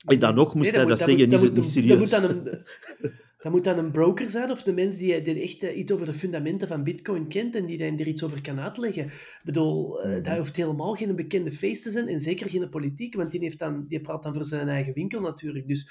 En 0.06 0.20
dan 0.20 0.36
nog 0.36 0.54
moest 0.56 0.72
Nee, 0.72 0.80
hij 0.80 0.90
moet- 0.90 0.98
dat 0.98 1.08
zeggen, 1.08 1.26
moet- 1.30 1.38
is 1.38 1.44
het 1.44 1.54
niet 1.56 1.66
serieus. 1.66 2.10
Dat 2.10 2.22
moet, 2.22 2.46
dan 2.46 2.54
een, 2.54 2.62
dat 3.38 3.52
moet 3.52 3.64
dan 3.64 3.78
een 3.78 3.92
broker 3.92 4.30
zijn, 4.30 4.52
of 4.52 4.64
de 4.64 4.74
mens 4.74 4.98
die, 4.98 5.22
die 5.22 5.42
echt 5.42 5.64
eh, 5.64 5.78
iets 5.78 5.92
over 5.92 6.06
de 6.06 6.14
fundamenten 6.14 6.68
van 6.68 6.84
bitcoin 6.84 7.28
kent 7.28 7.56
en 7.56 7.66
die 7.66 7.80
er 7.84 8.08
iets 8.08 8.24
over 8.24 8.42
kan 8.42 8.60
uitleggen. 8.60 9.06
Ik 9.06 9.42
bedoel, 9.44 10.00
Mhm. 10.04 10.22
dat 10.22 10.38
hoeft 10.38 10.56
helemaal 10.56 10.94
geen 10.94 11.16
bekende 11.16 11.52
face 11.52 11.82
te 11.82 11.92
zijn, 11.92 12.08
en 12.08 12.20
zeker 12.20 12.50
geen 12.50 12.70
politiek, 12.70 13.16
want 13.16 13.32
die, 13.32 13.40
heeft 13.40 13.60
dan, 13.60 13.86
die 13.88 14.02
praat 14.02 14.24
dan 14.24 14.34
voor 14.34 14.46
zijn 14.46 14.68
eigen 14.68 14.94
winkel 14.94 15.22
natuurlijk. 15.22 15.68
Dus 15.68 15.86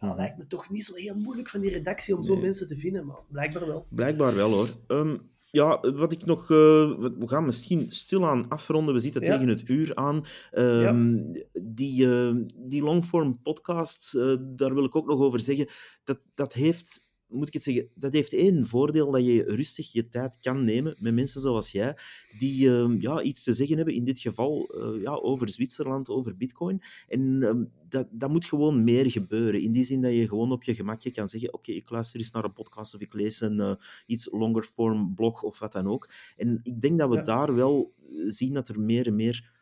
dat 0.00 0.08
Mhm. 0.08 0.18
lijkt 0.18 0.38
me 0.38 0.46
toch 0.46 0.70
niet 0.70 0.84
zo 0.84 0.94
heel 0.94 1.14
moeilijk 1.14 1.48
van 1.48 1.60
die 1.60 1.70
redactie 1.70 2.16
om 2.16 2.22
zo'n 2.22 2.34
Nee. 2.34 2.44
mensen 2.44 2.68
te 2.68 2.76
vinden, 2.76 3.06
maar 3.06 3.20
blijkbaar 3.30 3.66
wel. 3.66 3.86
Blijkbaar 3.90 4.34
wel 4.34 4.50
hoor. 4.52 4.68
Ehm, 4.86 5.16
ja, 5.56 5.80
wat 5.92 6.12
ik 6.12 6.24
nog. 6.24 6.42
eh, 6.42 6.56
we 6.98 7.22
gaan 7.26 7.44
misschien 7.44 7.86
stilaan 7.88 8.48
afronden. 8.48 8.94
We 8.94 9.00
zitten 9.00 9.22
Ja. 9.24 9.32
tegen 9.32 9.48
het 9.48 9.68
uur 9.68 9.94
aan. 9.94 10.24
Ehm, 10.50 11.16
Die, 11.52 12.06
eh, 12.16 12.34
die 12.56 12.82
longform 12.82 13.42
podcast, 13.42 14.14
eh, 14.14 14.34
daar 14.40 14.74
wil 14.74 14.84
ik 14.84 14.96
ook 14.96 15.06
nog 15.06 15.18
over 15.20 15.40
zeggen. 15.40 15.66
Dat, 16.04 16.18
dat 16.34 16.52
heeft. 16.52 17.05
Moet 17.28 17.46
ik 17.46 17.52
het 17.54 17.62
zeggen? 17.62 17.88
Dat 17.94 18.12
heeft 18.12 18.32
één 18.32 18.66
voordeel 18.66 19.10
dat 19.10 19.24
je 19.24 19.42
rustig 19.42 19.92
je 19.92 20.08
tijd 20.08 20.38
kan 20.40 20.64
nemen 20.64 20.96
met 20.98 21.14
mensen 21.14 21.40
zoals 21.40 21.72
jij, 21.72 21.96
die 22.38 22.68
ehm, 22.70 23.00
ja, 23.00 23.22
iets 23.22 23.42
te 23.42 23.54
zeggen 23.54 23.76
hebben, 23.76 23.94
in 23.94 24.04
dit 24.04 24.18
geval 24.20 24.66
eh, 24.68 25.02
ja, 25.02 25.12
over 25.12 25.48
Zwitserland, 25.50 26.08
over 26.08 26.36
Bitcoin. 26.36 26.82
En 27.08 27.42
ehm, 27.42 27.64
dat, 27.88 28.06
dat 28.10 28.30
moet 28.30 28.44
gewoon 28.44 28.84
meer 28.84 29.10
gebeuren. 29.10 29.60
In 29.60 29.72
die 29.72 29.84
zin 29.84 30.00
dat 30.02 30.12
je 30.12 30.28
gewoon 30.28 30.52
op 30.52 30.62
je 30.62 30.74
gemakje 30.74 31.10
kan 31.10 31.28
zeggen: 31.28 31.54
Oké, 31.54 31.72
ik 31.72 31.90
luister 31.90 32.20
eens 32.20 32.30
naar 32.30 32.44
een 32.44 32.52
podcast 32.52 32.94
of 32.94 33.00
ik 33.00 33.14
lees 33.14 33.40
een 33.40 33.60
eh, 33.60 33.74
iets 34.06 34.28
longer 34.30 34.62
form 34.62 35.14
blog 35.14 35.42
of 35.42 35.58
wat 35.58 35.72
dan 35.72 35.86
ook. 35.86 36.10
En 36.36 36.60
ik 36.62 36.80
denk 36.80 36.98
dat 36.98 37.08
we 37.08 37.16
Ja. 37.16 37.22
daar 37.22 37.54
wel 37.54 37.94
eh, 37.98 38.06
zien 38.26 38.52
dat 38.54 38.68
er 38.68 38.80
meer 38.80 39.06
en 39.06 39.14
meer 39.16 39.54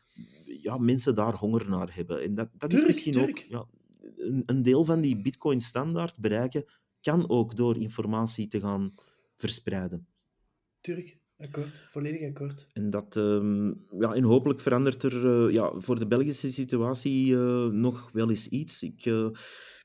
ja, 0.63 0.79
mensen 0.79 1.15
daar 1.15 1.35
honger 1.35 1.69
naar 1.69 1.95
hebben. 1.95 2.23
En 2.23 2.35
dat, 2.35 2.49
dat 2.59 2.73
is 2.73 2.85
misschien 2.87 3.19
ook 3.19 3.39
ja, 3.39 3.67
een, 4.17 4.43
een 4.47 4.63
deel 4.63 4.85
van 4.85 5.01
die 5.01 5.23
Bitcoin-standaard 5.23 6.21
bereiken, 6.21 6.65
kan 7.05 7.29
ook 7.29 7.57
door 7.57 7.77
informatie 7.79 8.47
te 8.47 8.61
gaan 8.61 8.95
verspreiden. 9.37 10.07
Tuurlijk, 10.81 11.19
akkoord. 11.39 11.87
Volledig 11.91 12.29
akkoord. 12.29 12.67
En, 12.73 12.91
dat, 12.91 13.17
ehm, 13.17 13.67
ja, 13.99 14.15
en 14.15 14.23
hopelijk 14.23 14.61
verandert 14.61 15.03
er 15.03 15.27
eh, 15.27 15.55
ja, 15.55 15.73
voor 15.77 15.99
de 15.99 16.07
Belgische 16.07 16.53
situatie 16.53 17.35
eh, 17.35 17.67
nog 17.67 18.11
wel 18.13 18.29
eens 18.29 18.49
iets. 18.49 18.83
Ik, 18.83 19.05
eh, 19.07 19.29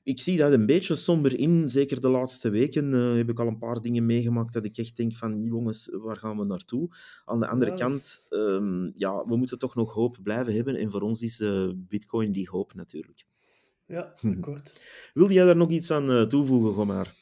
ik 0.03 0.21
zie 0.21 0.37
dat 0.37 0.51
een 0.51 0.65
beetje 0.65 0.95
somber 0.95 1.39
in. 1.39 1.69
Zeker 1.69 2.01
de 2.01 2.09
laatste 2.09 2.49
weken 2.49 2.91
heb 2.91 3.29
ik 3.29 3.39
al 3.39 3.47
een 3.47 3.57
paar 3.57 3.81
dingen 3.81 4.05
meegemaakt 4.05 4.53
dat 4.53 4.65
ik 4.65 4.77
echt 4.77 4.97
denk 4.97 5.15
van, 5.15 5.43
jongens, 5.43 5.89
waar 5.91 6.17
gaan 6.17 6.37
we 6.37 6.45
naartoe? 6.45 6.95
Aan 7.25 7.39
de 7.39 7.47
andere 7.47 7.73
kant, 7.73 8.25
ehm, 8.29 8.89
ja, 8.95 9.25
we 9.25 9.35
moeten 9.35 9.59
toch 9.59 9.75
nog 9.75 9.93
hoop 9.93 10.17
blijven 10.23 10.53
hebben. 10.53 10.75
En 10.75 10.91
voor 10.91 11.01
ons 11.01 11.21
is 11.21 11.43
Bitcoin 11.75 12.31
die 12.31 12.49
hoop 12.49 12.73
natuurlijk. 12.73 13.25
Ja, 13.89 14.13
Mhm. 14.21 14.33
akkoord. 14.37 14.83
Wil 15.13 15.31
jij 15.31 15.45
daar 15.45 15.55
nog 15.55 15.69
iets 15.69 15.91
aan 15.91 16.11
eh, 16.11 16.21
toevoegen, 16.23 16.73
Gomar? 16.73 17.13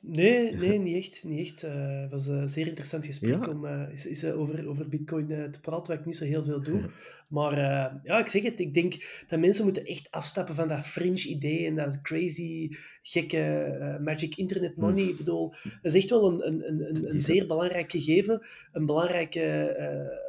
Nee, 0.00 0.52
nee, 0.54 0.78
niet 0.78 0.96
echt. 0.96 1.24
Niet 1.24 1.40
echt. 1.48 1.64
Uh, 1.64 2.00
het 2.00 2.10
was 2.10 2.26
een 2.26 2.48
zeer 2.48 2.66
interessant 2.66 3.06
gesprek 3.06 3.48
om 3.48 3.64
uh, 3.64 3.92
is, 3.92 4.06
is, 4.06 4.24
uh, 4.24 4.38
over, 4.40 4.68
over 4.68 4.88
Bitcoin 4.88 5.26
te 5.26 5.60
praten, 5.60 5.86
wat 5.86 5.98
ik 5.98 6.04
niet 6.06 6.16
zo 6.16 6.24
heel 6.24 6.44
veel 6.44 6.62
doe. 6.62 6.80
Maar 7.28 7.58
ja, 8.04 8.18
ik 8.18 8.26
zeg 8.26 8.42
het, 8.42 8.60
ik 8.60 8.74
denk 8.74 9.24
dat 9.26 9.40
mensen 9.40 9.64
moeten 9.64 9.84
echt 9.84 10.10
afstappen 10.10 10.54
van 10.54 10.68
dat 10.68 10.86
fringe-idee 10.86 11.66
en 11.66 11.74
dat 11.74 12.00
crazy, 12.00 12.70
gekke 13.02 13.98
magic 14.02 14.36
internet 14.36 14.76
money. 14.76 15.04
Ik 15.04 15.16
bedoel, 15.16 15.54
dat 15.62 15.94
is 15.94 15.94
echt 15.94 16.10
wel 16.10 16.32
een, 16.32 16.46
een, 16.46 16.68
een, 16.68 17.10
een 17.10 17.20
zeer 17.20 17.46
belangrijk 17.46 17.90
gegeven, 17.90 18.46
een 18.72 18.84
belangrijke 18.84 19.76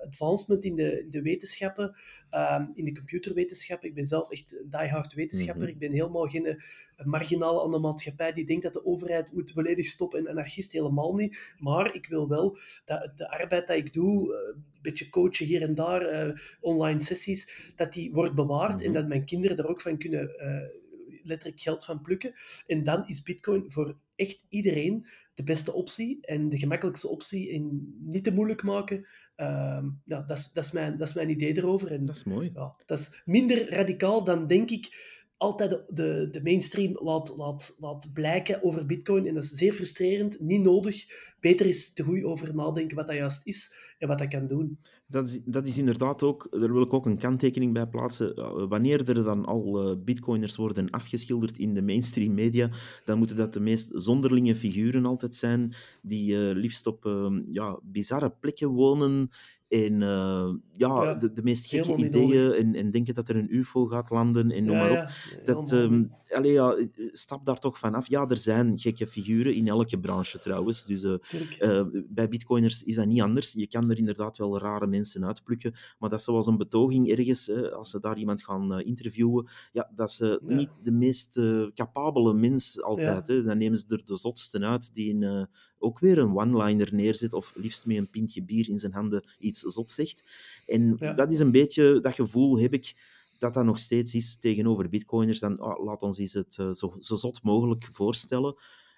advancement 0.05 0.63
in 0.63 0.75
de, 0.75 1.01
in 1.01 1.09
de 1.09 1.21
wetenschappen, 1.21 1.95
um, 2.31 2.71
in 2.75 2.85
de 2.85 2.93
computerwetenschappen. 2.93 3.89
Ik 3.89 3.95
ben 3.95 4.05
zelf 4.05 4.31
echt 4.31 4.63
diehard 4.65 5.13
wetenschapper. 5.13 5.63
Mm 5.63 5.73
Ik 5.73 5.79
ben 5.79 5.91
helemaal 5.91 6.27
geen 6.27 6.61
marginaal 7.05 7.63
aan 7.63 7.71
de 7.71 7.79
maatschappij 7.79 8.33
die 8.33 8.45
denkt 8.45 8.63
dat 8.63 8.73
de 8.73 8.85
overheid 8.85 9.33
moet 9.33 9.51
volledig 9.51 9.87
stoppen 9.87 10.19
en 10.19 10.27
anarchist 10.27 10.71
helemaal 10.71 11.15
niet. 11.15 11.37
Maar 11.57 11.95
ik 11.95 12.07
wil 12.07 12.27
wel 12.27 12.57
dat 12.85 13.11
de 13.15 13.29
arbeid 13.29 13.67
dat 13.67 13.77
ik 13.77 13.93
doe, 13.93 14.33
eh, 14.33 14.57
beetje 14.81 15.09
coachen 15.09 15.45
hier 15.45 15.61
en 15.61 15.75
daar, 15.75 16.27
uh, 16.27 16.35
online 16.59 16.99
sessies, 16.99 17.71
dat 17.75 17.93
die 17.93 18.11
wordt 18.11 18.35
bewaard 18.35 18.81
en 18.81 18.91
mhm. 18.91 18.99
dat 18.99 19.07
mijn 19.07 19.25
kinderen 19.25 19.57
daar 19.57 19.67
ook 19.67 19.81
van 19.81 19.97
kunnen 19.97 20.29
uh, 20.41 20.79
letterlijk 21.23 21.61
geld 21.61 21.85
van 21.85 22.01
plukken. 22.01 22.33
En 22.67 22.83
dan 22.83 23.07
is 23.07 23.21
Bitcoin 23.21 23.71
voor 23.71 23.97
echt 24.15 24.45
iedereen 24.49 25.07
de 25.33 25.43
beste 25.43 25.73
optie 25.73 26.17
en 26.21 26.49
de 26.49 26.57
gemakkelijkste 26.57 27.07
optie 27.07 27.51
en 27.51 27.95
niet 27.99 28.23
te 28.23 28.31
moeilijk 28.31 28.63
maken. 28.63 29.07
Uh, 29.37 29.83
ja, 30.05 30.21
dat, 30.21 30.37
is, 30.37 30.51
dat, 30.51 30.63
is 30.63 30.71
mijn, 30.71 30.97
dat 30.97 31.07
is 31.07 31.13
mijn 31.13 31.29
idee 31.29 31.57
erover. 31.57 31.91
En, 31.91 32.05
dat 32.05 32.15
is 32.15 32.23
mooi. 32.23 32.51
Ja, 32.53 32.75
dat 32.85 32.99
is 32.99 33.21
minder 33.25 33.69
radicaal 33.69 34.23
dan, 34.23 34.47
denk 34.47 34.69
ik, 34.69 35.17
altijd 35.39 35.69
de, 35.69 36.27
de, 36.31 36.41
mainstream 36.43 36.97
laat, 37.01 37.33
laat, 37.37 37.75
laat 37.79 38.09
blijken 38.13 38.63
over 38.63 38.85
Bitcoin. 38.85 39.27
En 39.27 39.33
dat 39.33 39.43
is 39.43 39.49
zeer 39.49 39.73
frustrerend, 39.73 40.39
niet 40.39 40.61
nodig. 40.61 41.05
Beter 41.39 41.65
is 41.65 41.93
te 41.93 42.03
goed 42.03 42.23
over 42.23 42.55
nadenken 42.55 42.95
wat 42.95 43.07
dat 43.07 43.15
juist 43.15 43.47
is 43.47 43.75
en 43.97 44.07
wat 44.07 44.17
dat 44.17 44.27
kan 44.27 44.47
doen. 44.47 44.79
Dat 45.07 45.27
is, 45.27 45.39
dat 45.45 45.67
is 45.67 45.77
inderdaad 45.77 46.23
ook, 46.23 46.47
daar 46.51 46.73
wil 46.73 46.81
ik 46.81 46.93
ook 46.93 47.05
een 47.05 47.17
kanttekening 47.17 47.73
bij 47.73 47.87
plaatsen. 47.87 48.35
Wanneer 48.69 49.09
er 49.09 49.23
dan 49.23 49.45
al 49.45 49.91
uh, 49.91 50.03
bitcoiners 50.03 50.55
worden 50.55 50.89
afgeschilderd 50.89 51.57
in 51.57 51.73
de 51.73 51.81
mainstream 51.81 52.33
media, 52.33 52.69
dan 53.05 53.17
moeten 53.17 53.35
dat 53.35 53.53
de 53.53 53.59
meest 53.59 53.91
zonderlinge 53.93 54.55
figuren 54.55 55.05
altijd 55.05 55.35
zijn, 55.35 55.75
die 56.01 56.31
uh, 56.31 56.55
liefst 56.55 56.87
op 56.87 57.05
uh, 57.05 57.39
ja, 57.45 57.79
bizarre 57.83 58.29
plekken 58.39 58.69
wonen 58.69 59.29
en 59.69 60.01
uh, 60.01 60.53
ja, 60.75 61.13
De, 61.13 61.33
de, 61.33 61.43
meest 61.43 61.67
gekke 61.67 61.95
ideeën 61.95 62.53
en, 62.53 62.75
en, 62.75 62.91
denken 62.91 63.13
dat 63.13 63.29
er 63.29 63.35
een 63.35 63.55
ufo 63.55 63.85
gaat 63.85 64.09
landen 64.09 64.51
en 64.51 64.65
noem 64.65 64.75
ja, 64.75 64.81
maar 64.81 65.01
op. 65.01 65.45
dat, 65.45 65.71
um, 65.71 66.11
allee, 66.29 66.51
ja, 66.51 66.77
stap 67.11 67.45
daar 67.45 67.59
toch 67.59 67.77
vanaf. 67.77 68.07
Ja, 68.07 68.27
er 68.27 68.37
zijn 68.37 68.79
gekke 68.79 69.07
figuren 69.07 69.53
in 69.53 69.67
elke 69.67 69.99
branche 69.99 70.39
trouwens. 70.39 70.85
Dus 70.85 71.03
uh, 71.03 71.13
uh, 71.59 71.81
bij 72.09 72.27
bitcoiners 72.27 72.83
is 72.83 72.95
dat 72.95 73.05
niet 73.05 73.21
anders. 73.21 73.53
Je 73.53 73.67
kan 73.67 73.89
er 73.89 73.97
inderdaad 73.97 74.37
wel 74.37 74.59
rare 74.59 74.87
mensen 74.87 75.25
uitplukken, 75.25 75.75
maar 75.99 76.09
dat 76.09 76.19
is 76.19 76.25
zoals 76.25 76.47
een 76.47 76.57
betoging 76.57 77.09
ergens, 77.09 77.51
als 77.51 77.89
ze 77.89 77.99
daar 77.99 78.17
iemand 78.17 78.43
gaan 78.43 78.81
interviewen, 78.81 79.49
ja, 79.71 79.91
dat 79.95 80.09
is 80.09 80.37
niet 80.41 80.69
de 80.83 80.91
meest 80.91 81.39
capabele 81.73 82.33
mens 82.33 82.81
altijd. 82.81 83.27
Hè. 83.27 83.43
Dan 83.43 83.57
nemen 83.57 83.77
ze 83.77 83.85
er 83.87 84.05
de 84.05 84.17
zotsten 84.17 84.65
uit 84.65 84.93
die 84.93 85.09
in 85.09 85.47
ook 85.81 85.99
weer 85.99 86.17
een 86.17 86.37
one-liner 86.37 86.93
neerzet, 86.93 87.33
of 87.33 87.53
liefst 87.55 87.85
met 87.85 87.97
een 87.97 88.09
pintje 88.09 88.43
bier 88.43 88.69
in 88.69 88.77
zijn 88.77 88.93
handen 88.93 89.23
iets 89.39 89.59
zot 89.59 89.91
zegt. 89.91 90.23
En 90.65 90.97
dat 91.15 91.31
is 91.31 91.39
een 91.39 91.51
beetje 91.51 91.99
dat 91.99 92.13
gevoel 92.13 92.59
heb 92.59 92.73
ik 92.73 93.17
dat 93.39 93.53
dat 93.53 93.65
nog 93.65 93.79
steeds 93.79 94.13
is 94.13 94.37
tegenover 94.37 94.89
bitcoiners. 94.89 95.39
Dan 95.39 95.61
oh, 95.61 95.85
laat 95.85 96.01
ons 96.01 96.17
eens 96.17 96.33
het 96.33 96.57
uh, 96.59 96.71
zo, 96.71 96.95
zo 96.99 97.15
zot 97.15 97.43
mogelijk 97.43 97.89
voorstellen. 97.91 98.55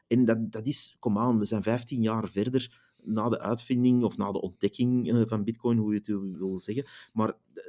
En 0.08 0.26
dat, 0.26 0.52
dat 0.52 0.68
is, 0.68 0.96
kom 1.00 1.18
aan, 1.18 1.38
we 1.38 1.46
zijn 1.46 1.64
15 1.64 2.02
jaar 2.02 2.28
verder 2.28 2.80
na 3.04 3.30
de 3.30 3.40
uitvinding 3.40 4.04
of 4.04 4.18
na 4.18 4.32
de 4.32 4.42
ontdekking 4.42 5.12
uh, 5.12 5.22
van 5.26 5.44
bitcoin, 5.44 5.78
hoe 5.78 5.94
je 5.94 5.98
het 5.98 6.38
wil 6.38 6.60
zeggen. 6.60 6.86
Maar 7.14 7.38
uh, 7.54 7.64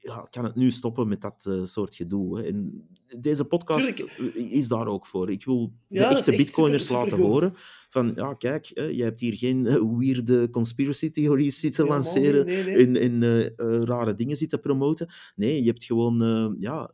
ja, 0.00 0.26
kan 0.30 0.44
het 0.44 0.54
nu 0.54 0.70
stoppen 0.70 1.08
met 1.08 1.20
dat 1.20 1.50
soort 1.62 1.94
gedoe. 1.94 2.42
En 2.42 2.88
deze 3.18 3.44
podcast 3.44 3.96
Tuurlijk. 3.96 4.34
is 4.34 4.68
daar 4.68 4.86
ook 4.86 5.06
voor. 5.06 5.30
Ik 5.30 5.44
wil 5.44 5.72
de 5.88 5.98
ja, 5.98 6.10
echte 6.10 6.36
bitcoiners 6.36 6.86
super, 6.86 7.02
super 7.02 7.18
laten 7.18 7.32
horen 7.32 7.54
van, 7.88 8.12
ja, 8.16 8.34
kijk, 8.34 8.66
je 8.66 9.02
hebt 9.02 9.20
hier 9.20 9.34
geen 9.34 9.66
uh, 9.66 9.98
weirde 9.98 10.50
conspiracy 10.50 11.10
theories 11.10 11.60
zitten 11.60 11.86
lanceren 11.86 12.46
nee, 12.46 12.64
nee, 12.64 12.86
nee. 12.86 12.86
en, 12.86 13.22
en 13.22 13.22
uh, 13.56 13.82
rare 13.82 14.14
dingen 14.14 14.36
zitten 14.36 14.60
promoten. 14.60 15.08
Nee, 15.36 15.62
je 15.62 15.68
hebt 15.68 15.84
gewoon, 15.84 16.56
ja, 16.60 16.90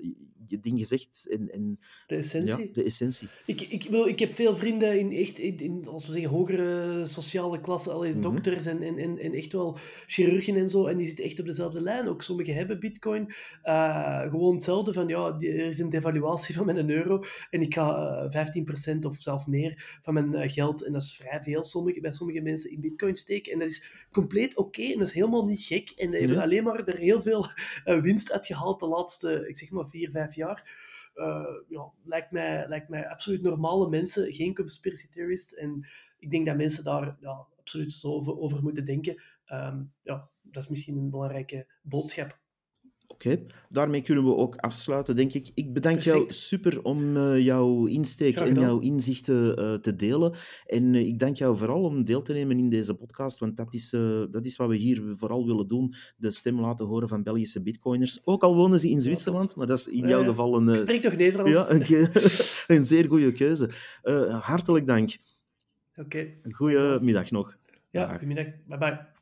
je 0.48 0.60
ding 0.60 0.78
gezegd. 0.78 1.26
En, 1.30 1.52
en, 1.52 1.78
de 2.06 2.16
essentie. 2.16 2.66
Ja, 2.66 2.72
de 2.72 2.82
essentie. 2.82 3.28
Ik, 3.46 3.60
ik, 3.60 3.86
wil, 3.90 4.06
ik 4.06 4.18
heb 4.18 4.32
veel 4.32 4.56
vrienden 4.56 4.98
in, 4.98 5.12
echt, 5.12 5.38
in, 5.38 5.58
in 5.58 5.86
als 5.86 6.06
we 6.06 6.12
zeggen, 6.12 6.30
hogere 6.30 7.06
sociale 7.06 7.60
klassen, 7.60 7.92
alle 7.92 8.12
mm 8.12 8.20
dokters 8.20 8.66
en, 8.66 8.82
en, 8.82 8.98
en, 8.98 9.18
en, 9.18 9.32
echt 9.32 9.52
wel 9.52 9.78
chirurgen 10.06 10.56
en 10.56 10.70
zo, 10.70 10.86
en 10.86 10.96
die 10.96 11.06
zitten 11.06 11.24
echt 11.24 11.40
op 11.40 11.46
dezelfde 11.46 11.80
lijn. 11.80 12.08
Ook 12.08 12.22
sommigen 12.22 12.54
hebben 12.54 12.80
bitcoin. 12.80 13.32
Gewoon 14.30 14.54
hetzelfde 14.54 14.92
van, 14.92 15.08
ja, 15.08 15.36
er 15.40 15.66
is 15.66 15.78
een 15.78 15.90
devaluatie 16.12 16.54
van 16.54 16.66
mijn 16.66 16.90
euro 16.90 17.24
en 17.50 17.60
ik 17.60 17.74
ga 17.74 18.28
uh, 18.34 18.94
15% 18.94 18.98
of 19.00 19.16
zelf 19.18 19.46
meer 19.46 19.98
van 20.00 20.14
mijn 20.14 20.32
uh, 20.32 20.42
geld, 20.44 20.84
en 20.84 20.92
dat 20.92 21.02
is 21.02 21.16
vrij 21.16 21.40
veel 21.42 21.64
sommige, 21.64 22.00
bij 22.00 22.12
sommige 22.12 22.40
mensen, 22.40 22.70
in 22.70 22.80
bitcoin 22.80 23.16
steken. 23.16 23.52
En 23.52 23.58
dat 23.58 23.68
is 23.68 24.06
compleet 24.10 24.56
oké 24.56 24.82
en 24.82 24.98
dat 24.98 25.08
is 25.08 25.14
helemaal 25.14 25.46
niet 25.46 25.62
gek. 25.62 25.90
En 25.90 26.10
die 26.10 26.20
hebben 26.20 26.42
alleen 26.42 26.64
maar 26.64 26.84
er 26.84 26.96
heel 26.96 27.22
veel 27.22 27.50
uh, 27.84 28.00
winst 28.06 28.32
uitgehaald 28.32 28.80
de 28.80 28.86
laatste, 28.86 29.48
ik 29.48 29.58
zeg 29.58 29.70
maar, 29.70 29.88
vier, 29.88 30.10
vijf 30.10 30.34
jaar. 30.34 30.84
Uh, 31.14 31.46
ja, 31.68 31.90
lijkt, 32.04 32.30
mij, 32.30 32.68
lijkt 32.68 32.88
mij 32.88 33.08
absoluut 33.08 33.42
normale 33.42 33.88
mensen, 33.88 34.32
geen 34.32 34.54
conspiracy 34.54 35.08
theorist. 35.08 35.52
En 35.52 35.86
ik 36.18 36.30
denk 36.30 36.46
dat 36.46 36.56
mensen 36.56 36.84
daar 36.84 37.16
ja, 37.20 37.46
absoluut 37.58 37.92
zo 37.92 38.12
over, 38.12 38.38
over 38.38 38.62
moeten 38.62 38.84
denken. 38.84 39.22
Um, 39.52 39.92
ja, 40.02 40.28
dat 40.42 40.62
is 40.62 40.68
misschien 40.68 40.96
een 40.96 41.10
belangrijke 41.10 41.66
boodschap. 41.82 42.38
Oké, 43.16 43.42
daarmee 43.68 44.02
kunnen 44.02 44.24
we 44.24 44.34
ook 44.34 44.56
afsluiten, 44.56 45.16
denk 45.16 45.32
ik. 45.32 45.50
Ik 45.54 45.72
bedank 45.72 46.00
jou 46.00 46.24
super 46.32 46.82
om 46.82 47.16
uh, 47.16 47.38
jouw 47.38 47.86
insteek 47.86 48.36
en 48.36 48.54
jouw 48.54 48.78
inzichten 48.78 49.60
uh, 49.60 49.74
te 49.74 49.96
delen. 49.96 50.34
En 50.66 50.94
uh, 50.94 51.06
ik 51.06 51.18
dank 51.18 51.36
jou 51.36 51.56
vooral 51.56 51.84
om 51.84 52.04
deel 52.04 52.22
te 52.22 52.32
nemen 52.32 52.58
in 52.58 52.68
deze 52.68 52.94
podcast, 52.94 53.38
want 53.38 53.56
dat 53.56 53.74
is, 53.74 53.90
dat 54.30 54.46
is 54.46 54.56
wat 54.56 54.68
we 54.68 54.76
hier 54.76 55.02
vooral 55.14 55.46
willen 55.46 55.68
doen: 55.68 55.94
de 56.16 56.30
stem 56.30 56.60
laten 56.60 56.86
horen 56.86 57.08
van 57.08 57.22
Belgische 57.22 57.62
bitcoiners. 57.62 58.20
Ook 58.24 58.42
al 58.42 58.54
wonen 58.54 58.80
ze 58.80 58.88
in 58.88 59.02
Zwitserland, 59.02 59.56
maar 59.56 59.66
dat 59.66 59.78
is 59.78 59.86
in 59.86 60.08
jouw 60.08 60.24
geval 60.24 60.56
een. 60.56 60.76
Spreek 60.76 61.02
toch 61.02 61.16
Nederlands? 61.16 61.52
Ja, 61.52 61.70
een, 61.70 62.08
een 62.76 62.84
zeer 62.84 63.08
goede 63.08 63.32
keuze. 63.32 63.70
hartelijk 64.40 64.86
dank. 64.86 65.16
Oké. 65.90 66.00
Okay. 66.00 66.38
Goedemiddag 66.50 67.30
nog. 67.30 67.56
Ja, 67.90 68.08
goedemiddag. 68.08 68.46
Bye 68.66 68.78
bye. 68.78 69.14